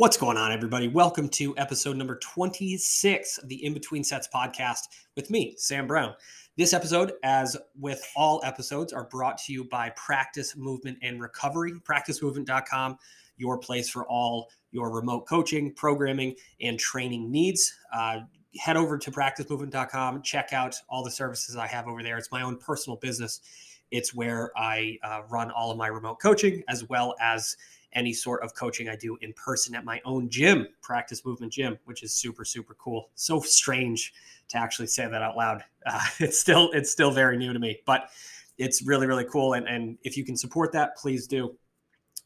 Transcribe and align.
What's 0.00 0.16
going 0.16 0.38
on, 0.38 0.50
everybody? 0.50 0.88
Welcome 0.88 1.28
to 1.28 1.54
episode 1.58 1.94
number 1.94 2.16
26 2.22 3.36
of 3.36 3.50
the 3.50 3.62
In 3.62 3.74
Between 3.74 4.02
Sets 4.02 4.30
podcast 4.34 4.84
with 5.14 5.28
me, 5.28 5.54
Sam 5.58 5.86
Brown. 5.86 6.14
This 6.56 6.72
episode, 6.72 7.12
as 7.22 7.54
with 7.78 8.02
all 8.16 8.40
episodes, 8.42 8.94
are 8.94 9.04
brought 9.04 9.36
to 9.42 9.52
you 9.52 9.64
by 9.64 9.90
Practice 9.96 10.56
Movement 10.56 10.96
and 11.02 11.20
Recovery. 11.20 11.74
PracticeMovement.com, 11.86 12.96
your 13.36 13.58
place 13.58 13.90
for 13.90 14.06
all 14.06 14.48
your 14.70 14.90
remote 14.90 15.28
coaching, 15.28 15.74
programming, 15.74 16.34
and 16.62 16.78
training 16.78 17.30
needs. 17.30 17.70
Uh, 17.92 18.20
head 18.58 18.78
over 18.78 18.96
to 18.96 19.10
PracticeMovement.com, 19.10 20.22
check 20.22 20.54
out 20.54 20.76
all 20.88 21.04
the 21.04 21.10
services 21.10 21.56
I 21.56 21.66
have 21.66 21.86
over 21.86 22.02
there. 22.02 22.16
It's 22.16 22.32
my 22.32 22.40
own 22.40 22.56
personal 22.56 22.96
business. 22.96 23.42
It's 23.90 24.14
where 24.14 24.50
I 24.56 24.96
uh, 25.02 25.24
run 25.28 25.50
all 25.50 25.70
of 25.70 25.76
my 25.76 25.88
remote 25.88 26.20
coaching 26.22 26.62
as 26.68 26.88
well 26.88 27.14
as 27.20 27.54
any 27.92 28.12
sort 28.12 28.42
of 28.42 28.54
coaching 28.54 28.88
I 28.88 28.96
do 28.96 29.16
in 29.20 29.32
person 29.32 29.74
at 29.74 29.84
my 29.84 30.00
own 30.04 30.28
gym, 30.28 30.66
Practice 30.82 31.24
Movement 31.24 31.52
Gym, 31.52 31.78
which 31.84 32.02
is 32.02 32.12
super 32.12 32.44
super 32.44 32.74
cool. 32.74 33.10
So 33.14 33.40
strange 33.40 34.12
to 34.48 34.58
actually 34.58 34.88
say 34.88 35.06
that 35.08 35.22
out 35.22 35.36
loud. 35.36 35.64
Uh, 35.86 36.00
it's 36.20 36.40
still 36.40 36.70
it's 36.72 36.90
still 36.90 37.10
very 37.10 37.36
new 37.36 37.52
to 37.52 37.58
me, 37.58 37.80
but 37.86 38.10
it's 38.58 38.82
really 38.82 39.06
really 39.06 39.24
cool. 39.24 39.54
And 39.54 39.68
and 39.68 39.98
if 40.02 40.16
you 40.16 40.24
can 40.24 40.36
support 40.36 40.72
that, 40.72 40.96
please 40.96 41.26
do. 41.26 41.56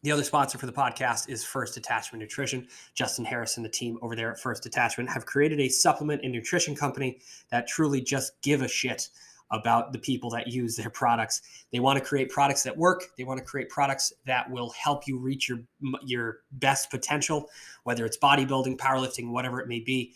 The 0.04 0.12
other 0.12 0.22
sponsor 0.22 0.58
for 0.58 0.66
the 0.66 0.72
podcast 0.72 1.30
is 1.30 1.44
First 1.44 1.72
Detachment 1.72 2.20
Nutrition. 2.20 2.68
Justin 2.94 3.24
Harris 3.24 3.56
and 3.56 3.64
the 3.64 3.70
team 3.70 3.98
over 4.02 4.14
there 4.14 4.30
at 4.30 4.38
First 4.38 4.62
Detachment 4.62 5.08
have 5.08 5.24
created 5.24 5.60
a 5.60 5.68
supplement 5.70 6.20
and 6.22 6.30
nutrition 6.30 6.76
company 6.76 7.20
that 7.50 7.66
truly 7.66 8.02
just 8.02 8.32
give 8.42 8.60
a 8.60 8.68
shit 8.68 9.08
about 9.50 9.92
the 9.92 9.98
people 9.98 10.30
that 10.30 10.48
use 10.48 10.76
their 10.76 10.90
products. 10.90 11.42
They 11.72 11.80
want 11.80 11.98
to 11.98 12.04
create 12.04 12.30
products 12.30 12.62
that 12.64 12.76
work. 12.76 13.04
They 13.16 13.24
want 13.24 13.38
to 13.38 13.44
create 13.44 13.68
products 13.68 14.12
that 14.26 14.50
will 14.50 14.70
help 14.70 15.06
you 15.06 15.18
reach 15.18 15.48
your 15.48 15.60
your 16.04 16.38
best 16.52 16.90
potential, 16.90 17.48
whether 17.84 18.04
it's 18.04 18.18
bodybuilding, 18.18 18.76
powerlifting, 18.76 19.30
whatever 19.30 19.60
it 19.60 19.68
may 19.68 19.80
be. 19.80 20.14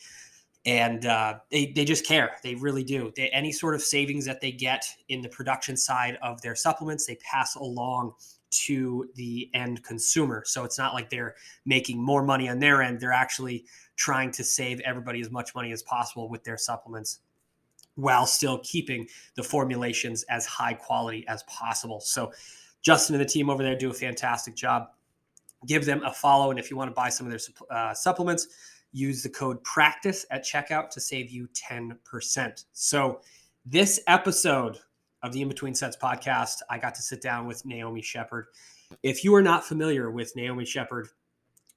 And 0.64 1.06
uh, 1.06 1.38
they 1.50 1.72
they 1.74 1.84
just 1.84 2.04
care. 2.04 2.32
They 2.42 2.54
really 2.54 2.84
do. 2.84 3.12
They, 3.16 3.28
any 3.28 3.52
sort 3.52 3.74
of 3.74 3.82
savings 3.82 4.24
that 4.24 4.40
they 4.40 4.52
get 4.52 4.84
in 5.08 5.20
the 5.20 5.28
production 5.28 5.76
side 5.76 6.18
of 6.22 6.42
their 6.42 6.56
supplements, 6.56 7.06
they 7.06 7.16
pass 7.16 7.54
along 7.54 8.14
to 8.50 9.08
the 9.14 9.50
end 9.54 9.84
consumer. 9.84 10.42
So 10.46 10.64
it's 10.64 10.78
not 10.78 10.94
like 10.94 11.10
they're 11.10 11.34
making 11.66 12.02
more 12.02 12.22
money 12.22 12.48
on 12.48 12.58
their 12.58 12.82
end. 12.82 12.98
They're 12.98 13.12
actually 13.12 13.66
trying 13.96 14.30
to 14.32 14.44
save 14.44 14.80
everybody 14.80 15.20
as 15.20 15.30
much 15.30 15.54
money 15.54 15.70
as 15.70 15.82
possible 15.82 16.28
with 16.30 16.44
their 16.44 16.56
supplements 16.56 17.20
while 17.98 18.26
still 18.26 18.60
keeping 18.62 19.08
the 19.34 19.42
formulations 19.42 20.22
as 20.30 20.46
high 20.46 20.72
quality 20.72 21.26
as 21.26 21.42
possible. 21.44 22.00
So, 22.00 22.32
Justin 22.80 23.16
and 23.16 23.24
the 23.24 23.28
team 23.28 23.50
over 23.50 23.60
there 23.60 23.76
do 23.76 23.90
a 23.90 23.94
fantastic 23.94 24.54
job. 24.54 24.86
Give 25.66 25.84
them 25.84 26.00
a 26.04 26.12
follow. 26.12 26.50
And 26.50 26.60
if 26.60 26.70
you 26.70 26.76
want 26.76 26.90
to 26.90 26.94
buy 26.94 27.08
some 27.08 27.26
of 27.26 27.32
their 27.32 27.76
uh, 27.76 27.92
supplements, 27.92 28.46
use 28.92 29.24
the 29.24 29.28
code 29.28 29.62
PRACTICE 29.64 30.26
at 30.30 30.44
checkout 30.44 30.90
to 30.90 31.00
save 31.00 31.28
you 31.30 31.48
10%. 31.48 32.64
So, 32.72 33.20
this 33.66 34.00
episode 34.06 34.78
of 35.24 35.32
the 35.32 35.42
In 35.42 35.48
Between 35.48 35.74
Sets 35.74 35.96
podcast, 35.96 36.62
I 36.70 36.78
got 36.78 36.94
to 36.94 37.02
sit 37.02 37.20
down 37.20 37.48
with 37.48 37.66
Naomi 37.66 38.00
Sheppard. 38.00 38.46
If 39.02 39.24
you 39.24 39.34
are 39.34 39.42
not 39.42 39.64
familiar 39.64 40.12
with 40.12 40.36
Naomi 40.36 40.64
Sheppard, 40.64 41.08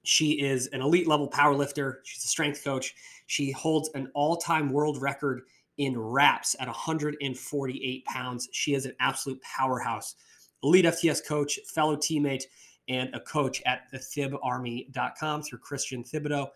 she 0.04 0.40
is 0.40 0.68
an 0.68 0.82
elite 0.82 1.08
level 1.08 1.26
power 1.26 1.54
lifter. 1.54 2.00
She's 2.04 2.24
a 2.24 2.28
strength 2.28 2.62
coach. 2.62 2.94
She 3.26 3.50
holds 3.50 3.90
an 3.94 4.08
all 4.14 4.36
time 4.36 4.70
world 4.70 5.02
record 5.02 5.42
in 5.78 5.98
wraps 5.98 6.54
at 6.60 6.66
148 6.66 8.04
pounds. 8.04 8.48
She 8.52 8.74
is 8.74 8.86
an 8.86 8.94
absolute 9.00 9.40
powerhouse. 9.42 10.14
Elite 10.62 10.84
FTS 10.84 11.26
coach, 11.26 11.58
fellow 11.74 11.96
teammate, 11.96 12.44
and 12.88 13.14
a 13.14 13.20
coach 13.20 13.62
at 13.66 13.82
the 13.90 13.98
thibarmy.com 13.98 15.42
through 15.42 15.58
Christian 15.58 16.04
Thibaudeau. 16.04 16.48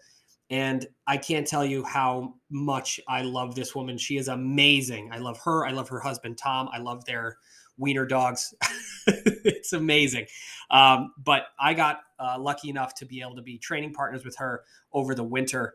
And 0.51 0.87
I 1.07 1.17
can't 1.17 1.47
tell 1.47 1.65
you 1.65 1.83
how 1.83 2.35
much 2.51 3.01
I 3.09 3.23
love 3.23 3.55
this 3.55 3.75
woman. 3.75 3.99
She 3.99 4.17
is 4.17 4.29
amazing. 4.29 5.11
I 5.13 5.19
love 5.19 5.39
her. 5.45 5.67
I 5.67 5.73
love 5.73 5.89
her 5.89 5.99
husband, 5.99 6.39
Tom. 6.39 6.69
I 6.73 6.79
love 6.79 7.05
their 7.05 7.39
wiener 7.79 8.07
dogs. 8.07 8.55
it's 9.07 9.73
amazing. 9.73 10.27
Um, 10.71 11.13
but 11.19 11.49
I 11.59 11.75
got 11.75 12.01
uh, 12.19 12.37
lucky 12.39 12.71
enough 12.71 12.95
to 12.97 13.07
be 13.07 13.21
able 13.21 13.37
to 13.37 13.43
be 13.43 13.59
training 13.59 13.93
partners 13.93 14.25
with 14.25 14.37
her 14.37 14.63
over 14.93 15.15
the 15.15 15.25
winter 15.25 15.75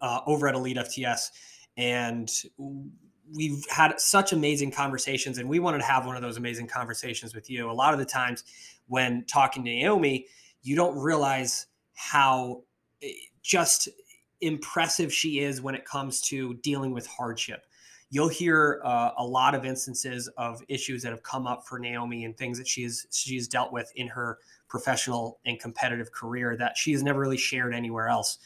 uh, 0.00 0.20
over 0.26 0.48
at 0.48 0.54
Elite 0.54 0.76
FTS 0.76 1.30
and 1.76 2.30
we've 3.34 3.64
had 3.70 3.98
such 3.98 4.32
amazing 4.32 4.70
conversations 4.70 5.38
and 5.38 5.48
we 5.48 5.58
wanted 5.58 5.78
to 5.78 5.84
have 5.84 6.06
one 6.06 6.16
of 6.16 6.22
those 6.22 6.36
amazing 6.36 6.66
conversations 6.66 7.34
with 7.34 7.48
you. 7.48 7.70
A 7.70 7.72
lot 7.72 7.92
of 7.94 7.98
the 7.98 8.04
times 8.04 8.44
when 8.88 9.24
talking 9.24 9.64
to 9.64 9.70
naomi 9.70 10.26
you 10.62 10.76
don't 10.76 10.96
realize 10.96 11.66
how 11.94 12.62
eh, 13.02 13.08
just 13.42 13.88
impressive 14.40 15.12
she 15.12 15.40
is 15.40 15.60
when 15.60 15.74
it 15.74 15.84
comes 15.84 16.20
to 16.20 16.54
dealing 16.54 16.92
with 16.92 17.06
hardship. 17.06 17.66
You'll 18.10 18.28
hear 18.28 18.80
uh, 18.84 19.12
a 19.16 19.24
lot 19.24 19.54
of 19.54 19.64
instances 19.64 20.28
of 20.36 20.62
issues 20.68 21.02
that 21.02 21.10
have 21.10 21.22
come 21.22 21.46
up 21.46 21.66
for 21.66 21.78
naomi 21.78 22.24
and 22.24 22.36
things 22.36 22.58
that 22.58 22.68
she's 22.68 23.06
she's 23.10 23.48
dealt 23.48 23.72
with 23.72 23.90
in 23.96 24.08
her 24.08 24.38
professional 24.68 25.38
and 25.46 25.58
competitive 25.58 26.12
career 26.12 26.56
that 26.56 26.76
she 26.76 26.92
has 26.92 27.02
never 27.02 27.20
really 27.20 27.38
shared 27.38 27.74
anywhere 27.74 28.08
else 28.08 28.38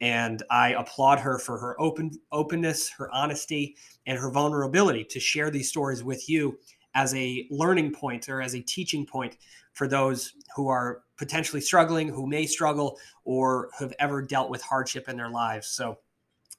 and 0.00 0.42
I 0.50 0.70
applaud 0.70 1.18
her 1.20 1.38
for 1.38 1.58
her 1.58 1.80
open 1.80 2.12
openness, 2.30 2.88
her 2.90 3.10
honesty, 3.10 3.76
and 4.06 4.18
her 4.18 4.30
vulnerability 4.30 5.04
to 5.04 5.20
share 5.20 5.50
these 5.50 5.68
stories 5.68 6.04
with 6.04 6.28
you 6.28 6.58
as 6.94 7.14
a 7.14 7.46
learning 7.50 7.92
point 7.92 8.28
or 8.28 8.40
as 8.40 8.54
a 8.54 8.60
teaching 8.60 9.04
point 9.04 9.36
for 9.72 9.86
those 9.86 10.32
who 10.56 10.68
are 10.68 11.02
potentially 11.16 11.60
struggling, 11.60 12.08
who 12.08 12.26
may 12.26 12.46
struggle, 12.46 12.98
or 13.24 13.70
have 13.78 13.92
ever 13.98 14.22
dealt 14.22 14.50
with 14.50 14.62
hardship 14.62 15.08
in 15.08 15.16
their 15.16 15.30
lives. 15.30 15.68
So 15.68 15.98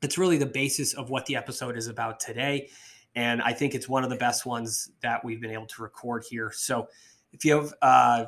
it's 0.01 0.17
really 0.17 0.37
the 0.37 0.45
basis 0.45 0.93
of 0.93 1.09
what 1.09 1.25
the 1.25 1.35
episode 1.35 1.77
is 1.77 1.87
about 1.87 2.19
today. 2.19 2.69
And 3.15 3.41
I 3.41 3.53
think 3.53 3.73
it's 3.73 3.89
one 3.89 4.03
of 4.03 4.09
the 4.09 4.15
best 4.15 4.45
ones 4.45 4.91
that 5.01 5.23
we've 5.25 5.41
been 5.41 5.51
able 5.51 5.65
to 5.67 5.81
record 5.81 6.23
here. 6.29 6.51
So 6.53 6.87
if 7.33 7.43
you 7.43 7.55
have 7.55 7.73
uh, 7.81 8.25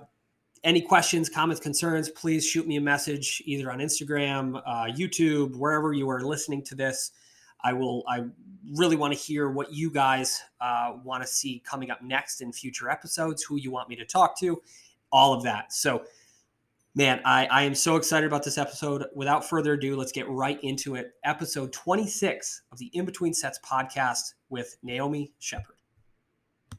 any 0.64 0.82
questions, 0.82 1.30
comments, 1.30 1.60
concerns, 1.60 2.10
please 2.10 2.46
shoot 2.46 2.68
me 2.68 2.76
a 2.78 2.82
message 2.82 3.42
either 3.46 3.72
on 3.72 3.80
Instagram, 3.80 4.62
uh, 4.66 4.86
YouTube, 4.86 5.56
wherever 5.56 5.94
you 5.94 6.10
are 6.10 6.22
listening 6.22 6.64
to 6.66 6.76
this. 6.76 7.12
I 7.64 7.74
will. 7.74 8.04
I 8.08 8.26
really 8.76 8.96
want 8.96 9.14
to 9.14 9.20
hear 9.20 9.50
what 9.50 9.74
you 9.74 9.92
guys 9.92 10.42
uh, 10.60 10.94
want 11.04 11.24
to 11.24 11.28
see 11.28 11.62
coming 11.66 11.92
up 11.92 12.02
next 12.02 12.42
in 12.42 12.52
future 12.52 12.90
episodes. 12.90 13.44
Who 13.44 13.58
you 13.58 13.72
want 13.72 13.90
me 13.90 13.96
to 13.98 14.06
talk 14.06 14.38
to, 14.40 14.62
all 15.12 15.34
of 15.34 15.44
that. 15.44 15.72
So, 15.74 16.04
man, 16.96 17.22
I, 17.24 17.46
I 17.48 17.64
am 17.64 17.76
so 17.76 17.98
excited 17.98 18.26
about 18.26 18.44
this 18.44 18.58
episode. 18.58 19.06
Without 19.16 19.48
further 19.48 19.74
ado, 19.74 19.96
let's 19.96 20.12
get 20.12 20.28
right 20.28 20.60
into 20.64 20.96
it. 20.96 21.12
Episode 21.24 21.72
26 21.72 22.64
of 22.72 22.80
the 22.80 22.88
In 22.94 23.06
Between 23.06 23.34
Sets 23.34 23.60
podcast 23.64 24.34
with 24.50 24.78
Naomi 24.82 25.34
Sheppard. 25.40 25.81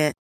it. 0.00 0.16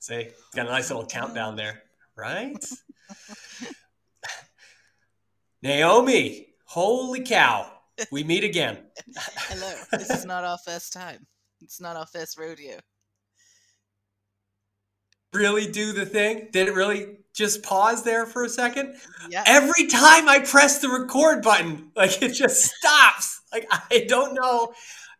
See, 0.00 0.28
got 0.54 0.66
a 0.66 0.70
nice 0.70 0.90
little 0.90 1.06
countdown 1.06 1.56
there, 1.56 1.82
right? 2.14 2.62
Naomi, 5.62 6.48
holy 6.66 7.22
cow, 7.22 7.70
we 8.12 8.22
meet 8.22 8.44
again. 8.44 8.78
Hello, 9.16 9.72
this 9.92 10.10
is 10.10 10.26
not 10.26 10.44
our 10.44 10.58
first 10.58 10.92
time. 10.92 11.26
It's 11.62 11.80
not 11.80 11.96
our 11.96 12.06
first 12.06 12.38
rodeo 12.38 12.78
really 15.34 15.66
do 15.66 15.92
the 15.92 16.06
thing? 16.06 16.48
Did 16.52 16.68
it 16.68 16.74
really 16.74 17.18
just 17.34 17.62
pause 17.62 18.02
there 18.04 18.26
for 18.26 18.44
a 18.44 18.48
second? 18.48 18.94
Every 19.46 19.86
time 19.88 20.28
I 20.28 20.38
press 20.40 20.78
the 20.80 20.88
record 20.88 21.42
button, 21.42 21.90
like 21.96 22.22
it 22.22 22.32
just 22.32 22.64
stops. 22.64 23.40
Like 23.52 23.66
I 23.70 24.04
don't 24.08 24.34
know. 24.34 24.72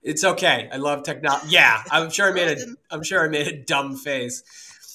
It's 0.03 0.25
okay. 0.25 0.69
I 0.73 0.77
love 0.77 1.03
technology. 1.03 1.47
Yeah, 1.51 1.83
I'm 1.91 2.11
sure 2.11 2.29
I 2.31 2.33
made 2.33 2.59
a 2.59 2.67
I'm 2.91 3.03
sure 3.03 3.25
I 3.25 3.29
made 3.29 3.47
a 3.47 3.65
dumb 3.65 3.97
face. 3.97 4.43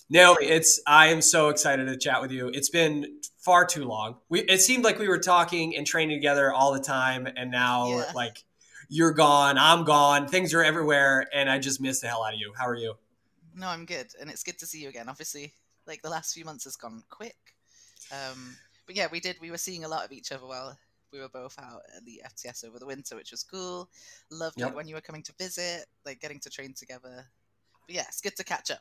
No, 0.10 0.38
it's 0.42 0.82
I 0.88 1.08
am 1.08 1.22
so 1.22 1.50
excited 1.50 1.86
to 1.86 1.98
chat 1.98 2.22
with 2.22 2.32
you. 2.32 2.50
It's 2.54 2.70
been 2.70 3.20
far 3.40 3.66
too 3.66 3.86
long. 3.86 4.18
We 4.30 4.42
it 4.42 4.62
seemed 4.62 4.84
like 4.84 5.00
we 5.00 5.08
were 5.08 5.20
talking 5.20 5.76
and 5.76 5.86
training 5.88 6.18
together 6.18 6.52
all 6.52 6.74
the 6.74 6.80
time, 6.80 7.28
and 7.36 7.50
now 7.52 7.88
Yeah. 7.90 8.12
like 8.16 8.44
you're 8.92 9.14
gone, 9.14 9.58
I'm 9.58 9.84
gone, 9.84 10.28
things 10.28 10.54
are 10.54 10.64
everywhere, 10.64 11.28
and 11.34 11.50
I 11.50 11.60
just 11.60 11.80
miss 11.80 12.02
the 12.02 12.08
hell 12.08 12.24
out 12.24 12.34
of 12.34 12.40
you. 12.40 12.54
How 12.58 12.66
are 12.68 12.76
you? 12.76 12.96
No, 13.60 13.68
I'm 13.68 13.86
good, 13.86 14.08
and 14.20 14.30
it's 14.30 14.44
good 14.44 14.58
to 14.60 14.66
see 14.66 14.80
you 14.80 14.88
again. 14.88 15.10
Obviously, 15.10 15.54
like 15.86 16.02
the 16.02 16.10
last 16.10 16.34
few 16.34 16.46
months 16.46 16.64
has 16.64 16.78
gone 16.78 17.04
quick. 17.10 17.36
Um, 18.10 18.56
but 18.88 18.96
yeah, 18.96 19.08
we 19.12 19.20
did. 19.20 19.36
We 19.42 19.52
were 19.52 19.58
seeing 19.58 19.84
a 19.84 19.88
lot 19.90 20.06
of 20.06 20.14
each 20.14 20.32
other 20.32 20.46
while 20.48 20.78
we 21.12 21.20
were 21.20 21.28
both 21.28 21.60
out 21.60 21.82
at 21.96 22.06
the 22.06 22.22
FTS 22.26 22.64
over 22.64 22.80
the 22.80 22.86
winter, 22.86 23.18
which 23.18 23.32
was 23.32 23.44
cool. 23.44 23.90
Loved 24.32 24.60
Yep. 24.60 24.70
it 24.70 24.76
when 24.76 24.88
you 24.88 24.96
were 24.96 25.02
coming 25.02 25.24
to 25.24 25.34
visit, 25.38 25.88
like 26.06 26.22
getting 26.22 26.40
to 26.40 26.50
train 26.50 26.74
together. 26.74 27.26
But 27.86 27.96
yeah, 27.96 28.06
it's 28.08 28.22
good 28.22 28.38
to 28.38 28.44
catch 28.46 28.72
up. 28.72 28.80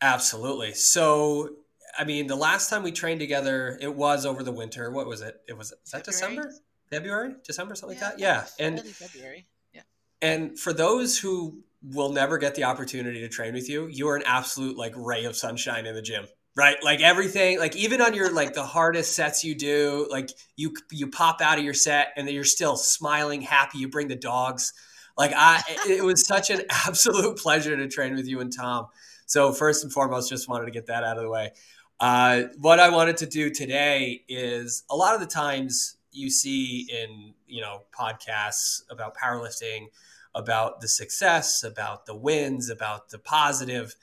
Absolutely. 0.00 0.72
So, 0.72 1.50
I 1.98 2.04
mean, 2.04 2.26
the 2.28 2.36
last 2.36 2.70
time 2.70 2.82
we 2.82 2.92
trained 2.92 3.20
together, 3.20 3.78
it 3.80 3.94
was 3.94 4.24
over 4.24 4.42
the 4.42 4.52
winter. 4.52 4.90
What 4.90 5.06
was 5.06 5.20
it? 5.20 5.40
It 5.48 5.56
was 5.58 5.72
is 5.84 5.92
that 5.92 6.04
December, 6.04 6.50
February, 6.90 7.34
December, 7.44 7.74
something 7.74 7.98
Yeah, 7.98 8.04
like 8.04 8.16
that. 8.16 8.20
Yeah, 8.20 8.46
and 8.58 8.80
February. 8.80 9.46
Yeah, 9.74 9.82
And 10.22 10.58
for 10.58 10.72
those 10.72 11.18
who 11.18 11.62
will 11.82 12.12
never 12.12 12.38
get 12.38 12.54
the 12.54 12.64
opportunity 12.64 13.20
to 13.20 13.28
train 13.28 13.54
with 13.54 13.68
you, 13.68 13.86
you 13.88 14.08
are 14.08 14.16
an 14.16 14.22
absolute 14.24 14.76
like 14.76 14.92
ray 14.96 15.24
of 15.24 15.36
sunshine 15.36 15.86
in 15.86 15.94
the 15.94 16.02
gym. 16.02 16.26
Right? 16.54 16.76
Like 16.82 17.00
everything, 17.00 17.58
like 17.58 17.74
even 17.76 18.02
on 18.02 18.12
your 18.12 18.30
like 18.30 18.52
the 18.52 18.64
hardest 18.64 19.16
sets 19.16 19.42
you 19.42 19.54
do, 19.54 20.06
like 20.10 20.30
you 20.56 20.74
you 20.90 21.08
pop 21.08 21.40
out 21.40 21.58
of 21.58 21.64
your 21.64 21.72
set 21.72 22.08
and 22.14 22.26
then 22.26 22.34
you're 22.34 22.44
still 22.44 22.76
smiling, 22.76 23.40
happy, 23.40 23.78
you 23.78 23.88
bring 23.88 24.08
the 24.08 24.16
dogs. 24.16 24.74
Like 25.16 25.32
I 25.34 25.62
it 25.88 26.04
was 26.04 26.26
such 26.26 26.50
an 26.50 26.62
absolute 26.70 27.38
pleasure 27.38 27.74
to 27.74 27.88
train 27.88 28.14
with 28.14 28.26
you 28.26 28.40
and 28.40 28.54
Tom. 28.54 28.88
So 29.24 29.52
first 29.52 29.82
and 29.82 29.90
foremost, 29.90 30.28
just 30.28 30.46
wanted 30.46 30.66
to 30.66 30.70
get 30.72 30.86
that 30.88 31.04
out 31.04 31.16
of 31.16 31.22
the 31.22 31.30
way. 31.30 31.52
Uh, 31.98 32.42
what 32.58 32.80
I 32.80 32.90
wanted 32.90 33.16
to 33.18 33.26
do 33.26 33.48
today 33.48 34.22
is 34.28 34.82
a 34.90 34.96
lot 34.96 35.14
of 35.14 35.20
the 35.20 35.26
times 35.26 35.96
you 36.10 36.28
see 36.28 36.86
in 36.92 37.32
you 37.46 37.62
know 37.62 37.80
podcasts 37.98 38.82
about 38.90 39.16
powerlifting 39.16 39.86
about 40.34 40.80
the 40.80 40.88
success, 40.88 41.62
about 41.62 42.06
the 42.06 42.16
wins, 42.16 42.70
about 42.70 43.10
the 43.10 43.18
positive. 43.18 43.94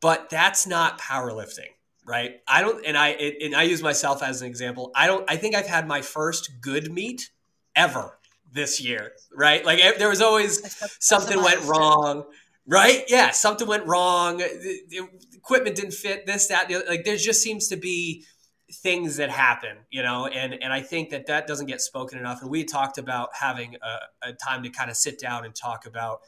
But 0.00 0.30
that's 0.30 0.66
not 0.66 1.00
powerlifting, 1.00 1.70
right? 2.04 2.36
I 2.46 2.60
don't, 2.62 2.84
and 2.86 2.96
I 2.96 3.08
it, 3.10 3.36
and 3.42 3.54
I 3.56 3.64
use 3.64 3.82
myself 3.82 4.22
as 4.22 4.42
an 4.42 4.48
example. 4.48 4.92
I 4.94 5.06
don't. 5.06 5.28
I 5.28 5.36
think 5.36 5.54
I've 5.54 5.66
had 5.66 5.88
my 5.88 6.02
first 6.02 6.60
good 6.60 6.92
meet 6.92 7.30
ever 7.74 8.18
this 8.52 8.80
year, 8.80 9.12
right? 9.34 9.64
Like 9.64 9.80
there 9.98 10.08
was 10.08 10.20
always 10.20 10.60
That's- 10.60 10.80
that's 10.80 10.96
a 10.96 11.02
something 11.02 11.42
went 11.42 11.64
wrong, 11.64 12.24
right? 12.66 13.04
Yeah, 13.08 13.30
something 13.30 13.66
went 13.66 13.86
wrong. 13.86 14.38
The, 14.38 14.80
the 14.88 15.08
equipment 15.34 15.76
didn't 15.76 15.94
fit. 15.94 16.26
This, 16.26 16.46
that, 16.48 16.68
the 16.68 16.84
like 16.88 17.04
there 17.04 17.16
just 17.16 17.42
seems 17.42 17.68
to 17.68 17.76
be 17.76 18.24
things 18.72 19.16
that 19.16 19.30
happen, 19.30 19.76
you 19.90 20.02
know, 20.02 20.26
and 20.26 20.54
and 20.62 20.72
I 20.72 20.82
think 20.82 21.10
that 21.10 21.26
that 21.26 21.46
doesn't 21.46 21.66
get 21.66 21.80
spoken 21.80 22.18
enough. 22.18 22.42
And 22.42 22.50
we 22.50 22.64
talked 22.64 22.98
about 22.98 23.30
having 23.34 23.76
a, 23.82 24.28
a 24.28 24.32
time 24.32 24.62
to 24.62 24.70
kind 24.70 24.90
of 24.90 24.96
sit 24.96 25.18
down 25.18 25.44
and 25.44 25.54
talk 25.54 25.86
about 25.86 26.20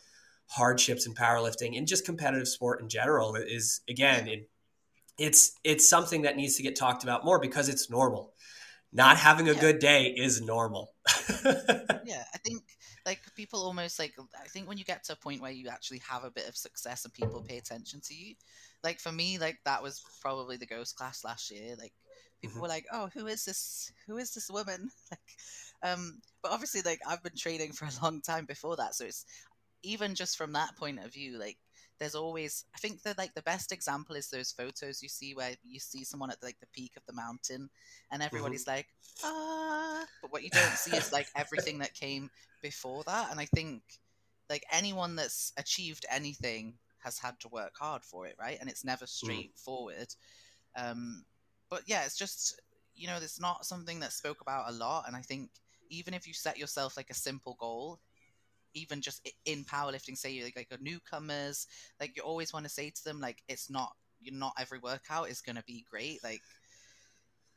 hardships 0.47 1.07
in 1.07 1.15
powerlifting 1.15 1.77
and 1.77 1.87
just 1.87 2.05
competitive 2.05 2.49
sport 2.49 2.81
in 2.81 2.89
general. 2.89 3.35
Is 3.37 3.81
again, 3.89 4.27
it, 4.29 4.49
it's 5.19 5.53
it's 5.65 5.89
something 5.89 6.23
that 6.23 6.37
needs 6.37 6.57
to 6.57 6.63
get 6.63 6.77
talked 6.77 7.03
about 7.03 7.25
more 7.25 7.39
because 7.39 7.69
it's 7.69 7.91
normal. 7.91 8.33
Not 8.93 9.19
having 9.19 9.49
a 9.49 9.53
Yeah. 9.53 9.61
good 9.61 9.79
day 9.79 10.07
is 10.07 10.41
normal. 10.41 10.95
yeah 12.05 12.25
i 12.35 12.39
think 12.39 12.63
like 13.07 13.21
people 13.37 13.61
almost 13.65 13.99
like 13.99 14.15
i 14.43 14.47
think 14.49 14.69
when 14.69 14.79
you 14.79 14.85
get 14.85 15.05
to 15.05 15.13
a 15.13 15.17
point 15.17 15.41
where 15.41 15.51
you 15.51 15.69
actually 15.69 16.01
have 16.09 16.25
a 16.25 16.31
bit 16.31 16.49
of 16.49 16.57
success 16.57 17.05
and 17.05 17.13
people 17.15 17.43
pay 17.43 17.59
attention 17.59 18.01
to 18.03 18.15
you 18.15 18.35
like 18.83 18.99
for 19.01 19.13
me 19.13 19.39
like 19.39 19.59
that 19.65 19.83
was 19.83 20.03
probably 20.21 20.57
the 20.57 20.67
ghost 20.67 20.97
class 20.97 21.25
last 21.25 21.51
year 21.51 21.75
like 21.79 21.93
people 22.41 22.59
Mhm. 22.59 22.63
were 22.63 22.69
like 22.69 22.87
oh 22.93 23.09
who 23.15 23.27
is 23.27 23.45
this 23.45 23.93
who 24.07 24.17
is 24.19 24.33
this 24.35 24.51
woman? 24.51 24.91
Like 25.11 25.21
um 25.83 26.21
but 26.43 26.53
obviously 26.53 26.83
like 26.83 27.01
i've 27.09 27.23
been 27.23 27.37
training 27.37 27.73
for 27.73 27.87
a 27.87 28.03
long 28.03 28.21
time 28.21 28.45
before 28.45 28.77
that 28.77 28.95
so 28.95 29.05
it's 29.05 29.25
even 29.83 30.15
just 30.15 30.37
from 30.37 30.53
that 30.53 30.77
point 30.77 30.99
of 31.03 31.13
view 31.13 31.39
like 31.39 31.57
there's 31.99 32.15
always 32.15 32.65
i 32.75 32.79
think 32.79 33.03
that 33.03 33.19
like 33.19 33.35
the 33.35 33.43
best 33.43 33.73
example 33.73 34.15
is 34.17 34.29
those 34.29 34.53
photos 34.53 35.03
you 35.03 35.09
see 35.09 35.35
where 35.35 35.53
you 35.65 35.81
see 35.81 36.05
someone 36.05 36.31
at 36.31 36.43
like 36.43 36.59
the 36.61 36.67
peak 36.73 36.93
of 36.97 37.05
the 37.07 37.13
mountain 37.15 37.71
and 38.11 38.23
everybody's 38.23 38.67
like 38.67 38.87
ah 39.25 40.05
but 40.21 40.33
what 40.33 40.43
you 40.43 40.51
don't 40.51 40.77
see 40.79 40.97
is 40.97 41.13
like 41.13 41.29
everything 41.37 41.79
that 41.79 41.95
came 41.95 42.31
before 42.63 43.03
that 43.05 43.31
and 43.31 43.41
i 43.41 43.47
think 43.47 43.83
like 44.51 44.65
anyone 44.73 45.17
that's 45.17 45.53
achieved 45.57 46.05
anything 46.11 46.75
has 46.99 47.19
had 47.19 47.39
to 47.41 47.49
work 47.49 47.73
hard 47.79 48.05
for 48.05 48.27
it 48.27 48.37
right? 48.39 48.59
And 48.61 48.69
it's 48.69 48.85
never 48.85 49.07
straightforward 49.07 50.09
um 50.77 51.25
but 51.70 51.82
yeah 51.87 52.05
it's 52.05 52.19
just 52.19 52.61
you 52.94 53.08
know 53.08 53.17
it's 53.22 53.40
not 53.40 53.67
something 53.67 54.00
that's 54.00 54.17
spoke 54.17 54.40
about 54.43 54.69
a 54.69 54.72
lot 54.72 55.05
and 55.06 55.17
i 55.17 55.22
think 55.22 55.50
even 55.90 56.14
if 56.14 56.26
you 56.26 56.34
set 56.34 56.58
yourself 56.58 56.96
like 56.96 57.11
a 57.11 57.14
simple 57.14 57.56
goal 57.61 58.00
even 58.75 59.00
just 59.00 59.28
in 59.46 59.64
powerlifting 59.64 60.17
say 60.17 60.31
you're 60.31 60.44
like, 60.46 60.56
like 60.56 60.78
a 60.81 60.82
newcomers 60.82 61.67
like 62.00 62.17
you 62.17 62.22
always 62.22 62.52
want 62.52 62.64
to 62.64 62.70
say 62.70 62.90
to 62.90 63.05
them 63.05 63.20
like 63.20 63.43
it's 63.49 63.70
not 63.70 63.93
you're 64.20 64.34
not 64.34 64.55
every 64.58 64.78
workout 64.78 65.31
is 65.31 65.43
going 65.43 65.56
to 65.56 65.64
be 65.64 65.84
great 65.90 66.22
like 66.25 66.43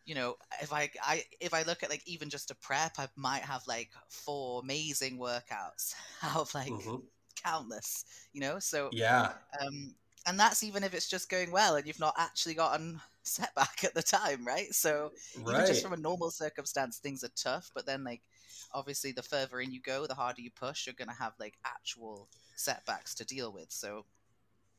you 0.06 0.16
know 0.16 0.36
if 0.62 0.74
I, 0.74 0.90
I 1.04 1.24
if 1.40 1.54
i 1.54 1.64
look 1.64 1.84
at 1.84 1.90
like 1.90 2.04
even 2.06 2.30
just 2.30 2.52
a 2.52 2.56
prep 2.56 2.94
i 2.98 3.08
might 3.16 3.44
have 3.44 3.62
like 3.68 3.90
four 4.10 4.62
amazing 4.62 5.18
workouts 5.20 5.94
out 6.24 6.38
of 6.38 6.56
like 6.56 6.74
Mhm. 6.74 7.04
countless 7.44 8.06
you 8.34 8.42
know 8.42 8.60
so 8.60 8.92
Yeah. 8.92 9.34
um 9.62 9.96
and 10.26 10.40
that's 10.40 10.64
even 10.64 10.84
if 10.84 10.94
it's 10.94 11.10
just 11.10 11.30
going 11.30 11.52
well 11.52 11.76
and 11.76 11.86
you've 11.86 12.00
not 12.00 12.16
actually 12.18 12.54
gotten 12.54 13.00
setback 13.24 13.84
at 13.84 13.94
the 13.94 14.04
time 14.04 14.46
right 14.46 14.74
so 14.74 15.12
even 15.40 15.66
just 15.66 15.82
from 15.82 15.94
a 15.94 15.98
normal 15.98 16.30
circumstance 16.30 16.98
things 16.98 17.24
are 17.24 17.32
tough 17.38 17.72
but 17.74 17.86
then 17.86 18.04
like 18.04 18.22
obviously 18.74 19.14
the 19.14 19.24
further 19.24 19.62
in 19.62 19.72
you 19.72 19.80
go 19.82 20.06
the 20.06 20.14
harder 20.14 20.42
you 20.42 20.52
push 20.52 20.86
you're 20.86 20.96
going 20.96 21.08
to 21.08 21.16
have 21.16 21.32
like 21.40 21.54
actual 21.66 22.28
setbacks 22.56 23.16
to 23.16 23.24
deal 23.24 23.54
with 23.54 23.68
so 23.70 24.04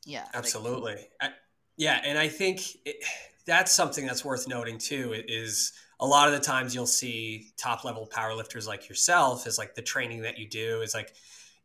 yeah 0.05 0.25
like, 0.25 0.35
Absolutely. 0.35 0.97
I, 1.19 1.29
yeah, 1.77 2.01
and 2.05 2.17
I 2.17 2.27
think 2.27 2.61
it, 2.85 3.03
that's 3.45 3.71
something 3.71 4.05
that's 4.05 4.23
worth 4.23 4.47
noting 4.47 4.77
too. 4.77 5.13
Is 5.27 5.73
a 5.99 6.05
lot 6.05 6.27
of 6.27 6.33
the 6.33 6.39
times 6.39 6.73
you'll 6.73 6.87
see 6.87 7.51
top 7.57 7.83
level 7.83 8.09
powerlifters 8.11 8.67
like 8.67 8.89
yourself 8.89 9.47
is 9.47 9.57
like 9.57 9.75
the 9.75 9.81
training 9.81 10.21
that 10.21 10.37
you 10.37 10.47
do 10.47 10.81
is 10.81 10.93
like 10.93 11.13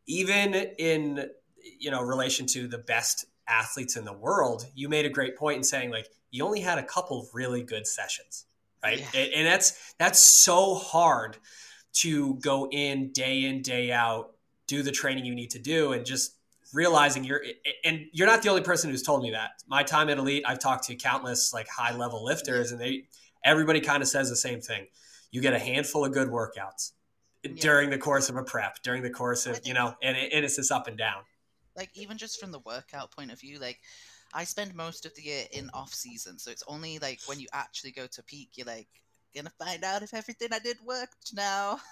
even 0.07 0.53
in 0.53 1.29
you 1.79 1.91
know 1.91 2.01
relation 2.01 2.45
to 2.47 2.67
the 2.67 2.77
best 2.77 3.25
athletes 3.51 3.95
in 3.97 4.05
the 4.05 4.13
world. 4.13 4.65
You 4.73 4.89
made 4.89 5.05
a 5.05 5.09
great 5.09 5.37
point 5.37 5.57
in 5.57 5.63
saying 5.63 5.91
like 5.91 6.07
you 6.31 6.45
only 6.45 6.61
had 6.61 6.77
a 6.77 6.83
couple 6.83 7.19
of 7.19 7.27
really 7.33 7.61
good 7.63 7.85
sessions, 7.85 8.45
right? 8.83 8.99
Yeah. 8.99 9.21
And, 9.21 9.33
and 9.33 9.47
that's 9.47 9.93
that's 9.99 10.19
so 10.19 10.75
hard 10.75 11.37
to 11.93 12.35
go 12.35 12.69
in 12.71 13.11
day 13.11 13.45
in 13.45 13.61
day 13.61 13.91
out, 13.91 14.31
do 14.67 14.81
the 14.81 14.91
training 14.91 15.25
you 15.25 15.35
need 15.35 15.51
to 15.51 15.59
do, 15.59 15.91
and 15.91 16.05
just 16.05 16.37
realizing 16.73 17.23
you're 17.23 17.43
and 17.83 18.05
you're 18.13 18.27
not 18.27 18.41
the 18.41 18.49
only 18.49 18.61
person 18.61 18.89
who's 18.89 19.03
told 19.03 19.21
me 19.21 19.31
that 19.31 19.51
my 19.67 19.83
time 19.83 20.09
at 20.09 20.17
elite 20.17 20.43
i've 20.47 20.59
talked 20.59 20.85
to 20.85 20.95
countless 20.95 21.53
like 21.53 21.67
high 21.67 21.93
level 21.95 22.23
lifters 22.23 22.71
and 22.71 22.79
they 22.79 23.03
everybody 23.43 23.81
kind 23.81 24.01
of 24.01 24.07
says 24.07 24.29
the 24.29 24.35
same 24.35 24.61
thing 24.61 24.87
you 25.31 25.41
get 25.41 25.53
a 25.53 25.59
handful 25.59 26.05
of 26.05 26.13
good 26.13 26.29
workouts 26.29 26.91
during 27.59 27.89
the 27.89 27.97
course 27.97 28.29
of 28.29 28.37
a 28.37 28.43
prep 28.43 28.81
during 28.83 29.03
the 29.03 29.09
course 29.09 29.45
of 29.45 29.59
you 29.65 29.73
know 29.73 29.93
and, 30.01 30.15
it, 30.15 30.31
and 30.33 30.45
it's 30.45 30.55
this 30.55 30.71
up 30.71 30.87
and 30.87 30.97
down 30.97 31.21
like 31.75 31.89
even 31.93 32.17
just 32.17 32.39
from 32.39 32.51
the 32.51 32.59
workout 32.59 33.11
point 33.11 33.31
of 33.31 33.39
view 33.39 33.59
like 33.59 33.79
i 34.33 34.43
spend 34.43 34.75
most 34.75 35.05
of 35.05 35.15
the 35.15 35.21
year 35.21 35.45
in 35.51 35.69
off 35.73 35.93
season 35.93 36.37
so 36.37 36.51
it's 36.51 36.63
only 36.67 36.99
like 36.99 37.19
when 37.25 37.39
you 37.39 37.47
actually 37.53 37.91
go 37.91 38.07
to 38.07 38.23
peak 38.23 38.49
you're 38.55 38.67
like 38.67 38.87
gonna 39.35 39.51
find 39.57 39.83
out 39.83 40.03
if 40.03 40.13
everything 40.13 40.49
i 40.51 40.59
did 40.59 40.77
worked 40.85 41.33
now. 41.33 41.79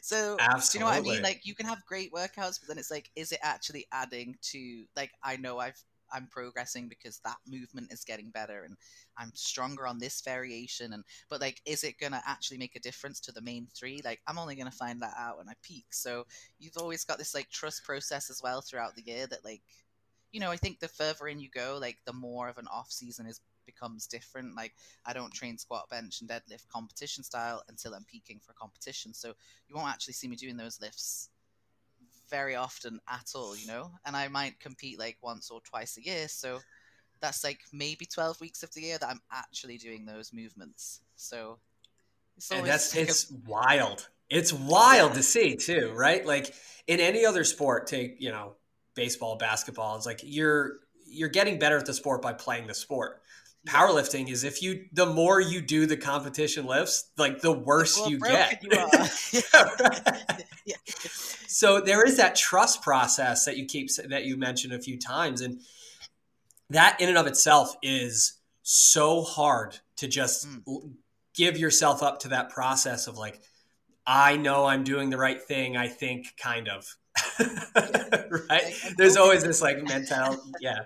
So 0.00 0.36
do 0.38 0.78
you 0.78 0.80
know 0.80 0.86
what 0.86 0.96
i 0.96 1.00
mean? 1.02 1.22
Like 1.22 1.42
you 1.44 1.54
can 1.54 1.66
have 1.66 1.84
great 1.86 2.10
workouts 2.10 2.58
but 2.58 2.68
then 2.68 2.78
it's 2.78 2.90
like 2.90 3.10
is 3.14 3.32
it 3.32 3.38
actually 3.42 3.86
adding 3.92 4.34
to 4.44 4.84
like 4.96 5.10
i 5.22 5.36
know 5.36 5.58
i've 5.58 5.76
i'm 6.12 6.26
progressing 6.30 6.88
because 6.88 7.20
that 7.24 7.36
movement 7.48 7.92
is 7.92 8.04
getting 8.04 8.30
better 8.30 8.64
and 8.64 8.76
i'm 9.18 9.30
stronger 9.34 9.86
on 9.86 9.98
this 9.98 10.20
variation 10.20 10.92
and 10.92 11.04
but 11.28 11.40
like 11.40 11.60
is 11.66 11.84
it 11.84 11.98
gonna 11.98 12.22
actually 12.26 12.58
make 12.58 12.76
a 12.76 12.80
difference 12.80 13.20
to 13.20 13.32
the 13.32 13.40
main 13.40 13.66
three? 13.74 14.00
Like 14.04 14.20
i'm 14.26 14.38
only 14.38 14.54
gonna 14.54 14.70
find 14.70 15.00
that 15.02 15.14
out 15.18 15.38
when 15.38 15.48
i 15.48 15.54
peak. 15.62 15.86
So 15.90 16.26
you've 16.58 16.76
always 16.76 17.04
got 17.04 17.18
this 17.18 17.34
like 17.34 17.50
trust 17.50 17.84
process 17.84 18.30
as 18.30 18.40
well 18.42 18.60
throughout 18.60 18.94
the 18.96 19.02
year 19.02 19.26
that 19.26 19.44
like 19.44 19.62
you 20.32 20.40
know 20.40 20.50
i 20.50 20.56
think 20.56 20.80
the 20.80 20.88
further 20.88 21.28
in 21.28 21.38
you 21.40 21.48
go 21.50 21.78
like 21.80 21.98
the 22.06 22.12
more 22.12 22.48
of 22.48 22.58
an 22.58 22.66
off 22.72 22.90
season 22.90 23.26
is 23.26 23.40
becomes 23.64 24.08
different. 24.08 24.56
Like 24.56 24.74
i 25.06 25.12
don't 25.12 25.32
train 25.32 25.56
squat 25.56 25.88
bench 25.88 26.20
and 26.20 26.28
deadlift 26.28 26.66
competition 26.68 27.22
style 27.22 27.62
until 27.68 27.94
i'm 27.94 28.04
peaking 28.04 28.40
for 28.44 28.54
competition. 28.54 29.14
So 29.14 29.34
you 29.68 29.76
won't 29.76 29.90
actually 29.90 30.14
see 30.14 30.28
me 30.28 30.36
doing 30.36 30.56
those 30.56 30.80
lifts 30.80 31.30
very 32.32 32.56
often 32.56 32.98
at 33.08 33.28
all 33.36 33.54
you 33.56 33.66
know? 33.68 33.84
And 34.04 34.16
i 34.16 34.26
might 34.28 34.58
compete 34.66 34.98
like 34.98 35.18
once 35.22 35.50
or 35.52 35.60
twice 35.60 35.96
a 35.98 36.04
year 36.10 36.26
so 36.28 36.58
that's 37.20 37.44
like 37.44 37.60
maybe 37.72 38.04
12 38.04 38.40
weeks 38.40 38.64
of 38.64 38.72
the 38.74 38.80
year 38.80 38.98
that 38.98 39.08
i'm 39.08 39.20
actually 39.30 39.78
doing 39.78 40.04
those 40.06 40.32
movements. 40.32 41.02
So 41.14 41.58
it's 42.36 42.50
and 42.50 42.66
that's 42.66 42.94
like 42.96 43.06
a- 43.06 43.10
it's 43.10 43.30
wild. 43.46 44.08
It's 44.30 44.52
wild 44.52 45.10
Yeah. 45.10 45.16
to 45.18 45.22
see 45.22 45.56
too 45.56 45.92
right? 45.94 46.24
Like 46.34 46.46
in 46.88 46.98
any 46.98 47.24
other 47.24 47.44
sport 47.44 47.86
take 47.86 48.16
you 48.18 48.30
know 48.30 48.46
baseball 48.96 49.36
basketball 49.36 49.96
it's 49.96 50.06
like 50.06 50.20
you're 50.24 50.80
you're 51.06 51.28
getting 51.38 51.58
better 51.58 51.78
at 51.78 51.86
the 51.86 51.94
sport 51.94 52.22
by 52.22 52.32
playing 52.32 52.66
the 52.66 52.74
sport 52.74 53.20
powerlifting 53.66 54.30
is 54.30 54.44
if 54.44 54.62
you 54.62 54.86
the 54.92 55.06
more 55.06 55.40
you 55.40 55.60
do 55.60 55.86
the 55.86 55.96
competition 55.96 56.66
lifts, 56.66 57.10
like 57.16 57.40
the 57.40 57.52
worse 57.52 58.08
you 58.08 58.18
get. 58.18 58.62
You 58.62 58.70
yeah, 58.72 59.62
right. 59.80 60.44
yeah. 60.66 60.76
So 61.46 61.80
there 61.80 62.04
is 62.04 62.16
that 62.16 62.34
trust 62.34 62.82
process 62.82 63.44
that 63.44 63.56
you 63.56 63.66
keep 63.66 63.88
that 64.08 64.24
you 64.24 64.36
mentioned 64.36 64.72
a 64.72 64.80
few 64.80 64.98
times, 64.98 65.40
and 65.40 65.60
that 66.70 67.00
in 67.00 67.08
and 67.08 67.18
of 67.18 67.26
itself 67.26 67.74
is 67.82 68.38
so 68.62 69.22
hard 69.22 69.78
to 69.96 70.08
just 70.08 70.48
mm. 70.48 70.92
give 71.34 71.58
yourself 71.58 72.02
up 72.02 72.20
to 72.20 72.28
that 72.28 72.50
process 72.50 73.06
of 73.06 73.18
like, 73.18 73.40
I 74.06 74.36
know 74.36 74.64
I'm 74.64 74.84
doing 74.84 75.10
the 75.10 75.18
right 75.18 75.40
thing. 75.40 75.76
I 75.76 75.88
think 75.88 76.34
kind 76.36 76.68
of. 76.68 76.86
right? 78.48 78.72
There's 78.96 79.16
always 79.16 79.44
this 79.44 79.60
like 79.60 79.82
mental, 79.82 80.42
Yeah. 80.60 80.84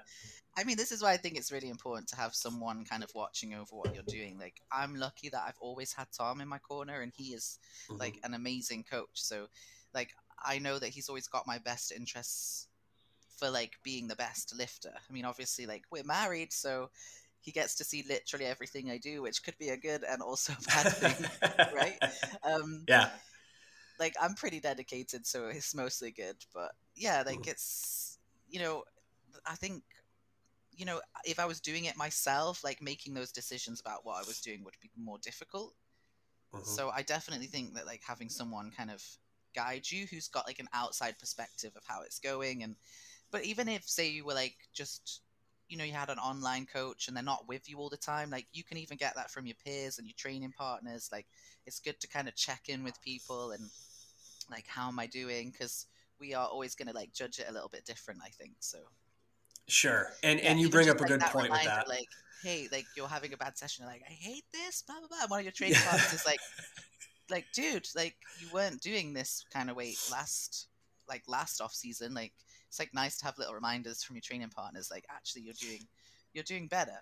I 0.58 0.64
mean, 0.64 0.76
this 0.76 0.90
is 0.90 1.02
why 1.02 1.12
I 1.12 1.18
think 1.18 1.36
it's 1.36 1.52
really 1.52 1.68
important 1.68 2.08
to 2.08 2.16
have 2.16 2.34
someone 2.34 2.84
kind 2.84 3.04
of 3.04 3.10
watching 3.14 3.52
over 3.54 3.76
what 3.76 3.94
you're 3.94 4.04
doing. 4.08 4.38
Like, 4.38 4.54
I'm 4.72 4.96
lucky 4.96 5.28
that 5.28 5.44
I've 5.46 5.58
always 5.60 5.92
had 5.92 6.06
Tom 6.16 6.40
in 6.40 6.48
my 6.48 6.58
corner, 6.58 7.02
and 7.02 7.12
he 7.14 7.34
is 7.34 7.58
mm-hmm. 7.90 8.00
like 8.00 8.18
an 8.24 8.32
amazing 8.32 8.84
coach. 8.90 9.10
So, 9.14 9.46
like, 9.92 10.10
I 10.42 10.58
know 10.58 10.78
that 10.78 10.88
he's 10.88 11.08
always 11.08 11.28
got 11.28 11.46
my 11.46 11.58
best 11.58 11.92
interests 11.92 12.68
for 13.36 13.50
like 13.50 13.72
being 13.82 14.08
the 14.08 14.16
best 14.16 14.54
lifter. 14.56 14.92
I 14.94 15.12
mean, 15.12 15.24
obviously, 15.24 15.66
like 15.66 15.82
we're 15.90 16.04
married, 16.04 16.52
so 16.52 16.90
he 17.40 17.52
gets 17.52 17.76
to 17.76 17.84
see 17.84 18.04
literally 18.08 18.46
everything 18.46 18.90
I 18.90 18.98
do, 18.98 19.22
which 19.22 19.42
could 19.42 19.56
be 19.58 19.68
a 19.68 19.76
good 19.76 20.02
and 20.02 20.22
also 20.22 20.52
a 20.52 20.62
bad 20.66 20.92
thing, 20.92 21.74
right? 21.74 21.98
Um, 22.42 22.84
yeah. 22.88 23.10
Like 23.98 24.14
I'm 24.20 24.34
pretty 24.34 24.60
dedicated, 24.60 25.26
so 25.26 25.48
it's 25.48 25.74
mostly 25.74 26.12
good. 26.12 26.36
But 26.54 26.72
yeah, 26.94 27.22
like 27.26 27.40
mm. 27.40 27.48
it's 27.48 28.18
you 28.48 28.60
know, 28.60 28.84
I 29.46 29.54
think 29.54 29.82
you 30.76 30.84
know, 30.84 31.00
if 31.24 31.38
I 31.38 31.46
was 31.46 31.60
doing 31.60 31.86
it 31.86 31.96
myself, 31.96 32.62
like 32.62 32.82
making 32.82 33.14
those 33.14 33.32
decisions 33.32 33.80
about 33.80 34.04
what 34.04 34.16
I 34.16 34.26
was 34.26 34.40
doing 34.40 34.62
would 34.64 34.74
be 34.82 34.90
more 34.96 35.18
difficult. 35.22 35.74
Mm-hmm. 36.54 36.64
So 36.64 36.90
I 36.94 37.02
definitely 37.02 37.46
think 37.46 37.74
that 37.74 37.86
like 37.86 38.02
having 38.06 38.28
someone 38.28 38.70
kind 38.76 38.90
of 38.90 39.02
guide 39.54 39.90
you 39.90 40.06
who's 40.06 40.28
got 40.28 40.46
like 40.46 40.58
an 40.58 40.68
outside 40.74 41.18
perspective 41.18 41.72
of 41.76 41.82
how 41.86 42.02
it's 42.02 42.18
going 42.18 42.62
and 42.62 42.76
but 43.32 43.42
even 43.44 43.68
if 43.68 43.88
say 43.88 44.06
you 44.06 44.22
were 44.22 44.34
like 44.34 44.54
just 44.74 45.22
you 45.68 45.78
know 45.78 45.84
you 45.84 45.92
had 45.92 46.10
an 46.10 46.18
online 46.18 46.66
coach 46.66 47.08
and 47.08 47.16
they're 47.16 47.24
not 47.24 47.48
with 47.48 47.68
you 47.68 47.78
all 47.78 47.88
the 47.88 47.96
time 47.96 48.28
like 48.30 48.46
you 48.52 48.62
can 48.62 48.76
even 48.76 48.98
get 48.98 49.14
that 49.16 49.30
from 49.30 49.46
your 49.46 49.56
peers 49.64 49.98
and 49.98 50.06
your 50.06 50.14
training 50.16 50.52
partners 50.56 51.08
like 51.10 51.26
it's 51.66 51.80
good 51.80 51.98
to 52.00 52.06
kind 52.06 52.28
of 52.28 52.36
check 52.36 52.68
in 52.68 52.84
with 52.84 53.00
people 53.02 53.52
and 53.52 53.70
like 54.50 54.66
how 54.68 54.88
am 54.88 54.98
i 54.98 55.06
doing 55.06 55.50
because 55.50 55.86
we 56.20 56.34
are 56.34 56.46
always 56.46 56.74
going 56.74 56.88
to 56.88 56.94
like 56.94 57.12
judge 57.14 57.38
it 57.38 57.46
a 57.48 57.52
little 57.52 57.70
bit 57.70 57.84
different 57.86 58.20
i 58.22 58.28
think 58.28 58.52
so 58.60 58.78
Sure, 59.68 60.12
and 60.22 60.38
yeah, 60.38 60.50
and 60.50 60.60
you 60.60 60.70
bring 60.70 60.88
up 60.88 60.98
a 60.98 61.00
like 61.00 61.08
good 61.08 61.20
point 61.22 61.44
reminder, 61.46 61.70
with 61.70 61.74
that. 61.74 61.88
Like, 61.88 62.08
hey, 62.42 62.68
like 62.70 62.86
you're 62.96 63.08
having 63.08 63.32
a 63.32 63.36
bad 63.36 63.58
session. 63.58 63.84
Like, 63.84 64.02
I 64.08 64.12
hate 64.12 64.44
this. 64.52 64.82
Blah 64.86 64.96
blah 65.00 65.08
blah. 65.08 65.26
One 65.28 65.40
of 65.40 65.44
your 65.44 65.52
training 65.52 65.78
partners 65.84 66.12
is 66.12 66.24
like, 66.24 66.38
like, 67.30 67.46
dude, 67.52 67.86
like 67.96 68.14
you 68.38 68.46
weren't 68.52 68.80
doing 68.80 69.12
this 69.12 69.44
kind 69.52 69.68
of 69.68 69.76
weight 69.76 69.98
last, 70.10 70.68
like 71.08 71.24
last 71.26 71.60
off 71.60 71.72
season. 71.72 72.14
Like, 72.14 72.32
it's 72.68 72.78
like 72.78 72.94
nice 72.94 73.18
to 73.18 73.24
have 73.24 73.38
little 73.38 73.54
reminders 73.54 74.04
from 74.04 74.14
your 74.14 74.22
training 74.22 74.50
partners. 74.50 74.88
Like, 74.88 75.04
actually, 75.10 75.42
you're 75.42 75.54
doing, 75.60 75.82
you're 76.32 76.44
doing 76.44 76.68
better. 76.68 76.98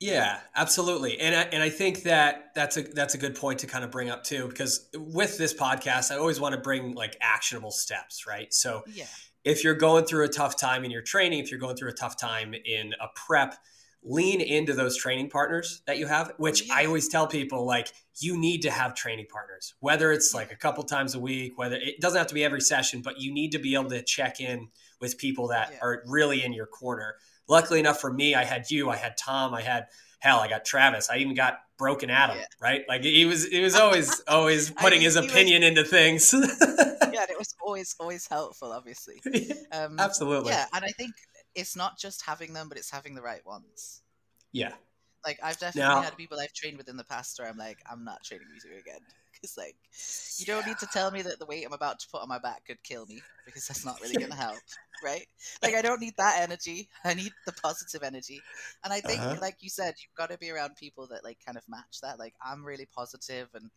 Yeah, 0.00 0.40
absolutely, 0.56 1.18
and 1.20 1.34
I, 1.34 1.42
and 1.52 1.62
I 1.62 1.68
think 1.68 2.04
that 2.04 2.54
that's 2.54 2.78
a 2.78 2.82
that's 2.82 3.14
a 3.14 3.18
good 3.18 3.34
point 3.34 3.58
to 3.60 3.66
kind 3.66 3.84
of 3.84 3.90
bring 3.90 4.08
up 4.08 4.24
too, 4.24 4.48
because 4.48 4.88
with 4.94 5.36
this 5.38 5.54
podcast, 5.54 6.10
I 6.10 6.16
always 6.16 6.40
want 6.40 6.54
to 6.54 6.60
bring 6.60 6.94
like 6.94 7.16
actionable 7.20 7.70
steps, 7.70 8.26
right? 8.26 8.52
So 8.52 8.82
yeah 8.86 9.04
if 9.44 9.64
you're 9.64 9.74
going 9.74 10.04
through 10.04 10.24
a 10.24 10.28
tough 10.28 10.58
time 10.58 10.84
in 10.84 10.90
your 10.90 11.02
training, 11.02 11.38
if 11.38 11.50
you're 11.50 11.60
going 11.60 11.76
through 11.76 11.90
a 11.90 11.94
tough 11.94 12.18
time 12.18 12.54
in 12.54 12.92
a 13.00 13.06
prep, 13.14 13.54
lean 14.02 14.40
into 14.40 14.72
those 14.72 14.96
training 14.96 15.28
partners 15.28 15.82
that 15.86 15.98
you 15.98 16.06
have, 16.06 16.32
which 16.38 16.66
yeah. 16.66 16.74
I 16.74 16.86
always 16.86 17.08
tell 17.08 17.26
people 17.26 17.66
like 17.66 17.92
you 18.18 18.36
need 18.36 18.62
to 18.62 18.70
have 18.70 18.94
training 18.94 19.26
partners, 19.30 19.74
whether 19.80 20.10
it's 20.10 20.34
like 20.34 20.50
a 20.52 20.56
couple 20.56 20.84
times 20.84 21.14
a 21.14 21.20
week, 21.20 21.58
whether 21.58 21.76
it 21.76 22.00
doesn't 22.00 22.16
have 22.16 22.26
to 22.28 22.34
be 22.34 22.44
every 22.44 22.60
session, 22.60 23.02
but 23.02 23.20
you 23.20 23.32
need 23.32 23.52
to 23.52 23.58
be 23.58 23.74
able 23.74 23.90
to 23.90 24.02
check 24.02 24.40
in 24.40 24.68
with 25.00 25.18
people 25.18 25.48
that 25.48 25.70
yeah. 25.72 25.78
are 25.82 26.02
really 26.06 26.42
in 26.44 26.52
your 26.52 26.66
corner. 26.66 27.16
Luckily 27.48 27.80
enough 27.80 28.00
for 28.00 28.12
me, 28.12 28.34
I 28.34 28.44
had 28.44 28.70
you, 28.70 28.88
I 28.88 28.96
had 28.96 29.16
Tom, 29.18 29.54
I 29.54 29.62
had 29.62 29.86
hell, 30.20 30.40
I 30.40 30.48
got 30.48 30.64
Travis. 30.64 31.10
I 31.10 31.16
even 31.16 31.34
got 31.34 31.58
Broken 31.80 32.10
Adam, 32.10 32.36
yeah. 32.36 32.44
right? 32.60 32.84
Like 32.86 33.02
he 33.02 33.24
was, 33.24 33.46
he 33.48 33.60
was 33.60 33.74
always, 33.74 34.20
always 34.28 34.70
putting 34.70 34.98
I 34.98 35.00
mean, 35.00 35.00
his 35.00 35.16
opinion 35.16 35.62
was, 35.62 35.68
into 35.70 35.84
things. 35.84 36.30
yeah, 36.34 37.24
it 37.26 37.38
was 37.38 37.54
always, 37.64 37.96
always 37.98 38.26
helpful, 38.28 38.70
obviously. 38.70 39.22
Um, 39.72 40.00
Absolutely. 40.00 40.50
Yeah, 40.50 40.66
and 40.74 40.84
I 40.84 40.88
think 40.88 41.12
it's 41.54 41.76
not 41.76 41.96
just 41.96 42.26
having 42.26 42.52
them, 42.52 42.68
but 42.68 42.76
it's 42.76 42.90
having 42.90 43.14
the 43.14 43.22
right 43.22 43.44
ones. 43.46 44.02
Yeah. 44.52 44.72
Like 45.24 45.38
I've 45.42 45.58
definitely 45.58 45.88
now, 45.94 46.02
had 46.02 46.16
people 46.16 46.40
I've 46.40 46.52
trained 46.52 46.76
with 46.76 46.88
in 46.88 46.96
the 46.96 47.04
past 47.04 47.38
where 47.38 47.48
I'm 47.48 47.56
like, 47.56 47.78
I'm 47.90 48.04
not 48.04 48.24
training 48.24 48.48
with 48.52 48.64
you 48.64 48.78
again. 48.78 49.00
Because 49.40 49.56
like, 49.56 49.76
you 50.38 50.46
don't 50.46 50.66
need 50.66 50.78
to 50.78 50.86
tell 50.86 51.10
me 51.10 51.22
that 51.22 51.38
the 51.38 51.46
weight 51.46 51.64
I'm 51.66 51.72
about 51.72 51.98
to 52.00 52.08
put 52.10 52.22
on 52.22 52.28
my 52.28 52.38
back 52.38 52.66
could 52.66 52.82
kill 52.82 53.06
me 53.06 53.22
because 53.46 53.66
that's 53.66 53.84
not 53.84 54.00
really 54.00 54.14
going 54.14 54.30
to 54.30 54.36
help, 54.36 54.58
right? 55.04 55.26
Like 55.62 55.74
I 55.74 55.82
don't 55.82 56.00
need 56.00 56.14
that 56.18 56.40
energy. 56.40 56.88
I 57.04 57.14
need 57.14 57.32
the 57.46 57.52
positive 57.52 58.02
energy. 58.02 58.42
And 58.84 58.92
I 58.92 59.00
think, 59.00 59.20
uh-huh. 59.20 59.36
like 59.40 59.56
you 59.60 59.70
said, 59.70 59.94
you've 59.98 60.16
got 60.16 60.30
to 60.30 60.38
be 60.38 60.50
around 60.50 60.76
people 60.76 61.06
that 61.08 61.24
like 61.24 61.38
kind 61.44 61.56
of 61.56 61.64
match 61.68 62.00
that. 62.02 62.18
Like 62.18 62.34
I'm 62.44 62.64
really 62.64 62.86
positive 62.94 63.48
and 63.54 63.70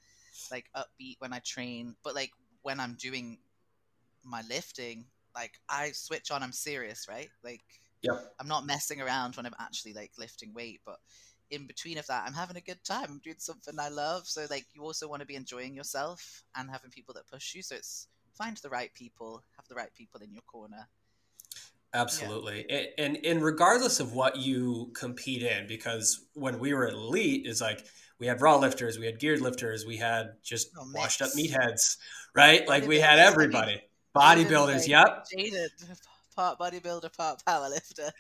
like 0.51 0.65
upbeat 0.75 1.15
when 1.19 1.33
I 1.33 1.39
train, 1.39 1.95
but 2.03 2.15
like 2.15 2.31
when 2.61 2.79
I'm 2.79 2.95
doing 2.99 3.37
my 4.23 4.41
lifting, 4.49 5.05
like 5.35 5.53
I 5.69 5.91
switch 5.91 6.31
on. 6.31 6.43
I'm 6.43 6.51
serious, 6.53 7.07
right? 7.09 7.29
Like. 7.43 7.61
Yep. 8.05 8.33
I'm 8.37 8.49
not 8.49 8.65
messing 8.65 8.99
around 8.99 9.37
when 9.37 9.45
I'm 9.45 9.55
actually 9.61 9.93
like 9.93 10.11
lifting 10.17 10.53
weight, 10.53 10.81
but 10.85 10.97
in 11.53 11.67
between 11.67 11.97
of 11.97 12.07
that, 12.07 12.23
I'm 12.25 12.33
having 12.33 12.57
a 12.57 12.61
good 12.61 12.83
time. 12.83 13.05
I'm 13.09 13.21
doing 13.23 13.35
something 13.39 13.75
I 13.79 13.89
love. 13.89 14.27
So 14.27 14.45
like 14.49 14.65
you 14.73 14.81
also 14.81 15.07
want 15.07 15.21
to 15.21 15.25
be 15.25 15.35
enjoying 15.35 15.75
yourself 15.75 16.43
and 16.55 16.69
having 16.69 16.91
people 16.91 17.13
that 17.15 17.27
push 17.27 17.53
you. 17.53 17.61
So 17.61 17.75
it's 17.75 18.07
find 18.35 18.57
the 18.57 18.69
right 18.69 18.93
people, 18.93 19.43
have 19.55 19.67
the 19.67 19.75
right 19.75 19.93
people 19.93 20.21
in 20.21 20.31
your 20.31 20.41
corner. 20.43 20.87
Absolutely. 21.93 22.65
Yeah. 22.67 22.85
And, 22.97 23.19
and 23.23 23.43
regardless 23.43 23.99
of 23.99 24.13
what 24.13 24.35
you 24.35 24.91
compete 24.95 25.43
in, 25.43 25.67
because 25.67 26.25
when 26.33 26.57
we 26.57 26.73
were 26.73 26.87
elite, 26.87 27.45
is 27.45 27.61
like 27.61 27.85
we 28.19 28.25
had 28.25 28.41
raw 28.41 28.57
lifters, 28.57 28.97
we 28.97 29.05
had 29.05 29.19
geared 29.19 29.41
lifters, 29.41 29.85
we 29.85 29.97
had 29.97 30.31
just 30.41 30.71
oh, 30.77 30.89
washed 30.95 31.21
up 31.21 31.29
meatheads, 31.37 31.97
right? 32.35 32.67
Like 32.67 32.87
we 32.87 32.99
had 32.99 33.19
everybody. 33.19 33.81
Bodybuilders, 34.15 34.87
yep. 34.87 35.25
Jaded 35.31 35.71
part 36.35 36.59
bodybuilder, 36.59 37.15
part 37.15 37.43
powerlifter. 37.45 38.11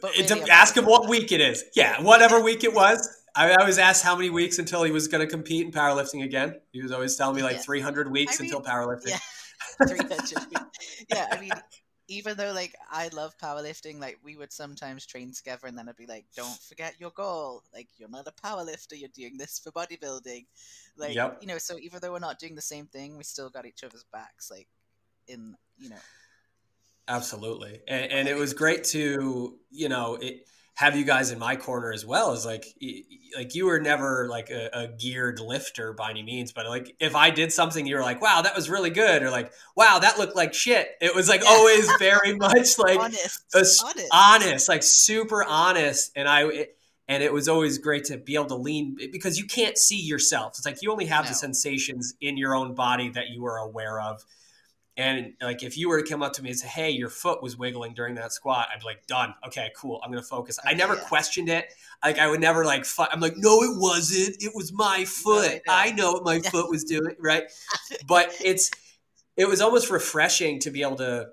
But 0.00 0.12
it's 0.14 0.32
ask 0.50 0.76
him 0.76 0.84
what 0.84 1.08
week 1.08 1.32
it 1.32 1.40
is. 1.40 1.64
Yeah, 1.74 2.00
whatever 2.02 2.40
week 2.40 2.64
it 2.64 2.74
was. 2.74 3.08
I, 3.34 3.54
I, 3.60 3.64
was 3.64 3.78
asked 3.78 4.02
how 4.02 4.16
many 4.16 4.30
weeks 4.30 4.58
until 4.58 4.82
he 4.82 4.90
was 4.90 5.08
going 5.08 5.20
to 5.20 5.30
compete 5.30 5.66
in 5.66 5.70
powerlifting 5.70 6.24
again. 6.24 6.56
He 6.72 6.82
was 6.82 6.90
always 6.90 7.16
telling 7.16 7.36
me 7.36 7.42
like 7.42 7.56
yeah. 7.56 7.62
300 7.62 8.10
weeks 8.10 8.40
I 8.40 8.44
mean, 8.44 8.54
until 8.54 8.64
powerlifting. 8.64 9.10
Yeah, 9.10 9.18
300 9.86 10.66
Yeah, 11.10 11.26
I 11.30 11.40
mean, 11.40 11.52
even 12.08 12.36
though 12.36 12.52
like 12.52 12.74
I 12.90 13.08
love 13.08 13.36
powerlifting, 13.38 14.00
like 14.00 14.18
we 14.22 14.36
would 14.36 14.52
sometimes 14.52 15.06
train 15.06 15.32
together, 15.32 15.66
and 15.66 15.76
then 15.76 15.88
I'd 15.88 15.96
be 15.96 16.06
like, 16.06 16.24
"Don't 16.34 16.58
forget 16.62 16.94
your 16.98 17.10
goal. 17.10 17.62
Like 17.74 17.88
you're 17.98 18.08
not 18.08 18.28
a 18.28 18.32
powerlifter. 18.32 18.98
You're 18.98 19.10
doing 19.14 19.36
this 19.36 19.58
for 19.58 19.70
bodybuilding." 19.70 20.46
Like 20.96 21.14
yep. 21.14 21.38
you 21.40 21.48
know, 21.48 21.58
so 21.58 21.78
even 21.78 22.00
though 22.00 22.12
we're 22.12 22.20
not 22.20 22.38
doing 22.38 22.54
the 22.54 22.62
same 22.62 22.86
thing, 22.86 23.18
we 23.18 23.24
still 23.24 23.50
got 23.50 23.66
each 23.66 23.84
other's 23.84 24.04
backs. 24.12 24.50
Like 24.50 24.68
in 25.28 25.56
you 25.78 25.90
know 25.90 25.96
Absolutely. 27.08 27.80
And, 27.86 28.10
and, 28.10 28.28
it 28.28 28.36
was 28.36 28.52
great 28.52 28.82
to, 28.84 29.58
you 29.70 29.88
know, 29.88 30.16
it, 30.16 30.46
have 30.74 30.96
you 30.96 31.04
guys 31.04 31.30
in 31.30 31.38
my 31.38 31.56
corner 31.56 31.92
as 31.92 32.04
well 32.04 32.32
as 32.32 32.44
like, 32.44 32.66
like 33.36 33.54
you 33.54 33.66
were 33.66 33.80
never 33.80 34.28
like 34.28 34.50
a, 34.50 34.68
a, 34.72 34.88
geared 34.88 35.40
lifter 35.40 35.92
by 35.92 36.10
any 36.10 36.22
means, 36.22 36.52
but 36.52 36.66
like 36.66 36.94
if 37.00 37.14
I 37.14 37.30
did 37.30 37.50
something, 37.52 37.86
you 37.86 37.96
were 37.96 38.02
like, 38.02 38.20
wow, 38.20 38.42
that 38.42 38.54
was 38.54 38.68
really 38.68 38.90
good. 38.90 39.22
Or 39.22 39.30
like, 39.30 39.52
wow, 39.74 39.98
that 40.00 40.18
looked 40.18 40.36
like 40.36 40.52
shit. 40.52 40.90
It 41.00 41.14
was 41.14 41.28
like 41.28 41.42
yeah. 41.42 41.50
always 41.50 41.90
very 41.98 42.34
much 42.36 42.78
like 42.78 42.98
honest. 42.98 43.44
A, 43.54 43.58
honest. 43.58 44.08
honest, 44.12 44.68
like 44.68 44.82
super 44.82 45.44
honest. 45.44 46.12
And 46.14 46.28
I, 46.28 46.46
it, 46.48 46.76
and 47.08 47.22
it 47.22 47.32
was 47.32 47.48
always 47.48 47.78
great 47.78 48.04
to 48.06 48.18
be 48.18 48.34
able 48.34 48.46
to 48.46 48.56
lean 48.56 48.96
because 49.12 49.38
you 49.38 49.46
can't 49.46 49.78
see 49.78 50.00
yourself. 50.00 50.54
It's 50.58 50.66
like 50.66 50.82
you 50.82 50.90
only 50.90 51.06
have 51.06 51.24
no. 51.24 51.28
the 51.28 51.34
sensations 51.36 52.14
in 52.20 52.36
your 52.36 52.54
own 52.54 52.74
body 52.74 53.10
that 53.10 53.28
you 53.28 53.46
are 53.46 53.58
aware 53.58 54.00
of 54.00 54.24
and 54.98 55.34
like 55.42 55.62
if 55.62 55.76
you 55.76 55.88
were 55.90 56.00
to 56.00 56.08
come 56.08 56.22
up 56.22 56.32
to 56.34 56.42
me 56.42 56.50
and 56.50 56.58
say, 56.58 56.68
"Hey, 56.68 56.90
your 56.90 57.10
foot 57.10 57.42
was 57.42 57.58
wiggling 57.58 57.92
during 57.92 58.14
that 58.14 58.32
squat," 58.32 58.68
I'd 58.72 58.80
be 58.80 58.86
like, 58.86 59.06
"Done. 59.06 59.34
Okay, 59.46 59.70
cool. 59.76 60.00
I'm 60.02 60.10
gonna 60.10 60.22
focus." 60.22 60.58
I 60.64 60.72
never 60.72 60.94
yeah. 60.94 61.00
questioned 61.00 61.50
it. 61.50 61.72
Like 62.02 62.18
I 62.18 62.26
would 62.26 62.40
never 62.40 62.64
like. 62.64 62.86
Fu- 62.86 63.04
I'm 63.10 63.20
like, 63.20 63.36
"No, 63.36 63.62
it 63.62 63.76
wasn't. 63.76 64.42
It 64.42 64.52
was 64.54 64.72
my 64.72 65.04
foot. 65.04 65.60
No, 65.66 65.74
I, 65.74 65.92
know. 65.92 66.12
what 66.12 66.24
my 66.24 66.40
foot 66.50 66.70
was 66.70 66.84
doing." 66.84 67.14
Right. 67.18 67.44
but 68.06 68.34
it's 68.42 68.70
it 69.36 69.46
was 69.46 69.60
almost 69.60 69.90
refreshing 69.90 70.60
to 70.60 70.70
be 70.70 70.82
able 70.82 70.96
to 70.96 71.28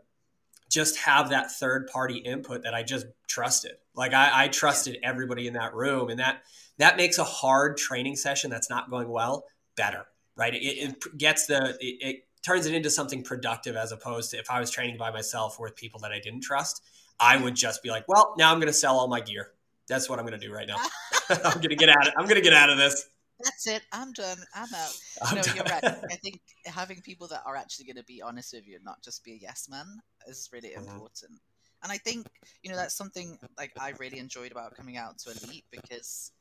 just 0.70 0.98
have 0.98 1.30
that 1.30 1.52
third 1.52 1.88
party 1.88 2.18
input 2.18 2.64
that 2.64 2.74
I 2.74 2.84
just 2.84 3.06
trusted. 3.28 3.74
Like 3.96 4.14
I, 4.14 4.46
I 4.46 4.48
trusted 4.50 4.98
yeah. 5.02 5.10
everybody 5.10 5.48
in 5.48 5.54
that 5.54 5.74
room, 5.74 6.10
and 6.10 6.20
that 6.20 6.44
that 6.80 6.98
makes 6.98 7.18
a 7.18 7.24
hard 7.24 7.78
training 7.78 8.18
session 8.18 8.50
that's 8.50 8.70
not 8.70 8.90
going 8.90 9.08
well 9.08 9.46
better. 9.78 10.06
Right. 10.36 10.54
It, 10.54 10.64
yeah. 10.64 10.90
it 10.90 11.18
gets 11.18 11.46
the 11.46 11.78
it, 11.80 11.98
it 12.02 12.28
turns 12.44 12.66
it 12.66 12.74
into 12.74 12.90
something 12.90 13.24
productive 13.24 13.76
as 13.76 13.92
opposed 13.92 14.32
to 14.32 14.38
if 14.38 14.52
I 14.52 14.60
was 14.60 14.70
training 14.70 14.98
by 14.98 15.12
myself 15.12 15.60
with 15.60 15.76
people 15.76 16.00
that 16.02 16.12
I 16.12 16.20
didn't 16.20 16.42
trust, 16.42 16.84
I 17.20 17.38
would 17.38 17.56
just 17.56 17.82
be 17.82 17.90
like, 17.90 18.06
well, 18.08 18.36
now 18.38 18.52
I'm 18.52 18.60
going 18.60 18.68
to 18.68 18.74
sell 18.74 18.98
all 18.98 19.08
my 19.08 19.22
gear. 19.22 19.52
That's 19.88 20.10
what 20.10 20.20
I'm 20.20 20.26
going 20.26 20.40
to 20.40 20.46
do 20.46 20.54
right 20.54 20.68
now. 20.68 20.78
I'm 21.30 21.62
gonna 21.62 21.76
get 21.76 21.90
out. 21.90 22.08
Of, 22.08 22.14
I'm 22.18 22.28
gonna 22.28 22.42
get 22.42 22.54
out 22.54 22.70
of 22.70 22.78
this. 22.78 23.08
That's 23.42 23.68
it. 23.68 23.82
I'm 23.92 24.12
done. 24.14 24.38
I'm 24.54 24.74
out. 24.74 24.98
I'm 25.22 25.36
no, 25.36 25.42
done. 25.42 25.56
you're 25.56 25.66
right. 25.66 25.84
I 25.84 26.16
think 26.22 26.42
having 26.66 27.02
people 27.02 27.28
that 27.30 27.44
are 27.46 27.56
actually 27.56 27.86
going 27.86 27.98
to 27.98 28.04
be 28.04 28.22
honest 28.22 28.54
with 28.54 28.68
you 28.68 28.76
and 28.76 28.86
not 28.86 29.02
just 29.02 29.24
be 29.24 29.34
a 29.34 29.36
yes 29.36 29.68
man 29.70 29.86
is 30.28 30.50
really 30.54 30.70
Mhm. 30.70 30.80
important. 30.80 31.40
And 31.82 31.92
I 31.92 31.98
think 31.98 32.28
you 32.62 32.70
know 32.72 32.78
that's 32.78 32.96
something 32.96 33.38
like 33.58 33.72
I 33.80 33.94
really 34.00 34.20
enjoyed 34.20 34.52
about 34.52 34.76
coming 34.76 34.98
out 34.98 35.18
to 35.20 35.32
Elite 35.32 35.66
because, 35.72 36.32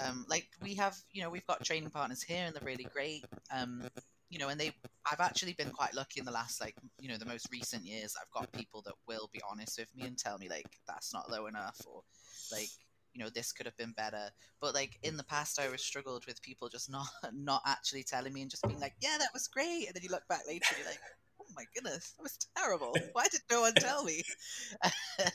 um, 0.00 0.24
like 0.28 0.46
we 0.62 0.74
have 0.74 0.96
you 1.12 1.22
know 1.22 1.30
we've 1.30 1.46
got 1.46 1.64
training 1.64 1.90
partners 1.90 2.22
here 2.22 2.44
and 2.46 2.54
they're 2.54 2.66
really 2.66 2.88
great. 2.92 3.24
Um, 3.50 3.88
you 4.30 4.38
know, 4.38 4.48
and 4.48 4.58
they 4.60 4.72
I've 5.10 5.20
actually 5.20 5.54
been 5.54 5.70
quite 5.70 5.94
lucky 5.94 6.20
in 6.20 6.26
the 6.26 6.32
last 6.32 6.60
like 6.60 6.74
you 6.98 7.08
know 7.08 7.18
the 7.18 7.26
most 7.26 7.48
recent 7.52 7.84
years. 7.84 8.14
I've 8.20 8.30
got 8.30 8.52
people 8.52 8.82
that 8.82 8.94
will 9.06 9.28
be 9.32 9.40
honest 9.50 9.78
with 9.78 9.94
me 9.94 10.06
and 10.06 10.16
tell 10.16 10.38
me 10.38 10.48
like 10.48 10.68
that's 10.86 11.12
not 11.12 11.30
low 11.30 11.46
enough 11.46 11.80
or 11.86 12.02
like 12.52 12.68
you 13.12 13.22
know 13.22 13.28
this 13.28 13.52
could 13.52 13.66
have 13.66 13.76
been 13.76 13.92
better. 13.96 14.30
But 14.60 14.74
like 14.74 14.98
in 15.02 15.16
the 15.16 15.24
past 15.24 15.58
i 15.58 15.66
always 15.66 15.82
struggled 15.82 16.26
with 16.26 16.42
people 16.42 16.68
just 16.68 16.90
not 16.90 17.08
not 17.34 17.62
actually 17.66 18.04
telling 18.04 18.32
me 18.32 18.42
and 18.42 18.50
just 18.50 18.66
being 18.66 18.80
like 18.80 18.94
yeah 19.02 19.16
that 19.18 19.34
was 19.34 19.48
great. 19.48 19.86
And 19.86 19.94
then 19.94 20.02
you 20.02 20.10
look 20.10 20.26
back 20.28 20.42
later 20.46 20.66
and 20.70 20.78
you're 20.78 20.88
like 20.88 21.00
oh 21.40 21.46
my 21.56 21.64
goodness 21.74 22.14
that 22.16 22.22
was 22.22 22.38
terrible. 22.56 22.94
Why 23.12 23.26
did 23.30 23.40
no 23.50 23.62
one 23.62 23.74
tell 23.74 24.04
me? 24.04 24.22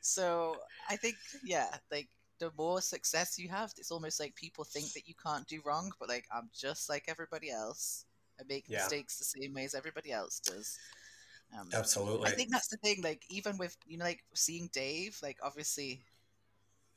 So 0.00 0.56
i 0.88 0.96
think 0.96 1.16
yeah 1.44 1.68
like 1.90 2.08
the 2.40 2.50
more 2.56 2.80
success 2.80 3.38
you 3.38 3.48
have 3.48 3.72
it's 3.76 3.90
almost 3.90 4.20
like 4.20 4.34
people 4.34 4.64
think 4.64 4.92
that 4.92 5.06
you 5.06 5.14
can't 5.22 5.46
do 5.46 5.60
wrong 5.64 5.90
but 5.98 6.08
like 6.08 6.24
i'm 6.32 6.48
just 6.54 6.88
like 6.88 7.04
everybody 7.08 7.50
else 7.50 8.04
i 8.40 8.42
make 8.48 8.64
Yeah. 8.68 8.78
mistakes 8.78 9.18
the 9.18 9.24
same 9.24 9.54
way 9.54 9.64
as 9.64 9.74
everybody 9.74 10.12
else 10.12 10.40
does 10.40 10.78
um, 11.58 11.68
Absolutely. 11.72 12.28
I 12.28 12.32
think 12.32 12.50
that's 12.50 12.68
the 12.68 12.76
thing. 12.76 13.00
Like, 13.02 13.22
even 13.30 13.56
with 13.56 13.74
you 13.86 13.96
know, 13.96 14.04
like 14.04 14.22
seeing 14.34 14.68
Dave, 14.70 15.18
like 15.22 15.38
obviously, 15.42 16.02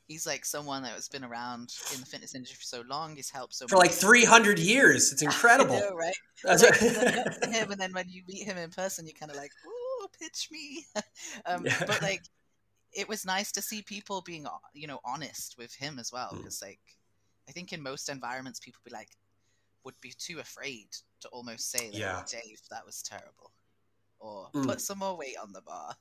he's 0.10 0.28
like 0.28 0.44
someone 0.44 0.84
that 0.84 0.92
has 0.92 1.08
been 1.08 1.24
around 1.24 1.74
in 1.94 2.02
the 2.02 2.06
fitness 2.06 2.36
industry 2.36 2.58
for 2.58 2.64
so 2.66 2.84
long. 2.90 3.16
He's 3.16 3.30
helped 3.30 3.54
so 3.56 3.66
For 3.68 3.78
like 3.78 3.92
300 3.92 4.60
years, 4.60 5.14
it's 5.14 5.22
incredible. 5.30 5.80
know, 5.80 5.96
right? 5.96 6.14
That's 6.44 6.64
Like, 6.64 6.82
you 6.82 6.90
look 6.90 7.16
up 7.28 7.42
to 7.42 7.50
him, 7.50 7.72
and 7.72 7.80
then 7.82 7.94
when 7.94 8.10
you 8.10 8.24
meet 8.28 8.44
him 8.44 8.58
in 8.58 8.72
person, 8.72 9.06
you're 9.06 9.14
kind 9.18 9.32
of 9.32 9.38
like, 9.38 9.52
"Ooh, 9.66 10.08
pitch 10.20 10.50
me." 10.52 10.86
um, 11.46 11.66
Yeah. 11.66 11.86
But 11.88 12.02
like, 12.02 12.24
it 12.92 13.08
was 13.08 13.26
nice 13.26 13.54
to 13.54 13.62
see 13.62 13.82
people 13.84 14.22
being, 14.22 14.46
you 14.74 14.86
know, 14.88 15.00
honest 15.06 15.56
with 15.58 15.74
him 15.74 15.98
as 15.98 16.12
well. 16.12 16.32
Mm. 16.34 16.40
Because 16.40 16.62
like, 16.62 16.82
I 17.48 17.54
think 17.54 17.72
in 17.72 17.82
most 17.82 18.10
environments, 18.10 18.60
people 18.60 18.82
be 18.84 18.92
like, 18.92 19.12
would 19.84 20.00
be 20.02 20.14
too 20.18 20.40
afraid 20.40 20.88
to 21.22 21.28
almost 21.30 21.72
say, 21.72 21.88
like, 21.92 22.00
Yeah. 22.00 22.24
Dave, 22.30 22.62
that 22.70 22.86
was 22.86 23.02
terrible. 23.02 23.52
Or 24.20 24.50
Mm. 24.54 24.68
put 24.68 24.82
some 24.82 25.00
more 25.00 25.18
weight 25.18 25.38
on 25.42 25.52
the 25.52 25.62
bar. 25.62 25.96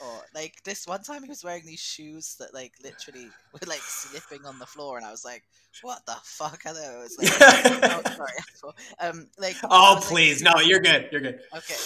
Or 0.00 0.24
like 0.34 0.60
this 0.64 0.86
one 0.88 1.02
time 1.04 1.22
he 1.22 1.28
was 1.28 1.44
wearing 1.44 1.64
these 1.66 1.78
shoes 1.78 2.34
that 2.40 2.52
like 2.52 2.72
literally 2.82 3.28
were 3.52 3.60
like 3.66 3.82
slipping 3.82 4.44
on 4.44 4.58
the 4.58 4.66
floor 4.66 4.96
and 4.96 5.06
I 5.06 5.10
was 5.12 5.24
like, 5.24 5.44
What 5.82 6.04
the 6.06 6.16
fuck 6.24 6.62
are 6.66 6.74
those? 6.74 7.16
Like, 7.18 7.28
oh, 7.40 8.02
sorry. 8.16 8.72
Um 8.98 9.28
like 9.38 9.54
oh, 9.62 9.94
was 9.94 10.02
like, 10.02 10.10
please. 10.10 10.42
No, 10.42 10.54
you're 10.58 10.80
good. 10.80 11.08
You're 11.12 11.20
good. 11.20 11.40
Okay. 11.56 11.76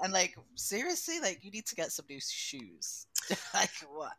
And 0.00 0.12
like 0.12 0.36
seriously, 0.54 1.18
like 1.18 1.42
you 1.42 1.50
need 1.50 1.66
to 1.66 1.74
get 1.74 1.90
some 1.90 2.06
new 2.08 2.20
shoes. 2.20 3.06
like 3.54 3.70
what? 3.92 4.12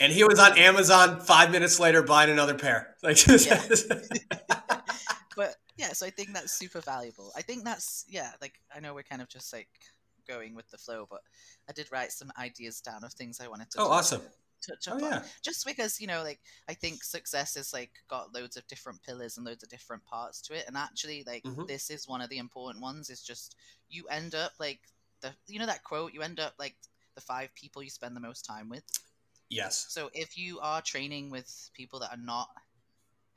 And 0.00 0.12
he 0.12 0.22
was 0.22 0.38
on 0.38 0.56
Amazon 0.58 1.18
five 1.20 1.50
minutes 1.50 1.80
later 1.80 2.02
buying 2.02 2.30
another 2.30 2.54
pair. 2.54 2.94
Like, 3.02 3.18
but 5.36 5.56
yeah, 5.76 5.92
so 5.92 6.06
I 6.06 6.10
think 6.10 6.32
that's 6.34 6.52
super 6.52 6.80
valuable. 6.80 7.32
I 7.36 7.42
think 7.42 7.64
that's 7.64 8.04
yeah, 8.08 8.32
like 8.40 8.54
I 8.74 8.80
know 8.80 8.94
we're 8.94 9.02
kind 9.02 9.22
of 9.22 9.28
just 9.28 9.52
like 9.52 9.68
going 10.28 10.54
with 10.54 10.70
the 10.70 10.78
flow, 10.78 11.06
but 11.10 11.20
I 11.68 11.72
did 11.72 11.90
write 11.90 12.12
some 12.12 12.30
ideas 12.38 12.80
down 12.80 13.04
of 13.04 13.12
things 13.12 13.40
I 13.40 13.48
wanted 13.48 13.70
to 13.72 13.78
Oh, 13.80 13.84
touch- 13.84 13.92
awesome. 13.92 14.22
touch 14.66 14.86
oh, 14.88 14.96
up 14.96 15.02
on. 15.02 15.10
yeah. 15.10 15.22
Just 15.42 15.66
because, 15.66 16.00
you 16.00 16.06
know, 16.06 16.22
like 16.22 16.40
I 16.68 16.74
think 16.74 17.02
success 17.02 17.56
is 17.56 17.72
like 17.72 17.90
got 18.08 18.32
loads 18.34 18.56
of 18.56 18.66
different 18.68 19.02
pillars 19.02 19.36
and 19.36 19.44
loads 19.46 19.64
of 19.64 19.68
different 19.68 20.04
parts 20.04 20.40
to 20.42 20.54
it. 20.54 20.64
And 20.68 20.76
actually 20.76 21.24
like 21.26 21.42
Mhm. 21.42 21.66
this 21.66 21.90
is 21.90 22.06
one 22.06 22.20
of 22.20 22.30
the 22.30 22.38
important 22.38 22.82
ones, 22.82 23.10
is 23.10 23.22
just 23.22 23.56
you 23.88 24.06
end 24.08 24.34
up 24.36 24.52
like 24.60 24.80
the 25.22 25.34
you 25.48 25.58
know 25.58 25.66
that 25.66 25.82
quote, 25.82 26.12
you 26.14 26.22
end 26.22 26.38
up 26.38 26.54
like 26.58 26.76
the 27.16 27.20
five 27.20 27.52
people 27.54 27.82
you 27.82 27.90
spend 27.90 28.14
the 28.14 28.20
most 28.20 28.44
time 28.44 28.68
with. 28.68 28.84
Yes. 29.50 29.86
So 29.90 30.08
if 30.14 30.38
you 30.38 30.60
are 30.60 30.80
training 30.80 31.30
with 31.30 31.70
people 31.74 31.98
that 32.00 32.10
are 32.12 32.16
not 32.16 32.48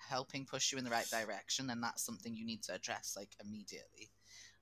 helping 0.08 0.46
push 0.46 0.72
you 0.72 0.78
in 0.78 0.84
the 0.84 0.90
right 0.90 1.10
direction, 1.10 1.68
then 1.68 1.82
that's 1.82 2.06
something 2.06 2.36
you 2.36 2.46
need 2.46 2.64
to 2.64 2.74
address 2.74 3.16
like 3.18 3.36
immediately. 3.44 4.10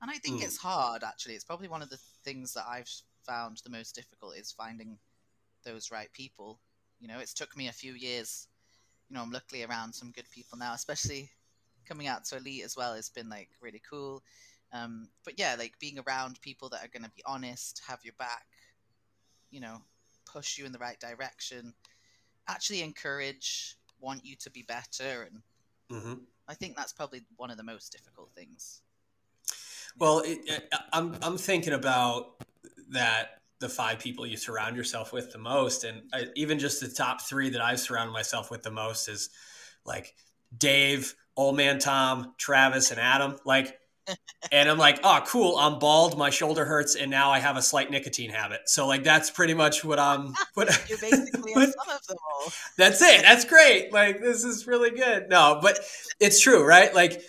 And 0.02 0.10
I 0.10 0.18
think 0.18 0.40
Mm. 0.40 0.44
it's 0.44 0.58
hard 0.58 1.02
actually. 1.02 1.34
It's 1.34 1.44
probably 1.44 1.68
one 1.68 1.82
of 1.82 1.90
the 1.90 2.00
things 2.24 2.52
that 2.54 2.66
I've 2.68 2.90
found 3.24 3.58
the 3.64 3.70
most 3.70 3.94
difficult 3.94 4.36
is 4.36 4.52
finding 4.52 4.98
those 5.64 5.90
right 5.90 6.12
people. 6.12 6.60
You 7.00 7.08
know, 7.08 7.18
it's 7.18 7.34
took 7.34 7.56
me 7.56 7.68
a 7.68 7.72
few 7.72 7.94
years. 7.94 8.48
You 9.08 9.16
know, 9.16 9.22
I'm 9.22 9.30
luckily 9.30 9.62
around 9.64 9.94
some 9.94 10.10
good 10.10 10.28
people 10.30 10.58
now, 10.58 10.74
especially 10.74 11.30
coming 11.86 12.06
out 12.06 12.24
to 12.24 12.36
elite 12.36 12.64
as 12.64 12.76
well 12.76 12.94
has 12.94 13.08
been 13.10 13.28
like 13.28 13.50
really 13.60 13.82
cool. 13.88 14.22
Um, 14.72 15.08
but 15.24 15.38
yeah, 15.38 15.54
like 15.58 15.78
being 15.78 15.98
around 15.98 16.40
people 16.40 16.68
that 16.70 16.84
are 16.84 16.88
going 16.88 17.04
to 17.04 17.10
be 17.14 17.22
honest, 17.26 17.82
have 17.86 18.00
your 18.04 18.14
back, 18.18 18.46
you 19.50 19.60
know, 19.60 19.82
push 20.24 20.58
you 20.58 20.66
in 20.66 20.72
the 20.72 20.78
right 20.78 20.98
direction, 20.98 21.74
actually 22.48 22.82
encourage, 22.82 23.76
want 24.04 24.24
you 24.24 24.36
to 24.36 24.50
be 24.50 24.62
better, 24.62 25.22
and 25.24 25.42
hmm 25.90 26.14
I 26.48 26.54
think 26.54 26.76
that's 26.76 26.92
probably 26.92 27.22
one 27.36 27.50
of 27.50 27.56
the 27.56 27.62
most 27.64 27.92
difficult 27.92 28.30
things. 28.34 28.82
Well, 29.98 30.20
it, 30.20 30.38
it- 30.46 30.68
I'm 30.92 31.16
I'm 31.22 31.38
thinking 31.38 31.72
about 31.72 32.44
that 32.90 33.40
the 33.60 33.68
five 33.68 33.98
people 33.98 34.26
you 34.26 34.36
surround 34.36 34.76
yourself 34.76 35.12
with 35.12 35.32
the 35.32 35.38
most, 35.38 35.84
and 35.84 36.02
I, 36.12 36.26
even 36.36 36.58
just 36.58 36.80
the 36.80 36.88
top 36.88 37.22
three 37.22 37.50
that 37.50 37.60
I've 37.60 37.80
surrounded 37.80 38.12
myself 38.12 38.50
with 38.50 38.62
the 38.62 38.70
most 38.70 39.08
is 39.08 39.30
like 39.84 40.14
Dave, 40.56 41.14
Old 41.36 41.56
Man 41.56 41.78
Tom, 41.78 42.34
Travis, 42.38 42.90
and 42.90 43.00
Adam. 43.00 43.36
Like, 43.44 43.78
and 44.52 44.68
I'm 44.68 44.78
like, 44.78 45.00
oh, 45.02 45.22
cool. 45.26 45.56
I'm 45.56 45.78
bald, 45.78 46.18
my 46.18 46.30
shoulder 46.30 46.64
hurts, 46.64 46.94
and 46.94 47.10
now 47.10 47.30
I 47.30 47.38
have 47.38 47.56
a 47.56 47.62
slight 47.62 47.90
nicotine 47.90 48.30
habit. 48.30 48.60
So 48.68 48.86
like, 48.86 49.02
that's 49.04 49.30
pretty 49.30 49.54
much 49.54 49.84
what 49.84 49.98
I'm. 49.98 50.34
What 50.54 50.68
You're 50.88 50.98
basically 50.98 51.52
what- 51.54 51.72
some 51.72 51.94
of 51.96 52.06
them 52.06 52.16
all. 52.32 52.52
that's 52.78 53.02
it. 53.02 53.22
That's 53.22 53.44
great. 53.44 53.92
Like 53.92 54.20
this 54.20 54.44
is 54.44 54.66
really 54.66 54.90
good. 54.90 55.28
No, 55.28 55.58
but 55.60 55.78
it's 56.20 56.40
true, 56.40 56.64
right? 56.64 56.94
Like 56.94 57.22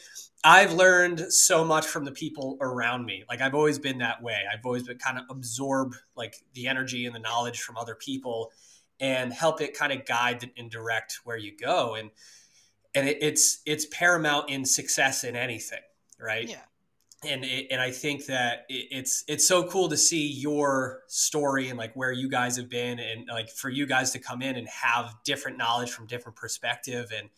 I've 0.44 0.74
learned 0.74 1.32
so 1.34 1.66
much 1.66 1.88
from 1.88 2.06
the 2.06 2.12
people 2.12 2.58
around 2.62 3.06
me. 3.06 3.24
Like 3.28 3.42
I've 3.42 3.56
always 3.56 3.80
been 3.80 3.98
that 4.00 4.22
way. 4.22 4.42
I've 4.52 4.64
always 4.66 4.84
been 4.84 5.00
kind 5.00 5.18
of 5.18 5.24
absorb 5.30 5.96
like 6.16 6.36
the 6.54 6.68
energy 6.68 7.08
and 7.08 7.16
the 7.16 7.20
knowledge 7.20 7.62
from 7.62 7.78
other 7.78 7.96
people 7.96 8.52
and 9.00 9.34
help 9.34 9.60
it 9.60 9.76
kind 9.76 9.92
of 9.92 10.06
guide 10.06 10.52
and 10.56 10.70
direct 10.70 11.20
where 11.24 11.38
you 11.38 11.52
go. 11.58 11.96
And 11.96 12.12
and 12.94 13.10
it, 13.10 13.18
it's 13.22 13.62
it's 13.66 13.86
paramount 13.88 14.50
in 14.52 14.66
success 14.66 15.24
in 15.24 15.36
anything, 15.36 15.82
right? 16.20 16.50
Yeah. 16.50 16.62
and 17.24 17.44
it, 17.44 17.68
and 17.72 17.82
I 17.82 17.92
think 17.92 18.26
that 18.28 18.66
it, 18.70 18.88
it's 18.92 19.24
it's 19.28 19.48
so 19.48 19.68
cool 19.68 19.90
to 19.90 19.98
see 19.98 20.28
your 20.28 21.02
story 21.08 21.70
and 21.70 21.78
like 21.78 21.96
where 21.96 22.12
you 22.12 22.30
guys 22.30 22.58
have 22.58 22.70
been 22.70 23.00
and 23.00 23.28
like 23.28 23.50
for 23.50 23.70
you 23.70 23.86
guys 23.86 24.12
to 24.12 24.20
come 24.20 24.42
in 24.42 24.56
and 24.56 24.68
have 24.68 25.14
different 25.24 25.58
knowledge 25.58 25.92
from 25.92 26.08
different 26.08 26.36
perspective 26.36 27.12
and 27.18 27.30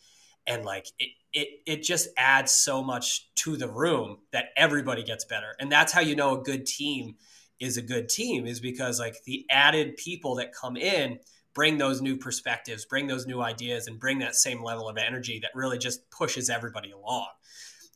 and 0.47 0.65
like 0.65 0.87
it 0.99 1.09
it 1.33 1.47
it 1.65 1.83
just 1.83 2.07
adds 2.17 2.51
so 2.51 2.81
much 2.81 3.29
to 3.35 3.57
the 3.57 3.67
room 3.67 4.17
that 4.31 4.45
everybody 4.55 5.03
gets 5.03 5.25
better 5.25 5.55
and 5.59 5.71
that's 5.71 5.91
how 5.93 6.01
you 6.01 6.15
know 6.15 6.39
a 6.39 6.43
good 6.43 6.65
team 6.65 7.15
is 7.59 7.77
a 7.77 7.81
good 7.81 8.09
team 8.09 8.45
is 8.45 8.59
because 8.59 8.99
like 8.99 9.23
the 9.25 9.45
added 9.49 9.97
people 9.97 10.35
that 10.35 10.53
come 10.53 10.77
in 10.77 11.19
bring 11.53 11.77
those 11.77 12.01
new 12.01 12.15
perspectives 12.17 12.85
bring 12.85 13.07
those 13.07 13.27
new 13.27 13.41
ideas 13.41 13.87
and 13.87 13.99
bring 13.99 14.19
that 14.19 14.35
same 14.35 14.63
level 14.63 14.87
of 14.87 14.97
energy 14.97 15.39
that 15.39 15.51
really 15.53 15.77
just 15.77 16.09
pushes 16.09 16.49
everybody 16.49 16.91
along 16.91 17.27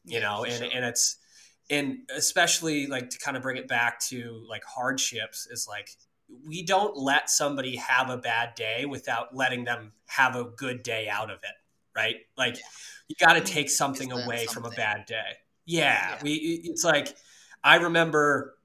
you 0.05 0.19
Yeah, 0.19 0.21
know 0.21 0.43
and 0.43 0.53
sure. 0.53 0.69
and 0.73 0.85
it's 0.85 1.17
and 1.69 1.99
especially 2.15 2.87
like 2.87 3.09
to 3.11 3.19
kind 3.19 3.37
of 3.37 3.43
bring 3.43 3.57
it 3.57 3.67
back 3.67 3.99
to 4.07 4.43
like 4.49 4.63
hardships 4.65 5.47
is 5.49 5.67
like 5.67 5.89
we 6.47 6.63
don't 6.63 6.95
let 6.97 7.29
somebody 7.29 7.75
have 7.75 8.09
a 8.09 8.17
bad 8.17 8.55
day 8.55 8.85
without 8.85 9.35
letting 9.35 9.65
them 9.65 9.91
have 10.07 10.35
a 10.35 10.45
good 10.45 10.81
day 10.83 11.07
out 11.09 11.29
of 11.29 11.37
it 11.43 11.55
right? 11.93 12.15
Like 12.37 12.55
Yeah. 12.55 12.61
you 13.09 13.15
got 13.19 13.33
to 13.33 13.41
take 13.41 13.69
something 13.69 14.13
away 14.13 14.45
from 14.45 14.63
a 14.63 14.69
bad 14.69 15.05
day. 15.05 15.37
Yeah, 15.65 16.11
Yeah. 16.15 16.19
we 16.23 16.31
it's 16.63 16.83
like 16.85 17.15
i 17.63 17.75
remember 17.75 18.55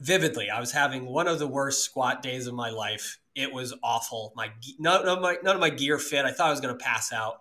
vividly 0.00 0.48
i 0.48 0.58
was 0.60 0.72
having 0.72 1.04
one 1.04 1.26
of 1.28 1.38
the 1.38 1.46
worst 1.48 1.82
squat 1.84 2.22
days 2.22 2.46
of 2.46 2.54
my 2.54 2.70
life. 2.70 3.18
It 3.34 3.52
was 3.52 3.74
awful. 3.82 4.32
My 4.36 4.48
ge- 4.60 4.76
none 4.78 5.06
of 5.06 5.20
my 5.20 5.36
none 5.42 5.54
of 5.56 5.60
my 5.60 5.70
gear 5.70 5.98
fit. 5.98 6.24
I 6.24 6.32
thought 6.32 6.48
i 6.48 6.50
was 6.50 6.60
going 6.60 6.76
to 6.76 6.84
pass 6.84 7.12
out. 7.12 7.36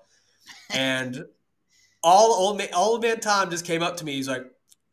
And 0.69 1.25
all 2.03 2.33
old 2.33 2.57
man, 2.57 2.69
old 2.73 3.01
man 3.01 3.19
Tom 3.19 3.49
just 3.49 3.65
came 3.65 3.81
up 3.81 3.97
to 3.97 4.05
me. 4.05 4.13
He's 4.13 4.27
like, 4.27 4.43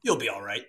"You'll 0.02 0.16
be 0.16 0.28
all 0.28 0.42
right." 0.42 0.64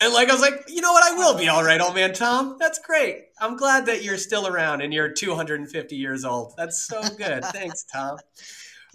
And 0.00 0.12
like 0.12 0.28
I 0.28 0.32
was 0.32 0.42
like, 0.42 0.64
"You 0.68 0.80
know 0.80 0.92
what? 0.92 1.04
I 1.04 1.16
will 1.16 1.36
be 1.36 1.48
all 1.48 1.64
right, 1.64 1.80
old 1.80 1.94
man 1.94 2.12
Tom. 2.12 2.56
That's 2.58 2.78
great. 2.78 3.26
I'm 3.40 3.56
glad 3.56 3.86
that 3.86 4.02
you're 4.02 4.18
still 4.18 4.46
around 4.46 4.80
and 4.80 4.92
you're 4.92 5.10
250 5.10 5.96
years 5.96 6.24
old. 6.24 6.54
That's 6.56 6.86
so 6.86 7.02
good. 7.16 7.44
Thanks, 7.46 7.84
Tom." 7.84 8.18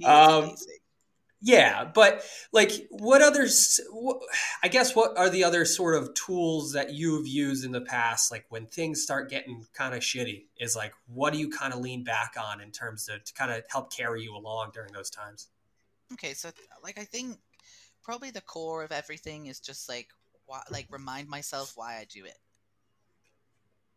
Um. 0.06 0.56
Yeah, 1.40 1.86
but 1.94 2.26
like, 2.52 2.72
what 2.90 3.22
others? 3.22 3.80
What, 3.92 4.18
I 4.64 4.70
guess 4.70 4.96
what 4.96 5.16
are 5.18 5.30
the 5.30 5.44
other 5.44 5.66
sort 5.66 5.96
of 5.96 6.14
tools 6.16 6.74
that 6.74 6.94
you've 6.94 7.28
used 7.28 7.64
in 7.64 7.72
the 7.72 7.82
past? 7.82 8.32
Like 8.32 8.46
when 8.50 8.66
things 8.66 9.04
start 9.04 9.30
getting 9.30 9.66
kind 9.74 9.94
of 9.94 10.02
shitty, 10.02 10.46
is 10.60 10.76
like, 10.76 10.94
what 11.06 11.34
do 11.34 11.40
you 11.40 11.50
kind 11.50 11.74
of 11.74 11.80
lean 11.80 12.04
back 12.04 12.34
on 12.44 12.60
in 12.60 12.72
terms 12.72 13.08
of 13.08 13.24
to 13.24 13.34
kind 13.34 13.52
of 13.52 13.64
help 13.70 13.94
carry 13.96 14.24
you 14.24 14.36
along 14.36 14.72
during 14.74 14.92
those 14.94 15.12
times? 15.12 15.50
Okay, 16.14 16.34
so 16.34 16.50
like 16.84 16.98
I 16.98 17.04
think 17.04 17.38
probably 18.04 18.32
the 18.32 18.42
core 18.42 18.84
of 18.84 18.92
everything 18.92 19.48
is 19.48 19.60
just 19.60 19.90
like 19.90 20.08
why, 20.46 20.62
like 20.72 20.88
remind 20.90 21.28
myself 21.28 21.74
why 21.76 21.96
I 21.96 22.06
do 22.10 22.26
it. 22.26 22.38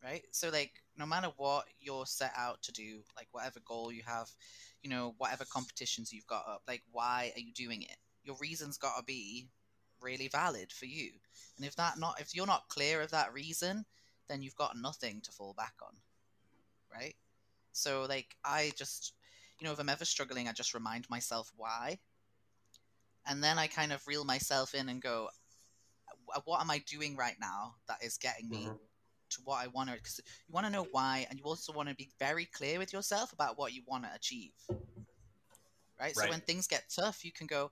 Right? 0.03 0.23
So 0.33 0.49
like 0.49 0.73
no 0.99 1.07
matter 1.07 1.29
what 1.37 1.67
you're 1.79 2.07
set 2.07 2.33
out 2.37 2.63
to 2.63 2.73
do, 2.73 3.01
like 3.17 3.29
whatever 3.33 3.61
goal 3.65 3.93
you 3.93 4.03
have, 4.07 4.29
you 4.83 4.91
know, 4.91 5.15
whatever 5.19 5.45
competitions 5.45 6.13
you've 6.13 6.27
got 6.27 6.47
up, 6.49 6.63
like 6.67 6.83
why 6.91 7.33
are 7.37 7.41
you 7.41 7.53
doing 7.53 7.83
it? 7.83 7.97
Your 8.25 8.37
reason's 8.41 8.79
got 8.79 8.97
to 8.97 9.05
be 9.05 9.49
really 10.01 10.29
valid 10.29 10.73
for 10.73 10.87
you. 10.87 11.11
And 11.57 11.67
if 11.67 11.77
that 11.77 11.99
not 11.99 12.21
if 12.21 12.35
you're 12.35 12.47
not 12.47 12.69
clear 12.69 13.03
of 13.03 13.11
that 13.13 13.33
reason, 13.33 13.85
then 14.29 14.43
you've 14.43 14.57
got 14.57 14.77
nothing 14.77 15.21
to 15.23 15.33
fall 15.33 15.55
back 15.57 15.75
on. 15.83 15.95
Right? 16.93 17.15
So 17.73 18.07
like 18.09 18.37
I 18.45 18.73
just 18.77 19.13
you 19.61 19.67
know, 19.67 19.73
if 19.73 19.79
I'm 19.79 19.89
ever 19.89 20.05
struggling, 20.05 20.49
I 20.49 20.53
just 20.53 20.75
remind 20.75 21.09
myself 21.11 21.53
why. 21.57 21.99
And 23.27 23.45
then 23.45 23.59
I 23.59 23.67
kind 23.67 23.93
of 23.93 24.07
reel 24.07 24.25
myself 24.25 24.75
in 24.75 24.89
and 24.89 25.03
go, 25.03 25.29
what 26.45 26.61
am 26.61 26.71
I 26.71 26.79
doing 26.87 27.17
right 27.17 27.37
now 27.41 27.75
that 27.89 28.03
is 28.03 28.17
getting 28.17 28.49
me 28.49 28.65
mm-hmm. 28.65 28.73
to 28.73 29.41
what 29.45 29.63
I 29.63 29.67
want 29.69 29.91
to? 29.91 29.97
Because 29.97 30.21
you 30.49 30.55
want 30.55 30.67
to 30.67 30.73
know 30.73 30.87
why, 30.93 31.27
and 31.29 31.39
you 31.39 31.45
also 31.45 31.73
want 31.73 31.89
to 31.89 31.95
be 31.95 32.09
very 32.19 32.47
clear 32.47 32.79
with 32.79 32.93
yourself 32.93 33.33
about 33.33 33.59
what 33.59 33.75
you 33.75 33.83
want 33.87 34.05
to 34.05 34.11
achieve. 34.15 34.53
Right? 34.69 34.79
right? 36.01 36.17
So 36.17 36.31
when 36.31 36.41
things 36.41 36.67
get 36.67 36.85
tough, 36.95 37.25
you 37.25 37.33
can 37.33 37.47
go, 37.47 37.71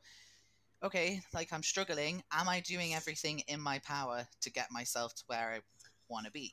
okay, 0.83 1.21
like 1.33 1.53
I'm 1.53 1.63
struggling. 1.63 2.23
Am 2.33 2.49
I 2.49 2.61
doing 2.61 2.95
everything 2.95 3.41
in 3.49 3.61
my 3.61 3.79
power 3.81 4.27
to 4.43 4.51
get 4.51 4.71
myself 4.71 5.15
to 5.15 5.23
where 5.29 5.55
I 5.55 5.61
want 6.09 6.27
to 6.27 6.33
be? 6.33 6.53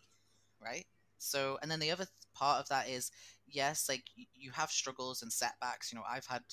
Right? 0.63 0.85
So, 1.17 1.57
and 1.61 1.69
then 1.69 1.79
the 1.79 1.91
other 1.91 2.07
part 2.33 2.61
of 2.61 2.69
that 2.69 2.87
is, 2.87 3.11
yes, 3.47 3.87
like 3.89 4.03
you 4.33 4.51
have 4.51 4.69
struggles 4.69 5.21
and 5.21 5.31
setbacks. 5.31 5.91
You 5.91 5.97
know, 5.97 6.05
I've 6.09 6.25
had 6.25 6.43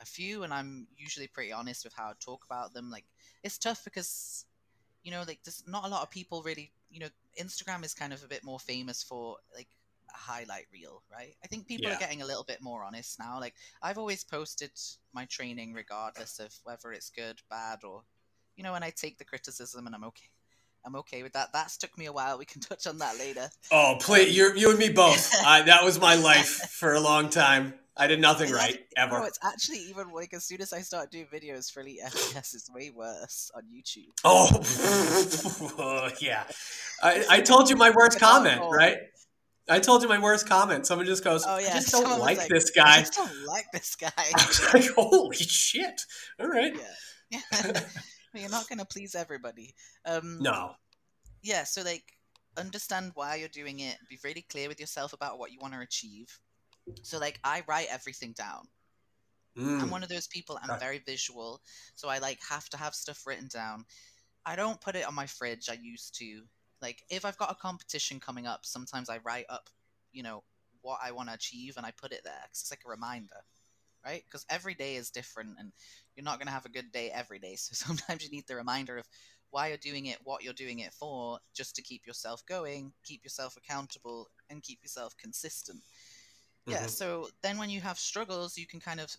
a 0.00 0.06
few, 0.06 0.42
and 0.42 0.52
I'm 0.52 0.86
usually 0.96 1.26
pretty 1.26 1.52
honest 1.52 1.84
with 1.84 1.94
how 1.94 2.06
I 2.08 2.12
talk 2.20 2.44
about 2.44 2.72
them. 2.72 2.90
Like, 2.90 3.04
it's 3.42 3.58
tough 3.58 3.84
because 3.84 4.46
you 5.02 5.10
know, 5.10 5.24
like 5.26 5.40
there's 5.44 5.64
not 5.66 5.84
a 5.84 5.88
lot 5.88 6.02
of 6.02 6.10
people 6.10 6.42
really, 6.42 6.72
you 6.90 7.00
know, 7.00 7.08
Instagram 7.40 7.84
is 7.84 7.94
kind 7.94 8.12
of 8.12 8.22
a 8.22 8.28
bit 8.28 8.44
more 8.44 8.58
famous 8.58 9.02
for 9.02 9.36
like 9.54 9.68
a 10.12 10.16
highlight 10.16 10.66
reel, 10.72 11.02
right? 11.10 11.34
I 11.42 11.46
think 11.46 11.66
people 11.66 11.88
yeah. 11.88 11.96
are 11.96 11.98
getting 11.98 12.22
a 12.22 12.26
little 12.26 12.44
bit 12.44 12.62
more 12.62 12.84
honest 12.84 13.18
now. 13.18 13.40
Like 13.40 13.54
I've 13.82 13.98
always 13.98 14.24
posted 14.24 14.72
my 15.12 15.24
training 15.26 15.72
regardless 15.72 16.38
of 16.38 16.54
whether 16.64 16.92
it's 16.92 17.10
good, 17.10 17.40
bad, 17.48 17.78
or 17.84 18.02
you 18.56 18.64
know, 18.64 18.74
and 18.74 18.84
I 18.84 18.90
take 18.90 19.18
the 19.18 19.24
criticism 19.24 19.86
and 19.86 19.94
I'm 19.94 20.04
okay. 20.04 20.28
I'm 20.84 20.96
okay 20.96 21.22
with 21.22 21.32
that. 21.34 21.48
That's 21.52 21.76
took 21.76 21.96
me 21.98 22.06
a 22.06 22.12
while. 22.12 22.38
We 22.38 22.44
can 22.44 22.60
touch 22.60 22.86
on 22.86 22.98
that 22.98 23.18
later. 23.18 23.48
Oh, 23.70 23.96
please, 24.00 24.36
you 24.36 24.52
you 24.54 24.70
and 24.70 24.78
me 24.78 24.90
both. 24.90 25.32
uh, 25.44 25.62
that 25.62 25.84
was 25.84 26.00
my 26.00 26.14
life 26.14 26.48
for 26.48 26.94
a 26.94 27.00
long 27.00 27.28
time. 27.28 27.74
I 27.96 28.06
did 28.06 28.20
nothing 28.20 28.50
right 28.50 28.78
ever. 28.96 29.18
No, 29.18 29.24
it's 29.24 29.38
actually 29.42 29.78
even 29.90 30.10
like 30.10 30.32
as 30.32 30.44
soon 30.44 30.62
as 30.62 30.72
I 30.72 30.80
start 30.80 31.10
doing 31.10 31.26
videos 31.26 31.70
for 31.70 31.80
Elite 31.80 32.00
FTS, 32.06 32.54
it's 32.54 32.70
way 32.72 32.90
worse 32.90 33.50
on 33.54 33.64
YouTube. 33.64 34.08
Oh, 34.24 36.08
yeah. 36.20 36.44
I, 37.02 37.24
I 37.28 37.40
told 37.42 37.68
you 37.68 37.76
my 37.76 37.90
worst 37.90 38.18
comment, 38.18 38.62
right? 38.70 38.96
I 39.68 39.80
told 39.80 40.02
you 40.02 40.08
my 40.08 40.18
worst 40.18 40.48
comment. 40.48 40.86
Someone 40.86 41.06
just 41.06 41.22
goes, 41.22 41.44
"Oh 41.46 41.58
yeah, 41.58 41.68
I 41.68 41.72
just 41.74 41.92
don't 41.92 42.18
like, 42.20 42.38
like, 42.38 42.48
this 42.48 42.70
guy." 42.70 42.96
I 42.96 43.00
just 43.00 43.14
don't 43.14 43.46
like 43.46 43.66
this 43.72 43.94
guy. 43.96 44.10
I 44.16 44.46
was 44.46 44.74
like, 44.74 44.90
"Holy 44.94 45.36
shit!" 45.36 46.02
All 46.40 46.48
right. 46.48 46.74
Yeah. 47.30 47.80
You're 48.34 48.50
not 48.50 48.68
gonna 48.68 48.84
please 48.84 49.14
everybody. 49.14 49.74
Um, 50.06 50.38
no. 50.40 50.72
Yeah. 51.42 51.64
So 51.64 51.82
like, 51.82 52.04
understand 52.56 53.12
why 53.14 53.36
you're 53.36 53.48
doing 53.48 53.80
it. 53.80 53.96
Be 54.08 54.18
really 54.24 54.44
clear 54.50 54.68
with 54.68 54.80
yourself 54.80 55.12
about 55.12 55.38
what 55.38 55.52
you 55.52 55.58
want 55.60 55.74
to 55.74 55.80
achieve. 55.80 56.28
So 57.02 57.18
like 57.18 57.38
I 57.44 57.62
write 57.68 57.88
everything 57.90 58.32
down. 58.32 58.66
Mm. 59.58 59.82
I'm 59.82 59.90
one 59.90 60.02
of 60.02 60.08
those 60.08 60.28
people. 60.28 60.58
I'm 60.62 60.78
very 60.78 60.98
visual, 60.98 61.60
so 61.96 62.08
I 62.08 62.18
like 62.18 62.38
have 62.48 62.68
to 62.70 62.76
have 62.76 62.94
stuff 62.94 63.26
written 63.26 63.48
down. 63.48 63.84
I 64.46 64.56
don't 64.56 64.80
put 64.80 64.94
it 64.94 65.06
on 65.06 65.14
my 65.14 65.26
fridge. 65.26 65.68
I 65.68 65.78
used 65.80 66.16
to. 66.18 66.42
Like 66.80 67.02
if 67.10 67.24
I've 67.24 67.36
got 67.36 67.50
a 67.50 67.56
competition 67.56 68.20
coming 68.20 68.46
up, 68.46 68.60
sometimes 68.62 69.10
I 69.10 69.18
write 69.18 69.44
up, 69.50 69.68
you 70.12 70.22
know, 70.22 70.42
what 70.82 70.98
I 71.02 71.12
want 71.12 71.28
to 71.28 71.34
achieve, 71.34 71.74
and 71.76 71.84
I 71.84 71.90
put 71.90 72.12
it 72.12 72.22
there 72.24 72.40
because 72.44 72.62
it's 72.62 72.70
like 72.70 72.80
a 72.86 72.90
reminder, 72.90 73.36
right? 74.04 74.22
Because 74.24 74.46
every 74.48 74.74
day 74.74 74.96
is 74.96 75.10
different, 75.10 75.56
and 75.58 75.72
you're 76.16 76.24
not 76.24 76.38
going 76.38 76.46
to 76.46 76.52
have 76.52 76.66
a 76.66 76.70
good 76.70 76.92
day 76.92 77.10
every 77.10 77.38
day. 77.38 77.56
So 77.56 77.72
sometimes 77.86 78.24
you 78.24 78.30
need 78.30 78.46
the 78.46 78.56
reminder 78.56 78.98
of 78.98 79.06
why 79.50 79.68
you're 79.68 79.78
doing 79.78 80.06
it, 80.06 80.18
what 80.22 80.44
you're 80.44 80.52
doing 80.52 80.78
it 80.78 80.92
for, 80.92 81.38
just 81.54 81.74
to 81.76 81.82
keep 81.82 82.06
yourself 82.06 82.42
going, 82.46 82.92
keep 83.04 83.24
yourself 83.24 83.56
accountable, 83.56 84.28
and 84.48 84.62
keep 84.62 84.80
yourself 84.82 85.14
consistent 85.16 85.82
yeah 86.66 86.78
mm-hmm. 86.78 86.86
so 86.86 87.28
then 87.42 87.58
when 87.58 87.70
you 87.70 87.80
have 87.80 87.98
struggles 87.98 88.56
you 88.56 88.66
can 88.66 88.80
kind 88.80 89.00
of 89.00 89.10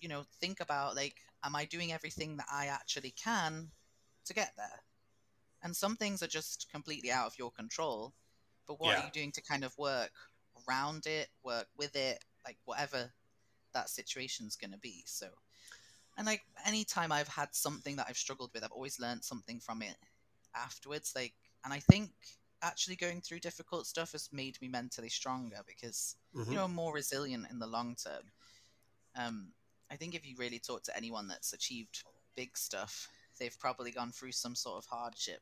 you 0.00 0.08
know 0.08 0.24
think 0.40 0.60
about 0.60 0.96
like 0.96 1.14
am 1.44 1.54
i 1.54 1.64
doing 1.64 1.92
everything 1.92 2.36
that 2.36 2.46
i 2.52 2.66
actually 2.66 3.12
can 3.22 3.68
to 4.24 4.34
get 4.34 4.52
there 4.56 4.82
and 5.62 5.74
some 5.74 5.96
things 5.96 6.22
are 6.22 6.28
just 6.28 6.66
completely 6.72 7.10
out 7.10 7.26
of 7.26 7.38
your 7.38 7.50
control 7.50 8.12
but 8.66 8.80
what 8.80 8.90
yeah. 8.90 9.00
are 9.00 9.04
you 9.04 9.10
doing 9.12 9.32
to 9.32 9.42
kind 9.42 9.64
of 9.64 9.76
work 9.78 10.12
around 10.68 11.06
it 11.06 11.28
work 11.44 11.66
with 11.76 11.94
it 11.96 12.18
like 12.46 12.56
whatever 12.64 13.10
that 13.74 13.90
situation's 13.90 14.56
going 14.56 14.70
to 14.72 14.78
be 14.78 15.02
so 15.06 15.26
and 16.16 16.26
like 16.26 16.42
anytime 16.66 17.12
i've 17.12 17.28
had 17.28 17.48
something 17.52 17.96
that 17.96 18.06
i've 18.08 18.16
struggled 18.16 18.50
with 18.54 18.64
i've 18.64 18.72
always 18.72 19.00
learned 19.00 19.22
something 19.22 19.60
from 19.60 19.82
it 19.82 19.96
afterwards 20.54 21.12
like 21.14 21.34
and 21.64 21.72
i 21.72 21.78
think 21.78 22.10
actually 22.62 22.96
going 22.96 23.20
through 23.20 23.40
difficult 23.40 23.86
stuff 23.86 24.12
has 24.12 24.28
made 24.32 24.60
me 24.60 24.68
mentally 24.68 25.08
stronger 25.08 25.58
because 25.66 26.16
mm-hmm. 26.34 26.50
you 26.50 26.56
know 26.56 26.64
I'm 26.64 26.74
more 26.74 26.92
resilient 26.92 27.46
in 27.50 27.58
the 27.58 27.66
long 27.66 27.96
term. 28.02 28.22
Um, 29.16 29.52
I 29.90 29.96
think 29.96 30.14
if 30.14 30.26
you 30.26 30.34
really 30.38 30.58
talk 30.58 30.82
to 30.84 30.96
anyone 30.96 31.28
that's 31.28 31.52
achieved 31.52 32.02
big 32.36 32.56
stuff, 32.56 33.08
they've 33.38 33.58
probably 33.58 33.90
gone 33.90 34.12
through 34.12 34.32
some 34.32 34.54
sort 34.54 34.78
of 34.78 34.86
hardship. 34.86 35.40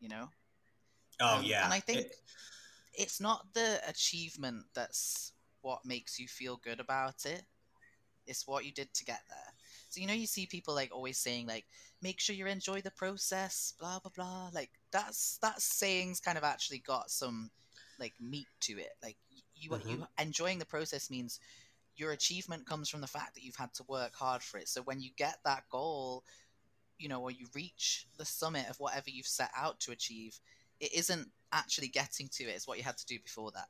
You 0.00 0.08
know. 0.08 0.28
Oh 1.20 1.38
um, 1.38 1.44
yeah. 1.44 1.64
And 1.64 1.72
I 1.72 1.80
think 1.80 2.00
it... 2.00 2.16
it's 2.94 3.20
not 3.20 3.46
the 3.54 3.80
achievement 3.86 4.64
that's 4.74 5.32
what 5.62 5.84
makes 5.84 6.18
you 6.18 6.28
feel 6.28 6.60
good 6.62 6.80
about 6.80 7.26
it. 7.26 7.42
It's 8.26 8.46
what 8.46 8.64
you 8.64 8.72
did 8.72 8.92
to 8.94 9.04
get 9.04 9.20
there. 9.28 9.54
So 9.88 10.00
you 10.00 10.06
know 10.06 10.14
you 10.14 10.26
see 10.26 10.46
people 10.46 10.74
like 10.74 10.94
always 10.94 11.18
saying 11.18 11.46
like 11.46 11.64
make 12.02 12.20
sure 12.20 12.36
you 12.36 12.46
enjoy 12.46 12.80
the 12.80 12.90
process, 12.92 13.74
blah 13.78 13.98
blah 13.98 14.12
blah. 14.14 14.50
Like 14.52 14.70
that's 14.92 15.38
that 15.42 15.60
saying's 15.60 16.20
kind 16.20 16.38
of 16.38 16.44
actually 16.44 16.78
got 16.78 17.10
some 17.10 17.50
like 17.98 18.14
meat 18.20 18.46
to 18.60 18.74
it. 18.74 18.92
Like 19.02 19.16
you 19.54 19.70
mm-hmm. 19.70 19.88
you 19.88 20.06
enjoying 20.18 20.58
the 20.58 20.64
process 20.64 21.10
means 21.10 21.40
your 21.96 22.12
achievement 22.12 22.66
comes 22.66 22.88
from 22.88 23.00
the 23.00 23.06
fact 23.06 23.34
that 23.34 23.42
you've 23.42 23.56
had 23.56 23.74
to 23.74 23.84
work 23.88 24.14
hard 24.14 24.42
for 24.42 24.58
it. 24.58 24.68
So 24.68 24.82
when 24.82 25.00
you 25.00 25.10
get 25.16 25.38
that 25.44 25.64
goal, 25.70 26.24
you 26.98 27.08
know, 27.08 27.20
or 27.20 27.30
you 27.30 27.46
reach 27.54 28.06
the 28.16 28.24
summit 28.24 28.66
of 28.70 28.78
whatever 28.78 29.10
you've 29.10 29.26
set 29.26 29.50
out 29.56 29.80
to 29.80 29.92
achieve, 29.92 30.38
it 30.78 30.94
isn't 30.94 31.28
actually 31.52 31.88
getting 31.88 32.28
to 32.28 32.44
it, 32.44 32.54
it's 32.54 32.68
what 32.68 32.78
you 32.78 32.84
had 32.84 32.96
to 32.96 33.06
do 33.06 33.18
before 33.22 33.50
that 33.50 33.66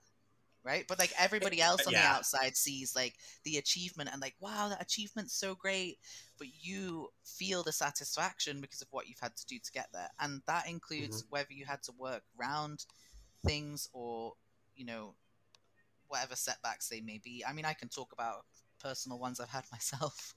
right? 0.64 0.84
But 0.88 0.98
like 0.98 1.12
everybody 1.18 1.60
else 1.62 1.86
on 1.86 1.92
yeah. 1.92 2.02
the 2.02 2.08
outside 2.08 2.56
sees 2.56 2.94
like 2.94 3.14
the 3.44 3.58
achievement 3.58 4.10
and 4.12 4.20
like, 4.20 4.34
wow, 4.40 4.68
that 4.68 4.82
achievement's 4.82 5.34
so 5.34 5.54
great. 5.54 5.98
But 6.38 6.48
you 6.60 7.08
feel 7.24 7.62
the 7.62 7.72
satisfaction 7.72 8.60
because 8.60 8.82
of 8.82 8.88
what 8.90 9.08
you've 9.08 9.20
had 9.20 9.36
to 9.36 9.46
do 9.46 9.58
to 9.58 9.72
get 9.72 9.88
there. 9.92 10.08
And 10.20 10.42
that 10.46 10.68
includes 10.68 11.22
mm-hmm. 11.22 11.30
whether 11.30 11.52
you 11.52 11.64
had 11.64 11.82
to 11.84 11.92
work 11.98 12.22
around 12.38 12.84
things 13.44 13.88
or, 13.92 14.32
you 14.76 14.84
know, 14.84 15.14
whatever 16.08 16.36
setbacks 16.36 16.88
they 16.88 17.00
may 17.00 17.20
be. 17.22 17.44
I 17.46 17.52
mean, 17.52 17.64
I 17.64 17.72
can 17.72 17.88
talk 17.88 18.12
about 18.12 18.44
personal 18.82 19.18
ones 19.18 19.40
I've 19.40 19.48
had 19.48 19.64
myself. 19.72 20.34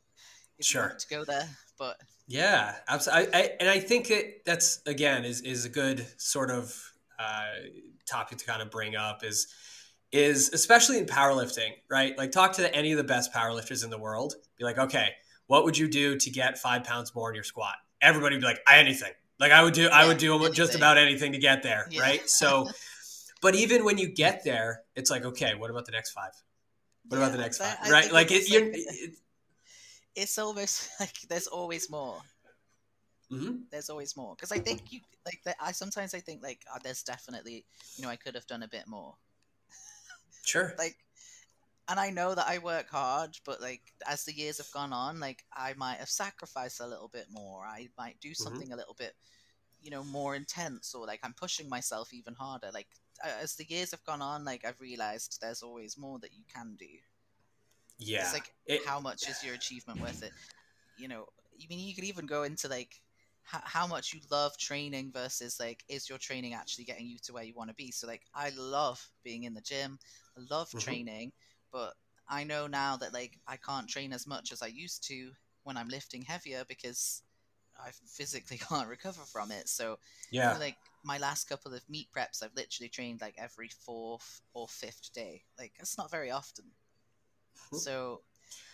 Sure. 0.61 0.95
to 0.99 1.07
go 1.07 1.25
there, 1.25 1.49
but 1.79 1.97
yeah, 2.27 2.75
absolutely. 2.87 3.33
I, 3.33 3.37
I, 3.37 3.49
and 3.59 3.67
I 3.67 3.79
think 3.79 4.11
it 4.11 4.45
that's 4.45 4.81
again 4.85 5.25
is 5.25 5.41
is 5.41 5.65
a 5.65 5.69
good 5.69 6.05
sort 6.17 6.51
of 6.51 6.79
uh, 7.19 7.47
topic 8.05 8.37
to 8.37 8.45
kind 8.45 8.61
of 8.61 8.69
bring 8.69 8.95
up 8.95 9.23
is 9.23 9.47
is 10.13 10.53
especially 10.53 10.99
in 10.99 11.05
powerlifting, 11.07 11.71
right? 11.89 12.15
Like 12.17 12.31
talk 12.31 12.53
to 12.53 12.73
any 12.73 12.91
of 12.91 12.97
the 12.97 13.03
best 13.03 13.33
powerlifters 13.33 13.83
in 13.83 13.89
the 13.89 13.97
world. 13.97 14.35
Be 14.57 14.63
like, 14.63 14.77
okay, 14.77 15.09
what 15.47 15.65
would 15.65 15.77
you 15.77 15.89
do 15.89 16.15
to 16.17 16.29
get 16.29 16.59
five 16.59 16.83
pounds 16.83 17.13
more 17.15 17.29
in 17.29 17.35
your 17.35 17.43
squat? 17.43 17.75
Everybody 17.99 18.35
would 18.35 18.41
be 18.41 18.47
like, 18.47 18.61
anything. 18.69 19.11
Like 19.39 19.51
I 19.51 19.63
would 19.63 19.73
do, 19.73 19.83
yeah, 19.83 19.89
I 19.89 20.07
would 20.07 20.19
do 20.19 20.35
anything. 20.35 20.53
just 20.53 20.75
about 20.75 20.99
anything 20.99 21.31
to 21.31 21.39
get 21.39 21.63
there, 21.63 21.87
yeah. 21.89 22.01
right? 22.01 22.29
So, 22.29 22.69
but 23.41 23.55
even 23.55 23.83
when 23.83 23.97
you 23.97 24.07
get 24.07 24.43
there, 24.43 24.83
it's 24.95 25.09
like, 25.09 25.25
okay, 25.25 25.55
what 25.55 25.71
about 25.71 25.85
the 25.85 25.91
next 25.91 26.11
five? 26.11 26.31
What 27.07 27.17
yeah, 27.17 27.23
about 27.23 27.35
the 27.35 27.41
next 27.41 27.57
five? 27.57 27.89
Right? 27.89 28.11
Like 28.13 28.31
it, 28.31 28.49
you're. 28.49 28.69
It, 28.71 29.15
it's 30.15 30.37
almost 30.37 30.89
like 30.99 31.15
there's 31.27 31.47
always 31.47 31.89
more. 31.89 32.17
Mm-hmm. 33.31 33.55
There's 33.71 33.89
always 33.89 34.15
more 34.15 34.35
because 34.35 34.51
I 34.51 34.59
think 34.59 34.91
you 34.91 34.99
like. 35.25 35.39
I 35.59 35.71
sometimes 35.71 36.13
I 36.13 36.19
think 36.19 36.43
like 36.43 36.59
oh, 36.71 36.77
there's 36.83 37.01
definitely 37.01 37.65
you 37.95 38.03
know 38.03 38.09
I 38.09 38.15
could 38.15 38.35
have 38.35 38.45
done 38.45 38.61
a 38.61 38.67
bit 38.67 38.87
more 38.87 39.15
Sure. 40.45 40.73
Like, 40.77 40.97
and 41.87 41.99
I 41.99 42.09
know 42.11 42.33
that 42.35 42.47
I 42.47 42.59
work 42.59 42.89
hard, 42.89 43.37
but 43.45 43.61
like 43.61 43.81
as 44.07 44.23
the 44.25 44.33
years 44.33 44.57
have 44.57 44.71
gone 44.71 44.93
on, 44.93 45.19
like 45.19 45.43
I 45.55 45.73
might 45.75 45.97
have 45.97 46.09
sacrificed 46.09 46.79
a 46.79 46.87
little 46.87 47.09
bit 47.09 47.27
more. 47.31 47.65
I 47.65 47.89
might 47.97 48.19
do 48.21 48.33
Mm-hmm. 48.39 48.43
something 48.43 48.71
a 48.71 48.75
little 48.77 48.93
bit, 48.95 49.13
you 49.81 49.91
know, 49.91 50.03
more 50.03 50.35
intense, 50.35 50.93
or 50.95 51.05
like 51.05 51.19
I'm 51.23 51.33
pushing 51.33 51.69
myself 51.69 52.13
even 52.13 52.35
harder. 52.35 52.69
Like 52.73 52.87
as 53.23 53.55
the 53.55 53.65
years 53.65 53.91
have 53.91 54.03
gone 54.03 54.21
on, 54.21 54.45
like 54.45 54.65
I've 54.65 54.79
realized 54.79 55.39
there's 55.41 55.61
always 55.63 55.97
more 55.97 56.19
that 56.19 56.33
you 56.33 56.43
can 56.53 56.75
do. 56.77 56.87
Yeah. 57.99 58.21
It's 58.21 58.33
like 58.33 58.53
It- 58.65 58.85
how 58.85 58.99
much 58.99 59.27
is 59.27 59.43
your 59.43 59.53
achievement 59.55 59.99
worth 59.99 60.23
it? 60.23 60.33
You 60.97 61.07
know, 61.07 61.27
I 61.61 61.67
mean, 61.69 61.79
you 61.79 61.95
could 61.95 62.03
even 62.05 62.25
go 62.25 62.43
into 62.43 62.67
like 62.67 63.01
how, 63.43 63.61
how 63.63 63.87
much 63.87 64.13
you 64.13 64.21
love 64.31 64.57
training 64.57 65.11
versus 65.13 65.59
like 65.59 65.83
is 65.87 66.09
your 66.09 66.17
training 66.17 66.53
actually 66.53 66.85
getting 66.85 67.07
you 67.07 67.17
to 67.23 67.33
where 67.33 67.43
you 67.43 67.53
want 67.55 67.69
to 67.69 67.75
be? 67.75 67.91
So 67.91 68.07
like 68.07 68.23
I 68.33 68.51
love 68.57 69.05
being 69.23 69.43
in 69.43 69.53
the 69.53 69.61
gym, 69.61 69.99
I 70.37 70.41
love 70.49 70.73
Mhm. 70.73 70.77
training, 70.77 71.33
but 71.71 71.93
I 72.27 72.43
know 72.43 72.67
now 72.67 72.97
that 72.97 73.13
like 73.13 73.39
I 73.47 73.57
can't 73.57 73.87
train 73.89 74.13
as 74.13 74.27
much 74.27 74.51
as 74.51 74.61
I 74.61 74.67
used 74.67 75.03
to 75.07 75.31
when 75.63 75.77
I'm 75.77 75.89
lifting 75.89 76.23
heavier 76.23 76.65
because 76.67 77.23
I 77.79 77.91
physically 78.07 78.57
can't 78.69 78.87
recover 78.89 79.23
from 79.23 79.51
it. 79.51 79.69
So 79.69 79.99
yeah. 80.31 80.57
like 80.59 80.77
my 81.03 81.17
last 81.17 81.49
couple 81.49 81.73
of 81.73 81.87
meet 81.89 82.09
preps, 82.15 82.43
I've 82.43 82.55
literally 82.55 82.89
trained 82.89 83.21
like 83.21 83.35
every 83.37 83.69
fourth 83.69 84.41
or 84.53 84.67
fifth 84.67 85.11
day. 85.13 85.43
Like 85.57 85.73
that's 85.77 85.97
not 85.97 86.11
very 86.11 86.31
often. 86.31 86.65
Mhm. 87.71 87.79
So 87.79 88.21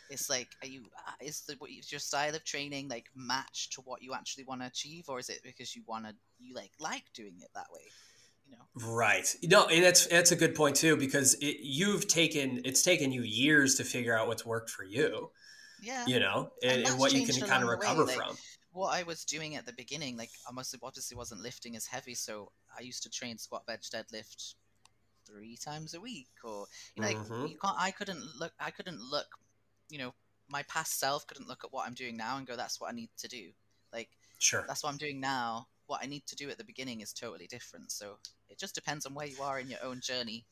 it's 0.10 0.30
like, 0.30 0.50
are 0.64 0.68
you 0.68 0.86
uh, 1.08 1.12
is 1.22 1.42
the 1.42 1.56
what 1.60 1.70
is 1.70 1.92
your 1.92 2.00
style 2.00 2.34
of 2.36 2.44
training 2.44 2.88
like 2.90 3.06
matched 3.16 3.74
to 3.74 3.82
what 3.82 4.02
you 4.02 4.14
actually 4.14 4.44
want 4.46 4.62
to 4.62 4.68
achieve, 4.68 5.06
or 5.08 5.20
is 5.20 5.30
it 5.30 5.40
because 5.44 5.76
you 5.76 5.84
want 5.88 6.06
to 6.06 6.14
you 6.40 6.54
like 6.56 6.72
like 6.80 7.04
doing 7.14 7.36
it 7.42 7.50
that 7.56 7.68
way? 7.72 7.82
You 8.48 8.56
know, 8.58 8.90
Right. 8.96 9.36
No, 9.44 9.68
and 9.68 9.84
that's 9.84 10.08
that's 10.08 10.32
a 10.32 10.36
good 10.36 10.56
point 10.56 10.76
too 10.76 10.98
because 10.98 11.36
it, 11.36 11.58
you've 11.62 12.08
taken 12.08 12.62
it's 12.66 12.82
taken 12.82 13.12
you 13.12 13.22
years 13.22 13.76
to 13.76 13.84
figure 13.84 14.18
out 14.18 14.28
what's 14.28 14.46
worked 14.46 14.72
for 14.72 14.84
you, 14.84 15.30
yeah. 15.82 16.06
you 16.08 16.20
know, 16.20 16.52
and, 16.64 16.78
and 16.78 16.86
that's 16.86 16.96
what 16.98 17.14
you 17.14 17.26
can 17.28 17.40
kind 17.48 17.64
of 17.64 17.70
the 17.70 17.78
way, 17.78 17.82
recover 17.82 18.06
like- 18.06 18.16
from. 18.16 18.38
What 18.72 18.94
I 18.94 19.02
was 19.02 19.26
doing 19.26 19.56
at 19.56 19.66
the 19.66 19.74
beginning, 19.74 20.16
like 20.16 20.30
I 20.48 20.52
must 20.52 20.72
have 20.74 20.82
obviously 20.84 21.18
wasn't 21.18 21.42
lifting 21.42 21.76
as 21.76 21.88
heavy, 21.88 22.14
so 22.14 22.52
I 22.78 22.84
used 22.84 23.02
to 23.02 23.10
train 23.10 23.40
squat, 23.40 23.66
bench, 23.66 23.90
deadlift 23.90 24.54
three 25.26 25.58
times 25.58 25.96
a 25.96 26.00
week, 26.00 26.30
or 26.44 26.66
you 26.96 27.02
know, 27.02 27.08
like 27.08 27.18
Mhm. 27.18 27.50
you 27.50 27.58
can't. 27.58 27.76
I 27.80 27.92
couldn't 27.92 28.24
look. 28.40 28.54
I 28.60 28.72
couldn't 28.72 29.00
look. 29.02 29.28
You 29.90 30.00
know, 30.00 30.14
my 30.48 30.64
past 30.64 31.00
self 31.00 31.28
couldn't 31.28 31.48
look 31.48 31.64
at 31.64 31.74
what 31.74 31.88
I'm 31.88 31.94
doing 31.94 32.18
now 32.18 32.38
and 32.38 32.48
go, 32.48 32.56
"That's 32.56 32.80
what 32.80 32.92
I 32.92 32.96
need 32.96 33.10
to 33.18 33.28
do." 33.28 33.52
Like 33.92 34.10
Sure. 34.40 34.66
that's 34.68 34.84
what 34.84 34.90
I'm 34.90 34.98
doing 34.98 35.20
now. 35.20 35.68
What 35.88 36.02
I 36.04 36.08
need 36.08 36.26
to 36.28 36.36
do 36.36 36.50
at 36.50 36.58
the 36.58 36.64
beginning 36.64 37.02
is 37.02 37.14
totally 37.14 37.48
different. 37.48 37.92
So 37.92 38.18
it 38.50 38.58
just 38.58 38.76
depends 38.76 39.06
on 39.06 39.14
where 39.14 39.28
you 39.28 39.42
are 39.42 39.60
in 39.60 39.70
your 39.70 39.84
own 39.84 40.00
journey. 40.02 40.46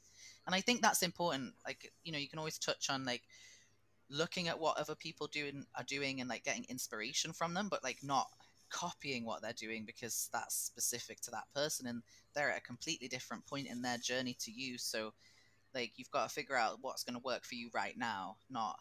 And 0.46 0.56
I 0.56 0.62
think 0.62 0.82
that's 0.82 1.04
important. 1.04 1.54
Like, 1.66 1.92
you 2.04 2.12
know, 2.12 2.18
you 2.18 2.30
can 2.30 2.40
always 2.40 2.58
touch 2.58 2.90
on 2.90 3.06
like 3.06 3.24
looking 4.10 4.48
at 4.48 4.60
what 4.60 4.78
other 4.78 4.96
people 4.96 5.28
doing 5.28 5.66
are 5.76 5.84
doing 5.84 6.22
and 6.22 6.30
like 6.30 6.44
getting 6.44 6.66
inspiration 6.70 7.34
from 7.34 7.54
them, 7.54 7.68
but 7.70 7.84
like 7.84 8.00
not 8.04 8.28
copying 8.70 9.26
what 9.26 9.42
they're 9.42 9.54
doing 9.54 9.86
because 9.86 10.30
that's 10.34 10.56
specific 10.56 11.22
to 11.22 11.32
that 11.32 11.52
person 11.54 11.88
and 11.88 12.02
they're 12.34 12.52
at 12.52 12.60
a 12.60 12.62
completely 12.62 13.08
different 13.08 13.46
point 13.46 13.68
in 13.68 13.82
their 13.82 13.98
journey 13.98 14.36
to 14.40 14.52
you. 14.52 14.78
So 14.78 15.14
like 15.74 15.94
you've 15.96 16.12
got 16.12 16.28
to 16.28 16.34
figure 16.34 16.56
out 16.56 16.80
what's 16.82 17.04
going 17.04 17.16
to 17.16 17.24
work 17.24 17.46
for 17.46 17.56
you 17.56 17.70
right 17.74 17.98
now, 17.98 18.38
not 18.50 18.80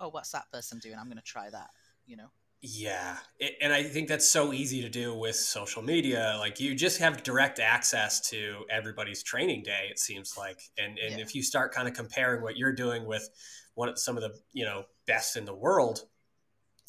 oh, 0.00 0.08
what's 0.08 0.30
that 0.32 0.50
person 0.52 0.78
doing? 0.78 0.96
I'm 0.98 1.06
going 1.06 1.18
to 1.18 1.22
try 1.22 1.50
that, 1.50 1.70
you 2.06 2.16
know. 2.16 2.28
Yeah. 2.62 3.16
It, 3.38 3.54
and 3.62 3.72
I 3.72 3.82
think 3.82 4.08
that's 4.08 4.28
so 4.28 4.52
easy 4.52 4.82
to 4.82 4.88
do 4.88 5.14
with 5.14 5.36
social 5.36 5.82
media. 5.82 6.36
Like 6.38 6.60
you 6.60 6.74
just 6.74 6.98
have 6.98 7.22
direct 7.22 7.58
access 7.58 8.20
to 8.30 8.64
everybody's 8.68 9.22
training 9.22 9.62
day, 9.62 9.88
it 9.90 9.98
seems 9.98 10.36
like. 10.36 10.60
And 10.76 10.98
and 10.98 11.16
Yeah. 11.18 11.24
if 11.24 11.34
you 11.34 11.42
start 11.42 11.72
kind 11.72 11.88
of 11.88 11.94
comparing 11.94 12.42
what 12.42 12.56
you're 12.58 12.74
doing 12.74 13.06
with 13.06 13.28
one 13.74 13.88
of 13.88 13.98
some 13.98 14.16
of 14.16 14.22
the, 14.22 14.34
you 14.52 14.64
know, 14.64 14.84
best 15.06 15.36
in 15.36 15.46
the 15.46 15.54
world, 15.54 16.02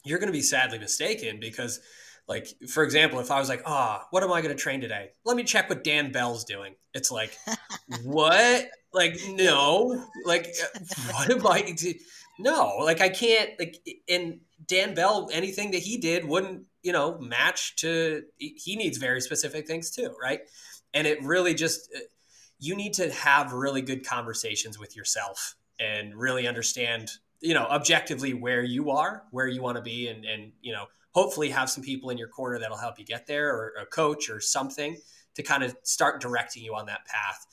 you're 0.04 0.19
going 0.19 0.28
to 0.28 0.34
be 0.34 0.41
sadly 0.41 0.78
mistaken 0.80 1.39
because 1.39 1.80
like 2.28 2.47
for 2.69 2.84
example, 2.84 3.19
if 3.19 3.32
I 3.32 3.39
was 3.39 3.50
like, 3.50 3.63
"Ah, 3.65 4.08
what 4.12 4.24
am 4.24 4.32
I 4.32 4.41
going 4.41 4.56
to 4.56 4.62
train 4.62 4.80
today?" 4.82 5.10
Let 5.26 5.36
me 5.38 5.43
check 5.43 5.69
what 5.69 5.84
Dan 5.84 6.12
Bell's 6.12 6.43
doing. 6.43 6.76
It's 6.93 7.12
like, 7.12 7.38
"What?" 8.04 8.69
Like, 8.93 9.17
no. 9.30 10.06
Like 10.26 10.54
what 11.12 11.32
am 11.32 11.47
I 11.47 11.62
do? 11.71 11.93
No, 12.41 12.77
like 12.80 13.01
I 13.01 13.10
can't 13.10 13.51
like 13.60 13.77
and 14.10 14.39
Dan 14.65 14.93
Bell, 14.93 15.30
anything 15.32 15.71
that 15.71 15.80
he 15.80 15.97
did 15.97 16.25
wouldn't, 16.25 16.63
you 16.82 16.91
know, 16.91 17.19
match 17.19 17.75
to 17.77 18.23
he 18.38 18.75
needs 18.75 18.97
very 18.97 19.21
specific 19.21 19.67
things 19.67 19.91
too, 19.91 20.15
right? 20.21 20.41
And 20.93 21.06
it 21.06 21.23
really 21.23 21.54
just 21.54 21.89
uh, 21.95 21.99
you 22.60 22.75
need 22.75 22.93
to 22.95 23.12
have 23.12 23.54
really 23.54 23.82
good 23.82 24.06
conversations 24.06 24.80
with 24.80 24.95
yourself 24.95 25.56
and 25.80 26.15
really 26.15 26.47
understand, 26.47 27.12
you 27.41 27.54
know, 27.54 27.65
objectively 27.65 28.34
where 28.34 28.63
you 28.63 28.89
are, 28.89 29.23
where 29.32 29.47
you 29.47 29.62
want 29.62 29.77
to 29.77 29.84
be 29.84 30.08
and 30.08 30.25
and 30.25 30.51
you 30.62 30.73
know, 30.73 30.86
hopefully 31.12 31.49
have 31.49 31.69
some 31.69 31.84
people 31.84 32.10
in 32.10 32.17
your 32.17 32.27
corner 32.27 32.58
that'll 32.58 32.77
help 32.77 32.97
you 32.97 33.06
get 33.06 33.27
there 33.27 33.49
or 33.49 33.73
a 33.80 33.86
coach 33.86 34.30
or 34.30 34.39
something 34.39 34.97
to 35.36 35.43
kind 35.43 35.63
of 35.63 35.75
start 35.84 36.21
directing 36.21 36.63
you 36.63 36.73
on 36.73 36.88
that 36.88 37.06
path. 37.06 37.45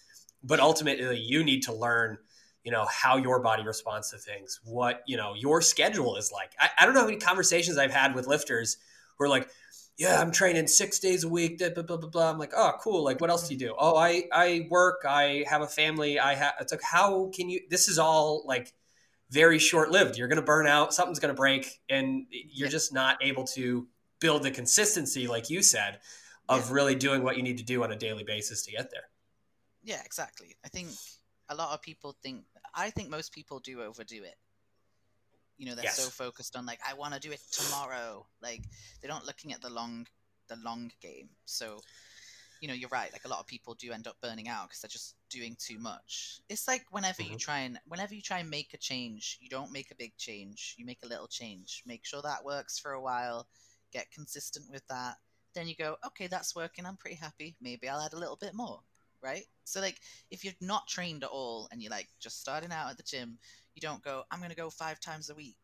But 0.42 0.60
ultimately 0.60 1.18
you 1.18 1.44
need 1.44 1.62
to 1.64 1.74
learn 1.74 2.18
you 2.68 2.72
know 2.72 2.86
how 2.90 3.16
your 3.16 3.40
body 3.40 3.62
responds 3.64 4.10
to 4.10 4.18
things 4.18 4.60
what 4.62 5.02
you 5.06 5.16
know 5.16 5.32
your 5.32 5.62
schedule 5.62 6.16
is 6.16 6.30
like. 6.30 6.52
I, 6.60 6.68
I 6.78 6.84
don't 6.84 6.92
know 6.92 7.00
how 7.00 7.06
many 7.06 7.16
conversations 7.16 7.78
i've 7.78 7.90
had 7.90 8.14
with 8.14 8.26
lifters 8.26 8.76
who 9.16 9.24
are 9.24 9.28
like 9.28 9.48
yeah 9.96 10.20
i'm 10.20 10.30
training 10.30 10.66
six 10.66 10.98
days 10.98 11.24
a 11.24 11.30
week 11.30 11.56
blah, 11.56 11.70
blah, 11.70 11.96
blah, 11.96 12.10
blah, 12.10 12.30
i'm 12.30 12.36
like 12.36 12.52
oh 12.54 12.72
cool. 12.82 13.02
Like 13.02 13.22
what 13.22 13.30
else 13.30 13.48
do 13.48 13.54
you 13.54 13.58
do? 13.58 13.74
Oh 13.78 13.96
i 13.96 14.24
i 14.34 14.66
work. 14.68 15.06
I 15.08 15.46
have 15.48 15.62
a 15.62 15.66
family. 15.66 16.20
I 16.20 16.34
have 16.34 16.56
it's 16.60 16.70
like 16.70 16.82
how 16.82 17.30
can 17.34 17.48
you 17.48 17.60
this 17.70 17.88
is 17.88 17.98
all 17.98 18.44
like 18.44 18.74
very 19.30 19.58
short 19.58 19.90
lived 19.90 20.18
you're 20.18 20.28
gonna 20.28 20.42
burn 20.42 20.66
out. 20.66 20.92
Something's 20.92 21.20
gonna 21.20 21.32
break 21.32 21.80
and 21.88 22.26
you're 22.30 22.68
just 22.68 22.92
not 22.92 23.16
able 23.22 23.44
to 23.56 23.86
build 24.20 24.42
the 24.42 24.50
consistency 24.50 25.26
like 25.26 25.48
you 25.48 25.62
said 25.62 26.00
of 26.50 26.70
really 26.70 26.94
doing 26.94 27.22
what 27.22 27.38
you 27.38 27.42
need 27.42 27.56
to 27.56 27.64
do 27.64 27.82
on 27.82 27.92
a 27.92 27.96
daily 27.96 28.24
basis 28.24 28.62
to 28.64 28.72
get 28.72 28.90
there. 28.90 29.08
Yeah, 29.82 30.02
exactly. 30.04 30.54
I 30.62 30.68
think 30.68 30.88
a 31.48 31.54
lot 31.54 31.74
of 31.74 31.82
people 31.82 32.16
think 32.22 32.44
I 32.74 32.90
think 32.90 33.08
most 33.10 33.32
people 33.32 33.60
do 33.60 33.82
overdo 33.82 34.22
it. 34.24 34.36
You 35.56 35.66
know, 35.66 35.74
they're 35.74 35.84
Yes. 35.84 35.96
so 35.96 36.10
focused 36.10 36.56
on 36.56 36.66
like 36.66 36.80
I 36.88 36.94
want 36.94 37.14
to 37.14 37.20
do 37.20 37.32
it 37.32 37.40
tomorrow. 37.50 38.26
Like 38.40 38.62
they're 39.00 39.10
not 39.10 39.26
looking 39.26 39.52
at 39.52 39.60
the 39.60 39.70
long 39.70 40.06
the 40.48 40.56
long 40.56 40.92
game. 41.00 41.30
So, 41.46 41.84
you 42.60 42.68
know, 42.68 42.74
you're 42.74 42.88
right. 42.90 43.12
Like 43.12 43.24
a 43.24 43.28
lot 43.28 43.40
of 43.40 43.46
people 43.46 43.74
do 43.74 43.92
end 43.92 44.06
up 44.06 44.20
burning 44.20 44.48
out 44.48 44.68
because 44.68 44.80
they're 44.80 44.88
just 44.88 45.16
doing 45.30 45.56
too 45.58 45.78
much. 45.78 46.40
It's 46.48 46.68
like 46.68 46.86
whenever 46.90 47.22
you 47.22 47.34
Mhm. 47.34 47.38
try 47.38 47.60
and 47.60 47.80
whenever 47.86 48.14
you 48.14 48.22
try 48.22 48.38
and 48.38 48.50
make 48.50 48.74
a 48.74 48.78
change, 48.78 49.38
you 49.40 49.48
don't 49.48 49.72
make 49.72 49.90
a 49.90 49.96
big 49.96 50.16
change. 50.16 50.74
You 50.78 50.86
make 50.86 51.02
a 51.02 51.08
little 51.08 51.28
change. 51.28 51.82
Make 51.86 52.04
sure 52.06 52.22
that 52.22 52.44
works 52.44 52.78
for 52.78 52.92
a 52.92 53.02
while. 53.02 53.48
Get 53.92 54.10
consistent 54.12 54.70
with 54.70 54.86
that. 54.88 55.16
Then 55.54 55.68
you 55.68 55.74
go, 55.76 55.96
okay, 56.06 56.28
that's 56.28 56.54
working. 56.54 56.86
I'm 56.86 56.96
pretty 56.96 57.16
happy. 57.16 57.56
Maybe 57.60 57.88
I'll 57.88 58.00
add 58.00 58.12
a 58.12 58.18
little 58.18 58.36
bit 58.36 58.54
more 58.54 58.82
right? 59.22 59.44
So 59.64 59.80
like 59.80 60.00
if 60.30 60.44
you're 60.44 60.54
not 60.60 60.86
trained 60.88 61.24
at 61.24 61.30
all 61.30 61.68
and 61.70 61.82
you're 61.82 61.90
like 61.90 62.08
just 62.20 62.40
starting 62.40 62.72
out 62.72 62.90
at 62.90 62.96
the 62.96 63.02
gym, 63.02 63.38
you 63.74 63.80
don't 63.80 64.02
go, 64.02 64.24
I'm 64.30 64.40
gonna 64.40 64.54
go 64.54 64.70
five 64.70 65.00
times 65.00 65.30
a 65.30 65.34
week. 65.34 65.56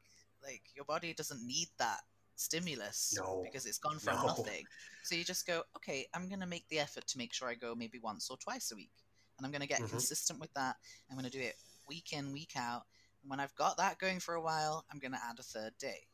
Like 0.42 0.62
your 0.74 0.84
body 0.84 1.14
doesn't 1.14 1.46
need 1.46 1.68
that 1.78 2.00
stimulus 2.36 3.14
No. 3.16 3.42
because 3.44 3.66
it's 3.66 3.78
gone 3.78 3.98
from 3.98 4.16
No. 4.16 4.26
nothing. 4.26 4.66
So 5.02 5.14
you 5.14 5.24
just 5.24 5.46
go, 5.46 5.62
okay, 5.76 6.06
I'm 6.14 6.28
gonna 6.28 6.46
make 6.46 6.68
the 6.68 6.80
effort 6.80 7.06
to 7.08 7.18
make 7.18 7.32
sure 7.32 7.48
I 7.48 7.54
go 7.54 7.74
maybe 7.74 7.98
once 7.98 8.30
or 8.30 8.36
twice 8.36 8.72
a 8.72 8.76
week. 8.76 8.92
And 9.38 9.46
I'm 9.46 9.52
gonna 9.52 9.66
get 9.66 9.80
Mhm. 9.80 9.90
consistent 9.90 10.38
with 10.40 10.52
that. 10.54 10.76
I'm 11.10 11.16
gonna 11.16 11.30
do 11.30 11.40
it 11.40 11.56
week 11.88 12.12
in, 12.12 12.32
week 12.32 12.56
out. 12.56 12.86
And 13.22 13.30
when 13.30 13.40
I've 13.40 13.54
got 13.54 13.76
that 13.78 13.98
going 13.98 14.20
for 14.20 14.34
a 14.34 14.40
while, 14.40 14.84
I'm 14.90 14.98
gonna 14.98 15.20
add 15.22 15.38
a 15.38 15.42
third 15.42 15.76
day. 15.78 16.08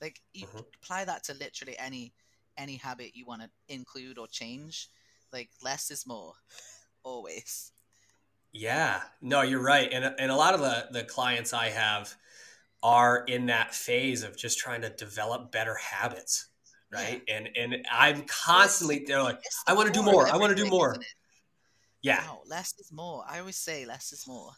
Like 0.00 0.20
you 0.34 0.46
Mhm. 0.46 0.74
apply 0.74 1.04
that 1.04 1.24
to 1.24 1.34
literally 1.34 1.78
any 1.78 2.12
any 2.58 2.76
habit 2.76 3.14
you 3.14 3.26
want 3.26 3.42
to 3.42 3.50
include 3.68 4.16
or 4.18 4.26
change. 4.26 4.90
Like 5.30 5.50
less 5.60 5.90
is 5.90 6.06
more 6.06 6.34
always. 7.06 7.72
Yeah, 8.52 9.02
no, 9.20 9.42
you're 9.42 9.62
right, 9.62 9.88
and 9.92 10.04
and 10.18 10.30
a 10.30 10.36
lot 10.36 10.54
of 10.54 10.60
the 10.60 10.88
the 10.90 11.04
clients 11.04 11.52
I 11.52 11.68
have 11.70 12.14
are 12.82 13.24
in 13.26 13.46
that 13.46 13.74
phase 13.74 14.22
of 14.22 14.36
just 14.36 14.58
trying 14.58 14.82
to 14.82 14.90
develop 14.90 15.52
better 15.52 15.74
habits, 15.76 16.48
right? 16.92 17.22
And 17.28 17.48
and 17.56 17.86
I'm 17.92 18.24
constantly 18.24 19.04
they're 19.06 19.22
like, 19.22 19.40
I 19.66 19.74
wanna 19.74 19.90
do 19.92 20.02
more, 20.02 20.26
I 20.26 20.36
wanna 20.36 20.54
do 20.54 20.66
more. 20.68 20.96
yeah, 22.02 22.22
No, 22.24 22.42
less 22.46 22.74
is 22.78 22.90
more. 22.92 23.24
I 23.28 23.40
always 23.40 23.56
say 23.58 23.84
less 23.84 24.12
is 24.12 24.26
more. 24.26 24.52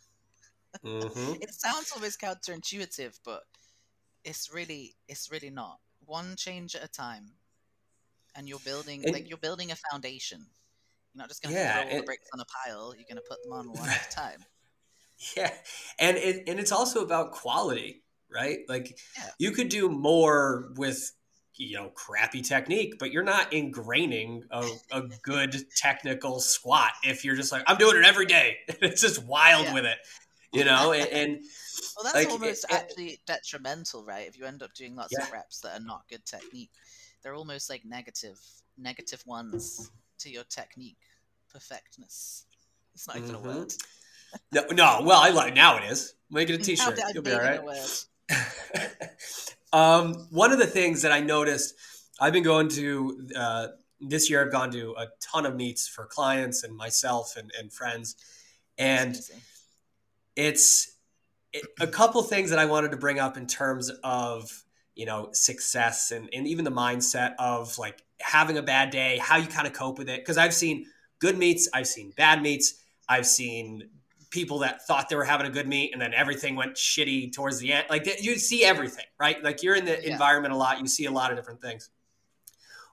hmm 0.83 1.35
It 1.43 1.53
sounds 1.55 1.93
always 1.95 2.17
counterintuitive, 2.17 3.19
but 3.25 3.43
it's 4.25 4.53
really 4.53 4.95
it's 5.09 5.31
really 5.31 5.51
not. 5.51 5.81
One 6.07 6.37
change 6.37 6.77
at 6.77 6.85
a 6.85 6.89
time, 6.89 7.33
and 8.35 8.49
you're 8.49 8.61
building 8.65 9.03
And- 9.05 9.13
like 9.13 9.29
you're 9.29 9.39
building 9.39 9.71
a 9.73 9.77
foundation. 9.91 10.47
You're 11.19 11.25
not 11.25 11.31
just 11.31 11.43
going 11.43 11.53
to 11.53 11.61
Yeah, 11.61 11.83
throw 11.83 11.91
all 11.91 11.97
the 11.97 12.03
bricks 12.05 12.29
on 12.33 12.39
a 12.39 12.45
pile. 12.45 12.95
You're 12.97 13.05
going 13.09 13.17
to 13.17 13.29
put 13.29 13.43
them 13.43 13.53
on 13.53 13.73
one 13.73 13.89
at 13.89 14.07
a 14.07 14.11
time. 14.15 14.45
yeah, 15.37 15.51
and 15.99 16.17
it, 16.17 16.45
and 16.47 16.61
it's 16.61 16.71
also 16.71 17.03
about 17.03 17.33
quality, 17.33 18.05
right? 18.33 18.59
Like 18.69 18.97
Yeah. 19.17 19.31
you 19.41 19.51
could 19.51 19.69
do 19.69 19.89
more 19.89 20.71
with 20.77 21.11
you 21.57 21.77
know 21.77 21.89
crappy 21.89 22.41
technique, 22.41 23.01
but 23.01 23.11
you're 23.11 23.25
not 23.25 23.51
ingraining 23.51 24.43
a, 24.53 24.65
a 24.93 25.03
good 25.23 25.57
technical 25.77 26.39
squat 26.39 26.93
if 27.03 27.25
you're 27.25 27.35
just 27.35 27.51
like 27.51 27.65
I'm 27.67 27.79
doing 27.79 27.97
it 27.97 28.05
every 28.05 28.27
day. 28.27 28.59
It's 28.81 29.03
just 29.03 29.25
wild 29.25 29.65
Yeah. 29.67 29.75
with 29.75 29.87
it. 29.87 29.99
you 30.53 30.65
know, 30.65 30.93
and, 30.93 31.09
and 31.11 31.33
well, 31.97 32.05
that's 32.05 32.15
like, 32.15 32.31
almost 32.31 32.65
it, 32.71 32.73
actually 32.73 33.21
detrimental, 33.27 34.05
right? 34.05 34.29
If 34.29 34.39
you 34.39 34.45
end 34.47 34.63
up 34.63 34.73
doing 34.73 34.95
lots 34.95 35.13
yeah. 35.19 35.25
of 35.27 35.33
reps 35.33 35.61
that 35.63 35.81
are 35.81 35.85
not 35.85 36.03
good 36.09 36.25
technique, 36.25 36.71
they're 37.25 37.35
almost 37.35 37.69
like 37.69 37.85
negative, 37.85 38.39
negative 38.79 39.23
ones 39.27 39.91
to 40.21 40.31
your 40.31 40.45
technique 40.45 40.97
perfectness. 41.53 42.45
It's 42.95 43.07
not 43.07 43.17
even 43.17 43.31
mm-hmm. 43.31 43.49
a 43.49 43.59
word. 43.59 43.73
no, 44.53 44.65
no, 44.73 45.01
well, 45.05 45.21
I 45.21 45.31
like 45.31 45.55
now 45.55 45.79
it 45.79 45.85
is. 45.91 46.15
Make 46.31 46.51
it 46.51 46.55
a 46.55 46.59
T-shirt. 46.65 46.99
You'll 47.15 47.23
be 47.23 47.33
all 47.33 47.41
right. 47.41 47.61
um, 49.73 50.15
one 50.31 50.53
of 50.53 50.59
the 50.59 50.67
things 50.67 51.03
that 51.03 51.13
I 51.13 51.21
noticed, 51.21 51.75
I've 52.21 52.33
been 52.33 52.43
going 52.43 52.69
to 52.71 53.29
uh, 53.37 53.67
this 54.01 54.29
year. 54.29 54.45
I've 54.45 54.53
gone 54.53 54.71
to 54.73 54.95
a 54.99 55.07
ton 55.21 55.47
of 55.47 55.57
meets 55.57 55.89
for 55.89 56.07
clients 56.07 56.65
and 56.65 56.77
myself 56.77 57.37
and, 57.37 57.51
and 57.59 57.73
friends, 57.73 58.17
and 58.77 59.17
it's 60.37 60.97
it, 61.53 61.65
a 61.81 61.87
couple 61.87 62.23
things 62.23 62.51
that 62.51 62.59
I 62.59 62.67
wanted 62.67 62.91
to 62.91 62.97
bring 62.97 63.19
up 63.19 63.37
in 63.37 63.47
terms 63.47 63.91
of 64.05 64.65
you 64.95 65.07
know 65.07 65.31
success 65.33 66.11
and, 66.11 66.29
and 66.33 66.47
even 66.47 66.65
the 66.65 66.73
mindset 66.73 67.35
of 67.39 67.79
like 67.79 68.03
having 68.21 68.59
a 68.59 68.63
bad 68.63 68.91
day, 68.91 69.19
how 69.19 69.37
you 69.37 69.47
kind 69.47 69.67
of 69.67 69.73
cope 69.73 69.99
with 69.99 70.09
it. 70.09 70.21
Because 70.21 70.37
I've 70.37 70.55
seen 70.55 70.87
good 71.19 71.39
meets, 71.39 71.69
I've 71.73 71.87
seen 71.87 72.13
bad 72.17 72.43
meets, 72.43 72.75
I've 73.09 73.27
seen 73.27 73.89
people 74.31 74.59
that 74.59 74.87
thought 74.87 75.09
they 75.09 75.17
were 75.17 75.25
having 75.25 75.47
a 75.47 75.51
good 75.51 75.67
meet 75.67 75.93
and 75.93 76.01
then 76.01 76.13
everything 76.13 76.55
went 76.55 76.75
shitty 76.75 77.33
towards 77.33 77.59
the 77.59 77.73
end. 77.73 77.87
Like 77.89 78.07
you 78.23 78.37
see 78.37 78.65
everything, 78.65 79.07
right? 79.19 79.43
Like 79.43 79.63
you're 79.63 79.75
in 79.75 79.85
the 79.85 79.99
yeah. 80.03 80.13
environment 80.13 80.53
a 80.53 80.57
lot, 80.57 80.81
you 80.81 80.87
see 80.87 81.07
a 81.07 81.11
lot 81.11 81.31
of 81.31 81.37
different 81.37 81.63
things. 81.63 81.91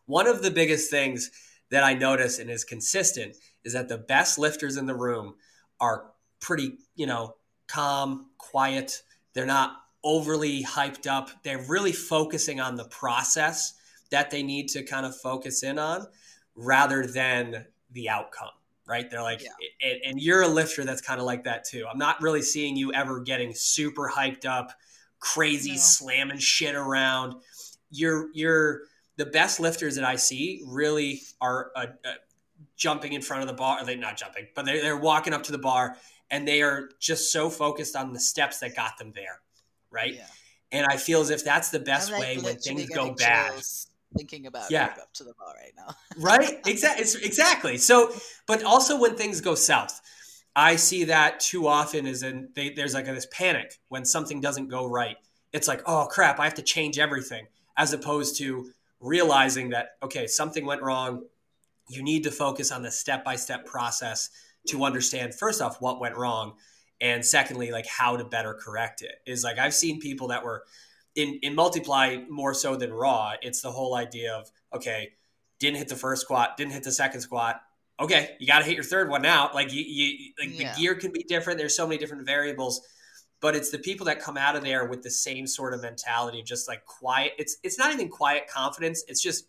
One 0.05 0.27
of 0.27 0.41
the 0.41 0.51
biggest 0.51 0.89
things 0.89 1.31
that 1.71 1.83
I 1.83 1.93
notice 1.93 2.39
and 2.39 2.49
is 2.49 2.63
consistent 2.63 3.35
is 3.63 3.73
that 3.73 3.89
the 3.89 3.97
best 3.97 4.37
lifters 4.37 4.77
in 4.77 4.85
the 4.85 4.95
room 4.95 5.35
are 5.79 6.11
pretty, 6.39 6.77
you 6.95 7.07
know, 7.07 7.35
calm, 7.67 8.27
quiet. 8.37 9.01
They're 9.33 9.45
not 9.45 9.77
overly 10.03 10.63
hyped 10.63 11.07
up. 11.07 11.31
They're 11.43 11.65
really 11.67 11.91
focusing 11.91 12.59
on 12.59 12.75
the 12.75 12.85
process 12.85 13.73
that 14.11 14.29
they 14.29 14.43
need 14.43 14.69
to 14.69 14.83
kind 14.83 15.05
of 15.05 15.17
focus 15.17 15.63
in 15.63 15.79
on 15.79 16.05
rather 16.55 17.05
than 17.07 17.65
the 17.95 18.09
outcome 18.09 18.51
right? 18.87 19.09
They're 19.09 19.21
like, 19.21 19.41
yeah. 19.41 19.49
and, 19.89 19.99
and, 20.05 20.21
you're 20.21 20.43
a 20.43 20.47
lifter 20.47 20.83
that's 20.83 21.01
kind 21.01 21.19
of 21.19 21.25
like 21.25 21.43
that 21.45 21.65
too. 21.65 21.85
I'm 21.91 21.97
not 21.97 22.21
really 22.21 22.41
seeing 22.41 22.75
you 22.75 22.93
ever 22.93 23.19
getting 23.19 23.53
super 23.53 24.11
hyped 24.13 24.45
up, 24.45 24.71
crazy 25.19 25.71
no. 25.71 25.77
slamming 25.77 26.37
shit 26.37 26.75
around. 26.75 27.35
You're 27.89 28.29
you're 28.33 28.81
the 29.17 29.25
best 29.25 29.59
lifters 29.59 29.95
that 29.95 30.03
I 30.03 30.17
see 30.17 30.61
really 30.67 31.21
are 31.41 31.71
uh, 31.75 31.87
uh, 32.05 32.11
jumping 32.75 33.13
in 33.13 33.21
front 33.21 33.41
of 33.41 33.47
the 33.47 33.53
bar. 33.53 33.83
They're 33.85 33.97
not 33.97 34.17
jumping, 34.17 34.47
but 34.55 34.65
they're, 34.65 34.81
they're 34.81 34.97
walking 34.97 35.33
up 35.33 35.43
to 35.43 35.51
the 35.51 35.57
bar 35.57 35.95
and 36.29 36.47
they 36.47 36.61
are 36.61 36.89
just 36.99 37.31
so 37.31 37.49
focused 37.49 37.95
on 37.95 38.13
the 38.13 38.19
steps 38.19 38.59
that 38.59 38.75
got 38.75 38.97
them 38.97 39.13
there, 39.15 39.41
right? 39.89 40.15
Yeah. 40.15 40.27
And 40.71 40.85
I 40.87 40.97
feel 40.97 41.21
as 41.21 41.29
if 41.29 41.45
that's 41.45 41.69
the 41.69 41.79
best 41.79 42.11
like 42.11 42.21
way 42.21 42.37
when 42.37 42.57
things 42.57 42.89
go 42.89 43.13
bad. 43.13 43.51
Chills 43.51 43.87
thinking 44.15 44.47
about 44.47 44.71
yeah. 44.71 44.95
up 45.01 45.13
to 45.13 45.23
the 45.23 45.33
bar 45.33 45.53
right 45.55 45.73
now. 45.75 45.95
right? 46.17 46.59
Exactly. 46.65 47.05
Exactly. 47.23 47.77
So, 47.77 48.11
but 48.47 48.63
also 48.63 48.99
when 48.99 49.15
things 49.15 49.41
go 49.41 49.55
south, 49.55 50.01
I 50.55 50.77
see 50.77 51.05
that 51.05 51.39
too 51.39 51.67
often 51.67 52.05
is 52.07 52.23
in 52.23 52.49
they, 52.55 52.69
there's 52.69 52.93
like 52.93 53.07
a, 53.07 53.13
this 53.13 53.27
panic 53.31 53.77
when 53.89 54.05
something 54.05 54.39
doesn't 54.39 54.69
go 54.69 54.85
right. 54.85 55.17
It's 55.51 55.67
like, 55.67 55.81
oh 55.85 56.07
crap, 56.09 56.39
I 56.39 56.45
have 56.45 56.53
to 56.55 56.61
change 56.61 56.97
everything, 56.97 57.47
as 57.77 57.93
opposed 57.93 58.37
to 58.39 58.71
realizing 58.99 59.69
that 59.69 59.97
okay, 60.01 60.27
something 60.27 60.65
went 60.65 60.81
wrong. 60.81 61.23
You 61.89 62.01
need 62.01 62.23
to 62.23 62.31
focus 62.31 62.71
on 62.71 62.81
the 62.81 62.91
step 62.91 63.23
by 63.23 63.35
step 63.35 63.65
process 63.65 64.29
to 64.69 64.83
understand 64.83 65.35
first 65.35 65.61
off 65.61 65.81
what 65.81 65.99
went 65.99 66.15
wrong, 66.15 66.53
and 67.01 67.23
secondly, 67.23 67.71
like 67.71 67.85
how 67.85 68.15
to 68.15 68.23
better 68.23 68.53
correct 68.53 69.01
it. 69.01 69.15
Is 69.25 69.43
like 69.43 69.59
I've 69.59 69.73
seen 69.73 69.99
people 69.99 70.29
that 70.29 70.43
were 70.43 70.63
in 71.15 71.39
in 71.41 71.55
multiply 71.55 72.17
more 72.29 72.53
so 72.53 72.75
than 72.75 72.91
raw 72.91 73.33
it's 73.41 73.61
the 73.61 73.71
whole 73.71 73.95
idea 73.95 74.33
of 74.33 74.49
okay 74.73 75.13
didn't 75.59 75.77
hit 75.77 75.87
the 75.87 75.95
first 75.95 76.21
squat 76.21 76.57
didn't 76.57 76.73
hit 76.73 76.83
the 76.83 76.91
second 76.91 77.21
squat. 77.21 77.61
Okay 77.99 78.35
you 78.39 78.47
got 78.47 78.59
to 78.59 78.65
hit 78.65 78.75
your 78.75 78.83
third 78.83 79.09
one 79.09 79.21
now. 79.21 79.49
Like 79.53 79.71
you, 79.73 79.81
you 79.81 80.33
like 80.39 80.59
yeah. 80.59 80.73
the 80.73 80.79
gear 80.79 80.95
can 80.95 81.11
be 81.11 81.23
different. 81.23 81.57
There's 81.57 81.75
so 81.75 81.87
many 81.87 81.97
different 81.97 82.25
variables 82.25 82.81
but 83.41 83.55
it's 83.55 83.69
the 83.69 83.79
people 83.79 84.05
that 84.07 84.19
come 84.19 84.37
out 84.37 84.55
of 84.55 84.63
there 84.63 84.85
with 84.85 85.03
the 85.03 85.09
same 85.09 85.45
sort 85.45 85.73
of 85.73 85.81
mentality 85.81 86.41
just 86.41 86.67
like 86.67 86.85
quiet. 86.85 87.33
It's 87.37 87.57
it's 87.63 87.77
not 87.77 87.93
even 87.93 88.09
quiet 88.09 88.47
confidence. 88.47 89.03
It's 89.07 89.21
just 89.21 89.47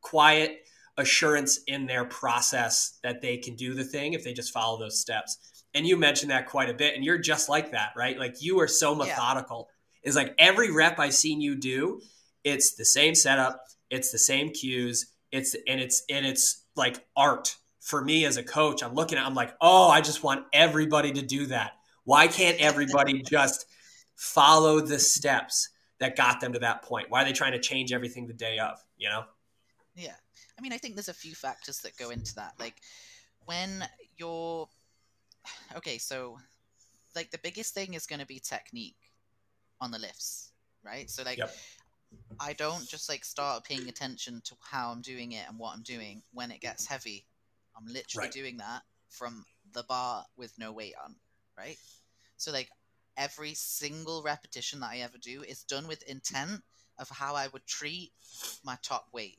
quiet 0.00 0.66
assurance 0.96 1.60
in 1.66 1.86
their 1.86 2.04
process 2.04 2.98
that 3.02 3.22
they 3.22 3.36
can 3.36 3.54
do 3.54 3.74
the 3.74 3.84
thing 3.84 4.12
if 4.12 4.22
they 4.22 4.32
just 4.32 4.52
follow 4.52 4.78
those 4.78 5.00
steps. 5.00 5.64
And 5.74 5.86
you 5.86 5.96
mentioned 5.96 6.30
that 6.30 6.46
quite 6.46 6.68
a 6.68 6.74
bit 6.74 6.94
and 6.94 7.04
you're 7.04 7.18
just 7.18 7.48
like 7.48 7.72
that 7.72 7.92
right? 7.96 8.18
Like 8.18 8.42
you 8.42 8.60
are 8.60 8.68
so 8.68 8.94
methodical. 8.94 9.68
yeah 9.68 9.74
is 10.02 10.16
like 10.16 10.34
every 10.38 10.70
rep 10.70 10.98
I've 10.98 11.14
seen 11.14 11.40
you 11.40 11.56
do, 11.56 12.00
it's 12.44 12.74
the 12.74 12.84
same 12.84 13.14
setup, 13.14 13.60
it's 13.90 14.10
the 14.10 14.18
same 14.18 14.50
cues, 14.50 15.12
it's 15.32 15.54
and 15.66 15.80
it's 15.80 16.04
and 16.08 16.24
it's 16.24 16.64
like 16.76 17.04
art 17.16 17.56
for 17.80 18.02
me 18.02 18.24
as 18.24 18.36
a 18.36 18.42
coach. 18.42 18.82
I'm 18.82 18.94
looking 18.94 19.18
at, 19.18 19.26
I'm 19.26 19.34
like, 19.34 19.54
oh, 19.60 19.88
I 19.88 20.00
just 20.00 20.22
want 20.22 20.44
everybody 20.52 21.12
to 21.12 21.22
do 21.22 21.46
that. 21.46 21.72
Why 22.04 22.26
can't 22.26 22.58
everybody 22.60 23.22
just 23.28 23.66
follow 24.16 24.80
the 24.80 24.98
steps 24.98 25.70
that 25.98 26.16
got 26.16 26.40
them 26.40 26.52
to 26.52 26.58
that 26.60 26.82
point? 26.82 27.06
Why 27.08 27.22
are 27.22 27.24
they 27.24 27.32
trying 27.32 27.52
to 27.52 27.58
change 27.58 27.92
everything 27.92 28.26
the 28.26 28.34
day 28.34 28.58
of? 28.58 28.78
You 28.96 29.08
know? 29.08 29.24
Yeah. 29.96 30.14
I 30.58 30.60
mean, 30.60 30.72
I 30.72 30.78
think 30.78 30.94
there's 30.94 31.08
a 31.08 31.14
few 31.14 31.34
factors 31.34 31.78
that 31.78 31.96
go 31.96 32.10
into 32.10 32.34
that. 32.36 32.54
Like 32.58 32.76
when 33.46 33.84
you're 34.16 34.68
okay, 35.76 35.98
so 35.98 36.38
like 37.16 37.30
the 37.30 37.38
biggest 37.42 37.74
thing 37.74 37.94
is 37.94 38.06
going 38.06 38.20
to 38.20 38.26
be 38.26 38.38
technique 38.38 39.07
on 39.80 39.90
the 39.90 39.98
lifts, 39.98 40.52
right? 40.84 41.10
So 41.10 41.22
like, 41.22 41.38
yep. 41.38 41.54
I 42.40 42.52
don't 42.54 42.88
just 42.88 43.08
like 43.08 43.24
start 43.24 43.64
paying 43.64 43.88
attention 43.88 44.40
to 44.44 44.54
how 44.60 44.90
I'm 44.90 45.02
doing 45.02 45.32
it 45.32 45.44
and 45.48 45.58
what 45.58 45.74
I'm 45.74 45.82
doing 45.82 46.22
when 46.32 46.50
it 46.50 46.60
gets 46.60 46.86
heavy. 46.86 47.26
I'm 47.76 47.86
literally 47.86 48.26
right. 48.26 48.32
doing 48.32 48.56
that 48.58 48.82
from 49.10 49.44
the 49.72 49.82
bar 49.84 50.24
with 50.36 50.52
no 50.58 50.72
weight 50.72 50.94
on, 51.04 51.14
right? 51.56 51.76
So 52.36 52.52
like 52.52 52.68
every 53.16 53.54
single 53.54 54.22
repetition 54.22 54.80
that 54.80 54.90
I 54.90 54.98
ever 54.98 55.18
do 55.18 55.42
is 55.42 55.64
done 55.64 55.86
with 55.88 56.02
intent 56.08 56.62
of 56.98 57.08
how 57.08 57.34
I 57.34 57.48
would 57.48 57.66
treat 57.66 58.12
my 58.64 58.78
top 58.82 59.06
weight. 59.12 59.38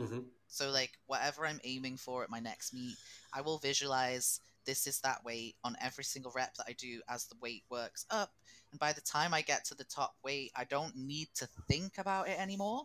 Mm-hmm. 0.00 0.20
So 0.48 0.70
like 0.70 0.92
whatever 1.06 1.46
I'm 1.46 1.60
aiming 1.64 1.96
for 1.96 2.22
at 2.22 2.30
my 2.30 2.40
next 2.40 2.74
meet, 2.74 2.96
I 3.32 3.40
will 3.40 3.58
visualize 3.58 4.40
this 4.64 4.86
is 4.86 5.00
that 5.00 5.24
weight 5.24 5.56
on 5.64 5.76
every 5.80 6.04
single 6.04 6.32
rep 6.34 6.54
that 6.54 6.66
I 6.68 6.72
do 6.72 7.00
as 7.08 7.26
the 7.26 7.36
weight 7.40 7.64
works 7.70 8.06
up. 8.10 8.30
And 8.70 8.80
by 8.80 8.92
the 8.92 9.00
time 9.00 9.34
I 9.34 9.42
get 9.42 9.64
to 9.66 9.74
the 9.74 9.84
top 9.84 10.14
weight, 10.24 10.52
I 10.56 10.64
don't 10.64 10.96
need 10.96 11.28
to 11.34 11.48
think 11.68 11.98
about 11.98 12.28
it 12.28 12.38
anymore. 12.38 12.84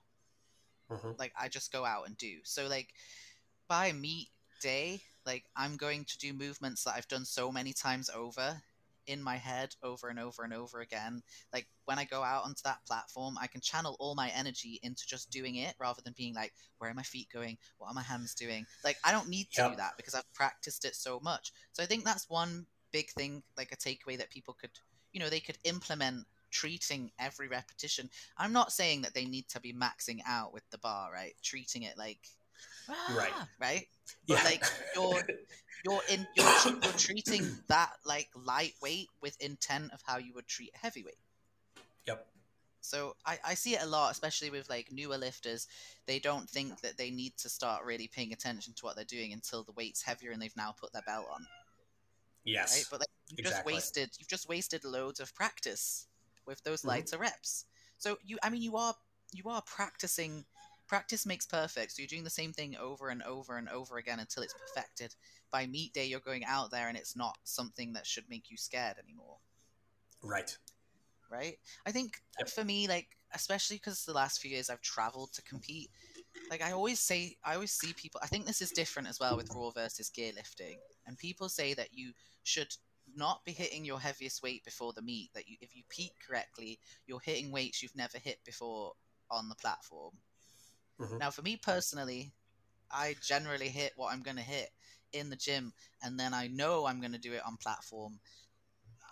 Mm-hmm. 0.91 1.11
Like 1.17 1.33
I 1.39 1.47
just 1.47 1.71
go 1.71 1.85
out 1.85 2.07
and 2.07 2.17
do. 2.17 2.37
So 2.43 2.67
like 2.67 2.89
by 3.67 3.91
meet 3.91 4.29
day, 4.61 5.01
like 5.25 5.45
I'm 5.55 5.77
going 5.77 6.05
to 6.05 6.17
do 6.17 6.33
movements 6.33 6.83
that 6.83 6.95
I've 6.95 7.07
done 7.07 7.25
so 7.25 7.51
many 7.51 7.73
times 7.73 8.09
over 8.09 8.61
in 9.07 9.21
my 9.21 9.37
head 9.37 9.75
over 9.83 10.09
and 10.09 10.19
over 10.19 10.43
and 10.43 10.53
over 10.53 10.81
again. 10.81 11.21
Like 11.53 11.67
when 11.85 11.97
I 11.97 12.05
go 12.05 12.23
out 12.23 12.43
onto 12.43 12.61
that 12.65 12.85
platform, 12.85 13.37
I 13.41 13.47
can 13.47 13.61
channel 13.61 13.95
all 13.99 14.15
my 14.15 14.29
energy 14.29 14.79
into 14.83 15.05
just 15.07 15.31
doing 15.31 15.55
it 15.55 15.75
rather 15.79 16.01
than 16.03 16.13
being 16.17 16.35
like, 16.35 16.53
where 16.77 16.91
are 16.91 16.93
my 16.93 17.03
feet 17.03 17.27
going? 17.33 17.57
What 17.77 17.87
are 17.87 17.93
my 17.93 18.01
hands 18.01 18.35
doing? 18.35 18.65
Like 18.83 18.97
I 19.03 19.11
don't 19.11 19.29
need 19.29 19.49
to 19.53 19.63
yep. 19.63 19.71
do 19.71 19.77
that 19.77 19.93
because 19.97 20.13
I've 20.13 20.33
practiced 20.33 20.85
it 20.85 20.95
so 20.95 21.19
much. 21.21 21.51
So 21.73 21.81
I 21.81 21.85
think 21.85 22.03
that's 22.03 22.29
one 22.29 22.65
big 22.91 23.09
thing, 23.11 23.43
like 23.57 23.71
a 23.71 23.77
takeaway 23.77 24.17
that 24.17 24.29
people 24.29 24.55
could, 24.59 24.71
you 25.11 25.19
know, 25.19 25.29
they 25.29 25.39
could 25.39 25.57
implement 25.63 26.25
treating 26.51 27.11
every 27.19 27.47
repetition. 27.47 28.09
I'm 28.37 28.53
not 28.53 28.71
saying 28.71 29.01
that 29.01 29.13
they 29.13 29.25
need 29.25 29.47
to 29.49 29.59
be 29.59 29.73
maxing 29.73 30.19
out 30.27 30.53
with 30.53 30.63
the 30.71 30.77
bar, 30.77 31.11
right? 31.11 31.33
Treating 31.43 31.83
it 31.83 31.97
like 31.97 32.19
right, 32.89 33.31
ah, 33.33 33.47
right. 33.59 33.85
But 34.27 34.37
yeah. 34.37 34.43
like 34.43 34.63
you're 34.95 35.23
you're 35.85 36.01
in 36.09 36.27
you're, 36.35 36.73
you're 36.81 36.93
treating 36.93 37.47
that 37.67 37.91
like 38.05 38.29
lightweight 38.35 39.07
with 39.21 39.39
intent 39.41 39.91
of 39.93 40.01
how 40.05 40.17
you 40.17 40.33
would 40.33 40.47
treat 40.47 40.71
a 40.75 40.77
heavyweight. 40.77 41.17
Yep. 42.07 42.25
So 42.81 43.15
I, 43.25 43.37
I 43.45 43.53
see 43.53 43.75
it 43.75 43.83
a 43.83 43.85
lot, 43.85 44.11
especially 44.11 44.49
with 44.49 44.69
like 44.69 44.91
newer 44.91 45.17
lifters. 45.17 45.67
They 46.05 46.19
don't 46.19 46.49
think 46.49 46.79
that 46.81 46.97
they 46.97 47.11
need 47.11 47.33
to 47.39 47.49
start 47.49 47.83
really 47.83 48.07
paying 48.07 48.31
attention 48.31 48.73
to 48.75 48.85
what 48.85 48.95
they're 48.95 49.05
doing 49.05 49.33
until 49.33 49.63
the 49.63 49.73
weight's 49.73 50.01
heavier 50.01 50.31
and 50.31 50.41
they've 50.41 50.55
now 50.55 50.73
put 50.79 50.93
their 50.93 51.01
belt 51.01 51.27
on. 51.33 51.45
Yes. 52.45 52.77
Right? 52.77 52.85
But 52.89 52.99
like 53.01 53.09
you 53.29 53.35
exactly. 53.39 53.73
just 53.73 53.75
wasted 53.75 54.09
you've 54.19 54.29
just 54.29 54.47
wasted 54.47 54.85
loads 54.85 55.19
of 55.19 55.35
practice 55.35 56.07
with 56.45 56.63
those 56.63 56.79
mm-hmm. 56.79 56.89
lighter 56.89 57.17
reps. 57.17 57.65
So 57.97 58.17
you 58.23 58.37
I 58.41 58.49
mean 58.49 58.61
you 58.61 58.77
are 58.77 58.95
you 59.33 59.49
are 59.49 59.61
practicing 59.63 60.45
practice 60.87 61.25
makes 61.25 61.45
perfect. 61.45 61.91
So 61.91 62.01
you're 62.01 62.07
doing 62.07 62.23
the 62.23 62.29
same 62.29 62.53
thing 62.53 62.75
over 62.77 63.09
and 63.09 63.21
over 63.23 63.57
and 63.57 63.69
over 63.69 63.97
again 63.97 64.19
until 64.19 64.43
it's 64.43 64.53
perfected. 64.53 65.15
By 65.51 65.67
meet 65.67 65.93
day, 65.93 66.05
you're 66.05 66.19
going 66.19 66.45
out 66.45 66.71
there 66.71 66.87
and 66.87 66.97
it's 66.97 67.15
not 67.15 67.37
something 67.43 67.93
that 67.93 68.07
should 68.07 68.29
make 68.29 68.49
you 68.49 68.57
scared 68.57 68.95
anymore. 69.03 69.37
Right. 70.23 70.57
Right. 71.29 71.57
I 71.85 71.91
think 71.91 72.21
yep. 72.39 72.49
for 72.49 72.63
me, 72.63 72.87
like 72.87 73.07
especially 73.33 73.77
because 73.77 74.05
the 74.05 74.13
last 74.13 74.41
few 74.41 74.51
years 74.51 74.69
I've 74.69 74.81
traveled 74.81 75.33
to 75.33 75.41
compete. 75.41 75.89
Like 76.49 76.61
I 76.61 76.71
always 76.71 76.99
say, 76.99 77.35
I 77.43 77.55
always 77.55 77.71
see 77.71 77.93
people. 77.93 78.21
I 78.23 78.27
think 78.27 78.45
this 78.45 78.61
is 78.61 78.71
different 78.71 79.09
as 79.09 79.19
well 79.19 79.35
with 79.35 79.53
raw 79.53 79.71
versus 79.71 80.09
gear 80.09 80.31
lifting. 80.35 80.77
And 81.05 81.17
people 81.17 81.49
say 81.49 81.73
that 81.73 81.89
you 81.93 82.13
should 82.43 82.73
not 83.15 83.43
be 83.45 83.51
hitting 83.51 83.83
your 83.83 83.99
heaviest 83.99 84.43
weight 84.43 84.63
before 84.63 84.93
the 84.93 85.01
meet. 85.01 85.31
That 85.33 85.47
you, 85.47 85.57
if 85.61 85.75
you 85.75 85.83
peak 85.89 86.13
correctly, 86.25 86.79
you're 87.05 87.19
hitting 87.19 87.51
weights 87.51 87.81
you've 87.81 87.95
never 87.95 88.17
hit 88.17 88.39
before 88.45 88.93
on 89.29 89.49
the 89.49 89.55
platform. 89.55 90.13
Mm-hmm. 90.99 91.17
Now, 91.17 91.29
for 91.29 91.41
me 91.41 91.57
personally, 91.57 92.31
I 92.91 93.15
generally 93.21 93.69
hit 93.69 93.93
what 93.95 94.13
I'm 94.13 94.21
going 94.21 94.37
to 94.37 94.43
hit 94.43 94.69
in 95.13 95.29
the 95.29 95.35
gym, 95.35 95.73
and 96.03 96.19
then 96.19 96.33
I 96.33 96.47
know 96.47 96.85
I'm 96.85 96.99
going 96.99 97.13
to 97.13 97.19
do 97.19 97.33
it 97.33 97.45
on 97.45 97.57
platform. 97.57 98.19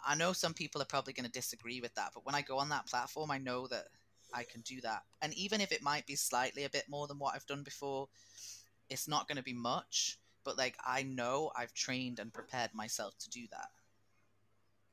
I 0.05 0.15
know 0.15 0.33
some 0.33 0.53
people 0.53 0.81
are 0.81 0.85
probably 0.85 1.13
going 1.13 1.25
to 1.25 1.31
disagree 1.31 1.81
with 1.81 1.93
that, 1.95 2.11
but 2.13 2.25
when 2.25 2.35
I 2.35 2.41
go 2.41 2.57
on 2.57 2.69
that 2.69 2.87
platform, 2.87 3.31
I 3.31 3.37
know 3.37 3.67
that 3.67 3.87
I 4.33 4.43
can 4.43 4.61
do 4.61 4.81
that. 4.81 5.03
And 5.21 5.33
even 5.33 5.61
if 5.61 5.71
it 5.71 5.81
might 5.81 6.05
be 6.05 6.15
slightly 6.15 6.63
a 6.65 6.69
bit 6.69 6.85
more 6.89 7.07
than 7.07 7.19
what 7.19 7.35
I've 7.35 7.45
done 7.45 7.63
before, 7.63 8.07
it's 8.89 9.07
not 9.07 9.27
going 9.27 9.37
to 9.37 9.43
be 9.43 9.53
much. 9.53 10.19
But 10.43 10.57
like 10.57 10.77
I 10.85 11.03
know 11.03 11.51
I've 11.55 11.73
trained 11.73 12.19
and 12.19 12.31
prepared 12.31 12.73
myself 12.73 13.17
to 13.19 13.29
do 13.29 13.47
that. 13.51 13.69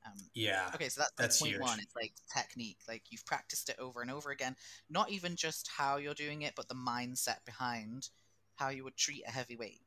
Um, 0.05 0.19
yeah. 0.35 0.71
Okay, 0.75 0.89
so 0.89 1.01
that's, 1.03 1.13
that's 1.17 1.41
point 1.41 1.53
huge. 1.53 1.63
one. 1.63 1.79
It's 1.79 1.95
like 1.95 2.13
technique. 2.35 2.79
Like 2.89 3.03
you've 3.11 3.25
practiced 3.25 3.69
it 3.69 3.77
over 3.79 4.03
and 4.03 4.11
over 4.11 4.31
again. 4.31 4.57
Not 4.91 5.11
even 5.11 5.37
just 5.37 5.71
how 5.77 5.97
you're 5.97 6.15
doing 6.15 6.43
it, 6.43 6.55
but 6.57 6.69
the 6.69 6.75
mindset 6.75 7.45
behind 7.45 8.09
how 8.57 8.71
you 8.71 8.85
would 8.85 8.97
treat 8.97 9.23
a 9.27 9.31
heavyweight. 9.31 9.81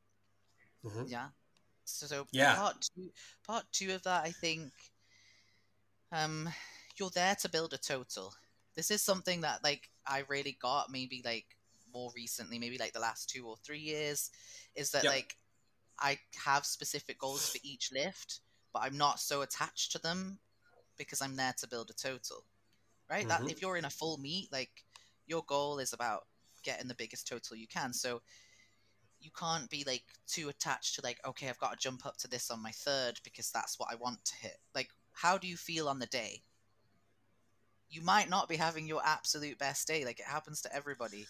Mm-hmm. 0.86 1.04
Yeah. 1.08 1.28
So, 1.84 2.08
so 2.08 2.28
yeah. 2.32 2.56
part 2.56 2.88
two, 2.96 3.10
part 3.46 3.66
two 3.72 3.94
of 3.94 4.04
that, 4.04 4.24
I 4.24 4.32
think, 4.32 4.72
um, 6.12 6.50
you're 6.98 7.10
there 7.10 7.36
to 7.42 7.50
build 7.50 7.74
a 7.74 7.78
total. 7.78 8.34
This 8.76 8.92
is 8.92 9.02
something 9.02 9.42
that 9.42 9.64
like 9.64 9.90
I 10.08 10.24
really 10.30 10.58
got 10.62 10.92
maybe 10.92 11.22
like 11.26 11.46
more 11.94 12.12
recently, 12.16 12.58
maybe 12.60 12.78
like 12.78 12.94
the 12.94 13.00
last 13.00 13.30
two 13.30 13.46
or 13.46 13.58
three 13.58 13.80
years, 13.80 14.32
is 14.76 14.92
that 14.92 15.04
yep. 15.04 15.14
like 15.14 15.36
I 16.00 16.20
have 16.46 16.66
specific 16.66 17.20
goals 17.20 17.50
for 17.50 17.60
each 17.64 17.92
lift 17.92 18.40
but 18.76 18.84
I'm 18.84 18.98
not 18.98 19.22
so 19.22 19.42
attached 19.42 19.94
to 19.94 20.00
them 20.00 20.38
because 20.98 21.22
I'm 21.22 21.38
there 21.38 21.56
to 21.60 21.68
build 21.68 21.90
a 21.90 21.94
total. 21.94 22.44
Right? 23.10 23.26
Mm-hmm. 23.26 23.46
That 23.46 23.50
if 23.50 23.62
you're 23.62 23.78
in 23.78 23.86
a 23.86 23.90
full 23.90 24.18
meet, 24.18 24.52
like 24.52 24.84
your 25.26 25.44
goal 25.48 25.80
is 25.80 25.94
about 25.94 26.24
getting 26.62 26.90
the 26.90 26.94
biggest 26.94 27.26
total 27.26 27.56
you 27.56 27.68
can. 27.68 27.94
So 27.94 28.22
you 29.22 29.32
can't 29.40 29.70
be 29.70 29.86
like 29.88 30.04
too 30.28 30.50
attached 30.50 30.96
to 30.96 31.02
like, 31.06 31.20
okay, 31.26 31.48
I've 31.48 31.58
got 31.58 31.72
to 31.72 31.78
jump 31.78 32.06
up 32.06 32.18
to 32.18 32.28
this 32.28 32.52
on 32.52 32.62
my 32.62 32.72
third 32.72 33.22
because 33.24 33.50
that's 33.50 33.80
what 33.80 33.88
I 33.90 33.96
want 33.96 34.26
to 34.26 34.36
hit. 34.42 34.58
Like, 34.76 34.90
how 35.14 35.38
do 35.38 35.48
you 35.48 35.56
feel 35.56 35.88
on 35.88 36.00
the 36.00 36.06
day? 36.08 36.42
You 37.90 38.02
might 38.02 38.30
not 38.30 38.50
be 38.50 38.58
having 38.58 38.88
your 38.88 39.02
absolute 39.06 39.58
best 39.58 39.88
day. 39.88 40.04
Like 40.04 40.20
it 40.20 40.26
happens 40.26 40.62
to 40.64 40.76
everybody. 40.76 41.28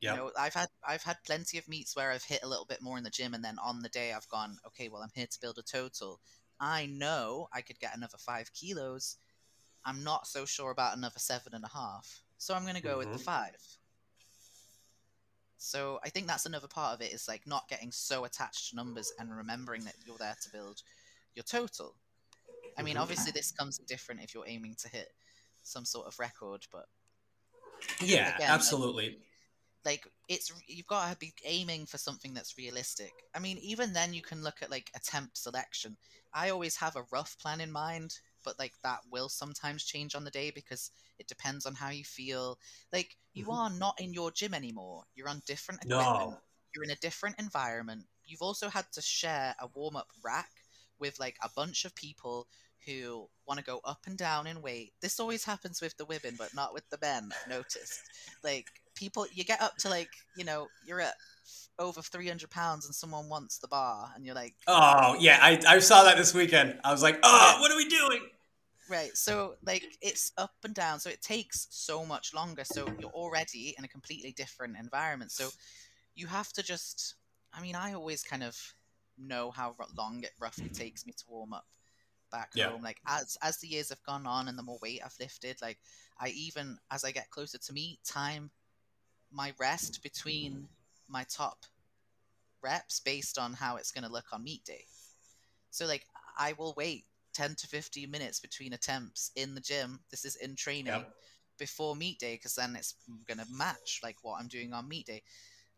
Yep. 0.00 0.16
You 0.16 0.20
know, 0.20 0.30
I've 0.36 0.54
had 0.54 0.66
I've 0.84 1.04
had 1.04 1.18
plenty 1.24 1.58
of 1.58 1.68
meets 1.68 1.94
where 1.94 2.10
I've 2.10 2.24
hit 2.24 2.42
a 2.42 2.48
little 2.48 2.64
bit 2.64 2.82
more 2.82 2.98
in 2.98 3.04
the 3.04 3.10
gym, 3.10 3.34
and 3.34 3.44
then 3.44 3.56
on 3.62 3.82
the 3.82 3.88
day 3.88 4.12
I've 4.12 4.28
gone, 4.28 4.58
okay, 4.66 4.88
well 4.88 5.02
I'm 5.02 5.12
here 5.14 5.28
to 5.30 5.40
build 5.40 5.58
a 5.58 5.62
total, 5.62 6.18
I 6.62 6.86
know 6.86 7.48
I 7.52 7.60
could 7.60 7.80
get 7.80 7.96
another 7.96 8.16
five 8.18 8.52
kilos. 8.54 9.16
I'm 9.84 10.04
not 10.04 10.28
so 10.28 10.44
sure 10.46 10.70
about 10.70 10.96
another 10.96 11.18
seven 11.18 11.54
and 11.54 11.64
a 11.64 11.68
half. 11.68 12.22
So 12.38 12.54
I'm 12.54 12.62
going 12.62 12.76
to 12.76 12.82
go 12.82 12.90
mm-hmm. 12.90 12.98
with 12.98 13.08
the 13.08 13.14
mm-hmm. 13.14 13.24
five. 13.24 13.56
So 15.58 15.98
I 16.04 16.08
think 16.08 16.28
that's 16.28 16.46
another 16.46 16.68
part 16.68 16.94
of 16.94 17.00
it 17.00 17.12
is 17.12 17.26
like 17.26 17.46
not 17.46 17.68
getting 17.68 17.90
so 17.90 18.24
attached 18.24 18.70
to 18.70 18.76
numbers 18.76 19.12
and 19.18 19.36
remembering 19.36 19.84
that 19.84 19.94
you're 20.06 20.18
there 20.18 20.36
to 20.40 20.50
build 20.50 20.82
your 21.34 21.42
total. 21.42 21.96
I 22.78 22.82
mean, 22.82 22.94
mm-hmm. 22.94 23.02
obviously 23.02 23.32
this 23.32 23.50
comes 23.50 23.78
different 23.78 24.22
if 24.22 24.32
you're 24.32 24.46
aiming 24.46 24.76
to 24.82 24.88
hit 24.88 25.08
some 25.64 25.84
sort 25.84 26.06
of 26.06 26.18
record, 26.18 26.66
but 26.70 26.86
yeah, 28.00 28.36
again, 28.36 28.50
absolutely. 28.50 29.06
Like, 29.06 29.18
like 29.84 30.06
it's 30.28 30.52
you've 30.66 30.86
got 30.86 31.10
to 31.10 31.16
be 31.16 31.32
aiming 31.44 31.86
for 31.86 31.98
something 31.98 32.34
that's 32.34 32.58
realistic. 32.58 33.12
I 33.34 33.38
mean 33.38 33.58
even 33.58 33.92
then 33.92 34.12
you 34.12 34.22
can 34.22 34.42
look 34.42 34.62
at 34.62 34.70
like 34.70 34.90
attempt 34.94 35.36
selection. 35.38 35.96
I 36.34 36.50
always 36.50 36.76
have 36.76 36.96
a 36.96 37.04
rough 37.12 37.36
plan 37.38 37.60
in 37.60 37.70
mind 37.70 38.18
but 38.44 38.58
like 38.58 38.72
that 38.82 39.00
will 39.10 39.28
sometimes 39.28 39.84
change 39.84 40.14
on 40.14 40.24
the 40.24 40.30
day 40.30 40.50
because 40.50 40.90
it 41.18 41.28
depends 41.28 41.66
on 41.66 41.74
how 41.74 41.90
you 41.90 42.04
feel. 42.04 42.58
Like 42.92 43.16
you 43.34 43.44
mm-hmm. 43.44 43.52
are 43.52 43.70
not 43.70 44.00
in 44.00 44.12
your 44.12 44.30
gym 44.30 44.54
anymore. 44.54 45.04
You're 45.14 45.28
on 45.28 45.42
different 45.46 45.84
equipment. 45.84 46.30
No. 46.30 46.38
you're 46.74 46.84
in 46.84 46.90
a 46.90 46.96
different 46.96 47.36
environment. 47.38 48.04
You've 48.24 48.42
also 48.42 48.68
had 48.68 48.86
to 48.92 49.02
share 49.02 49.54
a 49.60 49.68
warm-up 49.74 50.08
rack 50.24 50.50
with 50.98 51.18
like 51.18 51.36
a 51.42 51.50
bunch 51.54 51.84
of 51.84 51.94
people 51.94 52.46
who 52.86 53.28
want 53.46 53.58
to 53.58 53.64
go 53.64 53.80
up 53.84 54.00
and 54.06 54.16
down 54.16 54.46
in 54.46 54.62
weight. 54.62 54.92
This 55.00 55.20
always 55.20 55.44
happens 55.44 55.80
with 55.80 55.96
the 55.96 56.04
women, 56.04 56.34
but 56.38 56.54
not 56.54 56.74
with 56.74 56.88
the 56.90 56.98
men. 57.00 57.30
I've 57.44 57.50
noticed. 57.50 58.00
Like 58.42 58.66
people 58.94 59.26
you 59.32 59.44
get 59.44 59.60
up 59.60 59.76
to 59.76 59.88
like 59.88 60.10
you 60.36 60.44
know 60.44 60.68
you're 60.86 61.00
at 61.00 61.14
over 61.78 62.02
300 62.02 62.50
pounds 62.50 62.86
and 62.86 62.94
someone 62.94 63.28
wants 63.28 63.58
the 63.58 63.68
bar 63.68 64.10
and 64.14 64.24
you're 64.24 64.34
like 64.34 64.54
oh 64.66 65.16
yeah 65.18 65.38
i, 65.40 65.58
I 65.66 65.78
saw 65.78 66.04
that 66.04 66.16
this 66.16 66.34
weekend 66.34 66.78
i 66.84 66.92
was 66.92 67.02
like 67.02 67.18
oh 67.22 67.56
what 67.60 67.70
are 67.70 67.76
we 67.76 67.88
doing 67.88 68.20
right 68.90 69.16
so 69.16 69.54
like 69.64 69.84
it's 70.00 70.32
up 70.36 70.52
and 70.64 70.74
down 70.74 71.00
so 71.00 71.10
it 71.10 71.22
takes 71.22 71.66
so 71.70 72.04
much 72.04 72.34
longer 72.34 72.62
so 72.64 72.86
you're 73.00 73.10
already 73.10 73.74
in 73.78 73.84
a 73.84 73.88
completely 73.88 74.32
different 74.32 74.76
environment 74.78 75.32
so 75.32 75.48
you 76.14 76.26
have 76.26 76.52
to 76.52 76.62
just 76.62 77.14
i 77.54 77.62
mean 77.62 77.74
i 77.74 77.94
always 77.94 78.22
kind 78.22 78.42
of 78.42 78.56
know 79.18 79.50
how 79.50 79.74
long 79.96 80.22
it 80.22 80.32
roughly 80.40 80.68
takes 80.68 81.06
me 81.06 81.12
to 81.12 81.24
warm 81.28 81.52
up 81.52 81.64
back 82.32 82.50
yeah. 82.54 82.70
home 82.70 82.82
like 82.82 82.98
as 83.06 83.36
as 83.42 83.58
the 83.58 83.68
years 83.68 83.90
have 83.90 84.02
gone 84.02 84.26
on 84.26 84.48
and 84.48 84.58
the 84.58 84.62
more 84.62 84.78
weight 84.82 85.00
i've 85.04 85.14
lifted 85.20 85.56
like 85.62 85.78
i 86.18 86.28
even 86.30 86.78
as 86.90 87.04
i 87.04 87.12
get 87.12 87.30
closer 87.30 87.58
to 87.58 87.72
meet 87.72 87.98
time 88.04 88.50
my 89.32 89.52
rest 89.58 90.02
between 90.02 90.68
my 91.08 91.24
top 91.24 91.64
reps 92.62 93.00
based 93.00 93.38
on 93.38 93.52
how 93.52 93.76
it's 93.76 93.90
going 93.90 94.04
to 94.04 94.12
look 94.12 94.26
on 94.32 94.44
meet 94.44 94.64
day. 94.64 94.84
So 95.70 95.86
like 95.86 96.06
I 96.38 96.54
will 96.58 96.74
wait 96.76 97.04
10 97.34 97.54
to 97.56 97.66
15 97.66 98.10
minutes 98.10 98.40
between 98.40 98.72
attempts 98.72 99.30
in 99.36 99.54
the 99.54 99.60
gym. 99.60 100.00
This 100.10 100.24
is 100.24 100.36
in 100.36 100.54
training 100.54 100.86
yep. 100.86 101.12
before 101.58 101.96
meet 101.96 102.18
day 102.18 102.34
because 102.34 102.54
then 102.54 102.76
it's 102.76 102.94
going 103.26 103.38
to 103.38 103.46
match 103.50 104.00
like 104.02 104.16
what 104.22 104.40
I'm 104.40 104.48
doing 104.48 104.72
on 104.72 104.88
meet 104.88 105.06
day. 105.06 105.22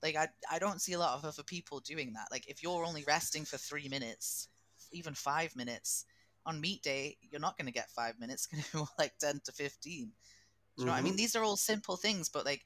Like 0.02 0.16
I 0.16 0.28
I 0.50 0.58
don't 0.58 0.82
see 0.82 0.92
a 0.92 0.98
lot 0.98 1.16
of 1.16 1.24
other 1.24 1.42
people 1.42 1.80
doing 1.80 2.12
that. 2.14 2.28
Like 2.30 2.48
if 2.48 2.62
you're 2.62 2.84
only 2.84 3.04
resting 3.06 3.44
for 3.44 3.56
3 3.56 3.88
minutes, 3.88 4.48
even 4.92 5.14
5 5.14 5.56
minutes 5.56 6.04
on 6.46 6.60
meet 6.60 6.82
day, 6.82 7.16
you're 7.30 7.40
not 7.40 7.56
going 7.56 7.66
to 7.66 7.72
get 7.72 7.90
5 7.90 8.18
minutes, 8.18 8.48
it's 8.52 8.70
going 8.72 8.84
to 8.84 8.90
be 8.90 9.02
like 9.02 9.18
10 9.18 9.40
to 9.44 9.52
15. 9.52 9.92
Do 9.92 10.00
you 10.00 10.06
mm-hmm. 10.06 10.86
know 10.86 10.92
what 10.92 10.98
I 10.98 11.02
mean? 11.02 11.12
Mm-hmm. 11.12 11.18
These 11.18 11.36
are 11.36 11.44
all 11.44 11.56
simple 11.56 11.96
things, 11.96 12.28
but 12.28 12.44
like 12.44 12.62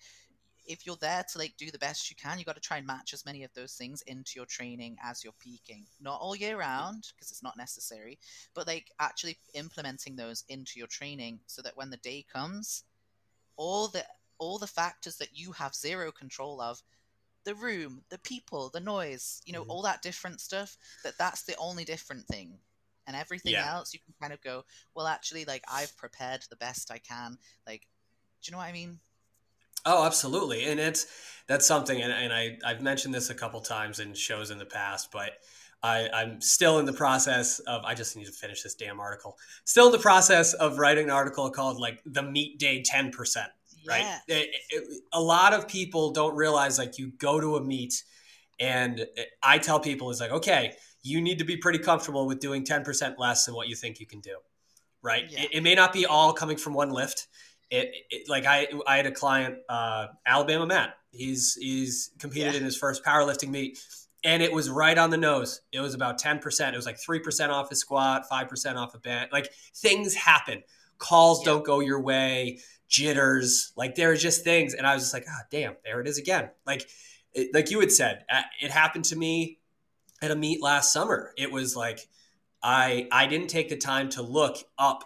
if 0.68 0.84
you're 0.84 0.96
there 1.00 1.24
to 1.32 1.38
like 1.38 1.54
do 1.56 1.70
the 1.70 1.78
best 1.78 2.10
you 2.10 2.16
can, 2.16 2.38
you 2.38 2.44
got 2.44 2.54
to 2.54 2.60
try 2.60 2.76
and 2.76 2.86
match 2.86 3.14
as 3.14 3.24
many 3.24 3.42
of 3.42 3.52
those 3.54 3.72
things 3.72 4.02
into 4.02 4.32
your 4.36 4.44
training 4.46 4.96
as 5.02 5.24
you're 5.24 5.32
peaking. 5.40 5.86
Not 6.00 6.20
all 6.20 6.36
year 6.36 6.58
round 6.58 7.04
because 7.14 7.30
it's 7.30 7.42
not 7.42 7.56
necessary, 7.56 8.18
but 8.54 8.66
like 8.66 8.90
actually 9.00 9.38
implementing 9.54 10.14
those 10.14 10.44
into 10.48 10.72
your 10.76 10.86
training 10.86 11.40
so 11.46 11.62
that 11.62 11.76
when 11.76 11.90
the 11.90 11.96
day 11.98 12.24
comes, 12.30 12.84
all 13.56 13.88
the 13.88 14.04
all 14.38 14.58
the 14.58 14.66
factors 14.66 15.16
that 15.16 15.36
you 15.36 15.50
have 15.52 15.74
zero 15.74 16.12
control 16.12 16.60
of, 16.60 16.80
the 17.44 17.54
room, 17.54 18.02
the 18.10 18.18
people, 18.18 18.70
the 18.72 18.78
noise, 18.78 19.40
you 19.46 19.52
know, 19.52 19.62
mm-hmm. 19.62 19.70
all 19.70 19.82
that 19.82 20.02
different 20.02 20.40
stuff, 20.40 20.76
that 21.02 21.18
that's 21.18 21.42
the 21.42 21.56
only 21.56 21.84
different 21.84 22.26
thing. 22.26 22.58
And 23.08 23.16
everything 23.16 23.54
yeah. 23.54 23.72
else 23.72 23.92
you 23.92 23.98
can 24.04 24.14
kind 24.20 24.32
of 24.32 24.40
go, 24.42 24.64
well 24.94 25.08
actually 25.08 25.44
like 25.46 25.64
I've 25.66 25.96
prepared 25.96 26.44
the 26.50 26.56
best 26.56 26.92
I 26.92 26.98
can. 26.98 27.38
Like 27.66 27.82
do 28.42 28.50
you 28.50 28.52
know 28.52 28.58
what 28.58 28.68
I 28.68 28.72
mean? 28.72 29.00
Oh, 29.84 30.04
absolutely, 30.04 30.64
and 30.64 30.78
it's 30.78 31.06
that's 31.46 31.66
something, 31.66 32.00
and, 32.00 32.12
and 32.12 32.32
I 32.32 32.58
I've 32.64 32.82
mentioned 32.82 33.14
this 33.14 33.30
a 33.30 33.34
couple 33.34 33.60
times 33.60 34.00
in 34.00 34.14
shows 34.14 34.50
in 34.50 34.58
the 34.58 34.66
past, 34.66 35.10
but 35.12 35.32
I, 35.82 36.08
I'm 36.12 36.40
still 36.40 36.78
in 36.78 36.84
the 36.84 36.92
process 36.92 37.60
of. 37.60 37.84
I 37.84 37.94
just 37.94 38.16
need 38.16 38.26
to 38.26 38.32
finish 38.32 38.62
this 38.62 38.74
damn 38.74 39.00
article. 39.00 39.38
Still 39.64 39.86
in 39.86 39.92
the 39.92 39.98
process 39.98 40.52
of 40.54 40.78
writing 40.78 41.04
an 41.04 41.10
article 41.10 41.48
called 41.50 41.78
like 41.78 42.02
the 42.04 42.22
meet 42.22 42.58
day 42.58 42.82
ten 42.82 43.10
percent. 43.10 43.48
Right. 43.86 44.04
It, 44.26 44.50
it, 44.70 45.02
a 45.12 45.20
lot 45.20 45.54
of 45.54 45.68
people 45.68 46.10
don't 46.10 46.34
realize 46.34 46.78
like 46.78 46.98
you 46.98 47.12
go 47.18 47.40
to 47.40 47.56
a 47.56 47.64
meet, 47.64 48.02
and 48.58 49.06
eh, 49.16 49.24
I 49.42 49.58
tell 49.58 49.78
people 49.78 50.10
is 50.10 50.20
like 50.20 50.32
okay, 50.32 50.74
you 51.02 51.20
need 51.20 51.38
to 51.38 51.44
be 51.44 51.56
pretty 51.56 51.78
comfortable 51.78 52.26
with 52.26 52.40
doing 52.40 52.64
ten 52.64 52.84
percent 52.84 53.18
less 53.18 53.46
than 53.46 53.54
what 53.54 53.68
you 53.68 53.76
think 53.76 54.00
you 54.00 54.06
can 54.06 54.20
do. 54.20 54.36
Right. 55.02 55.24
Yeah. 55.30 55.42
It, 55.42 55.54
it 55.54 55.62
may 55.62 55.74
not 55.74 55.92
be 55.92 56.06
all 56.06 56.32
coming 56.32 56.56
from 56.56 56.74
one 56.74 56.90
lift 56.90 57.28
it, 57.70 57.92
it, 58.10 58.28
like 58.28 58.46
I 58.46 58.68
I 58.86 58.96
had 58.96 59.06
a 59.06 59.12
client 59.12 59.56
uh, 59.68 60.06
Alabama 60.26 60.66
Matt. 60.66 60.94
He's 61.10 61.54
he's 61.54 62.10
competed 62.18 62.52
yeah. 62.52 62.58
in 62.58 62.64
his 62.64 62.76
first 62.76 63.04
powerlifting 63.04 63.50
meet, 63.50 63.78
and 64.24 64.42
it 64.42 64.52
was 64.52 64.70
right 64.70 64.96
on 64.96 65.10
the 65.10 65.16
nose. 65.16 65.60
It 65.72 65.80
was 65.80 65.94
about 65.94 66.18
ten 66.18 66.38
percent. 66.38 66.74
It 66.74 66.78
was 66.78 66.86
like 66.86 66.98
three 66.98 67.20
percent 67.20 67.52
off 67.52 67.70
a 67.70 67.76
squat, 67.76 68.28
five 68.28 68.48
percent 68.48 68.78
off 68.78 68.94
a 68.94 68.98
band. 68.98 69.30
Like 69.32 69.52
things 69.76 70.14
happen. 70.14 70.62
Calls 70.98 71.40
yeah. 71.40 71.52
don't 71.52 71.64
go 71.64 71.80
your 71.80 72.00
way. 72.00 72.60
Jitters. 72.88 73.72
Like 73.76 73.94
there 73.94 74.10
are 74.12 74.16
just 74.16 74.44
things, 74.44 74.74
and 74.74 74.86
I 74.86 74.94
was 74.94 75.04
just 75.04 75.14
like, 75.14 75.26
ah, 75.28 75.40
oh, 75.40 75.46
damn, 75.50 75.76
there 75.84 76.00
it 76.00 76.08
is 76.08 76.18
again. 76.18 76.50
Like 76.66 76.88
it, 77.34 77.52
like 77.52 77.70
you 77.70 77.80
had 77.80 77.92
said, 77.92 78.24
uh, 78.32 78.42
it 78.62 78.70
happened 78.70 79.04
to 79.06 79.16
me 79.16 79.57
at 80.22 80.30
a 80.30 80.36
meet 80.36 80.62
last 80.62 80.92
summer. 80.92 81.32
It 81.36 81.50
was 81.50 81.76
like 81.76 82.00
I 82.62 83.08
I 83.12 83.26
didn't 83.26 83.48
take 83.48 83.68
the 83.68 83.76
time 83.76 84.08
to 84.10 84.22
look 84.22 84.58
up 84.78 85.04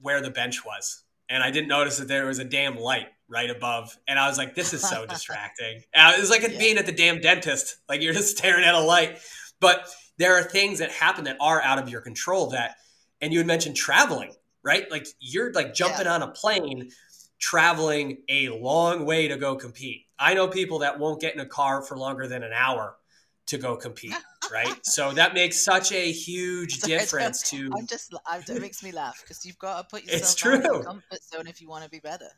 where 0.00 0.20
the 0.20 0.30
bench 0.30 0.64
was 0.64 1.04
and 1.32 1.42
I 1.42 1.50
didn't 1.50 1.68
notice 1.68 1.96
that 1.96 2.08
there 2.08 2.26
was 2.26 2.38
a 2.38 2.44
damn 2.44 2.76
light 2.76 3.06
right 3.26 3.48
above. 3.48 3.96
And 4.06 4.18
I 4.18 4.28
was 4.28 4.36
like, 4.36 4.54
this 4.54 4.74
is 4.74 4.86
so 4.86 5.06
distracting. 5.08 5.82
And 5.94 6.14
it 6.14 6.20
was 6.20 6.28
like 6.28 6.42
yeah. 6.42 6.58
being 6.58 6.76
at 6.76 6.84
the 6.84 6.92
damn 6.92 7.22
dentist. 7.22 7.78
Like 7.88 8.02
you're 8.02 8.12
just 8.12 8.36
staring 8.36 8.64
at 8.64 8.74
a 8.74 8.80
light. 8.80 9.18
But 9.58 9.88
there 10.18 10.36
are 10.36 10.42
things 10.42 10.80
that 10.80 10.92
happen 10.92 11.24
that 11.24 11.38
are 11.40 11.62
out 11.62 11.78
of 11.78 11.88
your 11.88 12.02
control 12.02 12.50
that 12.50 12.76
and 13.22 13.32
you 13.32 13.38
had 13.38 13.46
mentioned 13.46 13.76
traveling, 13.76 14.32
right? 14.62 14.90
Like 14.90 15.06
you're 15.20 15.52
like 15.52 15.72
jumping 15.72 16.04
yeah. 16.04 16.14
on 16.14 16.22
a 16.22 16.28
plane, 16.28 16.90
traveling 17.38 18.18
a 18.28 18.50
long 18.50 19.06
way 19.06 19.28
to 19.28 19.36
go 19.38 19.56
compete. 19.56 20.02
I 20.18 20.34
know 20.34 20.48
people 20.48 20.80
that 20.80 20.98
won't 20.98 21.20
get 21.20 21.32
in 21.32 21.40
a 21.40 21.46
car 21.46 21.82
for 21.82 21.96
longer 21.96 22.28
than 22.28 22.42
an 22.42 22.52
hour 22.52 22.96
to 23.52 23.58
go 23.58 23.76
compete, 23.76 24.14
right? 24.50 24.74
so 24.84 25.12
that 25.12 25.34
makes 25.34 25.62
such 25.62 25.92
a 25.92 26.10
huge 26.10 26.80
difference 26.80 27.42
to. 27.50 27.70
I'm 27.76 27.86
just, 27.86 28.14
I'm, 28.26 28.42
it 28.48 28.60
makes 28.60 28.82
me 28.82 28.92
laugh 28.92 29.20
because 29.22 29.44
you've 29.46 29.58
got 29.58 29.78
to 29.78 29.86
put 29.88 30.04
yourself 30.04 30.22
it's 30.22 30.34
true. 30.34 30.56
out 30.56 30.66
of 30.66 30.84
comfort 30.84 31.22
zone 31.22 31.46
if 31.46 31.60
you 31.60 31.68
want 31.68 31.84
to 31.84 31.90
be 31.90 32.00
better. 32.00 32.28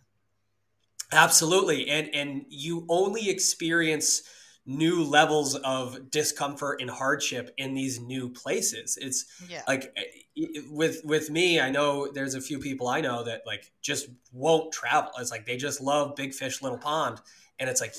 Absolutely, 1.13 1.89
and 1.89 2.15
and 2.15 2.45
you 2.49 2.87
only 2.89 3.31
experience 3.31 4.23
new 4.67 5.05
levels 5.05 5.55
of 5.57 6.11
discomfort 6.11 6.81
and 6.81 6.91
hardship 6.91 7.53
in 7.59 7.75
these 7.75 8.01
new 8.01 8.31
places. 8.31 8.99
It's 9.01 9.27
yeah. 9.49 9.63
like 9.69 9.93
eh, 9.97 10.63
with 10.71 11.03
with 11.05 11.31
me, 11.31 11.61
I 11.61 11.71
know 11.71 12.11
there's 12.13 12.35
a 12.35 12.41
few 12.41 12.59
people 12.59 12.89
I 12.89 13.01
know 13.01 13.23
that 13.25 13.43
like 13.47 13.71
just 13.83 14.09
won't 14.33 14.73
travel. 14.73 15.11
It's 15.19 15.31
like 15.31 15.47
they 15.47 15.57
just 15.57 15.81
love 15.81 16.17
big 16.17 16.35
fish, 16.35 16.63
little 16.63 16.79
pond, 16.79 17.21
and 17.59 17.71
it's 17.71 17.81
like 17.81 17.95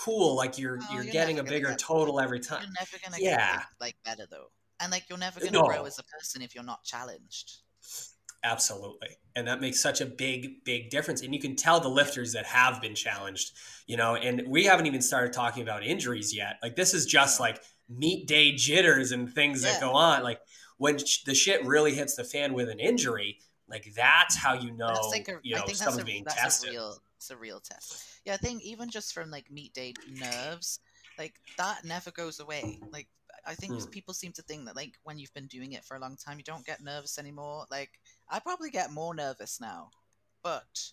cool. 0.00 0.34
Like 0.36 0.58
you're 0.58 0.78
oh, 0.80 0.94
you're, 0.94 1.04
you're, 1.04 1.12
getting 1.12 1.38
a 1.38 1.44
bigger 1.44 1.74
total 1.74 2.20
every 2.20 2.40
time. 2.40 2.62
You're 2.62 2.72
never 2.78 2.96
gonna 3.04 3.22
yeah. 3.22 3.56
get 3.56 3.66
like 3.80 3.96
better 4.04 4.26
though, 4.30 4.50
and 4.80 4.90
like 4.90 5.04
you're 5.08 5.18
never 5.18 5.40
uh, 5.40 5.44
gonna 5.44 5.58
no. 5.58 5.66
grow 5.66 5.84
as 5.84 5.98
a 5.98 6.04
person 6.04 6.42
if 6.42 6.54
you're 6.54 6.64
not 6.64 6.82
challenged. 6.84 7.58
Absolutely. 8.42 9.08
And 9.36 9.46
that 9.46 9.60
makes 9.60 9.80
such 9.80 10.00
a 10.00 10.06
big, 10.06 10.64
big 10.64 10.88
difference. 10.90 11.22
And 11.22 11.34
you 11.34 11.40
can 11.40 11.56
tell 11.56 11.78
the 11.78 11.88
lifters 11.88 12.32
that 12.32 12.46
have 12.46 12.80
been 12.80 12.94
challenged, 12.94 13.52
you 13.86 13.96
know, 13.98 14.16
and 14.16 14.44
we 14.48 14.64
haven't 14.64 14.86
even 14.86 15.02
started 15.02 15.32
talking 15.32 15.62
about 15.62 15.84
injuries 15.84 16.34
yet. 16.34 16.58
Like, 16.62 16.74
this 16.74 16.94
is 16.94 17.04
just 17.04 17.38
like 17.38 17.60
meet 17.88 18.26
day 18.26 18.52
jitters 18.52 19.12
and 19.12 19.30
things 19.30 19.62
yeah. 19.62 19.72
that 19.72 19.80
go 19.80 19.92
on. 19.92 20.22
Like, 20.22 20.40
when 20.78 20.96
the 21.26 21.34
shit 21.34 21.64
really 21.66 21.94
hits 21.94 22.14
the 22.14 22.24
fan 22.24 22.54
with 22.54 22.70
an 22.70 22.80
injury, 22.80 23.38
like, 23.68 23.92
that's 23.94 24.36
how 24.36 24.54
you 24.54 24.72
know, 24.72 24.94
like 25.10 25.28
a, 25.28 25.38
you 25.42 25.56
know, 25.56 25.66
someone's 25.66 26.02
a, 26.02 26.04
being 26.06 26.24
tested. 26.24 26.70
A 26.70 26.72
real, 26.72 26.96
it's 27.18 27.30
a 27.30 27.36
real 27.36 27.60
test. 27.60 28.09
Yeah, 28.24 28.34
I 28.34 28.36
think 28.36 28.62
even 28.62 28.90
just 28.90 29.12
from 29.12 29.30
like 29.30 29.50
meet 29.50 29.72
day 29.72 29.94
nerves, 30.08 30.80
like, 31.18 31.34
that 31.58 31.84
never 31.84 32.10
goes 32.10 32.40
away. 32.40 32.78
Like, 32.92 33.08
I 33.46 33.54
think 33.54 33.74
mm. 33.74 33.90
people 33.90 34.14
seem 34.14 34.32
to 34.32 34.42
think 34.42 34.66
that 34.66 34.76
like 34.76 34.94
when 35.02 35.18
you've 35.18 35.34
been 35.34 35.46
doing 35.46 35.72
it 35.72 35.84
for 35.84 35.96
a 35.96 36.00
long 36.00 36.16
time, 36.16 36.38
you 36.38 36.44
don't 36.44 36.66
get 36.66 36.82
nervous 36.82 37.18
anymore. 37.18 37.64
Like 37.70 37.90
I 38.28 38.38
probably 38.38 38.70
get 38.70 38.92
more 38.92 39.14
nervous 39.14 39.60
now, 39.60 39.90
but 40.42 40.92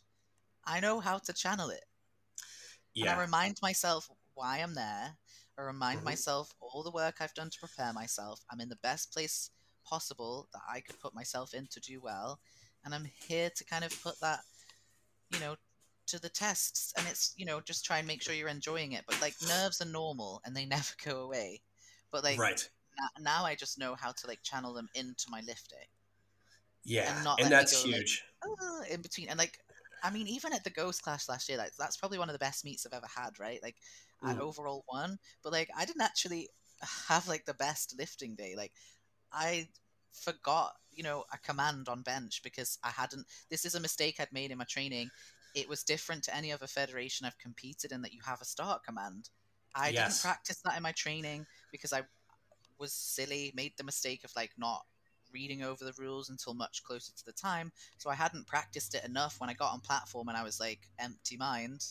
I 0.66 0.80
know 0.80 1.00
how 1.00 1.18
to 1.20 1.34
channel 1.34 1.70
it. 1.70 1.86
Yeah. 2.94 3.12
And 3.12 3.20
I 3.20 3.24
remind 3.24 3.58
myself 3.62 4.10
why 4.34 4.60
I'm 4.60 4.76
there. 4.76 5.18
I 5.58 5.62
remind 5.62 5.98
mm-hmm. 5.98 6.06
myself 6.06 6.54
all 6.60 6.84
the 6.84 6.92
work 6.92 7.16
I've 7.20 7.34
done 7.34 7.50
to 7.50 7.60
prepare 7.60 7.94
myself. 7.94 8.42
I'm 8.52 8.62
in 8.62 8.70
the 8.70 8.78
best 8.78 9.12
place 9.12 9.50
possible 9.86 10.48
that 10.54 10.62
I 10.70 10.82
could 10.82 11.00
put 11.00 11.16
myself 11.16 11.54
in 11.54 11.68
to 11.72 11.80
do 11.80 12.00
well. 12.02 12.40
And 12.86 12.94
I'm 12.94 13.08
here 13.28 13.50
to 13.56 13.66
kind 13.66 13.84
of 13.84 14.02
put 14.02 14.20
that, 14.22 14.40
you 15.34 15.40
know, 15.40 15.56
to 16.08 16.20
the 16.22 16.30
tests. 16.30 16.94
And 16.98 17.06
it's, 17.08 17.34
you 17.38 17.46
know, 17.46 17.62
just 17.62 17.86
try 17.86 18.00
and 18.00 18.08
make 18.08 18.22
sure 18.22 18.34
you're 18.34 18.48
enjoying 18.48 18.94
it. 18.94 19.04
But 19.08 19.22
like 19.22 19.36
nerves 19.48 19.82
are 19.82 19.86
normal 19.86 20.42
and 20.46 20.56
they 20.56 20.66
never 20.66 20.94
go 21.06 21.22
away. 21.22 21.62
But 22.12 22.24
like 22.24 22.40
right. 22.40 22.68
now 23.20 23.46
I 23.46 23.56
just 23.56 23.80
know 23.80 23.96
how 23.96 24.12
to 24.12 24.28
like 24.28 24.42
channel 24.44 24.74
them 24.74 24.90
into 24.96 25.26
my 25.30 25.42
lifting. 25.42 25.88
Yeah, 26.88 27.14
and, 27.20 27.42
and 27.42 27.52
that's 27.52 27.84
go, 27.84 27.90
huge. 27.90 28.24
Like, 28.46 28.92
in 28.92 29.02
between, 29.02 29.28
and 29.28 29.38
like, 29.38 29.60
I 30.04 30.10
mean, 30.10 30.26
even 30.28 30.54
at 30.54 30.64
the 30.64 30.70
Ghost 30.70 31.04
Clash 31.04 31.28
last 31.28 31.50
year, 31.50 31.58
like 31.58 31.74
that's 31.78 31.98
probably 31.98 32.18
one 32.18 32.30
of 32.30 32.34
the 32.34 32.40
best 32.40 32.64
meets 32.64 32.86
I've 32.86 32.94
ever 32.94 33.08
had. 33.14 33.40
Right, 33.40 33.60
like, 33.62 33.76
mm. 34.24 34.30
I 34.30 34.40
overall 34.40 34.86
won, 34.92 35.18
but 35.44 35.52
like, 35.52 35.70
I 35.78 35.84
didn't 35.84 36.02
actually 36.02 36.48
have 37.10 37.28
like 37.28 37.44
the 37.44 37.56
best 37.56 37.96
lifting 38.00 38.36
day. 38.36 38.54
Like, 38.56 38.72
I 39.34 39.68
forgot, 40.14 40.74
you 40.92 41.04
know, 41.04 41.26
a 41.34 41.38
command 41.40 41.90
on 41.90 42.04
bench 42.04 42.42
because 42.42 42.78
I 42.84 42.90
hadn't. 42.90 43.26
This 43.50 43.66
is 43.66 43.76
a 43.76 43.82
mistake 43.82 44.16
I'd 44.20 44.32
made 44.32 44.52
in 44.52 44.58
my 44.58 44.66
training. 44.66 45.10
It 45.58 45.68
was 45.68 45.84
different 45.84 46.24
to 46.26 46.36
any 46.36 46.54
other 46.54 46.68
federation 46.68 47.26
I've 47.26 47.40
competed 47.40 47.92
in 47.92 48.04
that 48.04 48.14
you 48.14 48.22
have 48.24 48.42
a 48.42 48.46
start 48.46 48.84
command. 48.84 49.30
I 49.74 49.90
yes. 49.90 50.22
didn't 50.22 50.22
practice 50.22 50.62
that 50.64 50.78
in 50.78 50.84
my 50.84 50.92
training 50.92 51.48
because 51.72 51.92
I 51.92 52.04
was 52.78 52.94
silly, 52.94 53.52
made 53.56 53.74
the 53.76 53.84
mistake 53.84 54.24
of 54.24 54.32
like 54.36 54.52
not 54.60 54.84
reading 55.34 55.64
over 55.64 55.84
the 55.84 55.94
rules 55.98 56.30
until 56.30 56.54
much 56.54 56.84
closer 56.84 57.12
to 57.12 57.26
the 57.26 57.32
time. 57.32 57.72
So 57.98 58.12
I 58.12 58.14
hadn't 58.14 58.46
practiced 58.46 58.94
it 58.94 59.04
enough 59.04 59.40
when 59.40 59.50
I 59.50 59.54
got 59.54 59.74
on 59.74 59.80
platform 59.80 60.28
and 60.28 60.38
I 60.38 60.44
was 60.44 60.60
like 60.60 60.82
empty 61.00 61.38
mind. 61.38 61.84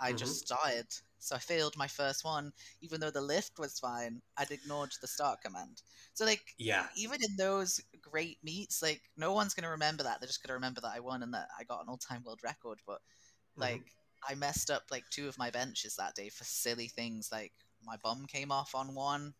I 0.00 0.08
mm-hmm. 0.08 0.16
just 0.16 0.46
started. 0.46 0.86
So 1.18 1.36
I 1.36 1.40
failed 1.40 1.76
my 1.76 1.88
first 1.88 2.24
one, 2.24 2.52
even 2.80 3.00
though 3.00 3.10
the 3.10 3.20
lift 3.20 3.58
was 3.58 3.78
fine. 3.78 4.22
I'd 4.38 4.50
ignored 4.50 4.92
the 5.02 5.06
start 5.06 5.42
command. 5.42 5.82
So 6.14 6.24
like, 6.24 6.54
yeah, 6.56 6.86
even 6.96 7.18
in 7.22 7.36
those 7.36 7.82
great 8.10 8.38
meets, 8.42 8.82
like 8.82 9.02
no 9.16 9.32
one's 9.32 9.54
gonna 9.54 9.70
remember 9.70 10.02
that. 10.02 10.20
They're 10.20 10.26
just 10.26 10.42
gonna 10.42 10.54
remember 10.54 10.80
that 10.82 10.92
I 10.94 11.00
won 11.00 11.22
and 11.22 11.34
that 11.34 11.48
I 11.58 11.64
got 11.64 11.82
an 11.82 11.88
all-time 11.88 12.22
world 12.24 12.40
record. 12.44 12.78
But 12.86 12.98
mm-hmm. 12.98 13.62
like, 13.62 13.80
mm-hmm. 13.80 14.32
I 14.32 14.34
messed 14.34 14.70
up 14.70 14.84
like 14.90 15.04
two 15.10 15.28
of 15.28 15.38
my 15.38 15.50
benches 15.50 15.96
that 15.96 16.14
day 16.14 16.28
for 16.28 16.44
silly 16.44 16.88
things. 16.88 17.30
Like 17.30 17.52
my 17.84 17.96
bum 18.02 18.26
came 18.26 18.50
off 18.50 18.74
on 18.74 18.94
one. 18.94 19.34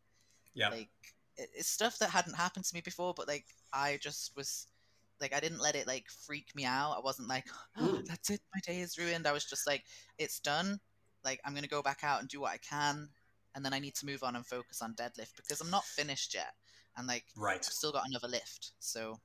Yeah. 0.54 0.68
Like 0.68 0.90
it's 1.36 1.68
stuff 1.68 1.98
that 1.98 2.10
hadn't 2.10 2.36
happened 2.36 2.64
to 2.66 2.74
me 2.74 2.80
before, 2.80 3.14
but 3.14 3.28
like 3.28 3.46
I 3.72 3.98
just 4.00 4.36
was 4.36 4.66
like 5.20 5.34
I 5.34 5.40
didn't 5.40 5.60
let 5.60 5.74
it 5.74 5.86
like 5.86 6.06
freak 6.26 6.54
me 6.54 6.64
out. 6.64 6.96
I 6.96 7.00
wasn't 7.00 7.28
like, 7.28 7.46
oh, 7.78 8.02
that's 8.06 8.30
it, 8.30 8.40
my 8.54 8.60
day 8.66 8.80
is 8.80 8.98
ruined. 8.98 9.26
I 9.26 9.32
was 9.32 9.44
just 9.44 9.66
like, 9.66 9.84
it's 10.18 10.40
done. 10.40 10.80
Like 11.24 11.40
I'm 11.44 11.54
gonna 11.54 11.66
go 11.66 11.82
back 11.82 12.00
out 12.02 12.20
and 12.20 12.28
do 12.28 12.40
what 12.40 12.52
I 12.52 12.58
can, 12.58 13.08
and 13.54 13.64
then 13.64 13.72
I 13.72 13.78
need 13.78 13.94
to 13.96 14.06
move 14.06 14.22
on 14.22 14.36
and 14.36 14.46
focus 14.46 14.82
on 14.82 14.94
deadlift 14.94 15.36
because 15.36 15.60
I'm 15.60 15.70
not 15.70 15.84
finished 15.84 16.34
yet, 16.34 16.52
and 16.97 17.07
like 17.07 17.24
right, 17.36 17.57
I've 17.57 17.64
still 17.64 17.92
got 17.92 18.09
another 18.09 18.28
lift. 18.28 18.72
So 18.78 19.20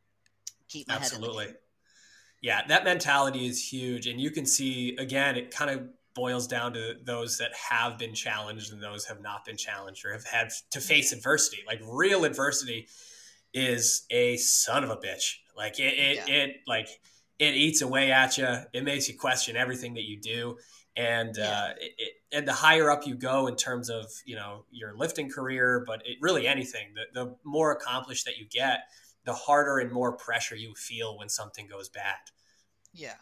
keep 0.67 0.87
my 0.87 0.95
absolutely. 0.95 1.45
head 1.45 1.49
in 1.49 1.55
Yeah, 2.41 2.61
that 2.67 2.83
mentality 2.83 3.45
is 3.47 3.71
huge, 3.71 4.07
and 4.07 4.19
you 4.19 4.31
can 4.31 4.45
see 4.45 4.95
again. 4.97 5.35
It 5.35 5.51
kind 5.51 5.71
of 5.71 5.87
boils 6.15 6.47
down 6.47 6.73
to 6.73 6.95
those 7.05 7.37
that 7.37 7.51
have 7.69 7.97
been 7.97 8.13
challenged 8.13 8.73
and 8.73 8.83
those 8.83 9.05
have 9.05 9.21
not 9.21 9.45
been 9.45 9.55
challenged 9.55 10.03
or 10.03 10.11
have 10.11 10.25
had 10.25 10.49
to 10.71 10.81
face 10.81 11.13
adversity. 11.13 11.59
Like 11.65 11.79
real 11.87 12.25
adversity 12.25 12.87
is 13.53 14.05
a 14.09 14.35
son 14.37 14.83
of 14.83 14.89
a 14.89 14.97
bitch. 14.97 15.35
Like 15.55 15.79
it, 15.79 15.93
it, 15.93 16.15
yeah. 16.27 16.35
it 16.35 16.55
like 16.67 16.89
it 17.37 17.55
eats 17.55 17.81
away 17.81 18.11
at 18.11 18.37
you. 18.37 18.47
It 18.73 18.83
makes 18.83 19.07
you 19.07 19.17
question 19.17 19.55
everything 19.55 19.93
that 19.93 20.03
you 20.03 20.19
do. 20.19 20.57
And 20.95 21.35
yeah. 21.37 21.49
uh, 21.49 21.69
it, 21.79 21.91
it, 21.97 22.13
and 22.31 22.47
the 22.47 22.53
higher 22.53 22.91
up 22.91 23.07
you 23.07 23.15
go 23.15 23.47
in 23.47 23.55
terms 23.55 23.89
of 23.89 24.05
you 24.25 24.35
know 24.35 24.65
your 24.71 24.95
lifting 24.97 25.29
career, 25.29 25.83
but 25.85 26.01
it, 26.05 26.17
really 26.21 26.47
anything, 26.47 26.93
the, 26.95 27.25
the 27.25 27.35
more 27.43 27.71
accomplished 27.71 28.25
that 28.25 28.37
you 28.37 28.45
get, 28.49 28.81
the 29.25 29.33
harder 29.33 29.77
and 29.77 29.91
more 29.91 30.17
pressure 30.17 30.55
you 30.55 30.73
feel 30.75 31.17
when 31.17 31.29
something 31.29 31.67
goes 31.67 31.89
bad. 31.89 32.17
Yeah, 32.93 33.15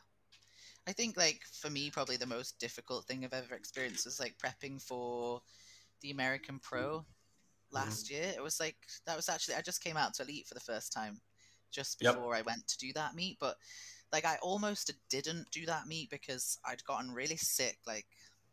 I 0.87 0.93
think 0.93 1.17
like 1.17 1.41
for 1.61 1.69
me, 1.69 1.91
probably 1.91 2.15
the 2.15 2.25
most 2.25 2.59
difficult 2.59 3.05
thing 3.05 3.25
I've 3.25 3.33
ever 3.33 3.55
experienced 3.55 4.05
was 4.05 4.19
like 4.19 4.35
prepping 4.37 4.81
for 4.81 5.41
the 6.01 6.11
American 6.11 6.59
Pro 6.59 6.99
mm-hmm. 6.99 7.75
last 7.75 8.05
mm-hmm. 8.05 8.15
year. 8.15 8.33
It 8.35 8.41
was 8.41 8.59
like 8.59 8.77
that 9.05 9.17
was 9.17 9.29
actually 9.29 9.55
I 9.55 9.61
just 9.61 9.83
came 9.83 9.97
out 9.97 10.13
to 10.15 10.23
Elite 10.23 10.47
for 10.47 10.53
the 10.53 10.61
first 10.61 10.93
time 10.93 11.19
just 11.71 11.99
before 11.99 12.33
yep. 12.33 12.45
I 12.45 12.49
went 12.49 12.67
to 12.67 12.77
do 12.77 12.93
that 12.93 13.15
meet, 13.15 13.37
but 13.39 13.57
like 14.11 14.25
I 14.25 14.37
almost 14.41 14.91
didn't 15.09 15.51
do 15.51 15.65
that 15.65 15.87
meet 15.87 16.09
because 16.09 16.57
I'd 16.65 16.83
gotten 16.85 17.13
really 17.13 17.37
sick 17.37 17.77
like 17.85 18.05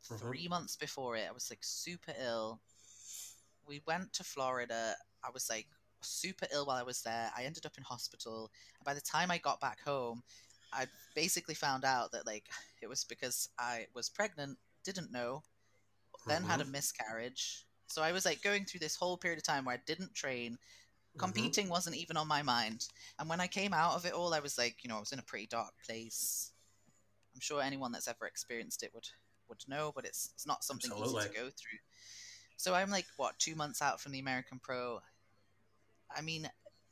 mm-hmm. 0.05 0.16
three 0.16 0.48
months 0.48 0.76
before 0.76 1.16
it. 1.16 1.26
I 1.28 1.32
was 1.32 1.50
like 1.50 1.61
super 1.62 2.12
ill. 2.22 2.61
We 3.66 3.80
went 3.86 4.12
to 4.14 4.24
Florida. 4.24 4.94
I 5.24 5.30
was 5.32 5.48
like 5.48 5.66
super 6.02 6.46
ill 6.52 6.66
while 6.66 6.76
I 6.76 6.82
was 6.82 7.02
there. 7.02 7.30
I 7.36 7.44
ended 7.44 7.66
up 7.66 7.78
in 7.78 7.84
hospital. 7.84 8.50
And 8.78 8.84
by 8.84 8.94
the 8.94 9.00
time 9.00 9.30
I 9.30 9.38
got 9.38 9.61
back 9.61 9.78
home, 9.84 10.22
I 10.72 10.86
basically 11.14 11.55
found 11.55 11.84
out 11.84 12.12
that 12.12 12.26
like 12.26 12.44
it 12.82 12.88
was 12.88 13.05
because 13.05 13.48
I 13.59 13.86
was 13.94 14.09
pregnant, 14.09 14.59
didn't 14.84 15.12
know, 15.12 15.42
then 16.26 16.42
mm-hmm. 16.42 16.50
had 16.50 16.61
a 16.61 16.64
mm-hmm. 16.64 16.72
miscarriage. 16.72 17.64
So 17.86 18.02
I 18.02 18.12
was 18.12 18.24
like 18.24 18.42
going 18.42 18.64
through 18.64 18.80
this 18.80 18.96
whole 18.96 19.16
period 19.16 19.38
of 19.38 19.44
time 19.44 19.64
where 19.64 19.76
I 19.76 19.80
didn't 19.86 20.14
train. 20.14 20.59
Mm-hmm. 21.14 21.24
Competing 21.24 21.64
mm-hmm. 21.66 21.72
wasn't 21.72 21.96
even 21.96 22.16
on 22.16 22.26
my 22.26 22.42
mind. 22.42 22.88
And 23.18 23.28
when 23.28 23.40
I 23.40 23.46
came 23.46 23.72
out 23.72 23.94
of 23.94 24.04
it 24.04 24.12
all, 24.12 24.34
I 24.34 24.40
was 24.40 24.58
like, 24.58 24.76
you 24.82 24.88
know, 24.88 24.96
I 24.96 25.00
was 25.00 25.12
in 25.12 25.20
a 25.20 25.22
pretty 25.22 25.46
dark 25.46 25.72
place. 25.86 26.50
I'm 27.34 27.40
sure 27.40 27.62
anyone 27.62 27.92
that's 27.92 28.08
ever 28.08 28.26
experienced 28.26 28.82
it 28.82 28.90
would 28.94 29.08
would 29.48 29.62
know, 29.68 29.92
but 29.94 30.04
it's 30.04 30.30
it's 30.34 30.46
not 30.46 30.64
something 30.64 30.90
Absolutely. 30.90 31.20
easy 31.20 31.28
to 31.28 31.34
go 31.34 31.44
through. 31.44 31.78
So 32.56 32.74
I'm 32.74 32.90
like 32.90 33.06
what 33.16 33.38
two 33.38 33.54
months 33.54 33.82
out 33.82 34.00
from 34.00 34.12
the 34.12 34.18
American 34.18 34.58
Pro. 34.62 35.00
I 36.14 36.20
mean, 36.20 36.48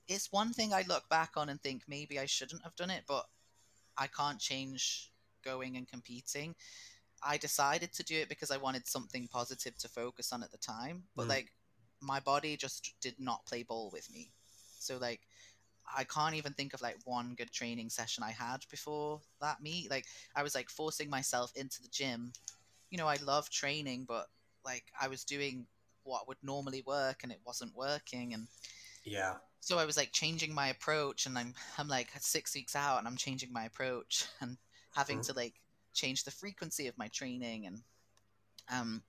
it's 0.08 0.32
one 0.32 0.52
thing 0.52 0.72
I 0.72 0.84
look 0.88 1.08
back 1.08 1.32
on 1.36 1.48
and 1.48 1.60
think 1.60 1.82
maybe 1.88 2.18
I 2.18 2.26
shouldn't 2.26 2.62
have 2.62 2.76
done 2.76 2.90
it, 2.90 3.04
but 3.06 3.24
I 3.96 4.06
can't 4.06 4.38
change 4.38 5.10
going 5.44 5.76
and 5.76 5.88
competing. 5.88 6.54
I 7.22 7.36
decided 7.36 7.92
to 7.94 8.02
do 8.02 8.16
it 8.16 8.28
because 8.28 8.50
I 8.50 8.56
wanted 8.56 8.86
something 8.88 9.28
positive 9.28 9.76
to 9.78 9.88
focus 9.88 10.32
on 10.32 10.42
at 10.42 10.50
the 10.50 10.58
time, 10.58 11.04
but 11.14 11.26
mm. 11.26 11.30
like 11.30 11.52
my 12.02 12.20
body 12.20 12.56
just 12.56 12.94
did 13.00 13.14
not 13.18 13.46
play 13.46 13.62
ball 13.62 13.90
with 13.92 14.10
me. 14.12 14.32
So 14.78 14.98
like 14.98 15.20
I 15.96 16.04
can't 16.04 16.34
even 16.36 16.54
think 16.54 16.74
of 16.74 16.82
like 16.82 16.98
one 17.04 17.34
good 17.36 17.52
training 17.52 17.90
session 17.90 18.24
I 18.24 18.30
had 18.32 18.64
before 18.70 19.20
that 19.40 19.62
meet. 19.62 19.90
Like 19.90 20.06
I 20.36 20.42
was 20.42 20.54
like 20.54 20.70
forcing 20.70 21.10
myself 21.10 21.52
into 21.56 21.82
the 21.82 21.88
gym. 21.88 22.32
You 22.90 22.98
know, 22.98 23.08
I 23.08 23.16
love 23.16 23.50
training, 23.50 24.04
but 24.08 24.28
like 24.64 24.84
I 25.00 25.08
was 25.08 25.24
doing 25.24 25.66
what 26.04 26.28
would 26.28 26.38
normally 26.42 26.82
work 26.86 27.20
and 27.22 27.32
it 27.32 27.40
wasn't 27.46 27.76
working 27.76 28.34
and 28.34 28.48
Yeah. 29.04 29.34
So 29.60 29.78
I 29.78 29.84
was 29.86 29.96
like 29.96 30.12
changing 30.12 30.54
my 30.54 30.68
approach, 30.68 31.26
and 31.26 31.38
I'm 31.38 31.54
I'm 31.78 31.88
like 31.88 32.10
six 32.18 32.54
weeks 32.54 32.74
out, 32.76 32.98
and 32.98 33.06
I'm 33.06 33.16
changing 33.16 33.52
my 33.52 33.64
approach 33.64 34.26
and 34.40 34.58
having 34.94 35.18
Mhm. 35.18 35.26
to 35.26 35.32
like 35.34 35.54
change 35.94 36.24
the 36.24 36.30
frequency 36.30 36.88
of 36.88 36.98
my 36.98 37.08
training 37.08 37.66
and 37.66 37.82
um 38.70 39.02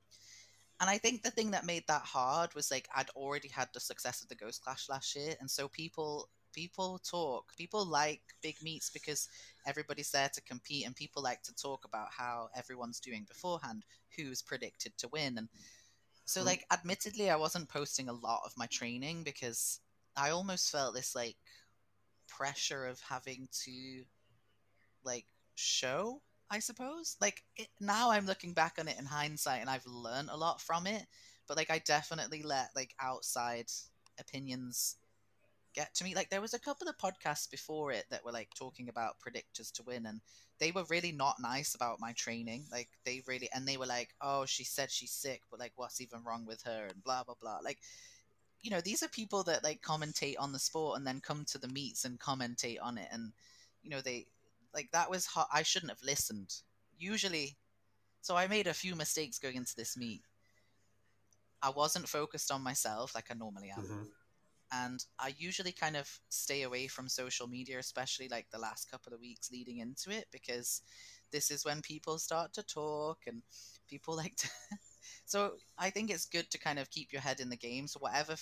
and 0.83 0.89
I 0.89 0.97
think 0.97 1.23
the 1.23 1.31
thing 1.31 1.51
that 1.51 1.65
made 1.65 1.85
that 1.87 2.01
hard 2.01 2.53
was 2.55 2.69
like 2.69 2.89
I'd 2.93 3.09
already 3.11 3.47
had 3.47 3.69
the 3.73 3.79
success 3.79 4.21
of 4.21 4.27
the 4.27 4.35
Ghost 4.35 4.61
Clash 4.61 4.89
last 4.89 5.15
year, 5.15 5.37
and 5.39 5.49
so 5.49 5.69
people 5.69 6.29
people 6.53 6.99
talk, 6.99 7.55
people 7.57 7.85
like 7.85 8.21
big 8.41 8.61
meets 8.61 8.89
because 8.89 9.29
everybody's 9.65 10.11
there 10.11 10.29
to 10.33 10.41
compete, 10.41 10.85
and 10.85 10.93
people 10.95 11.23
like 11.23 11.41
to 11.43 11.55
talk 11.55 11.85
about 11.85 12.09
how 12.11 12.49
everyone's 12.53 12.99
doing 12.99 13.23
beforehand, 13.29 13.85
who's 14.17 14.41
predicted 14.41 14.97
to 14.97 15.07
win, 15.07 15.37
and 15.37 15.47
so 16.25 16.41
Mhm. 16.41 16.45
like 16.45 16.65
admittedly 16.69 17.29
I 17.29 17.37
wasn't 17.37 17.69
posting 17.69 18.09
a 18.09 18.13
lot 18.13 18.41
of 18.45 18.57
my 18.57 18.67
training 18.67 19.23
because 19.23 19.79
I 20.17 20.31
almost 20.31 20.69
felt 20.69 20.95
this 20.95 21.15
like 21.15 21.37
pressure 22.27 22.85
of 22.87 22.99
having 23.01 23.47
to 23.65 24.03
like 25.03 25.27
show 25.55 26.21
i 26.53 26.59
suppose 26.59 27.17
like 27.19 27.43
it, 27.57 27.67
now 27.79 28.11
i'm 28.11 28.25
looking 28.25 28.53
back 28.53 28.75
on 28.79 28.87
it 28.87 28.97
in 28.99 29.05
hindsight 29.05 29.61
and 29.61 29.69
i've 29.69 29.85
learned 29.85 30.29
a 30.31 30.37
lot 30.37 30.61
from 30.61 30.87
it 30.87 31.03
but 31.47 31.57
like 31.57 31.71
i 31.71 31.79
definitely 31.85 32.43
let 32.43 32.69
like 32.75 32.93
outside 33.01 33.65
opinions 34.19 34.97
get 35.73 35.93
to 35.95 36.03
me. 36.03 36.15
Like 36.15 36.29
there 36.29 36.41
was 36.41 36.53
a 36.53 36.59
couple 36.59 36.87
of 36.87 36.97
podcasts 36.97 37.49
before 37.49 37.91
it 37.91 38.05
that 38.09 38.23
were 38.23 38.31
like 38.31 38.49
talking 38.55 38.89
about 38.89 39.17
predictors 39.19 39.71
to 39.73 39.83
win 39.83 40.05
and 40.05 40.21
they 40.59 40.71
were 40.71 40.85
really 40.89 41.11
not 41.11 41.37
nice 41.41 41.75
about 41.75 41.99
my 41.99 42.13
training. 42.13 42.65
Like 42.71 42.89
they 43.05 43.21
really 43.27 43.49
and 43.53 43.67
they 43.67 43.77
were 43.77 43.85
like 43.85 44.09
oh 44.21 44.45
she 44.45 44.63
said 44.63 44.91
she's 44.91 45.11
sick 45.11 45.41
but 45.49 45.59
like 45.59 45.73
what's 45.75 46.01
even 46.01 46.23
wrong 46.23 46.45
with 46.45 46.61
her? 46.63 46.87
and 46.89 47.03
blah 47.03 47.23
blah 47.23 47.35
blah. 47.41 47.59
Like 47.63 47.79
you 48.61 48.71
know 48.71 48.81
these 48.81 49.03
are 49.03 49.09
people 49.09 49.43
that 49.43 49.63
like 49.63 49.81
commentate 49.81 50.35
on 50.39 50.53
the 50.53 50.59
sport 50.59 50.97
and 50.97 51.05
then 51.05 51.19
come 51.19 51.45
to 51.45 51.57
the 51.57 51.67
meets 51.67 52.05
and 52.05 52.19
commentate 52.19 52.77
on 52.81 52.97
it 52.97 53.07
and 53.11 53.33
you 53.81 53.89
know 53.89 54.01
they 54.01 54.25
like 54.73 54.91
that 54.91 55.09
was 55.09 55.25
hot 55.27 55.47
i 55.53 55.63
shouldn't 55.63 55.91
have 55.91 56.03
listened. 56.03 56.53
Usually 56.97 57.57
so 58.21 58.35
i 58.35 58.47
made 58.47 58.67
a 58.67 58.73
few 58.73 58.95
mistakes 58.95 59.39
going 59.39 59.55
into 59.57 59.75
this 59.75 59.97
meet. 59.97 60.23
I 61.61 61.69
wasn't 61.69 62.09
focused 62.09 62.51
on 62.51 62.61
myself 62.61 63.15
like 63.15 63.31
i 63.31 63.33
normally 63.33 63.69
am. 63.69 63.83
Mhm. 63.83 64.07
and 64.71 65.05
i 65.19 65.29
usually 65.37 65.71
kind 65.73 65.95
of 65.97 66.19
stay 66.29 66.63
away 66.63 66.87
from 66.87 67.07
social 67.09 67.47
media 67.47 67.79
especially 67.79 68.27
like 68.29 68.49
the 68.51 68.59
last 68.59 68.89
couple 68.91 69.13
of 69.13 69.19
weeks 69.21 69.51
leading 69.51 69.79
into 69.79 70.09
it 70.11 70.27
because 70.31 70.81
this 71.31 71.51
is 71.51 71.65
when 71.65 71.81
people 71.81 72.17
start 72.19 72.53
to 72.53 72.63
talk 72.63 73.19
and 73.27 73.43
people 73.87 74.15
like 74.23 74.35
to 74.37 74.49
so 75.25 75.57
i 75.77 75.89
think 75.91 76.09
it's 76.11 76.25
good 76.25 76.49
to 76.51 76.57
kind 76.59 76.79
of 76.79 76.89
keep 76.91 77.11
your 77.13 77.21
head 77.21 77.39
in 77.39 77.49
the 77.49 77.57
game. 77.57 77.87
So 77.87 77.99
whatever 77.99 78.35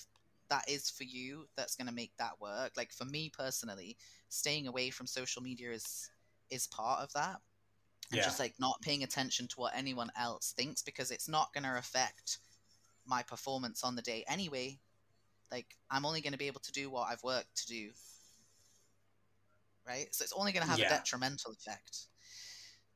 that 0.49 0.69
is 0.69 0.89
for 0.89 1.03
you 1.05 1.47
that's 1.57 1.75
going 1.75 1.87
to 1.87 1.93
make 2.01 2.13
that 2.17 2.39
work. 2.41 2.73
Like 2.77 2.91
for 2.93 3.05
me 3.05 3.29
personally 3.29 3.97
staying 4.29 4.67
away 4.67 4.89
from 4.91 5.07
social 5.07 5.41
media 5.43 5.71
is 5.71 6.09
is 6.51 6.67
part 6.67 7.01
of 7.01 7.11
that 7.13 7.37
and 8.11 8.19
Yeah. 8.19 8.25
just 8.25 8.39
like 8.39 8.53
not 8.59 8.81
paying 8.81 9.03
attention 9.03 9.47
to 9.47 9.55
what 9.55 9.73
anyone 9.75 10.11
else 10.19 10.53
thinks 10.55 10.81
because 10.83 11.11
it's 11.11 11.29
not 11.29 11.53
going 11.53 11.63
to 11.63 11.77
affect 11.77 12.39
my 13.05 13.23
performance 13.23 13.83
on 13.83 13.95
the 13.95 14.01
day 14.01 14.23
anyway 14.27 14.77
like 15.51 15.77
i'm 15.89 16.05
only 16.05 16.21
going 16.21 16.33
to 16.33 16.39
be 16.39 16.47
able 16.47 16.59
to 16.59 16.71
do 16.71 16.89
what 16.89 17.07
i've 17.09 17.23
worked 17.23 17.55
to 17.55 17.67
do 17.67 17.89
right 19.87 20.13
so 20.13 20.23
it's 20.23 20.33
only 20.33 20.51
going 20.51 20.63
to 20.63 20.69
have 20.69 20.79
Yeah. 20.79 20.85
a 20.85 20.89
detrimental 20.89 21.51
effect 21.53 22.07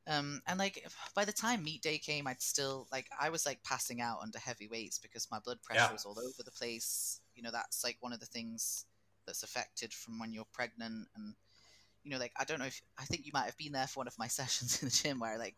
um 0.06 0.40
and 0.46 0.58
like 0.58 0.86
by 1.14 1.24
the 1.24 1.32
time 1.32 1.64
meet 1.64 1.82
day 1.82 1.98
came 1.98 2.26
i'd 2.28 2.40
still 2.40 2.86
like 2.92 3.08
i 3.20 3.28
was 3.28 3.44
like 3.44 3.62
passing 3.64 4.00
out 4.00 4.18
under 4.22 4.38
heavy 4.38 4.68
weights 4.68 4.98
because 4.98 5.26
my 5.30 5.38
blood 5.40 5.60
pressure 5.62 5.80
Yeah. 5.82 5.92
was 5.92 6.04
all 6.04 6.18
over 6.18 6.42
the 6.44 6.50
place 6.52 7.20
you 7.34 7.42
know 7.42 7.50
that's 7.50 7.82
like 7.82 7.96
one 8.00 8.12
of 8.12 8.20
the 8.20 8.26
things 8.26 8.84
that's 9.26 9.42
affected 9.42 9.92
from 9.92 10.18
when 10.18 10.32
you're 10.32 10.46
pregnant 10.52 11.08
and 11.16 11.34
you 12.06 12.12
know 12.12 12.18
like 12.18 12.32
i 12.38 12.44
don't 12.44 12.60
know 12.60 12.66
if 12.66 12.80
i 12.98 13.04
think 13.04 13.26
you 13.26 13.32
might 13.34 13.46
have 13.46 13.56
been 13.58 13.72
there 13.72 13.86
for 13.88 14.00
one 14.00 14.08
of 14.08 14.18
my 14.18 14.28
sessions 14.40 14.82
in 14.82 14.88
the 14.88 14.94
gym 14.94 15.20
where 15.20 15.32
I 15.32 15.36
like 15.36 15.56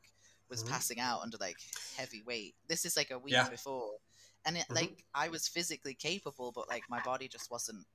was 0.50 0.62
Mhm. 0.62 0.70
passing 0.70 1.00
out 1.00 1.20
under 1.22 1.36
like 1.40 1.58
heavy 1.96 2.22
weight 2.26 2.54
this 2.68 2.86
is 2.86 2.96
like 2.96 3.10
a 3.10 3.18
week 3.18 3.34
Yeah. 3.34 3.50
before 3.50 3.92
and 4.46 4.56
it 4.56 4.66
Mhm. 4.70 4.74
like 4.76 5.04
i 5.14 5.28
was 5.28 5.48
physically 5.48 5.94
capable 5.94 6.52
but 6.52 6.68
like 6.68 6.84
my 6.88 7.00
body 7.00 7.28
just 7.28 7.50
wasn't 7.50 7.86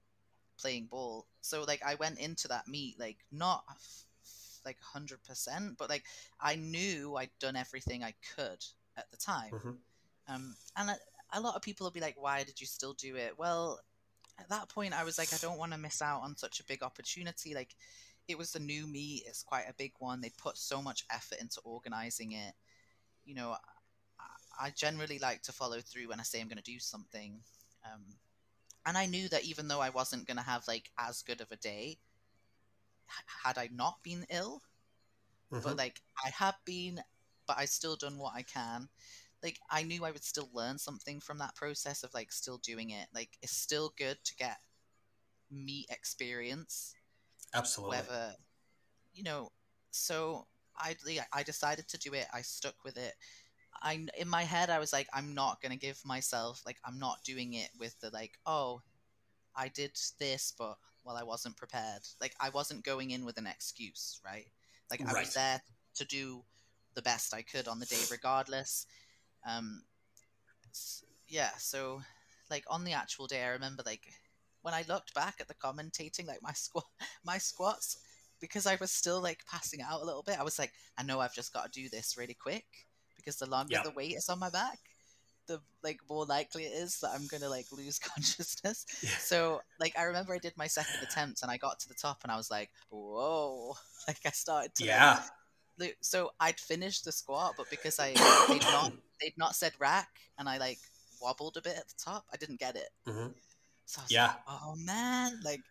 playing 0.60 0.86
ball 0.86 1.26
so 1.42 1.64
like 1.64 1.82
i 1.86 1.96
went 1.96 2.20
into 2.20 2.48
that 2.48 2.68
meet 2.68 3.00
like 3.00 3.18
not 3.32 3.64
f- 3.72 4.06
like 4.66 4.78
100% 4.80 5.78
but 5.78 5.90
like 5.90 6.04
i 6.40 6.56
knew 6.56 7.16
i'd 7.18 7.32
done 7.40 7.56
everything 7.56 8.04
i 8.04 8.14
could 8.36 8.64
at 8.98 9.10
the 9.12 9.18
time 9.18 9.52
Mhm. 9.52 9.78
um, 10.28 10.56
and 10.78 10.92
a, 10.92 10.98
a 11.34 11.42
lot 11.42 11.56
of 11.56 11.62
people 11.62 11.86
will 11.86 11.92
be 11.92 12.00
like, 12.00 12.16
why 12.22 12.44
did 12.44 12.62
you 12.62 12.68
still 12.68 12.94
do 12.94 13.16
it? 13.16 13.38
Well, 13.38 13.80
at 14.40 14.50
that 14.50 14.70
point, 14.70 14.94
I 14.94 15.04
was 15.04 15.18
like, 15.18 15.34
I 15.34 15.38
don't 15.38 15.58
want 15.58 15.74
to 15.74 15.78
miss 15.78 16.02
out 16.02 16.22
on 16.22 16.38
such 16.38 16.60
a 16.60 16.66
big 16.66 16.84
opportunity. 16.84 17.54
Like, 17.54 17.76
it 18.28 18.38
was 18.38 18.52
the 18.54 18.60
new 18.60 18.88
me 18.88 19.24
it's 19.26 19.44
quite 19.44 19.66
a 19.70 19.74
big 19.78 19.94
one. 20.00 20.22
They 20.22 20.32
put 20.38 20.58
so 20.58 20.82
much 20.82 21.06
effort 21.12 21.40
into 21.40 21.62
organizing 21.64 22.34
it. 22.34 22.54
You 23.26 23.36
know, 23.36 23.56
I, 24.20 24.68
I 24.68 24.70
generally 24.72 25.20
like 25.20 25.42
to 25.44 25.54
follow 25.54 25.80
through 25.82 26.10
when 26.10 26.20
I 26.20 26.24
say 26.24 26.42
I'm 26.42 26.48
going 26.48 26.58
to 26.58 26.64
do 26.64 26.80
something. 26.80 27.42
Um, 27.86 28.04
and 28.86 28.98
I 28.98 29.06
knew 29.06 29.30
that 29.30 29.46
even 29.46 29.68
though 29.68 29.82
I 29.82 29.90
wasn't 29.90 30.28
going 30.28 30.38
to 30.38 30.44
have 30.44 30.68
like 30.68 30.92
as 30.98 31.22
good 31.24 31.42
of 31.42 31.52
a 31.52 31.58
day, 31.58 32.00
had 33.44 33.58
I 33.58 33.70
not 33.72 34.04
been 34.04 34.26
ill, 34.30 34.62
but 35.62 35.78
Mhm. 35.78 35.78
like 35.78 36.02
I 36.26 36.30
have 36.30 36.56
been, 36.66 37.02
but 37.48 37.58
I 37.58 37.66
still 37.66 37.96
done 37.96 38.18
what 38.18 38.34
I 38.36 38.44
can. 38.44 38.90
Like 39.44 39.60
I 39.70 39.84
knew 39.84 40.06
I 40.06 40.12
would 40.12 40.24
still 40.24 40.50
learn 40.54 40.78
something 40.78 41.20
from 41.20 41.38
that 41.40 41.56
process 41.56 42.04
of 42.04 42.14
like 42.14 42.32
still 42.32 42.58
doing 42.58 42.92
it. 42.92 43.08
Like 43.14 43.38
it's 43.42 43.56
still 43.56 43.94
good 43.98 44.18
to 44.24 44.36
get 44.36 44.58
me 45.52 45.86
experience, 45.90 46.96
Absolutely. 47.54 47.98
whether 47.98 48.36
you 49.14 49.24
know. 49.24 49.52
So 49.92 50.48
I 50.78 50.96
I 51.32 51.44
decided 51.44 51.88
to 51.90 51.98
do 51.98 52.14
it. 52.14 52.28
I 52.34 52.42
stuck 52.42 52.84
with 52.84 52.98
it. 52.98 53.14
I 53.82 54.06
in 54.18 54.28
my 54.28 54.44
head 54.44 54.70
I 54.70 54.80
was 54.80 54.94
like 54.94 55.08
I'm 55.14 55.34
not 55.34 55.62
gonna 55.62 55.76
give 55.76 56.00
myself 56.06 56.62
like 56.66 56.78
I'm 56.86 57.00
not 57.00 57.24
doing 57.24 57.54
it 57.54 57.70
with 57.80 58.00
the 58.00 58.10
like 58.12 58.40
oh 58.46 58.82
I 59.56 59.68
did 59.68 59.92
this 60.20 60.54
but 60.58 60.78
well 61.04 61.18
I 61.18 61.24
wasn't 61.24 61.58
prepared. 61.58 62.02
Like 62.22 62.34
I 62.40 62.50
wasn't 62.50 62.86
going 62.86 63.12
in 63.12 63.26
with 63.26 63.38
an 63.38 63.48
excuse, 63.48 64.20
right? 64.26 64.48
Like 64.90 65.02
I 65.08 65.14
was 65.20 65.34
there 65.34 65.62
to 65.96 66.06
do 66.06 66.44
the 66.96 67.02
best 67.02 67.34
I 67.34 67.42
could 67.42 67.68
on 67.68 67.80
the 67.80 67.86
day 67.86 68.02
regardless. 68.10 68.88
Um 69.48 69.84
yeah, 71.28 71.52
so 71.58 72.02
like 72.50 72.64
on 72.70 72.84
the 72.84 72.94
actual 72.94 73.28
day 73.28 73.44
I 73.44 73.50
remember 73.50 73.84
like 73.86 74.14
when 74.64 74.74
I 74.74 74.84
looked 74.90 75.14
back 75.14 75.36
at 75.40 75.48
the 75.48 75.54
commentating 75.54 76.28
like 76.28 76.42
my 76.42 76.54
squat 76.54 76.86
my 77.24 77.38
squats 77.38 77.98
because 78.42 78.66
I 78.66 78.76
was 78.82 78.92
still 78.92 79.22
like 79.22 79.46
passing 79.50 79.82
out 79.82 80.02
a 80.02 80.06
little 80.06 80.24
bit. 80.24 80.40
I 80.40 80.44
was 80.44 80.58
like 80.60 80.74
I 80.98 81.04
know 81.04 81.20
I've 81.20 81.36
just 81.36 81.54
got 81.54 81.72
to 81.72 81.82
do 81.82 81.88
this 81.90 82.16
really 82.18 82.34
quick 82.34 82.66
because 83.16 83.38
the 83.38 83.46
longer 83.50 83.74
Yeah. 83.76 83.84
the 83.84 83.92
weight 83.92 84.16
is 84.18 84.28
on 84.28 84.40
my 84.40 84.50
back, 84.50 84.80
the 85.48 85.62
like 85.84 86.00
more 86.10 86.26
likely 86.26 86.64
it 86.64 86.74
is 86.74 87.00
that 87.02 87.12
I'm 87.14 87.28
gonna 87.28 87.50
like 87.50 87.68
lose 87.72 88.00
consciousness. 88.14 88.86
Yeah. 89.02 89.10
So 89.20 89.62
like 89.80 89.98
I 89.98 90.04
remember 90.04 90.34
I 90.34 90.40
did 90.40 90.54
my 90.58 90.68
second 90.68 91.02
attempt 91.04 91.42
and 91.44 91.52
I 91.52 91.58
got 91.58 91.80
to 91.82 91.88
the 91.88 91.94
top 91.96 92.20
and 92.24 92.32
I 92.32 92.38
was 92.38 92.50
like, 92.52 92.70
whoa! 92.90 93.76
Like 94.08 94.20
I 94.26 94.32
started 94.32 94.76
to 94.76 94.84
Yeah. 94.86 95.22
lo- 95.80 95.88
so 96.02 96.32
I'd 96.42 96.60
finished 96.60 97.06
the 97.06 97.12
squat, 97.14 97.54
but 97.58 97.70
because 97.70 98.00
I 98.00 98.14
they'd 98.50 98.62
not 98.64 98.92
they'd 99.22 99.38
not 99.38 99.56
said 99.56 99.74
rack 99.80 100.10
and 100.38 100.50
I 100.50 100.58
like 100.58 100.80
wobbled 101.22 101.56
a 101.56 101.62
bit 101.62 101.78
at 101.78 101.88
the 101.88 101.96
top, 102.04 102.26
I 102.34 102.38
didn't 102.38 102.60
get 102.60 102.76
it. 102.76 102.90
Mhm. 103.08 103.34
So 103.86 104.02
I 104.02 104.04
was 104.06 104.12
Yeah. 104.12 104.34
like, 104.34 104.38
oh 104.48 104.76
man, 104.78 105.40
like 105.44 105.62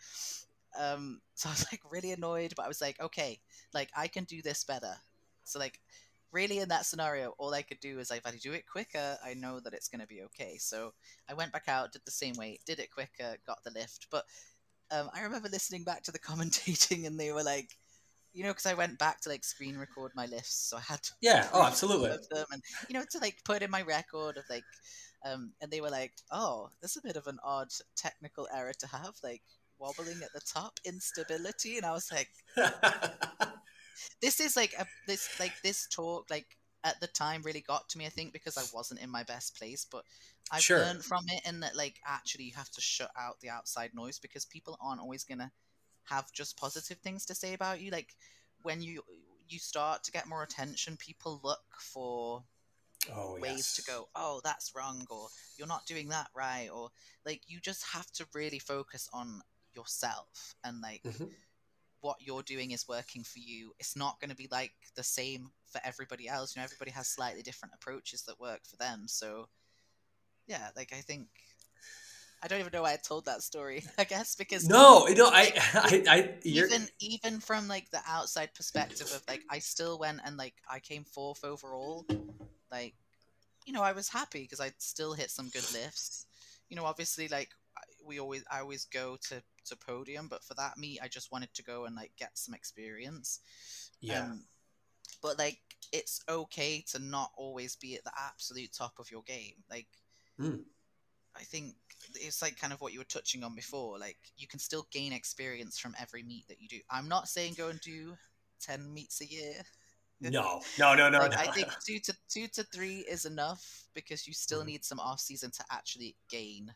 um 0.78 1.20
so 1.34 1.48
I 1.48 1.52
was 1.52 1.66
like 1.72 1.80
really 1.90 2.12
annoyed, 2.12 2.54
but 2.56 2.64
I 2.64 2.68
was 2.68 2.80
like, 2.80 3.00
okay, 3.00 3.40
like 3.74 3.90
I 3.96 4.08
can 4.08 4.24
do 4.24 4.42
this 4.42 4.64
better. 4.64 4.94
So 5.44 5.58
like 5.58 5.80
really 6.32 6.58
in 6.58 6.68
that 6.68 6.86
scenario, 6.86 7.34
all 7.38 7.52
I 7.54 7.62
could 7.62 7.80
do 7.80 7.98
is 7.98 8.10
like 8.10 8.20
if 8.20 8.26
I 8.26 8.36
do 8.36 8.52
it 8.52 8.66
quicker, 8.66 9.18
I 9.24 9.34
know 9.34 9.60
that 9.60 9.74
it's 9.74 9.88
gonna 9.88 10.06
be 10.06 10.22
okay. 10.24 10.56
So 10.58 10.94
I 11.28 11.34
went 11.34 11.52
back 11.52 11.68
out, 11.68 11.92
did 11.92 12.02
the 12.04 12.10
same 12.10 12.34
way, 12.36 12.58
did 12.66 12.80
it 12.80 12.90
quicker, 12.92 13.36
got 13.46 13.62
the 13.64 13.70
lift. 13.70 14.08
But 14.10 14.24
um, 14.90 15.10
I 15.14 15.22
remember 15.22 15.48
listening 15.48 15.84
back 15.84 16.02
to 16.04 16.12
the 16.12 16.18
commentating 16.30 17.06
and 17.06 17.18
they 17.18 17.32
were 17.32 17.44
like 17.44 17.78
you 18.34 18.44
know, 18.44 18.50
because 18.50 18.66
I 18.66 18.74
went 18.74 18.98
back 18.98 19.20
to 19.22 19.28
like 19.30 19.44
screen 19.44 19.76
record 19.78 20.12
my 20.14 20.26
lifts, 20.26 20.56
so 20.56 20.76
I 20.78 20.80
had 20.80 21.02
to 21.02 21.12
Yeah. 21.20 21.48
Oh, 21.54 21.62
absolutely. 21.62 22.10
them 22.30 22.46
and 22.52 22.62
you 22.88 22.94
know 22.94 23.04
to 23.10 23.18
like 23.18 23.38
put 23.44 23.62
in 23.62 23.70
my 23.70 23.82
record 23.82 24.36
of 24.38 24.44
like 24.50 24.64
um 25.24 25.52
and 25.60 25.70
they 25.70 25.80
were 25.80 25.90
like 25.90 26.12
oh 26.30 26.68
this 26.80 26.92
is 26.92 26.98
a 26.98 27.06
bit 27.06 27.16
of 27.16 27.26
an 27.26 27.38
odd 27.44 27.68
technical 27.96 28.48
error 28.54 28.72
to 28.78 28.86
have 28.86 29.14
like 29.22 29.42
wobbling 29.78 30.22
at 30.22 30.32
the 30.32 30.40
top 30.40 30.78
instability 30.84 31.76
and 31.76 31.86
i 31.86 31.92
was 31.92 32.10
like 32.12 32.28
this 34.20 34.40
is 34.40 34.56
like 34.56 34.74
a 34.78 34.86
this 35.06 35.28
like 35.38 35.52
this 35.62 35.86
talk 35.88 36.26
like 36.30 36.46
at 36.84 37.00
the 37.00 37.06
time 37.08 37.42
really 37.42 37.60
got 37.60 37.88
to 37.88 37.98
me 37.98 38.06
i 38.06 38.10
think 38.10 38.32
because 38.32 38.56
i 38.56 38.62
wasn't 38.74 39.00
in 39.00 39.10
my 39.10 39.22
best 39.22 39.56
place 39.56 39.86
but 39.90 40.04
i've 40.50 40.64
Sure. 40.64 40.76
learned 40.76 41.04
from 41.04 41.24
it 41.28 41.42
and 41.46 41.62
that 41.62 41.76
like 41.76 42.00
actually 42.06 42.44
you 42.44 42.52
have 42.54 42.70
to 42.70 42.80
shut 42.80 43.10
out 43.18 43.40
the 43.40 43.50
outside 43.50 43.90
noise 43.94 44.18
because 44.18 44.44
people 44.44 44.78
aren't 44.82 45.00
always 45.00 45.24
gonna 45.24 45.50
have 46.04 46.32
just 46.32 46.58
positive 46.58 46.98
things 46.98 47.24
to 47.26 47.34
say 47.34 47.54
about 47.54 47.80
you 47.80 47.90
like 47.90 48.14
when 48.62 48.82
you 48.82 49.02
you 49.48 49.58
start 49.58 50.02
to 50.02 50.12
get 50.12 50.28
more 50.28 50.42
attention 50.42 50.96
people 50.96 51.40
look 51.44 51.60
for 51.78 52.42
oh, 53.14 53.36
ways 53.40 53.56
yes. 53.56 53.76
to 53.76 53.82
go 53.82 54.08
oh 54.14 54.40
that's 54.44 54.72
wrong 54.76 55.04
or 55.10 55.28
you're 55.56 55.66
not 55.66 55.86
doing 55.86 56.08
that 56.08 56.28
right 56.34 56.68
or 56.72 56.90
like 57.26 57.40
you 57.46 57.58
just 57.60 57.84
have 57.92 58.10
to 58.12 58.26
really 58.34 58.58
focus 58.58 59.08
on 59.12 59.40
yourself 59.74 60.54
and 60.64 60.80
like 60.80 61.02
Mhm. 61.02 61.30
what 62.00 62.16
you're 62.20 62.42
doing 62.42 62.72
is 62.72 62.88
working 62.88 63.24
for 63.24 63.38
you 63.38 63.72
it's 63.78 63.96
not 63.96 64.20
going 64.20 64.30
to 64.30 64.36
be 64.36 64.48
like 64.50 64.72
the 64.96 65.02
same 65.02 65.52
for 65.66 65.80
everybody 65.84 66.28
else 66.28 66.54
you 66.54 66.60
know 66.60 66.64
everybody 66.64 66.90
has 66.90 67.08
slightly 67.08 67.42
different 67.42 67.74
approaches 67.74 68.22
that 68.24 68.38
work 68.40 68.60
for 68.64 68.76
them 68.76 69.04
so 69.06 69.48
yeah 70.46 70.68
like 70.76 70.92
i 70.92 71.00
think 71.00 71.28
i 72.42 72.48
don't 72.48 72.60
even 72.60 72.72
know 72.72 72.82
why 72.82 72.92
i 72.92 72.96
told 72.96 73.24
that 73.24 73.42
story 73.42 73.84
i 73.98 74.04
guess 74.04 74.34
because 74.34 74.68
No, 74.68 75.06
no, 75.06 75.26
I, 75.32 75.52
I, 75.74 76.02
I 76.08 76.34
even 76.44 76.88
even 77.00 77.40
from 77.40 77.68
like 77.68 77.90
the 77.90 78.00
outside 78.06 78.52
perspective 78.54 79.10
of 79.14 79.22
like 79.28 79.42
I 79.48 79.58
still 79.60 79.98
went 79.98 80.20
and 80.24 80.36
like 80.36 80.54
I 80.70 80.80
came 80.80 81.04
fourth 81.04 81.44
overall. 81.44 82.04
Like, 82.72 82.94
you 83.66 83.72
know, 83.72 83.82
I 83.82 83.92
was 83.92 84.08
happy 84.08 84.42
because 84.42 84.60
I'd 84.60 84.80
still 84.80 85.14
hit 85.14 85.30
some 85.30 85.50
good 85.50 85.70
lifts. 85.72 86.26
You 86.70 86.76
know, 86.76 86.86
obviously, 86.86 87.28
like 87.28 87.50
we 88.04 88.20
always 88.20 88.44
I 88.50 88.60
always 88.60 88.86
go 88.86 89.18
to 89.28 89.42
to 89.66 89.76
podium, 89.76 90.28
but 90.28 90.44
for 90.44 90.54
that 90.54 90.78
meet, 90.78 91.00
I 91.02 91.08
just 91.08 91.32
wanted 91.32 91.54
to 91.54 91.62
go 91.62 91.84
and 91.84 91.94
like 91.96 92.12
get 92.18 92.38
some 92.38 92.54
experience. 92.54 93.40
yeah, 94.00 94.30
Um, 94.30 94.44
but 95.22 95.38
like, 95.38 95.60
it's 95.92 96.22
okay 96.28 96.84
to 96.92 96.98
not 96.98 97.30
always 97.36 97.76
be 97.76 97.94
at 97.96 98.04
the 98.04 98.12
absolute 98.18 98.72
top 98.72 98.94
of 98.98 99.10
your 99.10 99.22
game. 99.22 99.64
Like, 99.70 99.88
Mm. 100.40 100.64
I 101.36 101.42
think 101.44 101.74
it's 102.14 102.42
like 102.42 102.58
kind 102.58 102.72
of 102.72 102.80
what 102.80 102.92
you 102.92 102.98
were 103.00 103.04
touching 103.04 103.44
on 103.44 103.54
before. 103.54 103.98
Like, 103.98 104.18
you 104.36 104.46
can 104.46 104.58
still 104.58 104.86
gain 104.90 105.12
experience 105.12 105.78
from 105.78 105.94
every 106.00 106.22
meet 106.22 106.48
that 106.48 106.60
you 106.60 106.68
do. 106.68 106.80
I'm 106.90 107.08
not 107.08 107.28
saying 107.28 107.54
go 107.54 107.68
and 107.68 107.80
do 107.80 108.16
ten 108.60 108.92
meets 108.92 109.20
a 109.20 109.26
year. 109.26 109.62
no, 110.30 110.62
no, 110.78 110.94
no, 110.94 111.08
no, 111.10 111.18
like, 111.18 111.32
no. 111.32 111.36
I 111.38 111.46
think 111.52 111.68
two 111.86 111.98
to 112.00 112.16
two 112.28 112.48
to 112.48 112.62
three 112.64 112.98
is 113.08 113.24
enough 113.24 113.88
because 113.94 114.26
you 114.26 114.32
still 114.32 114.62
Mhm. 114.62 114.66
need 114.66 114.84
some 114.84 115.00
off 115.00 115.20
season 115.20 115.50
to 115.52 115.64
actually 115.70 116.16
gain 116.30 116.74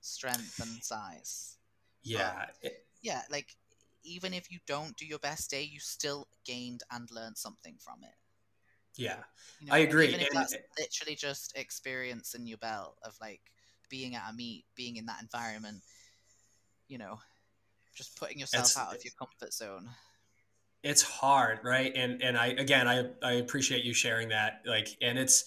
strength 0.00 0.58
and 0.60 0.82
size. 0.82 1.58
yeah, 2.02 2.46
it- 2.62 2.86
Yeah, 3.02 3.22
like 3.30 3.56
even 4.02 4.32
if 4.32 4.50
you 4.50 4.58
don't 4.66 4.96
do 4.96 5.04
your 5.04 5.18
best 5.18 5.50
day, 5.50 5.62
you 5.62 5.80
still 5.80 6.28
gained 6.44 6.82
and 6.90 7.10
learned 7.10 7.36
something 7.36 7.76
from 7.78 8.02
it. 8.04 8.14
yeah, 8.96 9.24
You 9.60 9.72
I 9.72 9.78
agree, 9.78 10.08
Even 10.08 10.20
if 10.20 10.28
and- 10.30 10.38
that's 10.38 10.54
literally 10.78 11.16
just 11.16 11.56
experience 11.56 12.34
in 12.34 12.46
your 12.46 12.58
belt 12.58 12.98
of 13.02 13.16
like 13.20 13.42
being 13.90 14.14
at 14.14 14.30
a 14.30 14.32
meet, 14.32 14.64
being 14.74 14.96
in 14.96 15.06
that 15.06 15.20
environment, 15.20 15.82
you 16.88 16.98
know, 16.98 17.20
just 17.94 18.16
putting 18.16 18.38
yourself 18.38 18.76
out 18.76 18.94
of 18.94 19.04
your 19.04 19.12
comfort 19.18 19.52
zone. 19.52 19.90
It's 20.86 21.02
hard 21.02 21.58
right? 21.64 21.92
And 21.94 22.22
and 22.22 22.38
i 22.38 22.48
again 22.48 22.86
i 22.88 23.06
i 23.22 23.32
appreciate 23.32 23.84
you 23.84 23.92
sharing 23.92 24.28
that 24.30 24.62
like 24.64 24.88
and 25.02 25.18
it's 25.18 25.44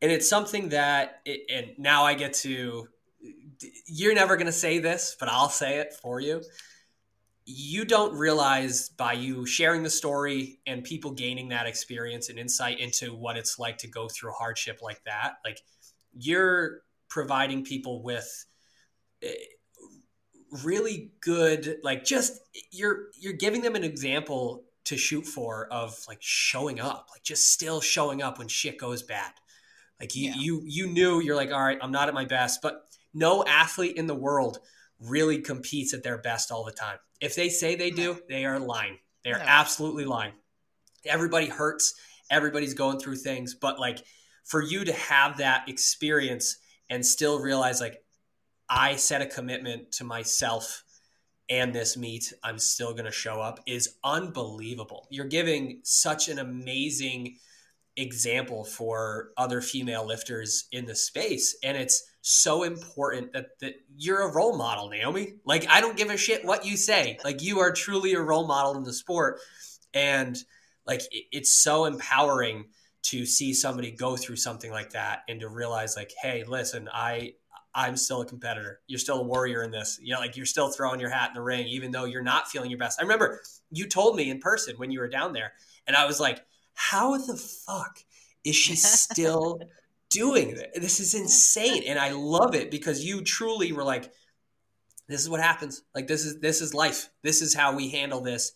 and 0.00 0.10
it's 0.10 0.28
something 0.28 0.70
that 0.70 1.20
it, 1.24 1.42
and 1.50 1.78
now 1.78 2.04
i 2.04 2.14
get 2.14 2.34
to 2.34 2.88
you're 3.86 4.14
never 4.14 4.36
going 4.36 4.46
to 4.46 4.52
say 4.52 4.78
this 4.78 5.16
but 5.18 5.28
i'll 5.28 5.48
say 5.48 5.78
it 5.78 5.94
for 5.94 6.20
you. 6.20 6.42
You 7.44 7.84
don't 7.84 8.16
realize 8.16 8.90
by 8.90 9.14
you 9.14 9.46
sharing 9.46 9.82
the 9.82 9.90
story 9.90 10.60
and 10.64 10.84
people 10.84 11.10
gaining 11.10 11.48
that 11.48 11.66
experience 11.66 12.28
and 12.28 12.38
insight 12.38 12.78
into 12.78 13.14
what 13.16 13.36
it's 13.36 13.58
like 13.58 13.78
to 13.78 13.88
go 13.88 14.08
through 14.08 14.32
hardship 14.32 14.80
like 14.80 15.02
that 15.04 15.38
like 15.44 15.60
you're 16.16 16.82
providing 17.08 17.64
people 17.64 18.02
with 18.02 18.46
eh, 19.22 19.32
really 20.62 21.12
good 21.20 21.78
like 21.82 22.04
just 22.04 22.40
you're 22.70 23.06
you're 23.18 23.32
giving 23.32 23.62
them 23.62 23.74
an 23.74 23.84
example 23.84 24.64
to 24.84 24.96
shoot 24.96 25.26
for 25.26 25.68
of 25.70 25.96
like 26.08 26.18
showing 26.20 26.80
up 26.80 27.08
like 27.12 27.22
just 27.22 27.52
still 27.52 27.80
showing 27.80 28.22
up 28.22 28.38
when 28.38 28.48
shit 28.48 28.78
goes 28.78 29.02
bad. 29.02 29.32
Like 30.00 30.14
you 30.16 30.30
Yeah. 30.30 30.34
you 30.36 30.62
you 30.64 30.86
knew 30.88 31.20
you're 31.20 31.36
like 31.36 31.52
all 31.52 31.62
right 31.62 31.78
i'm 31.80 31.92
not 31.92 32.08
at 32.08 32.14
my 32.14 32.24
best 32.24 32.60
but 32.62 32.82
no 33.14 33.44
athlete 33.44 33.96
in 33.96 34.06
the 34.06 34.14
world 34.14 34.58
really 34.98 35.38
competes 35.40 35.94
at 35.94 36.02
their 36.02 36.18
best 36.18 36.50
all 36.50 36.64
the 36.64 36.72
time. 36.72 36.98
If 37.20 37.34
they 37.36 37.48
say 37.48 37.74
they 37.76 37.90
do 37.90 38.20
they 38.28 38.44
are 38.44 38.58
lying. 38.58 38.98
They're 39.24 39.38
No. 39.38 39.44
absolutely 39.46 40.04
lying. 40.04 40.32
Everybody 41.04 41.46
hurts. 41.46 41.94
Everybody's 42.30 42.74
going 42.74 42.98
through 42.98 43.16
things 43.16 43.54
but 43.54 43.78
like 43.78 43.98
for 44.44 44.60
you 44.62 44.84
to 44.84 44.92
have 44.92 45.36
that 45.38 45.68
experience 45.68 46.56
and 46.90 47.06
still 47.06 47.38
realize 47.40 47.80
like 47.80 48.02
i 48.68 48.96
set 48.96 49.22
a 49.22 49.26
commitment 49.26 49.92
to 49.92 50.04
myself 50.04 50.82
and 51.48 51.74
this 51.74 51.96
meet 51.96 52.32
i'm 52.42 52.58
still 52.58 52.92
going 52.92 53.04
to 53.04 53.10
show 53.10 53.40
up 53.40 53.60
is 53.66 53.96
unbelievable. 54.04 55.06
You're 55.10 55.26
giving 55.26 55.80
such 55.82 56.28
an 56.28 56.38
amazing 56.38 57.36
example 57.96 58.64
for 58.64 59.30
other 59.36 59.60
female 59.60 60.06
lifters 60.06 60.66
in 60.72 60.86
the 60.86 60.94
space 60.94 61.56
and 61.62 61.76
it's 61.76 62.08
so 62.22 62.62
important 62.62 63.32
that, 63.32 63.58
that 63.60 63.74
you're 63.96 64.22
a 64.22 64.32
role 64.32 64.56
model 64.56 64.88
naomi. 64.88 65.34
Like 65.44 65.68
i 65.68 65.80
don't 65.80 65.96
give 65.96 66.10
a 66.10 66.16
shit 66.16 66.44
what 66.44 66.64
you 66.64 66.76
say. 66.76 67.18
Like 67.24 67.42
you 67.42 67.60
are 67.60 67.72
truly 67.72 68.14
a 68.14 68.20
role 68.20 68.46
model 68.46 68.76
in 68.76 68.84
the 68.84 68.92
sport 68.92 69.40
and 69.92 70.36
like 70.86 71.02
it, 71.10 71.24
it's 71.32 71.52
so 71.52 71.84
empowering 71.84 72.66
to 73.02 73.26
see 73.26 73.52
somebody 73.52 73.90
go 73.90 74.16
through 74.16 74.36
something 74.36 74.70
like 74.70 74.90
that 74.90 75.22
and 75.28 75.40
to 75.40 75.48
realize 75.48 75.96
like 75.96 76.12
hey 76.22 76.44
listen 76.46 76.88
i 76.92 77.34
i'm 77.74 77.96
still 77.96 78.20
a 78.20 78.26
competitor. 78.26 78.80
You're 78.86 78.98
still 78.98 79.20
a 79.20 79.24
warrior 79.24 79.62
in 79.62 79.70
this. 79.70 79.98
You 80.02 80.14
know 80.14 80.20
like 80.20 80.36
you're 80.36 80.46
still 80.46 80.70
throwing 80.70 81.00
your 81.00 81.10
hat 81.10 81.30
in 81.30 81.34
the 81.34 81.42
ring 81.42 81.66
even 81.66 81.90
though 81.90 82.04
you're 82.04 82.22
not 82.22 82.48
feeling 82.48 82.70
your 82.70 82.78
best. 82.78 82.98
I 83.00 83.02
remember 83.02 83.40
you 83.70 83.86
told 83.86 84.16
me 84.16 84.30
in 84.30 84.38
person 84.38 84.76
when 84.76 84.90
you 84.90 85.00
were 85.00 85.08
down 85.08 85.32
there 85.32 85.52
and 85.86 85.96
i 85.96 86.06
was 86.06 86.20
like 86.20 86.44
how 86.74 87.16
the 87.18 87.36
fuck 87.36 87.98
is 88.44 88.54
she 88.54 88.76
still 88.76 89.60
doing 90.10 90.54
this 90.54 90.66
this 90.76 91.00
is 91.00 91.14
insane 91.14 91.82
and 91.86 91.98
i 91.98 92.10
love 92.10 92.54
it 92.54 92.70
because 92.70 93.02
you 93.02 93.22
truly 93.22 93.72
were 93.72 93.84
like 93.84 94.12
this 95.12 95.20
is 95.20 95.28
what 95.28 95.40
happens. 95.40 95.82
Like 95.94 96.06
this 96.06 96.24
is 96.24 96.40
this 96.40 96.60
is 96.60 96.74
life. 96.74 97.10
This 97.22 97.42
is 97.42 97.54
how 97.54 97.76
we 97.76 97.90
handle 97.90 98.20
this. 98.20 98.52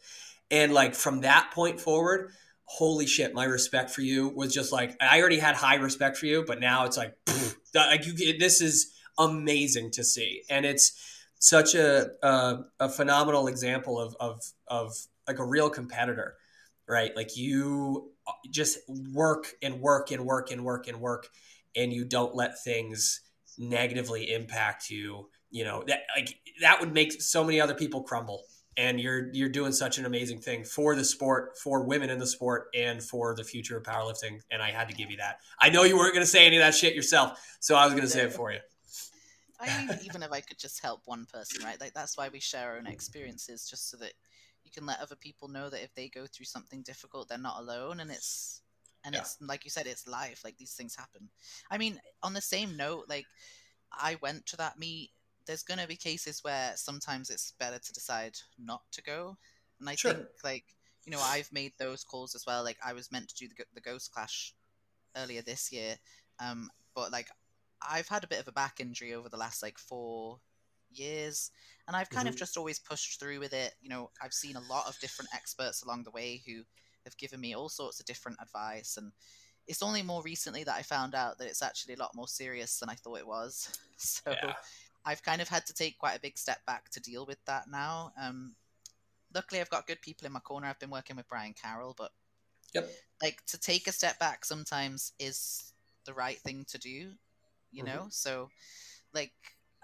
And 0.50 0.72
like 0.72 0.94
from 0.94 1.20
that 1.20 1.50
point 1.54 1.80
forward 1.80 2.30
holy 2.68 3.06
shit 3.06 3.32
my 3.32 3.44
respect 3.44 3.90
for 3.90 4.00
you 4.00 4.28
was 4.30 4.52
just 4.52 4.72
like 4.72 4.96
i 5.00 5.20
already 5.20 5.38
had 5.38 5.54
high 5.54 5.76
respect 5.76 6.16
for 6.16 6.26
you 6.26 6.42
but 6.44 6.58
now 6.58 6.84
it's 6.84 6.96
like 6.96 7.14
like 7.76 8.04
you 8.04 8.36
this 8.40 8.60
is 8.60 8.92
amazing 9.18 9.90
to 9.92 10.04
see. 10.04 10.42
And 10.50 10.64
it's 10.64 11.22
such 11.38 11.74
a 11.74 12.08
a, 12.22 12.64
a 12.80 12.88
phenomenal 12.88 13.46
example 13.46 14.00
of 14.00 14.16
of 14.20 14.42
of 14.68 14.94
like 15.28 15.38
a 15.38 15.44
real 15.44 15.70
competitor 15.70 16.36
right? 16.88 17.16
Like 17.16 17.36
you 17.36 18.12
just 18.50 18.78
work 19.12 19.46
and 19.60 19.80
work 19.80 20.12
and 20.12 20.24
work 20.24 20.50
and 20.52 20.64
work 20.64 20.86
and 20.86 21.00
work 21.00 21.28
and 21.74 21.92
you 21.92 22.04
don't 22.04 22.34
let 22.34 22.62
things 22.62 23.22
negatively 23.58 24.32
impact 24.32 24.88
you 24.88 25.28
you 25.50 25.64
know? 25.64 25.84
That 25.86 26.00
like 26.14 26.38
that 26.60 26.80
would 26.80 26.92
make 26.92 27.20
so 27.20 27.44
many 27.44 27.60
other 27.60 27.74
people 27.74 28.02
crumble. 28.02 28.42
And 28.78 29.00
you're 29.00 29.32
you're 29.32 29.48
doing 29.48 29.72
such 29.72 29.96
an 29.96 30.04
amazing 30.04 30.40
thing 30.40 30.64
for 30.64 30.94
the 30.94 31.04
sport 31.04 31.56
for 31.62 31.84
women 31.84 32.10
in 32.10 32.18
the 32.18 32.26
sport 32.26 32.66
and 32.74 33.02
for 33.02 33.34
the 33.34 33.42
future 33.42 33.78
of 33.78 33.84
powerlifting. 33.84 34.40
And 34.50 34.60
i 34.60 34.70
had 34.70 34.88
to 34.88 34.94
give 34.94 35.10
you 35.10 35.16
that. 35.16 35.38
I 35.58 35.70
know 35.70 35.84
you 35.84 35.96
weren't 35.96 36.12
going 36.12 36.24
to 36.26 36.30
say 36.30 36.46
any 36.46 36.56
of 36.56 36.60
that 36.60 36.74
shit 36.74 36.94
yourself 36.94 37.40
so 37.58 37.74
i 37.74 37.84
was 37.84 37.94
going 37.94 38.04
to 38.04 38.10
say 38.10 38.24
it 38.24 38.34
for 38.34 38.52
you 38.52 38.58
I 39.60 39.70
mean, 39.70 39.96
even 40.02 40.22
if 40.22 40.32
I 40.32 40.40
could 40.40 40.58
just 40.58 40.82
help 40.82 41.02
one 41.06 41.26
person, 41.32 41.64
right? 41.64 41.80
Like 41.80 41.94
that's 41.94 42.16
why 42.16 42.28
we 42.28 42.40
share 42.40 42.70
our 42.70 42.78
own 42.78 42.86
experiences, 42.86 43.68
just 43.68 43.90
so 43.90 43.96
that 43.98 44.12
you 44.64 44.70
can 44.70 44.86
let 44.86 45.00
other 45.00 45.16
people 45.16 45.48
know 45.48 45.70
that 45.70 45.82
if 45.82 45.94
they 45.94 46.08
go 46.08 46.26
through 46.26 46.46
something 46.46 46.82
difficult, 46.82 47.28
they're 47.28 47.38
not 47.38 47.60
alone, 47.60 48.00
and 48.00 48.10
it's 48.10 48.62
and 49.04 49.14
Yeah. 49.14 49.20
it's 49.20 49.36
like 49.40 49.64
you 49.64 49.70
said, 49.70 49.86
it's 49.86 50.06
life. 50.06 50.42
Like 50.44 50.56
these 50.58 50.74
things 50.74 50.96
happen. 50.96 51.30
I 51.70 51.78
mean, 51.78 52.00
on 52.22 52.34
the 52.34 52.40
same 52.40 52.76
note, 52.76 53.06
like 53.08 53.26
I 53.92 54.16
went 54.22 54.46
to 54.46 54.56
that 54.58 54.78
meet. 54.78 55.10
There's 55.46 55.62
gonna 55.62 55.86
be 55.86 55.96
cases 55.96 56.42
where 56.44 56.72
sometimes 56.76 57.30
it's 57.30 57.52
better 57.52 57.78
to 57.78 57.92
decide 57.92 58.36
not 58.58 58.82
to 58.92 59.02
go, 59.02 59.38
and 59.80 59.88
I 59.88 59.96
Sure. 59.96 60.12
think 60.12 60.26
like 60.44 60.64
you 61.04 61.12
know 61.12 61.20
I've 61.20 61.52
made 61.52 61.72
those 61.78 62.04
calls 62.04 62.34
as 62.34 62.44
well. 62.46 62.64
Like 62.64 62.78
I 62.84 62.92
was 62.92 63.12
meant 63.12 63.28
to 63.28 63.36
do 63.36 63.48
the, 63.48 63.64
the 63.74 63.80
Ghost 63.80 64.12
Clash 64.12 64.54
earlier 65.16 65.42
this 65.42 65.72
year, 65.72 65.96
um, 66.40 66.70
but 66.94 67.12
like 67.12 67.28
I've 67.88 68.08
had 68.08 68.24
a 68.24 68.28
bit 68.28 68.40
of 68.40 68.48
a 68.48 68.52
back 68.52 68.80
injury 68.80 69.14
over 69.14 69.28
the 69.28 69.36
last 69.36 69.62
like 69.62 69.78
four 69.78 70.40
years, 70.90 71.50
and 71.86 71.96
I've 71.96 72.10
kind 72.10 72.28
of 72.28 72.34
Mhm. 72.34 72.38
just 72.38 72.56
always 72.56 72.78
pushed 72.78 73.18
through 73.20 73.40
with 73.40 73.52
it. 73.52 73.74
You 73.80 73.88
know, 73.88 74.10
I've 74.20 74.34
seen 74.34 74.56
a 74.56 74.60
lot 74.60 74.86
of 74.86 74.98
different 75.00 75.30
experts 75.34 75.82
along 75.82 76.04
the 76.04 76.10
way 76.10 76.42
who 76.46 76.64
have 77.04 77.16
given 77.16 77.40
me 77.40 77.54
all 77.54 77.68
sorts 77.68 78.00
of 78.00 78.06
different 78.06 78.38
advice, 78.40 78.96
and 78.96 79.12
it's 79.66 79.82
only 79.82 80.02
more 80.02 80.22
recently 80.22 80.64
that 80.64 80.76
I 80.76 80.82
found 80.82 81.14
out 81.14 81.38
that 81.38 81.48
it's 81.48 81.62
actually 81.62 81.94
a 81.94 81.98
lot 81.98 82.14
more 82.14 82.28
serious 82.28 82.78
than 82.78 82.88
I 82.88 82.94
thought 82.94 83.18
it 83.18 83.26
was. 83.26 83.78
So 83.98 84.36
Yeah. 84.42 84.52
I've 85.06 85.22
kind 85.22 85.40
of 85.40 85.48
had 85.48 85.64
to 85.66 85.72
take 85.74 85.98
quite 85.98 86.16
a 86.16 86.20
big 86.20 86.36
step 86.36 86.64
back 86.66 86.90
to 86.90 87.00
deal 87.00 87.24
with 87.24 87.38
that 87.46 87.64
now. 87.70 88.12
Um, 88.20 88.54
luckily, 89.34 89.60
I've 89.60 89.70
got 89.70 89.86
good 89.86 90.02
people 90.02 90.26
in 90.26 90.32
my 90.32 90.40
corner. 90.40 90.66
I've 90.66 90.78
been 90.78 90.90
working 90.90 91.16
with 91.16 91.28
Brian 91.28 91.54
Carroll, 91.54 91.94
but 91.96 92.12
Yep. 92.74 92.90
like 93.22 93.44
to 93.46 93.58
take 93.58 93.86
a 93.86 93.92
step 93.92 94.18
back 94.18 94.44
sometimes 94.44 95.12
is 95.18 95.72
the 96.04 96.14
right 96.14 96.38
thing 96.38 96.64
to 96.68 96.78
do 96.78 97.12
you 97.70 97.82
Mhm. 97.82 97.86
know 97.86 98.06
so 98.10 98.48
like 99.14 99.32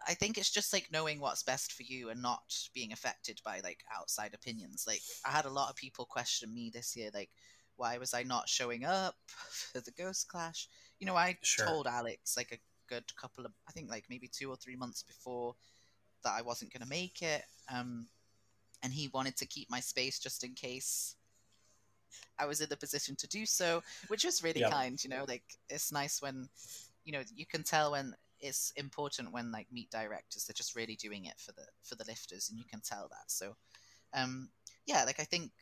i 0.08 0.14
think 0.14 0.36
it's 0.38 0.50
just 0.50 0.72
like 0.72 0.88
knowing 0.92 1.20
what's 1.20 1.42
best 1.42 1.72
for 1.72 1.82
you 1.82 2.10
and 2.10 2.20
not 2.22 2.42
being 2.74 2.92
affected 2.92 3.40
by 3.44 3.60
like 3.62 3.84
outside 3.96 4.34
opinions 4.34 4.84
like 4.86 5.02
i 5.26 5.30
had 5.30 5.44
a 5.44 5.50
lot 5.50 5.70
of 5.70 5.76
people 5.76 6.04
question 6.04 6.52
me 6.54 6.70
this 6.72 6.96
year 6.96 7.10
like 7.14 7.30
why 7.76 7.98
was 7.98 8.14
i 8.14 8.22
not 8.22 8.48
showing 8.48 8.84
up 8.84 9.14
for 9.26 9.80
the 9.80 9.92
ghost 9.92 10.28
clash 10.28 10.68
you 11.02 11.06
know, 11.06 11.16
I 11.16 11.36
Sure. 11.42 11.66
told 11.66 11.88
Alex 11.88 12.36
like 12.36 12.52
a 12.52 12.58
good 12.88 13.04
couple 13.16 13.44
of, 13.44 13.50
I 13.68 13.72
think 13.72 13.90
like 13.90 14.04
maybe 14.08 14.28
two 14.28 14.48
or 14.48 14.54
three 14.54 14.76
months 14.76 15.02
before 15.02 15.56
that 16.22 16.32
I 16.32 16.42
wasn't 16.42 16.72
going 16.72 16.82
to 16.84 16.88
make 16.88 17.22
it. 17.22 17.42
Um, 17.68 18.06
and 18.84 18.92
he 18.92 19.08
wanted 19.12 19.36
to 19.38 19.46
keep 19.46 19.68
my 19.68 19.80
space 19.80 20.20
just 20.20 20.44
in 20.44 20.54
case 20.54 21.16
I 22.38 22.46
was 22.46 22.60
in 22.60 22.68
the 22.68 22.76
position 22.76 23.16
to 23.16 23.26
do 23.26 23.44
so, 23.46 23.82
which 24.06 24.24
was 24.24 24.44
really 24.44 24.60
Yep. 24.60 24.70
kind. 24.70 25.02
You 25.02 25.10
know, 25.10 25.24
like 25.26 25.42
it's 25.68 25.90
nice 25.90 26.22
when, 26.22 26.48
you 27.04 27.12
know, 27.12 27.22
you 27.34 27.46
can 27.46 27.62
tell 27.64 27.92
when 27.92 28.14
it's 28.40 28.72
important 28.76 29.32
when 29.32 29.52
like 29.52 29.70
meet 29.70 29.90
directors 29.90 30.44
they're 30.46 30.54
just 30.54 30.74
really 30.74 30.96
doing 30.96 31.26
it 31.26 31.38
for 31.38 31.52
the 31.52 31.66
for 31.82 31.94
the 31.96 32.04
lifters, 32.04 32.48
and 32.50 32.58
you 32.58 32.64
can 32.64 32.80
tell 32.80 33.08
that. 33.08 33.30
So, 33.30 33.56
um, 34.14 34.50
yeah, 34.86 35.04
like 35.04 35.20
I 35.20 35.24
think 35.24 35.52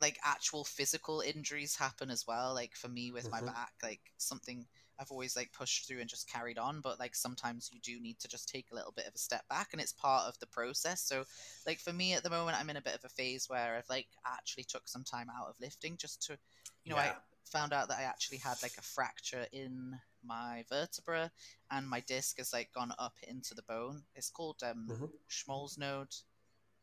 like 0.00 0.18
actual 0.24 0.64
physical 0.64 1.20
injuries 1.20 1.76
happen 1.76 2.10
as 2.10 2.26
well. 2.26 2.54
Like 2.54 2.74
for 2.74 2.88
me 2.88 3.12
with 3.12 3.30
Mhm. 3.30 3.30
my 3.30 3.40
back, 3.42 3.74
like 3.82 4.00
something 4.18 4.66
I've 4.98 5.12
always 5.12 5.36
like 5.36 5.52
pushed 5.52 5.86
through 5.86 6.00
and 6.00 6.10
just 6.10 6.28
carried 6.28 6.58
on. 6.58 6.80
But 6.80 6.98
like 6.98 7.14
sometimes 7.14 7.70
you 7.72 7.80
do 7.80 8.00
need 8.00 8.18
to 8.20 8.28
just 8.28 8.48
take 8.48 8.72
a 8.72 8.74
little 8.74 8.92
bit 8.92 9.06
of 9.06 9.14
a 9.14 9.18
step 9.18 9.46
back, 9.48 9.68
and 9.72 9.80
it's 9.80 9.92
part 9.92 10.28
of 10.28 10.38
the 10.40 10.46
process. 10.46 11.02
So 11.02 11.24
like 11.66 11.78
for 11.78 11.92
me 11.92 12.14
at 12.14 12.24
the 12.24 12.30
moment, 12.30 12.58
I'm 12.58 12.70
in 12.70 12.76
a 12.76 12.82
bit 12.82 12.94
of 12.96 13.04
a 13.04 13.08
phase 13.08 13.48
where 13.48 13.76
I've 13.76 13.88
like 13.88 14.08
actually 14.26 14.64
took 14.64 14.88
some 14.88 15.04
time 15.04 15.28
out 15.30 15.48
of 15.48 15.60
lifting 15.60 15.96
just 15.96 16.22
to, 16.24 16.38
you 16.84 16.90
know, 16.90 16.96
Yeah. 16.96 16.98
I 16.98 17.14
found 17.44 17.72
out 17.72 17.88
that 17.88 17.98
I 17.98 18.02
actually 18.02 18.38
had 18.38 18.60
like 18.62 18.78
a 18.78 18.82
fracture 18.82 19.46
in 19.52 20.00
my 20.24 20.64
vertebra, 20.68 21.30
and 21.70 21.88
my 21.88 22.00
disc 22.00 22.38
has 22.38 22.52
like 22.52 22.72
gone 22.72 22.92
up 22.98 23.14
into 23.26 23.54
the 23.54 23.62
bone. 23.62 24.02
It's 24.14 24.30
called 24.30 24.62
um, 24.62 24.86
Mhm. 24.88 25.10
Schmorl's 25.28 25.78
node. 25.78 26.14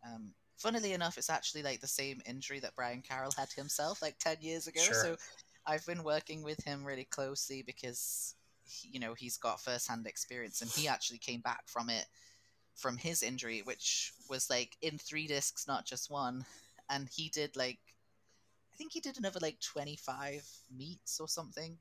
Um, 0.06 0.34
funnily 0.58 0.94
enough, 0.94 1.18
it's 1.18 1.30
actually 1.30 1.64
like 1.64 1.82
the 1.82 1.88
same 1.88 2.22
injury 2.26 2.60
that 2.60 2.76
Brian 2.76 3.02
Carroll 3.02 3.32
had 3.38 3.52
himself 3.52 4.02
like 4.02 4.18
10 4.20 4.38
years 4.42 4.68
ago. 4.68 4.82
Sure. 4.82 4.94
So 4.94 5.18
I've 5.66 5.86
been 5.86 6.04
working 6.04 6.44
with 6.44 6.64
him 6.64 6.86
really 6.86 7.06
closely 7.06 7.62
because, 7.62 8.36
he, 8.64 8.90
you 8.90 9.00
know, 9.00 9.14
he's 9.14 9.38
got 9.38 9.62
firsthand 9.62 10.08
experience 10.08 10.62
and 10.62 10.72
he 10.72 10.88
actually 10.88 11.20
came 11.20 11.42
back 11.42 11.68
from 11.68 11.90
it 11.90 12.06
from 12.76 12.98
his 12.98 13.24
injury, 13.24 13.62
which 13.62 14.14
was 14.30 14.50
like 14.50 14.78
in 14.82 14.98
three 14.98 15.28
discs, 15.28 15.68
not 15.68 15.86
just 15.86 16.10
one. 16.10 16.46
And 16.90 17.08
he 17.10 17.30
did 17.30 17.56
like, 17.56 17.80
I 18.74 18.76
think 18.78 18.94
he 18.94 19.02
did 19.02 19.18
another 19.18 19.40
like 19.42 19.60
25 19.60 20.48
meets 20.76 21.20
or 21.20 21.28
something. 21.28 21.78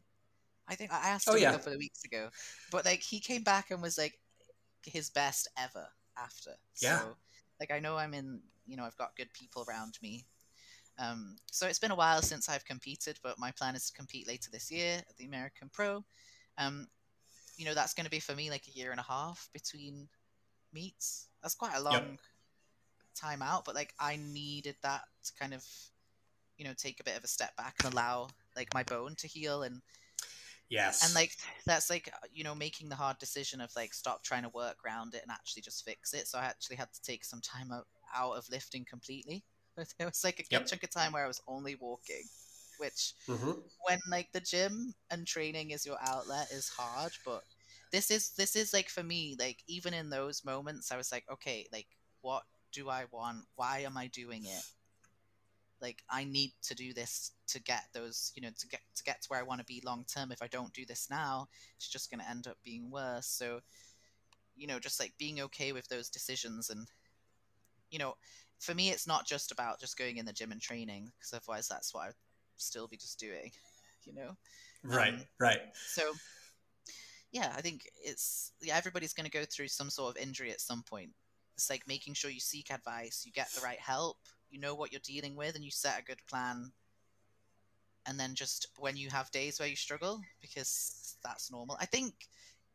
I 0.68 0.74
think 0.74 0.92
I 0.92 1.08
asked 1.08 1.28
Oh, 1.28 1.34
him 1.34 1.42
yeah. 1.42 1.50
a 1.50 1.52
couple 1.54 1.72
of 1.72 1.78
weeks 1.78 2.04
ago, 2.04 2.28
but 2.70 2.84
like 2.84 3.02
he 3.02 3.20
came 3.20 3.42
back 3.42 3.70
and 3.70 3.80
was 3.80 3.98
like 3.98 4.18
his 4.84 5.10
best 5.10 5.48
ever 5.56 5.86
after. 6.16 6.52
Yeah. 6.80 7.00
So, 7.00 7.16
like 7.60 7.70
I 7.70 7.80
know 7.80 7.96
I'm 7.96 8.14
in, 8.14 8.40
you 8.66 8.76
know, 8.76 8.84
I've 8.84 8.96
got 8.98 9.16
good 9.16 9.32
people 9.32 9.64
around 9.68 9.98
me. 10.02 10.24
Um, 10.98 11.36
so 11.46 11.66
it's 11.66 11.78
been 11.78 11.92
a 11.92 11.96
while 11.96 12.22
since 12.22 12.48
I've 12.48 12.64
competed, 12.64 13.18
but 13.22 13.38
my 13.38 13.52
plan 13.52 13.76
is 13.76 13.86
to 13.86 13.92
compete 13.92 14.26
later 14.26 14.50
this 14.50 14.70
year 14.70 14.96
at 15.08 15.16
the 15.16 15.26
American 15.26 15.70
Pro. 15.72 16.04
Um, 16.58 16.88
you 17.56 17.64
know, 17.64 17.74
that's 17.74 17.94
going 17.94 18.04
to 18.04 18.10
be 18.10 18.20
for 18.20 18.34
me 18.34 18.50
like 18.50 18.66
a 18.66 18.76
year 18.76 18.90
and 18.90 19.00
a 19.00 19.04
half 19.04 19.48
between 19.52 20.08
meets. 20.72 21.28
That's 21.42 21.54
quite 21.54 21.76
a 21.76 21.80
long 21.80 22.18
time 23.14 23.42
out, 23.42 23.64
but 23.64 23.74
like 23.74 23.94
I 23.98 24.16
needed 24.16 24.76
that 24.82 25.02
to 25.24 25.32
kind 25.38 25.54
of, 25.54 25.64
you 26.56 26.64
know, 26.64 26.74
take 26.76 27.00
a 27.00 27.04
bit 27.04 27.16
of 27.16 27.24
a 27.24 27.28
step 27.28 27.56
back 27.56 27.76
and 27.82 27.92
allow 27.92 28.28
like 28.56 28.74
my 28.74 28.82
bone 28.82 29.14
to 29.18 29.28
heal 29.28 29.62
and 29.62 29.80
Yes. 30.68 31.02
and 31.04 31.14
like 31.14 31.32
that's 31.66 31.90
like 31.90 32.08
uh, 32.12 32.26
you 32.32 32.44
know 32.44 32.54
making 32.54 32.88
the 32.88 32.94
hard 32.96 33.18
decision 33.18 33.60
of 33.60 33.70
like 33.76 33.94
stop 33.94 34.22
trying 34.22 34.42
to 34.42 34.48
work 34.50 34.76
around 34.84 35.14
it 35.14 35.22
and 35.22 35.30
actually 35.30 35.62
just 35.62 35.84
fix 35.84 36.12
it 36.14 36.26
so 36.26 36.38
i 36.38 36.44
actually 36.44 36.76
had 36.76 36.92
to 36.92 37.02
take 37.02 37.24
some 37.24 37.40
time 37.40 37.70
out, 37.72 37.86
out 38.14 38.32
of 38.32 38.48
lifting 38.50 38.84
completely 38.84 39.44
there 39.76 40.06
was 40.06 40.22
like 40.24 40.38
a 40.40 40.44
good 40.54 40.60
Yep. 40.60 40.66
chunk 40.66 40.82
of 40.82 40.90
time 40.90 41.12
where 41.12 41.24
i 41.24 41.28
was 41.28 41.40
only 41.48 41.76
walking 41.80 42.24
which 42.78 43.14
Mhm. 43.28 43.62
when 43.86 43.98
like 44.10 44.28
the 44.32 44.40
gym 44.40 44.94
and 45.10 45.26
training 45.26 45.70
is 45.70 45.86
your 45.86 45.98
outlet 46.02 46.48
is 46.52 46.68
hard 46.68 47.12
but 47.24 47.42
this 47.92 48.10
is 48.10 48.30
this 48.36 48.56
is 48.56 48.72
like 48.72 48.88
for 48.88 49.02
me 49.02 49.36
like 49.38 49.58
even 49.66 49.94
in 49.94 50.10
those 50.10 50.44
moments 50.44 50.92
i 50.92 50.96
was 50.96 51.12
like 51.12 51.24
okay 51.30 51.66
like 51.72 51.86
what 52.20 52.42
do 52.72 52.88
i 52.88 53.04
want 53.10 53.44
why 53.56 53.80
am 53.80 53.96
i 53.96 54.06
doing 54.08 54.44
it 54.44 54.62
like 55.80 56.02
i 56.10 56.24
need 56.24 56.52
to 56.62 56.74
do 56.74 56.92
this 56.92 57.32
to 57.46 57.60
get 57.62 57.84
those 57.94 58.32
you 58.34 58.42
know 58.42 58.50
to 58.58 58.66
get 58.68 58.80
to 58.94 59.02
get 59.04 59.22
to 59.22 59.28
where 59.28 59.40
i 59.40 59.44
want 59.44 59.60
to 59.60 59.66
be 59.66 59.82
long 59.84 60.04
term 60.12 60.32
if 60.32 60.42
i 60.42 60.46
don't 60.48 60.72
do 60.72 60.84
this 60.84 61.08
now 61.10 61.46
it's 61.76 61.88
just 61.88 62.10
going 62.10 62.20
to 62.20 62.28
end 62.28 62.46
up 62.46 62.56
being 62.64 62.90
worse 62.90 63.26
so 63.26 63.60
you 64.56 64.66
know 64.66 64.78
just 64.78 65.00
like 65.00 65.12
being 65.18 65.40
okay 65.40 65.72
with 65.72 65.88
those 65.88 66.08
decisions 66.08 66.70
and 66.70 66.86
you 67.90 67.98
know 67.98 68.14
for 68.58 68.74
me 68.74 68.90
it's 68.90 69.06
not 69.06 69.26
just 69.26 69.52
about 69.52 69.80
just 69.80 69.96
going 69.96 70.16
in 70.16 70.26
the 70.26 70.32
gym 70.32 70.52
and 70.52 70.60
training 70.60 71.10
because 71.18 71.32
otherwise 71.32 71.68
that's 71.68 71.94
what 71.94 72.08
i'd 72.08 72.14
still 72.56 72.88
be 72.88 72.96
just 72.96 73.18
doing 73.20 73.50
you 74.04 74.12
know 74.12 74.36
Right. 74.84 75.14
um, 75.14 75.24
right. 75.40 75.58
so 75.74 76.12
yeah 77.32 77.52
i 77.56 77.60
think 77.60 77.82
it's 78.04 78.52
yeah 78.60 78.76
everybody's 78.76 79.12
going 79.12 79.28
to 79.28 79.38
go 79.38 79.44
through 79.44 79.68
some 79.68 79.90
sort 79.90 80.16
of 80.16 80.22
injury 80.22 80.50
at 80.50 80.60
some 80.60 80.82
point 80.82 81.10
it's 81.54 81.68
like 81.70 81.86
making 81.86 82.14
sure 82.14 82.30
you 82.30 82.40
seek 82.40 82.70
advice 82.72 83.24
you 83.26 83.32
get 83.32 83.50
the 83.52 83.60
right 83.60 83.80
help 83.80 84.18
you 84.50 84.60
know 84.60 84.74
what 84.74 84.92
you're 84.92 85.00
dealing 85.04 85.36
with 85.36 85.54
and 85.54 85.64
you 85.64 85.70
set 85.70 85.98
a 86.00 86.04
good 86.04 86.20
plan 86.28 86.72
and 88.06 88.18
then 88.18 88.34
just 88.34 88.68
when 88.78 88.96
you 88.96 89.10
have 89.10 89.30
days 89.30 89.58
where 89.58 89.68
you 89.68 89.76
struggle 89.76 90.20
because 90.40 91.16
that's 91.22 91.50
normal 91.50 91.76
i 91.80 91.84
think 91.86 92.14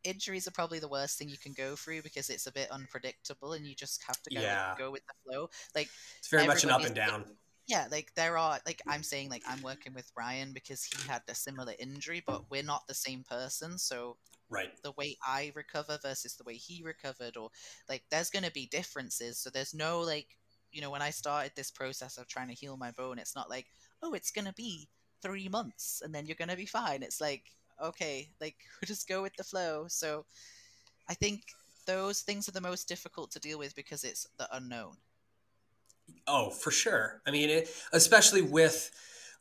injuries 0.04 0.46
are 0.46 0.50
probably 0.52 0.78
the 0.78 0.88
worst 0.88 1.18
thing 1.18 1.28
you 1.28 1.38
can 1.38 1.52
go 1.54 1.74
through 1.74 2.02
because 2.02 2.28
it's 2.28 2.46
a 2.46 2.52
bit 2.52 2.70
unpredictable 2.70 3.54
and 3.54 3.66
you 3.66 3.74
just 3.74 4.02
have 4.06 4.20
to 4.22 4.30
go, 4.34 4.40
Yeah. 4.42 4.74
go 4.78 4.90
with 4.90 5.02
the 5.06 5.14
flow 5.32 5.48
like 5.74 5.88
It's 6.18 6.28
very 6.28 6.46
much 6.46 6.62
an 6.64 6.70
up 6.70 6.84
and 6.84 6.94
down. 6.94 7.24
yeah 7.66 7.86
like 7.90 8.12
there 8.14 8.36
are 8.36 8.58
like 8.66 8.82
i'm 8.86 9.02
saying 9.02 9.30
like 9.30 9.42
i'm 9.48 9.62
working 9.62 9.94
with 9.94 10.12
brian 10.14 10.52
because 10.52 10.84
he 10.84 11.08
had 11.08 11.22
a 11.28 11.34
similar 11.34 11.72
injury 11.78 12.22
but 12.26 12.42
we're 12.50 12.62
not 12.62 12.86
the 12.86 12.94
same 12.94 13.24
person 13.28 13.78
so 13.78 14.16
Right. 14.50 14.70
the 14.84 14.92
way 14.92 15.16
i 15.26 15.50
recover 15.56 15.98
versus 16.02 16.36
the 16.36 16.44
way 16.44 16.54
he 16.54 16.82
recovered 16.84 17.36
or 17.38 17.48
like 17.88 18.04
there's 18.10 18.28
going 18.30 18.44
to 18.44 18.52
be 18.52 18.66
differences 18.66 19.38
so 19.38 19.48
there's 19.50 19.72
no 19.74 20.00
like 20.00 20.36
you 20.74 20.80
know 20.80 20.90
when 20.90 21.02
i 21.02 21.10
started 21.10 21.52
this 21.54 21.70
process 21.70 22.18
of 22.18 22.26
trying 22.26 22.48
to 22.48 22.54
heal 22.54 22.76
my 22.76 22.90
bone 22.92 23.18
it's 23.18 23.34
not 23.36 23.48
like 23.50 23.66
oh 24.02 24.12
it's 24.14 24.30
going 24.30 24.46
to 24.46 24.52
be 24.54 24.88
three 25.22 25.48
months 25.48 26.02
and 26.04 26.14
then 26.14 26.26
you're 26.26 26.36
going 26.36 26.48
to 26.48 26.56
be 26.56 26.66
fine 26.66 27.02
it's 27.02 27.20
like 27.20 27.44
okay 27.82 28.28
like 28.40 28.56
just 28.84 29.08
go 29.08 29.22
with 29.22 29.34
the 29.36 29.44
flow 29.44 29.86
so 29.88 30.24
i 31.08 31.14
think 31.14 31.42
those 31.86 32.22
things 32.22 32.48
are 32.48 32.52
the 32.52 32.60
most 32.60 32.88
difficult 32.88 33.30
to 33.30 33.38
deal 33.38 33.58
with 33.58 33.74
because 33.74 34.04
it's 34.04 34.26
the 34.38 34.48
unknown 34.56 34.96
Oh, 36.26 36.50
for 36.50 36.70
sure. 36.70 37.20
I 37.26 37.30
mean, 37.30 37.50
it, 37.50 37.68
especially 37.92 38.42
with 38.42 38.90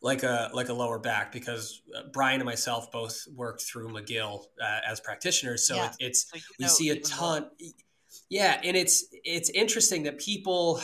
like 0.01 0.23
a 0.23 0.49
like 0.53 0.69
a 0.69 0.73
lower 0.73 0.99
back, 0.99 1.31
because 1.31 1.81
uh, 1.95 2.03
Brian 2.11 2.41
and 2.41 2.45
myself 2.45 2.91
both 2.91 3.25
worked 3.35 3.61
through 3.61 3.89
McGill 3.89 4.45
uh, 4.61 4.79
as 4.87 4.99
practitioners, 4.99 5.67
so 5.67 5.75
Yeah. 5.75 5.85
it, 5.87 5.95
it's 5.99 6.29
so 6.29 6.37
you 6.37 6.43
we 6.59 6.67
see 6.67 6.89
a 6.89 6.93
even 6.93 7.01
more. 7.01 7.09
ton. 7.39 7.49
Yeah, 8.29 8.59
and 8.63 8.75
it's 8.75 9.05
it's 9.23 9.49
interesting 9.49 10.03
that 10.03 10.19
people 10.19 10.81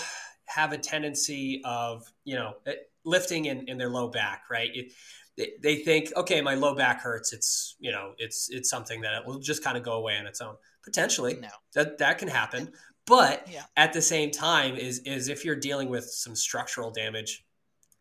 have 0.50 0.74
a 0.74 0.78
tendency 0.78 1.62
of 1.66 2.04
you 2.26 2.36
know 2.36 2.54
eh, 2.66 2.74
lifting 3.06 3.45
in, 3.45 3.68
in 3.68 3.78
their 3.78 3.89
low 3.89 4.10
back, 4.10 4.43
right? 4.52 4.70
It, 4.74 4.91
they, 5.38 5.52
they 5.64 5.76
think, 5.78 6.12
okay, 6.18 6.41
my 6.41 6.56
low 6.56 6.76
back 6.76 7.02
hurts. 7.02 7.32
It's 7.32 7.76
you 7.80 7.91
know, 7.91 8.14
it's 8.18 8.50
it's 8.50 8.70
something 8.70 9.02
that 9.02 9.26
will 9.26 9.39
just 9.39 9.64
kind 9.64 9.78
of 9.78 9.84
go 9.84 9.93
away 9.93 10.18
on 10.18 10.28
its 10.28 10.41
own. 10.41 10.56
Potentially, 10.84 11.36
no 11.36 11.50
that 11.76 11.97
that 12.00 12.18
can 12.18 12.28
happen, 12.28 12.72
but 13.06 13.47
Yeah. 13.52 13.64
at 13.78 13.93
the 13.93 14.02
same 14.02 14.32
time, 14.32 14.76
is 14.76 15.00
is 15.00 15.30
if 15.30 15.45
you're 15.45 15.56
dealing 15.56 15.89
with 15.89 16.06
some 16.06 16.36
structural 16.36 16.91
damage 16.91 17.45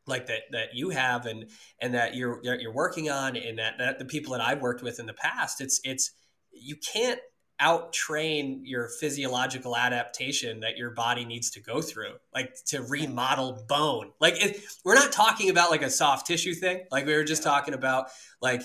like 0.07 0.27
that 0.27 0.43
that 0.53 0.75
you 0.75 0.91
have 0.91 1.27
and 1.27 1.51
and 1.81 1.95
that 1.95 2.15
you're 2.15 2.41
that 2.45 2.61
you're 2.61 2.73
working 2.73 3.11
on 3.11 3.37
and 3.37 3.59
that, 3.59 3.75
that 3.79 3.99
the 3.99 4.05
people 4.05 4.33
that 4.33 4.41
I've 4.41 4.63
worked 4.63 4.83
with 4.83 4.99
in 4.99 5.07
the 5.07 5.13
past, 5.15 5.61
it's 5.61 5.81
it's 5.85 6.13
you 6.51 6.77
can't 6.77 7.21
out 7.61 7.93
train 7.93 8.63
your 8.65 8.89
physiological 8.89 9.77
adaptation 9.77 10.61
that 10.61 10.77
your 10.77 10.91
body 10.91 11.25
needs 11.25 11.51
to 11.51 11.61
go 11.61 11.83
through 11.83 12.13
like 12.33 12.55
to 12.67 12.83
remodel 12.83 13.65
bone. 13.69 14.13
Like 14.21 14.43
it, 14.45 14.63
we're 14.85 14.95
not 14.95 15.11
talking 15.13 15.51
about 15.51 15.71
like 15.71 15.83
a 15.83 15.91
soft 15.91 16.27
tissue 16.27 16.55
thing. 16.55 16.85
Like 16.91 17.07
we 17.07 17.15
were 17.15 17.25
just 17.25 17.43
talking 17.43 17.75
about 17.75 18.11
like 18.41 18.63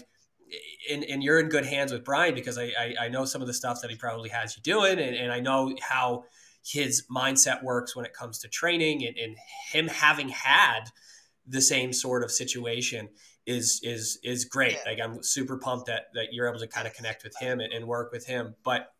and, 0.91 1.03
and 1.05 1.23
you're 1.23 1.39
in 1.39 1.49
good 1.49 1.65
hands 1.65 1.91
with 1.91 2.03
brian 2.03 2.35
because 2.35 2.57
I, 2.57 2.71
I 2.77 2.95
i 3.01 3.07
know 3.07 3.25
some 3.25 3.41
of 3.41 3.47
the 3.47 3.53
stuff 3.53 3.81
that 3.81 3.89
he 3.89 3.97
probably 3.97 4.29
has 4.29 4.55
you 4.55 4.61
doing 4.61 4.99
and, 4.99 5.15
and 5.15 5.31
i 5.31 5.39
know 5.39 5.73
how 5.81 6.25
his 6.65 7.05
mindset 7.13 7.63
works 7.63 7.95
when 7.95 8.05
it 8.05 8.13
comes 8.13 8.39
to 8.39 8.47
training 8.47 9.05
and, 9.05 9.17
and 9.17 9.37
him 9.71 9.87
having 9.87 10.29
had 10.29 10.85
the 11.47 11.61
same 11.61 11.91
sort 11.91 12.23
of 12.23 12.31
situation 12.31 13.09
is 13.45 13.81
is 13.83 14.19
is 14.23 14.45
great. 14.45 14.73
Yeah. 14.73 14.91
Like 14.91 14.99
I'm 15.03 15.23
super 15.23 15.57
pumped 15.57 15.87
that 15.87 16.07
that 16.13 16.33
you're 16.33 16.47
able 16.47 16.59
to 16.59 16.67
kind 16.67 16.87
of 16.87 16.93
connect 16.93 17.23
with 17.23 17.35
him 17.39 17.59
and, 17.59 17.73
and 17.73 17.85
work 17.87 18.11
with 18.11 18.25
him. 18.25 18.55
But 18.63 18.91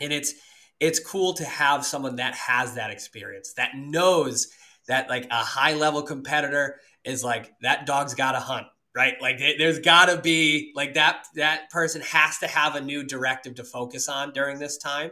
and 0.00 0.12
it's 0.12 0.34
it's 0.80 0.98
cool 0.98 1.34
to 1.34 1.44
have 1.44 1.84
someone 1.84 2.16
that 2.16 2.34
has 2.34 2.74
that 2.74 2.90
experience 2.90 3.52
that 3.54 3.72
knows 3.76 4.48
that 4.88 5.08
like 5.08 5.26
a 5.30 5.36
high 5.44 5.74
level 5.74 6.02
competitor 6.02 6.80
is 7.04 7.22
like 7.22 7.52
that 7.62 7.86
dog's 7.86 8.14
got 8.14 8.32
to 8.32 8.40
hunt 8.40 8.66
right 8.96 9.14
like 9.20 9.38
there- 9.38 9.54
there's 9.58 9.78
got 9.78 10.06
to 10.06 10.20
be 10.20 10.72
like 10.74 10.94
that 10.94 11.26
that 11.34 11.70
person 11.70 12.00
has 12.02 12.38
to 12.38 12.46
have 12.46 12.74
a 12.74 12.80
new 12.80 13.04
directive 13.04 13.54
to 13.54 13.62
focus 13.64 14.08
on 14.08 14.32
during 14.32 14.58
this 14.58 14.76
time 14.78 15.10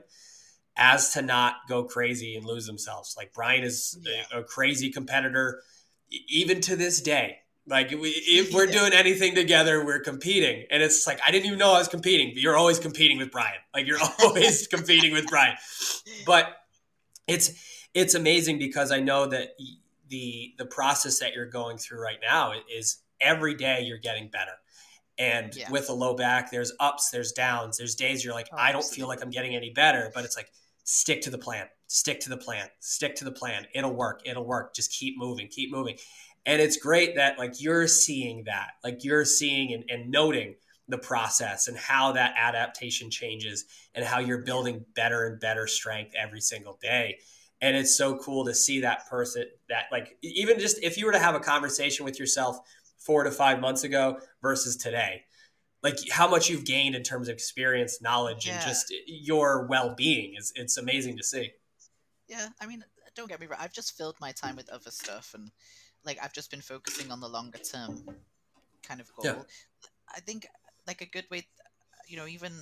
as 0.77 1.13
to 1.13 1.23
not 1.23 1.55
go 1.69 1.85
crazy 1.85 2.35
and 2.35 2.45
lose 2.45 2.67
themselves 2.67 3.15
like 3.17 3.33
brian 3.33 3.63
is 3.63 3.99
a- 4.07 4.11
Yeah. 4.11 4.41
a, 4.41 4.43
crazy 4.43 4.91
competitor 4.91 5.63
even 6.29 6.61
to 6.63 6.77
this 6.77 7.01
day 7.01 7.39
Like 7.69 7.91
we, 7.91 8.09
if 8.27 8.53
we're 8.53 8.67
doing 8.67 8.93
anything 8.93 9.35
together, 9.35 9.85
we're 9.85 10.01
competing. 10.01 10.65
And 10.71 10.83
it's 10.83 11.07
like 11.07 11.21
I 11.27 11.31
didn't 11.31 11.47
even 11.47 11.59
know 11.59 11.73
I 11.73 11.79
was 11.79 11.89
competing, 11.89 12.31
but 12.35 12.43
you're 12.43 12.57
always 12.57 12.79
competing 12.79 13.19
with 13.19 13.31
Brian. 13.31 13.61
Like 13.75 13.87
you're 13.87 13.99
always 14.25 14.67
competing 14.67 15.13
with 15.13 15.27
Brian. 15.27 15.57
But 16.27 16.57
it's 17.27 17.53
it's 17.95 18.15
amazing 18.15 18.59
because 18.59 18.91
I 18.91 19.01
know 19.01 19.27
that 19.27 19.51
the 20.09 20.55
the 20.59 20.67
process 20.67 21.19
that 21.21 21.35
you're 21.35 21.47
going 21.47 21.79
through 21.79 22.03
right 22.03 22.19
now 22.23 22.53
is 22.75 22.99
every 23.21 23.55
day 23.55 23.83
you're 23.83 23.99
getting 23.99 24.29
better. 24.29 24.53
And 25.19 25.55
yeah. 25.55 25.69
with 25.71 25.89
a 25.89 25.93
low 25.93 26.15
back, 26.15 26.51
there's 26.53 26.73
ups, 26.79 27.11
there's 27.11 27.33
downs, 27.33 27.77
there's 27.77 27.97
days 27.97 28.25
you're 28.25 28.35
like, 28.35 28.49
oh, 28.53 28.57
I 28.57 28.71
don't 28.71 28.79
absolutely. 28.79 28.97
feel 29.01 29.09
like 29.09 29.23
I'm 29.23 29.31
getting 29.31 29.57
any 29.57 29.71
better, 29.71 30.13
but 30.15 30.25
it's 30.25 30.37
like 30.37 30.49
stick 30.85 31.23
to 31.23 31.31
the 31.31 31.39
plan, 31.39 31.67
stick 31.89 32.21
to 32.21 32.29
the 32.29 32.37
plan, 32.37 32.69
stick 32.79 33.17
to 33.17 33.25
the 33.25 33.33
plan. 33.33 33.67
It'll 33.75 33.93
work, 33.93 34.23
it'll 34.25 34.47
work. 34.47 34.75
Just 34.75 34.93
keep 34.93 35.19
moving, 35.19 35.49
keep 35.49 35.73
moving 35.73 35.97
and 36.49 36.63
it's 36.63 36.79
great 36.79 37.15
that 37.17 37.39
like 37.39 37.61
you're 37.61 37.87
seeing 37.87 38.43
that 38.45 38.71
like 38.83 39.05
you're 39.05 39.25
seeing 39.25 39.73
and, 39.75 39.85
and 39.89 40.11
noting 40.11 40.57
the 40.89 40.99
process 40.99 41.69
and 41.69 41.77
how 41.77 42.13
that 42.13 42.35
adaptation 42.39 43.11
changes 43.11 43.67
and 43.95 44.05
how 44.05 44.19
you're 44.19 44.43
building 44.43 44.85
better 44.97 45.27
and 45.27 45.39
better 45.39 45.67
strength 45.67 46.15
every 46.21 46.41
single 46.41 46.79
day 46.83 47.19
and 47.61 47.77
it's 47.77 47.97
so 47.97 48.17
cool 48.19 48.45
to 48.47 48.55
see 48.55 48.81
that 48.81 49.07
person 49.09 49.45
that 49.69 49.85
like 49.93 50.17
even 50.23 50.59
just 50.59 50.83
if 50.83 50.97
you 50.97 51.07
were 51.07 51.13
to 51.13 51.19
have 51.19 51.35
a 51.35 51.41
conversation 51.41 52.05
with 52.05 52.19
yourself 52.19 52.59
four 52.99 53.23
to 53.23 53.31
five 53.31 53.61
months 53.61 53.85
ago 53.85 54.17
versus 54.41 54.77
today 54.77 55.23
like 55.83 55.97
how 56.11 56.29
much 56.29 56.49
you've 56.49 56.65
gained 56.65 56.95
in 56.95 57.03
terms 57.03 57.29
of 57.29 57.35
experience 57.35 58.01
knowledge 58.01 58.47
yeah. 58.47 58.55
and 58.55 58.63
just 58.63 58.93
your 59.07 59.67
well-being 59.67 60.35
is 60.39 60.51
it's 60.57 60.79
amazing 60.79 61.17
to 61.17 61.23
see 61.23 61.51
yeah 62.27 62.49
i 62.59 62.67
mean 62.67 62.83
don't 63.15 63.29
get 63.29 63.39
me 63.39 63.47
wrong 63.47 63.59
i've 63.61 63.73
just 63.73 63.97
filled 63.99 64.17
my 64.19 64.33
time 64.33 64.57
with 64.57 64.71
other 64.71 64.91
stuff 64.91 65.33
and 65.35 65.51
like 66.09 66.19
I've 66.23 66.33
just 66.33 66.51
been 66.51 66.63
focusing 66.63 67.13
on 67.13 67.21
the 67.21 67.29
longer 67.29 67.59
term 67.59 68.03
kind 68.83 69.01
of 69.01 69.15
goal. 69.15 69.25
Yeah. 69.25 69.43
I 70.15 70.21
think 70.21 70.49
like 70.87 71.03
a 71.03 71.07
good 71.07 71.27
way, 71.31 71.47
you 72.09 72.17
know, 72.17 72.27
even 72.27 72.53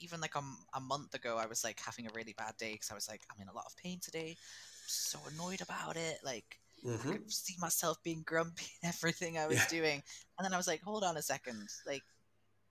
even 0.00 0.20
like 0.20 0.34
a, 0.34 0.42
a 0.74 0.80
month 0.80 1.12
ago, 1.12 1.36
I 1.36 1.46
was 1.46 1.62
like 1.62 1.80
having 1.84 2.06
a 2.06 2.12
really 2.14 2.34
bad 2.38 2.56
day 2.56 2.72
because 2.72 2.90
I 2.90 2.94
was 2.94 3.08
like, 3.08 3.20
I'm 3.30 3.42
in 3.42 3.48
a 3.48 3.52
lot 3.52 3.66
of 3.66 3.76
pain 3.76 3.98
today. 4.00 4.30
I'm 4.30 4.86
so 4.86 5.18
annoyed 5.34 5.60
about 5.60 5.96
it. 5.96 6.20
Like 6.24 6.58
mm-hmm. 6.86 7.08
I 7.08 7.12
could 7.12 7.32
see 7.32 7.56
myself 7.58 8.02
being 8.02 8.22
grumpy 8.24 8.66
in 8.82 8.88
everything 8.94 9.36
I 9.36 9.48
was 9.48 9.58
yeah. 9.58 9.68
doing, 9.68 10.02
and 10.38 10.44
then 10.44 10.54
I 10.54 10.56
was 10.56 10.68
like, 10.68 10.82
hold 10.82 11.04
on 11.04 11.16
a 11.16 11.22
second, 11.22 11.68
like 11.86 12.04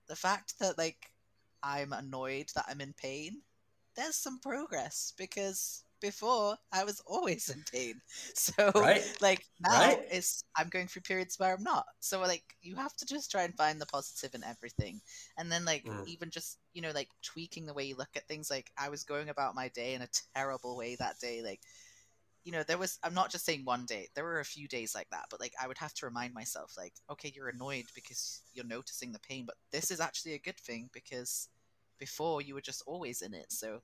the 0.08 0.16
fact 0.16 0.58
that 0.58 0.78
like 0.78 1.12
I'm 1.62 1.92
annoyed 1.92 2.46
that 2.54 2.64
I'm 2.68 2.80
in 2.80 2.94
pain, 2.94 3.42
there's 3.94 4.16
some 4.16 4.40
progress 4.40 5.12
because 5.16 5.84
before 6.00 6.56
I 6.72 6.84
was 6.84 7.00
always 7.06 7.48
in 7.48 7.64
pain. 7.70 8.00
So 8.34 8.70
right. 8.74 9.02
like 9.20 9.44
now 9.60 9.80
right. 9.80 10.02
it's 10.10 10.44
I'm 10.56 10.68
going 10.68 10.86
through 10.86 11.02
periods 11.02 11.38
where 11.38 11.54
I'm 11.54 11.62
not. 11.62 11.84
So 12.00 12.20
like 12.20 12.42
you 12.62 12.74
have 12.76 12.94
to 12.96 13.06
just 13.06 13.30
try 13.30 13.42
and 13.42 13.54
find 13.54 13.80
the 13.80 13.86
positive 13.86 14.34
in 14.34 14.44
everything. 14.44 15.00
And 15.38 15.50
then 15.50 15.64
like 15.64 15.84
mm. 15.84 16.06
even 16.06 16.30
just, 16.30 16.58
you 16.72 16.82
know, 16.82 16.92
like 16.94 17.08
tweaking 17.22 17.66
the 17.66 17.74
way 17.74 17.84
you 17.84 17.96
look 17.96 18.16
at 18.16 18.26
things. 18.26 18.50
Like 18.50 18.70
I 18.78 18.88
was 18.88 19.04
going 19.04 19.28
about 19.28 19.54
my 19.54 19.68
day 19.68 19.94
in 19.94 20.02
a 20.02 20.08
terrible 20.34 20.76
way 20.76 20.96
that 20.96 21.18
day. 21.18 21.42
Like 21.42 21.60
you 22.44 22.52
know, 22.52 22.62
there 22.62 22.78
was 22.78 22.98
I'm 23.02 23.14
not 23.14 23.30
just 23.30 23.44
saying 23.44 23.64
one 23.64 23.84
day. 23.86 24.08
There 24.14 24.24
were 24.24 24.40
a 24.40 24.44
few 24.44 24.66
days 24.66 24.94
like 24.94 25.10
that, 25.10 25.26
but 25.30 25.40
like 25.40 25.52
I 25.60 25.68
would 25.68 25.78
have 25.78 25.94
to 25.94 26.06
remind 26.06 26.34
myself 26.34 26.74
like, 26.76 26.94
okay, 27.10 27.32
you're 27.34 27.48
annoyed 27.48 27.86
because 27.94 28.42
you're 28.54 28.64
noticing 28.64 29.12
the 29.12 29.20
pain, 29.20 29.44
but 29.46 29.56
this 29.70 29.90
is 29.90 30.00
actually 30.00 30.34
a 30.34 30.38
good 30.38 30.58
thing 30.58 30.88
because 30.92 31.48
before 31.98 32.40
you 32.40 32.54
were 32.54 32.60
just 32.60 32.82
always 32.86 33.20
in 33.22 33.34
it. 33.34 33.52
So 33.52 33.80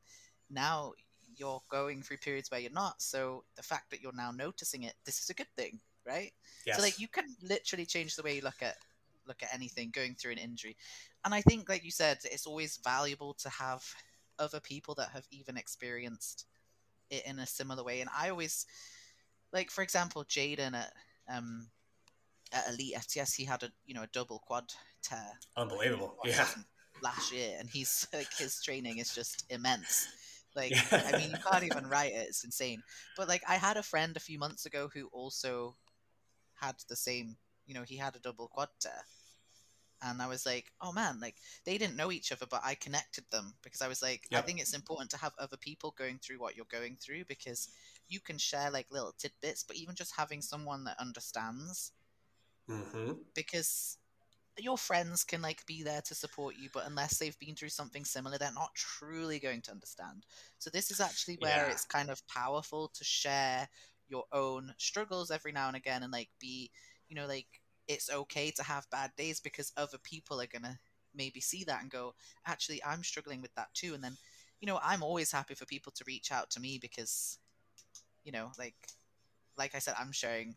now 0.51 0.93
you're 1.37 1.63
going 1.69 2.03
through 2.03 2.19
periods 2.19 2.51
where 2.51 2.61
you're 2.61 2.73
not. 2.73 3.01
So 3.01 3.45
the 3.57 3.63
fact 3.63 3.91
that 3.91 4.01
you're 4.01 4.13
now 4.15 4.31
noticing 4.31 4.85
it, 4.85 4.95
this 5.05 5.21
is 5.21 5.31
a 5.31 5.35
good 5.35 5.49
thing, 5.57 5.81
right? 6.07 6.33
Yes. 6.67 6.77
So 6.77 6.83
like 6.83 6.99
you 6.99 7.09
can 7.09 7.25
literally 7.43 7.87
change 7.87 8.17
the 8.17 8.23
way 8.23 8.37
you 8.37 8.43
look 8.43 8.63
at 8.63 8.77
look 9.27 9.43
at 9.43 9.53
anything 9.53 9.91
going 9.93 10.15
through 10.15 10.33
an 10.33 10.39
injury. 10.39 10.77
And 11.25 11.35
I 11.35 11.41
think 11.43 11.69
like 11.69 11.85
you 11.85 11.91
said, 11.91 12.19
it's 12.25 12.47
always 12.47 12.79
valuable 12.83 13.35
to 13.41 13.49
have 13.49 13.83
other 14.39 14.61
people 14.61 14.95
that 14.97 15.11
have 15.11 15.27
even 15.31 15.57
experienced 15.57 16.47
it 17.11 17.25
in 17.27 17.39
a 17.39 17.47
similar 17.47 17.83
way. 17.83 18.01
And 18.01 18.11
I 18.17 18.31
always 18.31 18.67
like 19.53 19.71
for 19.71 19.83
example, 19.83 20.25
Jaden 20.25 20.75
at 20.75 20.93
um 21.33 21.69
at 22.53 22.69
Elite 22.69 22.95
FTS 22.97 23.35
he 23.37 23.45
had 23.45 23.63
a 23.63 23.71
you 23.85 23.95
know 23.95 24.03
a 24.03 24.09
double 24.09 24.41
quad 24.47 24.73
tear. 25.03 25.33
Unbelievable. 25.57 26.17
Yeah. 26.25 26.47
Last 27.03 27.33
year 27.33 27.57
and 27.59 27.69
he's 27.69 28.07
like 28.15 28.33
his 28.39 28.63
training 28.63 28.99
is 28.99 29.15
just 29.15 29.45
immense 29.51 30.09
like, 30.57 30.73
I 30.93 31.19
mean, 31.19 31.31
you 31.31 31.37
can't 31.51 31.65
even 31.65 31.89
write 31.89 32.13
it. 32.13 32.27
It's 32.29 32.45
insane. 32.45 32.83
But 33.17 33.29
like, 33.29 33.43
I 33.49 33.55
had 33.55 33.77
a 33.77 33.83
friend 33.83 34.17
a 34.17 34.21
few 34.21 34.39
months 34.39 34.67
ago 34.67 34.89
who 34.93 35.09
also 35.13 35.77
had 36.55 36.77
the 36.89 36.97
same. 36.97 37.37
You 37.67 37.75
know, 37.75 37.83
he 37.83 37.97
had 37.97 38.17
a 38.17 38.21
double 38.21 38.49
quad 38.49 38.69
tear, 38.81 39.03
and 40.03 40.21
I 40.21 40.29
was 40.29 40.45
like, 40.47 40.73
oh 40.81 40.93
man, 40.93 41.19
like 41.21 41.37
they 41.65 41.79
didn't 41.79 41.97
know 41.97 42.13
each 42.13 42.33
other, 42.33 42.47
but 42.49 42.63
I 42.65 42.75
connected 42.75 43.25
them 43.31 43.55
because 43.63 43.83
I 43.83 43.89
was 43.89 44.03
like, 44.03 44.27
yep. 44.31 44.43
I 44.43 44.47
think 44.47 44.61
it's 44.61 44.75
important 44.75 45.11
to 45.11 45.17
have 45.17 45.33
other 45.39 45.57
people 45.57 45.95
going 45.99 46.19
through 46.19 46.39
what 46.39 46.57
you're 46.57 46.67
going 46.71 46.97
through 46.97 47.25
because 47.27 47.69
you 48.09 48.21
can 48.21 48.39
share 48.39 48.71
like 48.71 48.87
little 48.91 49.15
tidbits, 49.19 49.65
but 49.65 49.77
even 49.77 49.95
just 49.95 50.15
having 50.17 50.43
someone 50.43 50.85
that 50.85 51.01
understands. 51.01 51.93
Mm-hmm. 52.71 53.13
Because 53.35 53.99
your 54.59 54.79
friends 54.79 55.25
can 55.25 55.43
like 55.43 55.65
be 55.67 55.83
there 55.83 56.01
to 56.03 56.15
support 56.15 56.55
you 56.59 56.69
but 56.73 56.87
unless 56.87 57.19
they've 57.19 57.39
been 57.39 57.55
through 57.55 57.69
something 57.69 58.05
similar 58.05 58.39
they're 58.39 58.53
not 58.53 58.75
truly 58.75 59.39
going 59.39 59.61
to 59.61 59.71
understand 59.71 60.25
so 60.59 60.71
this 60.71 60.91
is 60.91 61.01
actually 61.01 61.37
where 61.41 61.67
yeah. 61.67 61.71
it's 61.71 61.85
kind 61.85 62.11
of 62.11 62.27
powerful 62.29 62.89
to 62.95 63.05
share 63.05 63.69
your 64.09 64.25
own 64.33 64.73
struggles 64.79 65.31
every 65.31 65.53
now 65.53 65.69
and 65.69 65.77
again 65.77 66.03
and 66.03 66.13
like 66.13 66.29
be 66.41 66.71
you 67.09 67.17
know 67.17 67.27
like 67.27 67.47
it's 67.89 68.11
okay 68.11 68.51
to 68.51 68.63
have 68.63 68.91
bad 68.91 69.11
days 69.17 69.41
because 69.41 69.73
other 69.77 69.99
people 70.03 70.41
are 70.41 70.47
gonna 70.47 70.79
maybe 71.15 71.41
see 71.41 71.65
that 71.65 71.83
and 71.83 71.91
go 71.91 72.15
actually 72.47 72.83
i'm 72.85 73.03
struggling 73.03 73.41
with 73.41 73.55
that 73.55 73.69
too 73.75 73.95
and 73.95 74.03
then 74.03 74.17
you 74.61 74.67
know 74.67 74.79
i'm 74.83 75.03
always 75.03 75.33
happy 75.33 75.55
for 75.55 75.67
people 75.67 75.93
to 75.93 76.05
reach 76.07 76.33
out 76.33 76.51
to 76.51 76.61
me 76.61 76.79
because 76.81 77.39
you 78.25 78.33
know 78.33 78.51
like 78.59 78.75
like 79.57 79.75
i 79.75 79.79
said 79.79 79.95
i'm 79.99 80.13
sharing 80.13 80.55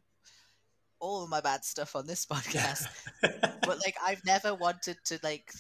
all 1.00 1.24
of 1.24 1.30
my 1.30 1.42
bad 1.42 1.64
stuff 1.64 1.96
on 1.96 2.08
this 2.08 2.26
podcast. 2.26 2.88
but 3.22 3.80
like 3.80 3.96
I've 4.06 4.24
never 4.26 4.54
wanted 4.56 4.98
to 5.06 5.20
like 5.24 5.52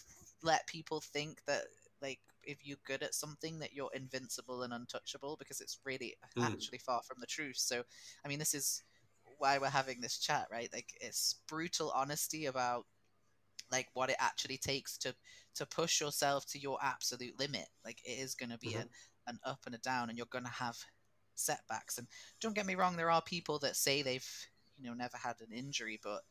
let 0.43 0.67
people 0.67 1.01
think 1.01 1.39
that 1.47 1.63
like 2.01 2.19
if 2.43 2.57
you're 2.63 2.77
good 2.85 3.03
at 3.03 3.13
something 3.13 3.59
that 3.59 3.73
you're 3.73 3.91
invincible 3.93 4.63
and 4.63 4.73
untouchable 4.73 5.35
because 5.37 5.61
it's 5.61 5.79
really 5.85 6.15
mm. 6.37 6.43
actually 6.43 6.77
far 6.79 7.01
from 7.03 7.17
the 7.19 7.27
truth. 7.27 7.57
So 7.57 7.83
I 8.23 8.27
mean 8.27 8.39
this 8.39 8.53
is 8.53 8.83
why 9.37 9.57
we're 9.57 9.67
having 9.67 10.01
this 10.01 10.19
chat, 10.19 10.47
right? 10.51 10.69
Like 10.73 10.89
it's 11.01 11.35
brutal 11.47 11.91
honesty 11.95 12.45
about 12.45 12.85
like 13.71 13.87
what 13.93 14.09
it 14.09 14.17
actually 14.19 14.57
takes 14.57 14.97
to 14.97 15.13
to 15.55 15.65
push 15.65 16.01
yourself 16.01 16.45
to 16.47 16.59
your 16.59 16.77
absolute 16.81 17.37
limit. 17.39 17.67
Like 17.85 17.99
it 18.05 18.19
is 18.19 18.35
going 18.35 18.49
to 18.49 18.57
be 18.57 18.69
mm-hmm. 18.69 18.81
a, 19.27 19.29
an 19.29 19.39
up 19.45 19.59
and 19.65 19.75
a 19.75 19.79
down 19.79 20.09
and 20.09 20.17
you're 20.17 20.27
going 20.29 20.45
to 20.45 20.51
have 20.51 20.77
setbacks. 21.35 21.97
And 21.97 22.07
don't 22.41 22.55
get 22.55 22.65
me 22.65 22.75
wrong, 22.75 22.95
there 22.95 23.11
are 23.11 23.21
people 23.21 23.59
that 23.59 23.75
say 23.75 24.01
they've 24.01 24.27
you 24.79 24.89
know 24.89 24.93
never 24.93 25.17
had 25.17 25.35
an 25.41 25.55
injury, 25.55 25.99
but 26.01 26.21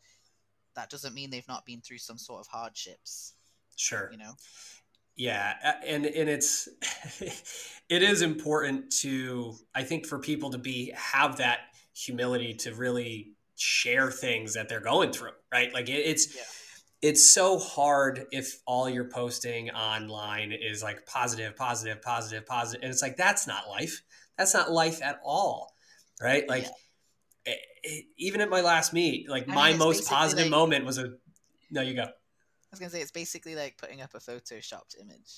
that 0.75 0.91
doesn't 0.91 1.15
mean 1.15 1.31
they've 1.31 1.49
not 1.49 1.67
been 1.67 1.81
through 1.81 1.99
some 1.99 2.19
sort 2.19 2.41
of 2.41 2.47
hardships. 2.47 3.35
Sure. 3.77 4.09
You 4.11 4.19
know. 4.19 4.33
Yeah, 5.17 5.55
and 5.85 6.07
and 6.07 6.29
it's 6.29 6.69
it 7.89 8.03
is 8.03 8.23
important 8.23 8.93
to 9.01 9.57
I 9.75 9.83
think 9.83 10.07
for 10.07 10.19
people 10.19 10.51
to 10.51 10.59
be 10.59 10.93
have 10.95 11.37
that 11.39 11.59
humility 11.93 12.55
to 12.55 12.73
really 12.75 13.33
share 13.57 14.13
things 14.13 14.55
that 14.55 14.69
they're 14.69 14.81
going 14.81 15.13
through, 15.13 15.33
right? 15.53 15.75
Like 15.75 15.89
it, 15.89 16.07
it's 16.07 16.37
yeah. 16.37 16.43
it's 17.03 17.29
so 17.29 17.59
hard 17.59 18.27
if 18.31 18.61
all 18.65 18.89
you're 18.89 19.09
posting 19.09 19.71
online 19.71 20.53
is 20.53 20.85
like 20.85 21.05
positive, 21.07 21.57
positive, 21.57 22.01
positive, 22.01 22.47
positive, 22.47 22.83
and 22.85 22.93
it's 22.93 23.03
like 23.03 23.17
that's 23.17 23.49
not 23.49 23.69
life. 23.69 24.03
That's 24.37 24.55
not 24.55 24.71
life 24.71 25.03
at 25.03 25.21
all, 25.25 25.75
right? 26.23 26.49
Like. 26.49 26.63
Yeah 26.65 26.71
even 28.17 28.41
at 28.41 28.51
my 28.51 28.61
last 28.61 28.93
meet, 28.93 29.29
like 29.29 29.49
I 29.49 29.55
my 29.55 29.71
mean, 29.71 29.79
most 29.79 30.09
positive 30.09 30.47
like, 30.47 30.51
moment 30.51 30.85
was 30.85 30.99
a. 30.99 31.13
No, 31.71 31.83
you 31.83 31.95
go. 31.95 32.03
I 32.03 32.71
was 32.71 32.81
gonna 32.81 32.91
say 32.91 33.01
it's 33.01 33.11
basically 33.11 33.55
like 33.55 33.77
putting 33.79 34.01
up 34.01 34.15
a 34.15 34.19
photoshopped 34.19 35.01
image. 35.01 35.33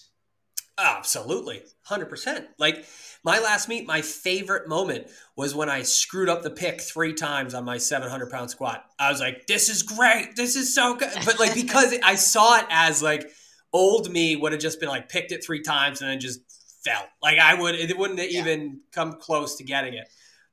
Absolutely, 0.78 1.62
hundred 1.82 2.06
percent. 2.06 2.46
Like 2.58 2.86
my 3.22 3.38
last 3.38 3.68
meet, 3.68 3.86
my 3.86 4.00
favorite 4.00 4.68
moment 4.68 5.08
was 5.36 5.54
when 5.54 5.68
I 5.68 5.82
screwed 5.82 6.28
up 6.28 6.42
the 6.42 6.50
pick 6.50 6.80
three 6.80 7.12
times 7.12 7.54
on 7.54 7.64
my 7.64 7.78
seven 7.78 8.08
hundred 8.08 8.30
pound 8.30 8.50
squat. 8.50 8.84
I 8.98 9.10
was 9.10 9.20
like, 9.20 9.46
"This 9.46 9.68
is 9.68 9.82
great. 9.82 10.36
This 10.36 10.56
is 10.56 10.74
so 10.74 10.94
good." 10.94 11.10
But 11.24 11.38
like 11.38 11.54
because 11.54 11.94
I 12.02 12.14
saw 12.14 12.58
it 12.58 12.66
as 12.70 13.02
like 13.02 13.30
old 13.72 14.10
me 14.10 14.36
would 14.36 14.52
have 14.52 14.60
just 14.60 14.80
been 14.80 14.88
like 14.88 15.08
picked 15.08 15.32
it 15.32 15.44
three 15.44 15.62
times 15.62 16.00
and 16.00 16.10
then 16.10 16.20
just 16.20 16.40
fell. 16.84 17.06
Like 17.22 17.38
I 17.38 17.54
would, 17.54 17.74
it 17.74 17.96
wouldn't 17.96 18.18
yeah. 18.18 18.40
even 18.40 18.80
come 18.92 19.14
close 19.14 19.56
to 19.56 19.64
getting 19.64 19.94
it. 19.94 20.08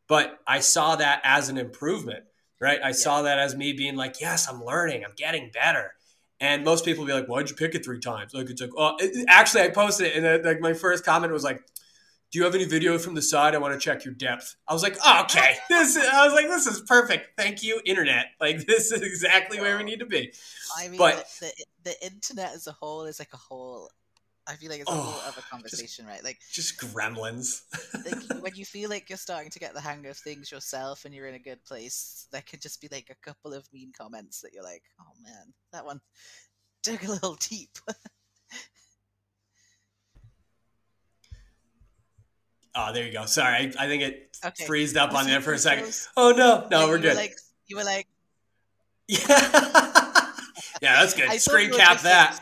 But 0.08 0.40
I 0.48 0.60
saw 0.60 0.96
that 0.96 1.22
as 1.24 1.50
an 1.50 1.58
improvement, 1.58 2.24
right? 2.60 2.80
I 2.82 2.88
yeah. 2.88 2.94
saw 2.94 3.22
that 3.24 3.40
as 3.40 3.56
me 3.56 3.74
being 3.74 3.96
like, 3.96 4.22
yes, 4.22 4.48
I'm 4.48 4.64
learning, 4.64 5.04
I'm 5.04 5.14
getting 5.16 5.52
better. 5.54 5.94
And 6.40 6.64
most 6.64 6.86
people 6.86 7.06
be 7.06 7.14
like, 7.14 7.28
why'd 7.28 7.50
you 7.50 7.56
pick 7.56 7.74
it 7.76 7.84
three 7.84 8.00
times? 8.00 8.34
Like, 8.34 8.50
it's 8.50 8.62
like, 8.62 8.70
oh, 8.78 8.96
it, 9.00 9.26
actually, 9.28 9.64
I 9.64 9.70
posted 9.70 10.08
it, 10.08 10.24
and 10.24 10.46
like 10.46 10.60
my 10.60 10.74
first 10.74 11.04
comment 11.04 11.34
was 11.34 11.44
like, 11.44 11.62
do 12.32 12.40
you 12.40 12.46
have 12.46 12.56
any 12.56 12.66
video 12.66 12.98
from 12.98 13.16
the 13.16 13.22
side? 13.22 13.56
I 13.56 13.58
want 13.58 13.74
to 13.74 13.80
check 13.80 14.04
your 14.04 14.14
depth. 14.14 14.56
I 14.68 14.74
was 14.74 14.84
like, 14.84 14.98
oh, 15.04 15.22
okay. 15.24 15.56
This 15.70 15.96
is, 15.96 16.06
I 16.06 16.26
was 16.26 16.34
like, 16.34 16.48
this 16.48 16.68
is 16.68 16.82
perfect. 16.82 17.38
Thank 17.38 17.64
you, 17.64 17.80
internet. 17.86 18.28
Like 18.42 18.66
this 18.68 18.92
is 18.92 19.02
exactly 19.02 19.60
where 19.60 19.78
we 19.78 19.84
need 19.84 20.00
to 20.00 20.06
be. 20.06 20.34
I 20.78 20.90
mean, 20.90 20.98
But- 20.98 21.26
the, 21.40 21.48
the 21.48 21.66
the 21.88 22.06
internet 22.06 22.54
as 22.54 22.68
a 22.68 22.74
whole 22.74 23.06
is 23.06 23.20
like 23.20 23.34
a 23.34 23.38
whole. 23.38 23.90
I 24.48 24.56
feel 24.56 24.70
like 24.70 24.80
it's 24.82 24.92
a 24.92 24.96
Oh, 24.96 25.02
whole 25.04 25.22
other 25.26 25.42
conversation, 25.50 26.06
right? 26.06 26.24
Like, 26.24 26.40
Just 26.52 26.80
gremlins. 26.80 27.62
like 28.06 28.16
when 28.40 28.56
you 28.56 28.66
feel 28.66 28.90
like 28.90 29.10
you're 29.10 29.18
starting 29.18 29.50
to 29.52 29.60
get 29.60 29.74
the 29.74 29.82
hang 29.82 30.06
of 30.06 30.18
things 30.18 30.52
yourself 30.52 31.06
and 31.06 31.14
you're 31.14 31.28
in 31.28 31.36
a 31.36 31.40
good 31.40 31.64
place, 31.66 32.28
there 32.32 32.44
can 32.46 32.60
just 32.60 32.80
be 32.82 32.88
like 32.92 33.10
a 33.10 33.26
couple 33.30 33.54
of 33.54 33.68
mean 33.74 33.92
comments 33.98 34.42
that 34.42 34.54
you're 34.54 34.64
like, 34.64 34.84
oh 35.02 35.12
man, 35.24 35.54
that 35.74 35.86
one 35.86 36.00
dug 36.84 37.04
a 37.06 37.12
little 37.12 37.36
deep. 37.36 37.78
Oh, 42.76 42.94
there 42.94 43.06
you 43.06 43.12
go. 43.12 43.26
Sorry, 43.26 43.74
I, 43.80 43.86
I 43.86 43.88
think 43.88 44.04
it 44.04 44.38
Okay. 44.46 44.66
freezed 44.66 44.98
up 44.98 45.12
You 45.12 45.18
on 45.18 45.26
there 45.26 45.42
for 45.42 45.54
a 45.54 45.58
second. 45.58 45.92
Oh 46.16 46.32
no, 46.38 46.68
no, 46.70 46.80
Like, 46.82 46.88
we're 46.90 47.00
good. 47.00 47.16
Like, 47.16 47.36
you 47.66 47.76
were 47.76 47.84
like, 47.84 48.08
yeah, 49.08 49.18
yeah, 50.82 51.00
that's 51.02 51.14
good. 51.14 51.32
Screen 51.42 51.72
cap 51.72 52.02
that. 52.02 52.40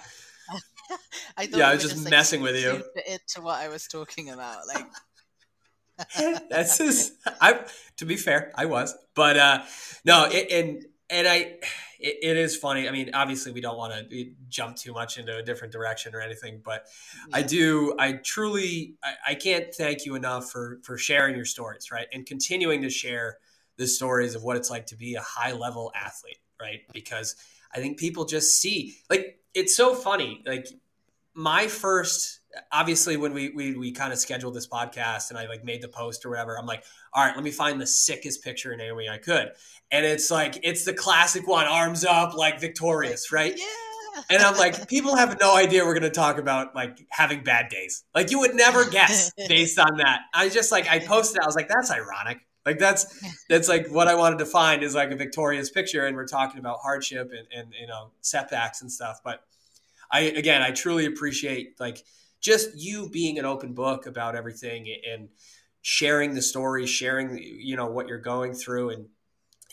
I 1.37 1.47
thought 1.47 1.59
Yeah, 1.59 1.69
I 1.69 1.73
was 1.75 1.83
just 1.83 2.03
like, 2.03 2.11
messing 2.11 2.41
with 2.41 2.55
you. 2.55 2.83
into 3.07 3.41
what 3.41 3.59
I 3.59 3.69
was 3.69 3.87
talking 3.87 4.29
about. 4.29 4.67
Like, 4.67 4.85
That's 6.49 6.77
just 6.77 7.13
I. 7.39 7.65
To 7.97 8.05
be 8.05 8.17
fair, 8.17 8.51
I 8.55 8.65
was, 8.65 8.93
but 9.15 9.37
uh 9.37 9.63
no, 10.03 10.27
it, 10.29 10.51
and 10.51 10.85
and 11.09 11.27
I, 11.27 11.35
it, 11.99 12.17
it 12.21 12.37
is 12.37 12.57
funny. 12.57 12.89
I 12.89 12.91
mean, 12.91 13.11
obviously, 13.13 13.51
we 13.51 13.61
don't 13.61 13.77
want 13.77 14.09
to 14.09 14.31
jump 14.49 14.75
too 14.75 14.91
much 14.91 15.17
into 15.17 15.37
a 15.37 15.43
different 15.43 15.71
direction 15.71 16.13
or 16.15 16.19
anything, 16.19 16.61
but 16.65 16.85
I 17.31 17.43
do. 17.43 17.95
I 17.97 18.13
truly, 18.13 18.95
I, 19.03 19.13
I 19.31 19.35
can't 19.35 19.73
thank 19.73 20.05
you 20.05 20.15
enough 20.15 20.51
for 20.51 20.79
for 20.83 20.97
sharing 20.97 21.35
your 21.35 21.45
stories, 21.45 21.91
right, 21.91 22.07
and 22.11 22.25
continuing 22.25 22.81
to 22.81 22.89
share 22.89 23.37
the 23.77 23.87
stories 23.87 24.35
of 24.35 24.43
what 24.43 24.57
it's 24.57 24.69
like 24.69 24.87
to 24.87 24.95
be 24.97 25.15
a 25.15 25.21
high 25.21 25.51
level 25.53 25.91
athlete, 25.95 26.39
right? 26.59 26.81
Because 26.93 27.35
I 27.75 27.79
think 27.79 27.99
people 27.99 28.25
just 28.25 28.59
see, 28.59 28.97
like, 29.09 29.39
it's 29.53 29.75
so 29.75 29.95
funny. 29.95 30.41
Like, 30.45 30.67
my 31.33 31.67
first, 31.67 32.39
obviously, 32.71 33.17
when 33.17 33.33
we 33.33 33.49
we 33.49 33.75
we 33.75 33.91
kind 33.91 34.13
of 34.13 34.19
scheduled 34.19 34.53
this 34.53 34.67
podcast 34.67 35.29
and 35.29 35.37
I 35.37 35.47
like 35.47 35.63
made 35.63 35.81
the 35.81 35.89
post 35.89 36.25
or 36.25 36.29
whatever, 36.29 36.57
I'm 36.57 36.65
like, 36.65 36.83
all 37.13 37.25
right, 37.25 37.35
let 37.35 37.43
me 37.43 37.51
find 37.51 37.79
the 37.79 37.87
sickest 37.87 38.43
picture 38.43 38.71
of 38.71 38.77
Naomi 38.77 39.09
I 39.09 39.17
could, 39.17 39.51
and 39.91 40.05
it's 40.05 40.31
like 40.31 40.59
it's 40.63 40.85
the 40.85 40.93
classic 40.93 41.47
one, 41.47 41.65
arms 41.65 42.05
up, 42.05 42.35
like 42.35 42.59
victorious, 42.59 43.31
right? 43.31 43.53
Yeah. 43.55 43.65
And 44.29 44.41
I'm 44.41 44.55
like, 44.57 44.87
people 44.87 45.15
have 45.17 45.37
no 45.41 45.57
idea 45.57 45.83
we're 45.83 45.93
going 45.93 46.03
to 46.03 46.09
talk 46.09 46.37
about 46.37 46.73
like 46.73 47.05
having 47.09 47.43
bad 47.43 47.67
days. 47.69 48.05
Like 48.13 48.31
you 48.31 48.39
would 48.39 48.55
never 48.55 48.89
guess 48.89 49.31
based 49.49 49.77
on 49.77 49.97
that. 49.97 50.21
I 50.33 50.47
just 50.47 50.71
like 50.71 50.89
I 50.89 50.99
posted. 50.99 51.41
I 51.41 51.45
was 51.45 51.55
like, 51.55 51.67
that's 51.67 51.91
ironic. 51.91 52.39
Like 52.65 52.79
that's 52.79 53.05
that's 53.47 53.69
like 53.69 53.87
what 53.89 54.07
I 54.07 54.15
wanted 54.15 54.39
to 54.39 54.45
find 54.45 54.83
is 54.83 54.95
like 54.95 55.11
a 55.11 55.15
victorious 55.15 55.69
picture, 55.69 56.05
and 56.05 56.15
we're 56.15 56.27
talking 56.27 56.59
about 56.59 56.79
hardship 56.81 57.31
and 57.31 57.47
and 57.55 57.73
you 57.79 57.87
know 57.87 58.11
setbacks 58.21 58.81
and 58.81 58.91
stuff. 58.91 59.19
But 59.23 59.41
I 60.11 60.21
again, 60.21 60.61
I 60.61 60.71
truly 60.71 61.05
appreciate 61.05 61.79
like 61.79 62.03
just 62.41 62.69
you 62.75 63.09
being 63.09 63.37
an 63.37 63.45
open 63.45 63.73
book 63.73 64.07
about 64.07 64.35
everything 64.35 64.87
and 65.11 65.29
sharing 65.83 66.33
the 66.33 66.41
story, 66.41 66.87
sharing 66.87 67.37
you 67.37 67.75
know 67.75 67.87
what 67.87 68.07
you're 68.07 68.17
going 68.17 68.53
through, 68.53 68.89
and 68.89 69.05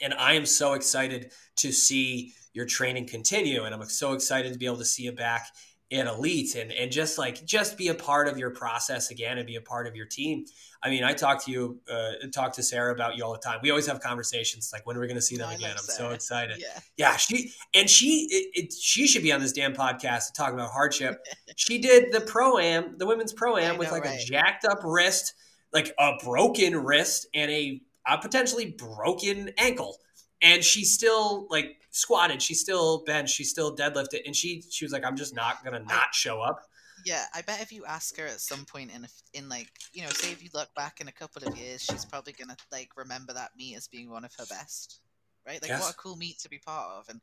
and 0.03 0.13
I 0.15 0.35
am 0.35 0.45
so 0.45 0.75
excited 0.75 1.33
to 1.57 1.73
see 1.73 2.35
your 2.53 2.67
training 2.67 3.07
continue, 3.07 3.65
and 3.65 3.75
I'm 3.75 3.85
so 3.89 4.13
excited 4.13 4.53
to 4.53 4.59
be 4.59 4.67
able 4.67 4.77
to 4.77 4.85
see 4.85 5.05
you 5.05 5.13
back 5.13 5.47
at 5.93 6.07
elite 6.07 6.55
and 6.55 6.73
and 6.73 6.91
just 6.91 7.19
like 7.19 7.45
just 7.45 7.77
be 7.77 7.89
a 7.89 7.95
part 7.95 8.29
of 8.29 8.39
your 8.39 8.51
process 8.51 9.11
again 9.11 9.39
and 9.39 9.47
be 9.47 9.57
a 9.57 9.61
part 9.61 9.87
of 9.87 9.95
your 9.95 10.07
team. 10.07 10.45
I 10.85 10.91
mean, 10.91 11.05
I 11.05 11.13
talk 11.13 11.45
to 11.45 11.51
you, 11.53 11.81
uh, 11.89 12.13
talk 12.33 12.55
to 12.55 12.63
Sarah 12.63 12.93
about 12.93 13.17
you 13.17 13.25
all 13.25 13.33
the 13.33 13.39
time. 13.39 13.61
We 13.63 13.71
always 13.71 13.87
have 13.87 14.01
conversations 14.01 14.71
like, 14.73 14.85
when 14.85 14.97
are 14.97 15.01
we 15.01 15.07
going 15.07 15.17
to 15.17 15.23
see 15.23 15.37
them 15.37 15.49
I 15.49 15.55
again? 15.55 15.71
I'm 15.71 15.85
so 15.85 16.11
excited. 16.11 16.59
Yeah. 16.59 16.81
Yeah, 16.97 17.17
she 17.17 17.53
and 17.73 17.89
she 17.89 18.27
it, 18.31 18.65
it, 18.65 18.73
she 18.73 19.07
should 19.07 19.23
be 19.23 19.33
on 19.33 19.41
this 19.41 19.53
damn 19.53 19.75
podcast 19.75 20.27
to 20.29 20.33
talk 20.33 20.53
about 20.53 20.71
hardship. 20.71 21.25
she 21.57 21.79
did 21.79 22.13
the 22.13 22.21
pro 22.21 22.59
am, 22.59 22.97
the 22.99 23.07
women's 23.07 23.33
pro 23.33 23.57
am 23.59 23.77
I 23.77 23.79
with 23.79 23.89
know, 23.89 23.95
like 23.95 24.05
right? 24.05 24.21
a 24.21 24.25
jacked 24.25 24.65
up 24.65 24.81
wrist, 24.83 25.35
like 25.73 25.95
a 25.99 26.15
broken 26.25 26.77
wrist 26.77 27.29
and 27.33 27.51
a, 27.51 27.81
a 28.09 28.19
potentially 28.19 28.71
broken 28.73 29.51
ankle, 29.59 29.99
and 30.43 30.65
she 30.65 30.85
still 30.85 31.47
like 31.49 31.79
squatted, 31.91 32.43
she 32.43 32.55
still 32.55 33.05
benched, 33.05 33.35
she 33.35 33.45
still 33.45 33.75
deadlifted, 33.75 34.27
and 34.27 34.35
she 34.35 34.63
she 34.69 34.85
was 34.85 34.93
like, 34.93 35.05
I'm 35.05 35.17
just 35.17 35.35
not 35.35 35.65
gonna 35.65 35.81
not 35.81 36.15
show 36.15 36.41
up. 36.41 36.67
Yeah, 37.07 37.25
I 37.35 37.43
bet 37.43 37.63
if 37.63 37.73
you 37.73 37.85
ask 37.85 38.17
her 38.19 38.27
at 38.27 38.41
some 38.41 38.65
point 38.65 38.95
in 38.95 39.05
a, 39.05 39.09
in 39.35 39.49
like 39.49 39.69
you 39.93 40.03
know, 40.03 40.11
say 40.11 40.33
if 40.33 40.43
you 40.43 40.51
look 40.53 40.75
back 40.75 41.01
in 41.01 41.09
a 41.09 41.13
couple 41.13 41.43
of 41.45 41.57
years, 41.57 41.83
she's 41.83 42.05
probably 42.05 42.33
gonna 42.33 42.57
like 42.71 42.91
remember 42.97 43.33
that 43.33 43.53
meet 43.57 43.77
as 43.77 43.89
being 43.89 44.11
one 44.11 44.25
of 44.25 44.35
her 44.39 44.47
best, 44.47 45.01
right? 45.47 45.63
Like 45.63 45.71
Yes. 45.71 45.81
what 45.81 45.93
a 45.93 45.97
cool 45.97 46.17
meet 46.17 46.39
to 46.41 46.49
be 46.49 46.59
part 46.59 46.91
of, 46.99 47.09
and 47.09 47.21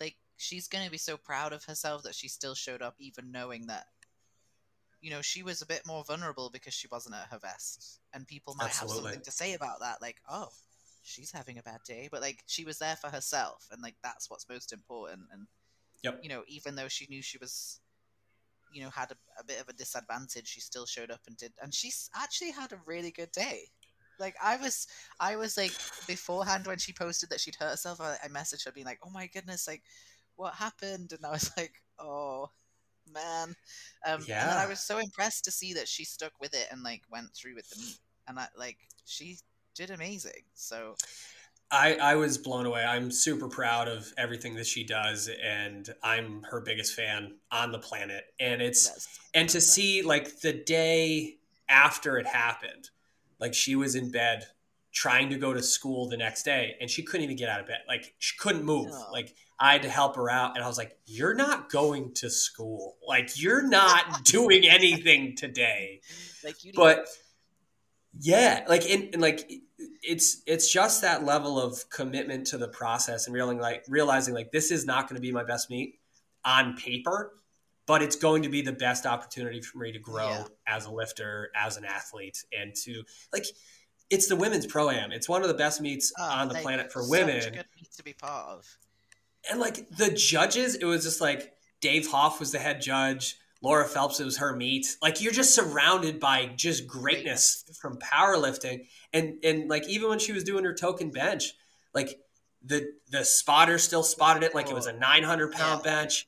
like 0.00 0.16
she's 0.38 0.66
gonna 0.66 0.90
be 0.90 0.98
so 0.98 1.16
proud 1.16 1.52
of 1.52 1.64
herself 1.64 2.02
that 2.04 2.14
she 2.14 2.28
still 2.28 2.54
showed 2.54 2.82
up, 2.82 2.96
even 2.98 3.30
knowing 3.30 3.66
that 3.66 3.86
you 5.00 5.10
know 5.10 5.20
she 5.20 5.42
was 5.42 5.60
a 5.60 5.66
bit 5.66 5.82
more 5.86 6.04
vulnerable 6.04 6.48
because 6.50 6.74
she 6.74 6.88
wasn't 6.90 7.14
at 7.14 7.28
her 7.30 7.38
best, 7.38 8.00
and 8.14 8.26
people 8.26 8.54
might 8.58 8.70
have 8.70 8.88
something 8.88 9.20
to 9.20 9.30
say 9.30 9.52
about 9.52 9.80
that, 9.80 10.00
like 10.00 10.16
oh. 10.30 10.48
She's 11.02 11.32
having 11.32 11.58
a 11.58 11.62
bad 11.62 11.80
day, 11.86 12.08
but 12.10 12.20
like 12.20 12.42
she 12.46 12.64
was 12.64 12.78
there 12.78 12.96
for 12.96 13.08
herself, 13.08 13.68
and 13.70 13.82
like 13.82 13.96
that's 14.02 14.30
what's 14.30 14.48
most 14.48 14.72
important. 14.72 15.22
And 15.32 15.46
Yep. 16.02 16.18
you 16.22 16.28
know, 16.28 16.42
even 16.48 16.74
though 16.74 16.88
she 16.88 17.06
knew 17.08 17.22
she 17.22 17.38
was 17.38 17.80
you 18.72 18.82
know 18.82 18.90
had 18.90 19.10
a, 19.10 19.16
a 19.40 19.44
bit 19.44 19.60
of 19.60 19.68
a 19.68 19.72
disadvantage 19.74 20.46
she 20.48 20.60
still 20.60 20.86
showed 20.86 21.10
up 21.10 21.20
and 21.26 21.36
did 21.36 21.52
and 21.62 21.74
she's 21.74 22.10
actually 22.16 22.50
had 22.50 22.72
a 22.72 22.80
really 22.86 23.10
good 23.10 23.30
day 23.32 23.66
like 24.18 24.34
i 24.42 24.56
was 24.56 24.86
i 25.20 25.36
was 25.36 25.56
like 25.56 25.72
beforehand 26.06 26.66
when 26.66 26.78
she 26.78 26.92
posted 26.92 27.28
that 27.30 27.40
she'd 27.40 27.56
hurt 27.56 27.70
herself 27.70 28.00
i, 28.00 28.16
I 28.24 28.28
messaged 28.28 28.64
her 28.64 28.72
being 28.72 28.86
like 28.86 29.00
oh 29.04 29.10
my 29.10 29.26
goodness 29.26 29.68
like 29.68 29.82
what 30.36 30.54
happened 30.54 31.12
and 31.12 31.24
i 31.24 31.30
was 31.30 31.50
like 31.56 31.74
oh 31.98 32.50
man 33.12 33.54
um 34.06 34.20
and 34.30 34.58
i 34.58 34.66
was 34.66 34.80
so 34.80 34.98
impressed 34.98 35.44
to 35.44 35.50
see 35.50 35.74
that 35.74 35.88
she 35.88 36.04
stuck 36.04 36.32
with 36.40 36.54
it 36.54 36.68
and 36.70 36.82
like 36.82 37.02
went 37.10 37.34
through 37.34 37.54
with 37.54 37.68
the 37.70 37.80
meet 37.80 37.98
and 38.28 38.38
i 38.38 38.46
like 38.56 38.78
she 39.04 39.36
did 39.74 39.90
amazing 39.90 40.42
so 40.54 40.94
I, 41.74 41.94
I 41.94 42.14
was 42.16 42.36
blown 42.36 42.66
away. 42.66 42.84
I'm 42.84 43.10
super 43.10 43.48
proud 43.48 43.88
of 43.88 44.12
everything 44.18 44.56
that 44.56 44.66
she 44.66 44.84
does, 44.84 45.30
and 45.42 45.88
I'm 46.02 46.42
her 46.50 46.60
biggest 46.60 46.94
fan 46.94 47.36
on 47.50 47.72
the 47.72 47.78
planet. 47.78 48.24
And 48.38 48.60
it's 48.60 48.90
yes 48.90 49.18
and 49.34 49.48
to 49.50 49.60
see 49.60 50.02
like 50.02 50.40
the 50.40 50.52
day 50.52 51.36
after 51.68 52.18
it 52.18 52.26
happened, 52.26 52.90
like 53.38 53.54
she 53.54 53.76
was 53.76 53.94
in 53.94 54.10
bed 54.10 54.46
trying 54.92 55.30
to 55.30 55.36
go 55.36 55.54
to 55.54 55.62
school 55.62 56.08
the 56.08 56.16
next 56.16 56.42
day, 56.42 56.76
and 56.80 56.90
she 56.90 57.02
couldn't 57.02 57.24
even 57.24 57.36
get 57.36 57.48
out 57.48 57.60
of 57.60 57.66
bed. 57.66 57.80
Like 57.88 58.14
she 58.18 58.36
couldn't 58.36 58.64
move. 58.64 58.88
No. 58.88 59.06
Like 59.10 59.34
I 59.58 59.72
had 59.72 59.82
to 59.82 59.88
help 59.88 60.16
her 60.16 60.30
out, 60.30 60.54
and 60.54 60.64
I 60.64 60.68
was 60.68 60.76
like, 60.76 60.98
"You're 61.06 61.34
not 61.34 61.70
going 61.70 62.12
to 62.14 62.28
school. 62.28 62.96
Like 63.06 63.40
you're 63.40 63.66
not 63.66 64.24
doing 64.24 64.68
anything 64.68 65.34
today." 65.36 66.02
like 66.44 66.64
you 66.64 66.72
but 66.74 67.06
yeah 68.18 68.64
like 68.68 68.86
in, 68.86 69.08
in 69.14 69.20
like 69.20 69.50
it's 70.02 70.42
it's 70.46 70.70
just 70.70 71.02
that 71.02 71.24
level 71.24 71.60
of 71.60 71.88
commitment 71.90 72.46
to 72.46 72.58
the 72.58 72.68
process 72.68 73.26
and 73.26 73.34
realizing 73.34 73.60
like 73.60 73.84
realizing 73.88 74.34
like 74.34 74.52
this 74.52 74.70
is 74.70 74.84
not 74.84 75.08
going 75.08 75.16
to 75.16 75.22
be 75.22 75.32
my 75.32 75.44
best 75.44 75.70
meet 75.70 75.98
on 76.44 76.76
paper 76.76 77.32
but 77.86 78.02
it's 78.02 78.16
going 78.16 78.42
to 78.42 78.48
be 78.48 78.62
the 78.62 78.72
best 78.72 79.06
opportunity 79.06 79.60
for 79.60 79.78
me 79.78 79.92
to 79.92 79.98
grow 79.98 80.28
Yeah. 80.28 80.44
as 80.66 80.86
a 80.86 80.90
lifter 80.90 81.50
as 81.56 81.76
an 81.76 81.84
athlete 81.84 82.44
and 82.56 82.74
to 82.84 83.02
like 83.32 83.46
it's 84.10 84.28
the 84.28 84.36
women's 84.36 84.66
pro 84.66 84.90
am 84.90 85.10
it's 85.10 85.28
one 85.28 85.42
of 85.42 85.48
the 85.48 85.54
best 85.54 85.80
meets 85.80 86.12
oh, 86.18 86.22
on 86.22 86.48
the 86.48 86.54
like, 86.54 86.62
planet 86.62 86.92
for 86.92 87.02
such 87.02 87.10
women 87.10 87.40
good 87.40 87.64
meet 87.76 87.92
to 87.96 88.02
be 88.02 88.12
part 88.12 88.48
of 88.48 88.78
and 89.50 89.60
like 89.60 89.88
the 89.90 90.10
judges, 90.10 90.74
it 90.74 90.84
was 90.84 91.04
just 91.04 91.20
like 91.20 91.52
Dave 91.80 92.08
Hoff 92.10 92.38
was 92.38 92.52
the 92.52 92.58
head 92.58 92.80
judge. 92.80 93.36
Laura 93.62 93.86
Phelps, 93.86 94.18
it 94.18 94.24
was 94.24 94.38
her 94.38 94.56
meet. 94.56 94.96
Like 95.00 95.20
you're 95.20 95.32
just 95.32 95.54
surrounded 95.54 96.18
by 96.18 96.46
just 96.56 96.86
greatness 96.86 97.64
from 97.80 97.98
powerlifting, 97.98 98.86
and 99.12 99.34
and 99.44 99.68
like 99.68 99.88
even 99.88 100.08
when 100.08 100.18
she 100.18 100.32
was 100.32 100.44
doing 100.44 100.64
her 100.64 100.74
token 100.74 101.10
bench, 101.10 101.54
like 101.94 102.18
the 102.64 102.92
the 103.10 103.24
spotter 103.24 103.78
still 103.78 104.02
spotted 104.02 104.42
it 104.42 104.54
like 104.54 104.68
it 104.68 104.74
was 104.74 104.86
a 104.86 104.92
900 104.92 105.52
pound 105.52 105.82
bench. 105.82 106.26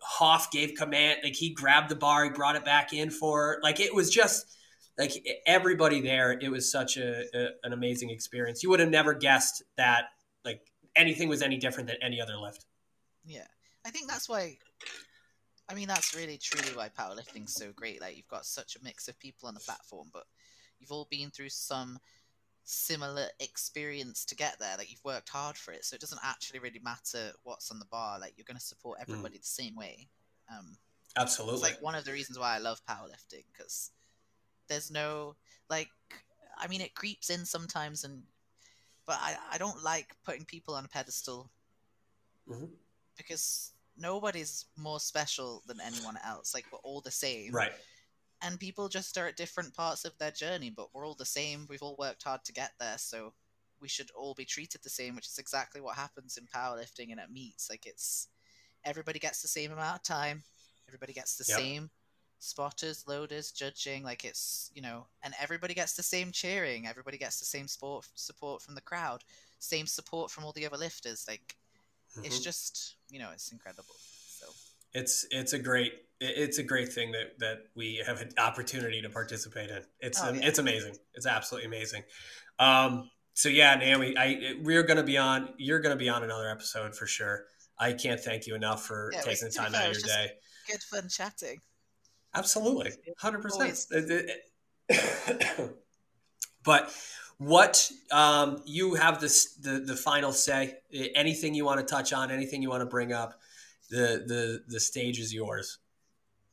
Hoff 0.00 0.50
gave 0.50 0.74
command, 0.74 1.20
like 1.22 1.34
he 1.34 1.50
grabbed 1.50 1.90
the 1.90 1.96
bar, 1.96 2.24
he 2.24 2.30
brought 2.30 2.56
it 2.56 2.64
back 2.64 2.92
in 2.92 3.10
for 3.10 3.40
her. 3.40 3.60
Like 3.62 3.80
it 3.80 3.94
was 3.94 4.10
just 4.10 4.46
like 4.98 5.12
everybody 5.46 6.00
there. 6.00 6.32
It 6.32 6.50
was 6.50 6.70
such 6.70 6.96
a, 6.96 7.24
a 7.34 7.48
an 7.62 7.72
amazing 7.74 8.10
experience. 8.10 8.62
You 8.62 8.70
would 8.70 8.80
have 8.80 8.90
never 8.90 9.12
guessed 9.12 9.62
that 9.76 10.06
like 10.44 10.60
anything 10.96 11.28
was 11.28 11.42
any 11.42 11.58
different 11.58 11.88
than 11.88 11.96
any 12.02 12.20
other 12.20 12.36
lift. 12.36 12.64
Yeah, 13.26 13.46
I 13.84 13.90
think 13.90 14.08
that's 14.08 14.28
why. 14.28 14.58
I 15.68 15.74
mean, 15.74 15.88
that's 15.88 16.14
really 16.14 16.38
truly 16.38 16.76
why 16.76 16.88
powerlifting's 16.90 17.54
so 17.54 17.72
great. 17.72 18.00
Like, 18.00 18.16
you've 18.16 18.28
got 18.28 18.46
such 18.46 18.76
a 18.76 18.84
mix 18.84 19.08
of 19.08 19.18
people 19.18 19.48
on 19.48 19.54
the 19.54 19.60
platform, 19.60 20.10
but 20.12 20.24
you've 20.78 20.92
all 20.92 21.08
been 21.10 21.30
through 21.30 21.48
some 21.50 21.98
similar 22.64 23.28
experience 23.40 24.24
to 24.26 24.36
get 24.36 24.58
there. 24.58 24.76
Like, 24.78 24.90
you've 24.90 25.04
worked 25.04 25.30
hard 25.30 25.56
for 25.56 25.72
it, 25.72 25.84
so 25.84 25.94
it 25.94 26.00
doesn't 26.00 26.20
actually 26.24 26.60
really 26.60 26.80
matter 26.80 27.32
what's 27.44 27.70
on 27.70 27.78
the 27.78 27.86
bar. 27.86 28.18
Like, 28.18 28.34
you're 28.36 28.44
going 28.46 28.58
to 28.58 28.64
support 28.64 28.98
everybody 29.00 29.38
the 29.38 29.44
same 29.44 29.76
way. 29.76 30.08
Um, 30.50 30.78
Absolutely. 31.16 31.54
it's 31.54 31.62
like 31.62 31.82
one 31.82 31.94
of 31.94 32.04
the 32.04 32.12
reasons 32.12 32.38
why 32.38 32.54
I 32.54 32.58
love 32.58 32.84
powerlifting 32.86 33.44
because 33.52 33.92
There's 34.68 34.90
no 34.90 35.36
like 35.70 35.90
I 36.58 36.68
mean 36.68 36.80
it 36.80 36.94
creeps 36.94 37.30
in 37.30 37.44
sometimes 37.46 38.04
and 38.04 38.24
but 39.06 39.18
I, 39.20 39.36
I 39.52 39.58
don't 39.58 39.82
like 39.84 40.16
putting 40.24 40.44
people 40.46 40.74
on 40.74 40.84
a 40.84 40.88
pedestal 40.88 41.50
Mhm. 42.46 42.78
because 43.16 43.73
nobody's 43.96 44.66
more 44.76 45.00
special 45.00 45.62
than 45.66 45.80
anyone 45.80 46.18
else. 46.24 46.54
Like 46.54 46.66
we're 46.72 46.78
all 46.78 47.00
the 47.00 47.10
same. 47.10 47.52
Right. 47.52 47.72
And 48.42 48.60
people 48.60 48.88
just 48.88 49.16
are 49.16 49.26
at 49.26 49.36
different 49.36 49.74
parts 49.74 50.04
of 50.04 50.16
their 50.18 50.30
journey, 50.30 50.70
but 50.70 50.88
we're 50.92 51.06
all 51.06 51.14
the 51.14 51.24
same. 51.24 51.66
We've 51.68 51.82
all 51.82 51.96
worked 51.98 52.24
hard 52.24 52.44
to 52.44 52.52
get 52.52 52.72
there, 52.78 52.98
so 52.98 53.32
we 53.80 53.88
should 53.88 54.10
all 54.16 54.34
be 54.34 54.44
treated 54.44 54.82
the 54.82 54.90
same, 54.90 55.14
which 55.14 55.28
is 55.28 55.38
exactly 55.38 55.80
what 55.80 55.96
happens 55.96 56.36
in 56.36 56.46
powerlifting 56.46 57.10
and 57.10 57.20
at 57.20 57.32
meets. 57.32 57.70
Like 57.70 57.86
it's 57.86 58.28
everybody 58.84 59.18
gets 59.18 59.40
the 59.40 59.48
same 59.48 59.72
amount 59.72 59.96
of 59.96 60.02
time, 60.02 60.42
everybody 60.88 61.12
gets 61.12 61.36
the 61.36 61.44
Yep. 61.48 61.58
same 61.58 61.90
spotters, 62.38 63.06
loaders, 63.06 63.52
judging. 63.52 64.02
Like 64.02 64.24
it's 64.24 64.70
you 64.74 64.82
know, 64.82 65.06
and 65.22 65.34
everybody 65.40 65.74
gets 65.74 65.94
the 65.94 66.02
same 66.02 66.30
cheering. 66.30 66.86
Everybody 66.86 67.16
gets 67.18 67.38
the 67.38 67.46
same 67.46 67.68
sport 67.68 68.06
support 68.14 68.62
from 68.62 68.74
the 68.74 68.80
crowd, 68.82 69.24
same 69.58 69.86
support 69.86 70.30
from 70.30 70.44
all 70.44 70.52
the 70.52 70.66
other 70.66 70.76
lifters. 70.76 71.24
Like 71.26 71.56
it's 72.22 72.38
Mhm. 72.38 72.42
just 72.44 72.96
you 73.10 73.18
know, 73.18 73.30
it's 73.32 73.52
incredible. 73.52 73.94
So 74.28 74.46
it's 74.92 75.26
it's 75.30 75.52
a 75.52 75.58
great 75.58 75.92
it's 76.20 76.58
a 76.58 76.62
great 76.62 76.92
thing 76.92 77.12
that 77.12 77.38
that 77.40 77.58
we 77.74 78.02
have 78.06 78.20
an 78.20 78.30
opportunity 78.38 79.02
to 79.02 79.10
participate 79.10 79.70
in. 79.70 79.84
It's 80.00 80.20
Oh, 80.22 80.32
yeah. 80.32 80.46
it's 80.46 80.58
amazing. 80.58 80.96
It's 81.14 81.26
absolutely 81.26 81.66
amazing. 81.66 82.04
Um, 82.58 83.10
so 83.34 83.48
yeah, 83.48 83.74
Naomi, 83.74 84.16
I 84.16 84.54
we're 84.62 84.84
gonna 84.84 85.02
be 85.02 85.18
on. 85.18 85.54
You're 85.58 85.80
gonna 85.80 85.96
be 85.96 86.08
on 86.08 86.22
another 86.22 86.48
episode 86.48 86.96
for 86.96 87.06
sure. 87.06 87.46
I 87.78 87.92
can't 87.92 88.20
thank 88.20 88.46
you 88.46 88.54
enough 88.54 88.86
for 88.86 89.10
Yeah, 89.12 89.22
taking 89.22 89.40
the 89.40 89.46
was- 89.46 89.54
time 89.56 89.74
out 89.74 89.88
of 89.88 89.92
your 89.94 90.02
day. 90.02 90.32
good 90.68 90.82
fun 90.82 91.08
chatting. 91.08 91.60
Absolutely, 92.34 92.92
hundred 93.18 93.42
percent. 93.42 93.86
But 96.64 96.90
what 97.38 97.90
um, 98.10 98.62
you 98.64 98.94
have 98.94 99.20
this 99.20 99.54
the 99.54 99.80
the 99.80 99.96
final 99.96 100.32
say. 100.32 100.78
Anything 101.14 101.54
you 101.54 101.64
want 101.64 101.80
to 101.80 101.86
touch 101.86 102.12
on? 102.12 102.30
Anything 102.30 102.62
you 102.62 102.70
want 102.70 102.82
to 102.82 102.86
bring 102.86 103.12
up? 103.12 103.40
The 103.90 104.24
the 104.26 104.62
the 104.66 104.80
stage 104.80 105.18
is 105.18 105.32
yours. 105.32 105.78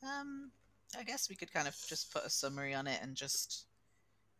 Um, 0.02 0.50
I 0.98 1.04
guess 1.04 1.28
we 1.28 1.36
could 1.36 1.52
kind 1.52 1.68
of 1.68 1.76
just 1.86 2.12
put 2.12 2.24
a 2.24 2.30
summary 2.30 2.74
on 2.74 2.86
it 2.86 3.00
and 3.02 3.14
just, 3.16 3.66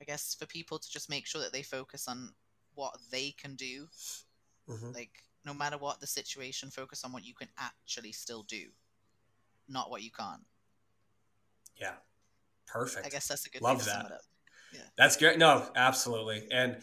I 0.01 0.05
guess, 0.05 0.35
for 0.35 0.47
people 0.47 0.78
to 0.78 0.90
just 0.90 1.09
make 1.09 1.27
sure 1.27 1.40
that 1.40 1.52
they 1.52 1.62
focus 1.62 2.09
on 2.09 2.35
what 2.74 2.97
they 3.10 3.31
can 3.32 3.55
do. 3.55 3.89
Mhm. 4.69 4.94
Like, 4.94 5.24
no 5.44 5.55
matter 5.55 5.78
what 5.78 6.01
the 6.01 6.06
situation, 6.06 6.70
focus 6.70 7.05
on 7.05 7.12
what 7.12 7.24
you 7.24 7.35
can 7.35 7.48
actually 7.59 8.12
still 8.12 8.43
do, 8.43 8.70
not 9.69 9.90
what 9.90 10.02
you 10.02 10.10
can't. 10.10 10.44
Yeah, 11.77 11.94
perfect. 12.66 13.06
I 13.06 13.09
guess 13.09 13.28
that's 13.28 13.47
a 13.47 13.51
good 13.51 13.62
Love 13.62 13.78
way 13.78 13.85
to 13.85 13.90
sum 13.90 14.02
that. 14.09 14.23
That's 14.97 15.16
great. 15.16 15.39
No, 15.39 15.69
absolutely. 15.74 16.47
And 16.51 16.78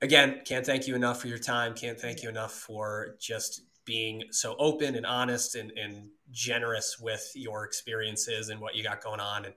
again, 0.00 0.40
can't 0.44 0.66
thank 0.66 0.86
you 0.86 0.94
enough 0.94 1.20
for 1.20 1.28
your 1.28 1.38
time. 1.38 1.74
Can't 1.74 1.98
thank 1.98 2.22
you 2.22 2.28
enough 2.28 2.52
for 2.52 3.16
just 3.20 3.62
being 3.84 4.22
so 4.30 4.54
open 4.58 4.94
and 4.94 5.06
honest 5.06 5.54
and, 5.54 5.72
and 5.72 6.08
generous 6.30 6.98
with 7.00 7.30
your 7.34 7.64
experiences 7.64 8.48
and 8.48 8.60
what 8.60 8.74
you 8.74 8.82
got 8.82 9.02
going 9.02 9.20
on. 9.20 9.44
And 9.44 9.54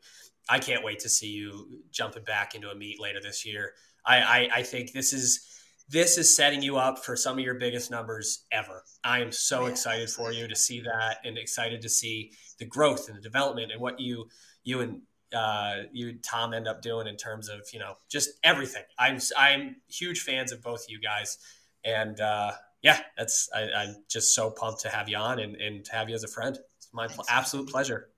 I 0.49 0.59
can't 0.59 0.83
wait 0.83 0.99
to 0.99 1.09
see 1.09 1.27
you 1.27 1.81
jumping 1.91 2.23
back 2.23 2.55
into 2.55 2.69
a 2.69 2.75
meet 2.75 2.99
later 2.99 3.19
this 3.21 3.45
year. 3.45 3.73
I, 4.05 4.17
I, 4.17 4.49
I 4.57 4.63
think 4.63 4.91
this 4.91 5.13
is 5.13 5.51
this 5.87 6.17
is 6.17 6.35
setting 6.35 6.63
you 6.63 6.77
up 6.77 7.05
for 7.05 7.15
some 7.15 7.37
of 7.37 7.45
your 7.45 7.55
biggest 7.55 7.91
numbers 7.91 8.45
ever. 8.51 8.83
I 9.03 9.21
am 9.21 9.31
so 9.31 9.65
Yeah, 9.65 9.67
excited 9.67 10.09
for 10.09 10.31
you 10.31 10.47
to 10.47 10.55
see 10.55 10.81
that 10.81 11.19
and 11.23 11.37
excited 11.37 11.81
to 11.83 11.89
see 11.89 12.31
the 12.57 12.65
growth 12.65 13.07
and 13.07 13.17
the 13.17 13.21
development 13.21 13.71
and 13.71 13.79
what 13.79 13.99
you 13.99 14.27
you 14.63 14.81
and 14.81 15.01
uh, 15.33 15.83
you 15.91 16.09
and 16.09 16.23
Tom 16.23 16.53
end 16.53 16.67
up 16.67 16.81
doing 16.81 17.07
in 17.07 17.17
terms 17.17 17.49
of 17.49 17.61
you 17.73 17.79
know 17.79 17.95
just 18.09 18.31
everything. 18.43 18.83
I'm 18.99 19.19
I'm 19.37 19.77
huge 19.87 20.21
fans 20.21 20.51
of 20.51 20.61
both 20.61 20.83
of 20.83 20.89
you 20.89 20.99
guys, 20.99 21.37
and 21.83 22.19
uh, 22.19 22.51
yeah, 22.81 22.99
that's 23.17 23.49
I, 23.53 23.69
I'm 23.75 23.95
just 24.09 24.35
so 24.35 24.51
pumped 24.51 24.81
to 24.81 24.89
have 24.89 25.09
you 25.09 25.17
on 25.17 25.39
and, 25.39 25.55
and 25.55 25.83
to 25.85 25.91
have 25.93 26.09
you 26.09 26.15
as 26.15 26.23
a 26.23 26.27
friend. 26.27 26.57
It's 26.77 26.89
my 26.93 27.07
pl- 27.07 27.25
absolute 27.29 27.69
pleasure. 27.69 28.09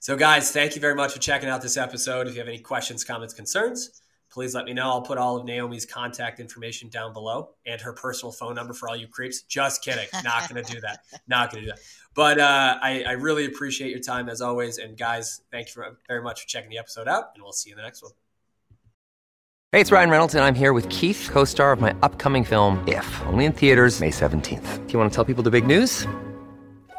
So, 0.00 0.16
guys, 0.16 0.50
thank 0.52 0.74
you 0.74 0.82
very 0.82 0.94
much 0.94 1.14
for 1.14 1.18
checking 1.18 1.48
out 1.48 1.62
this 1.62 1.78
episode. 1.78 2.28
If 2.28 2.34
you 2.34 2.40
have 2.40 2.48
any 2.48 2.58
questions, 2.58 3.04
comments, 3.04 3.32
concerns, 3.32 4.02
please 4.30 4.54
let 4.54 4.66
me 4.66 4.74
know. 4.74 4.82
I'll 4.90 5.00
put 5.00 5.16
all 5.16 5.36
of 5.36 5.46
Naomi's 5.46 5.86
contact 5.86 6.40
information 6.40 6.90
down 6.90 7.14
below 7.14 7.52
and 7.64 7.80
her 7.80 7.94
personal 7.94 8.30
phone 8.30 8.54
number 8.54 8.74
for 8.74 8.90
all 8.90 8.96
you 8.96 9.08
creeps. 9.08 9.42
Just 9.44 9.82
kidding. 9.82 10.06
Not 10.22 10.46
going 10.50 10.62
to 10.62 10.72
do 10.74 10.80
that. 10.82 11.04
Not 11.26 11.50
going 11.50 11.64
to 11.64 11.70
do 11.70 11.74
that. 11.74 11.80
But 12.14 12.38
uh, 12.38 12.78
I, 12.80 13.04
I 13.06 13.12
really 13.12 13.44
appreciate 13.46 13.90
your 13.90 14.00
time 14.00 14.28
as 14.28 14.40
always. 14.40 14.78
And 14.78 14.96
guys, 14.96 15.42
thank 15.50 15.74
you 15.74 15.82
very 16.06 16.22
much 16.22 16.42
for 16.42 16.48
checking 16.48 16.70
the 16.70 16.78
episode 16.78 17.08
out, 17.08 17.30
and 17.34 17.42
we'll 17.42 17.52
see 17.52 17.70
you 17.70 17.74
in 17.74 17.78
the 17.78 17.82
next 17.82 18.02
one. 18.02 18.12
Hey, 19.72 19.80
it's 19.80 19.90
Ryan 19.90 20.10
Reynolds, 20.10 20.34
and 20.36 20.44
I'm 20.44 20.54
here 20.54 20.72
with 20.72 20.88
Keith, 20.88 21.28
co 21.32 21.44
star 21.44 21.72
of 21.72 21.80
my 21.80 21.94
upcoming 22.02 22.44
film, 22.44 22.82
If, 22.86 23.22
only 23.26 23.44
in 23.44 23.52
theaters, 23.52 24.00
May 24.00 24.10
17th. 24.10 24.86
Do 24.86 24.92
you 24.92 24.98
want 24.98 25.10
to 25.10 25.14
tell 25.14 25.24
people 25.24 25.42
the 25.42 25.50
big 25.50 25.66
news? 25.66 26.06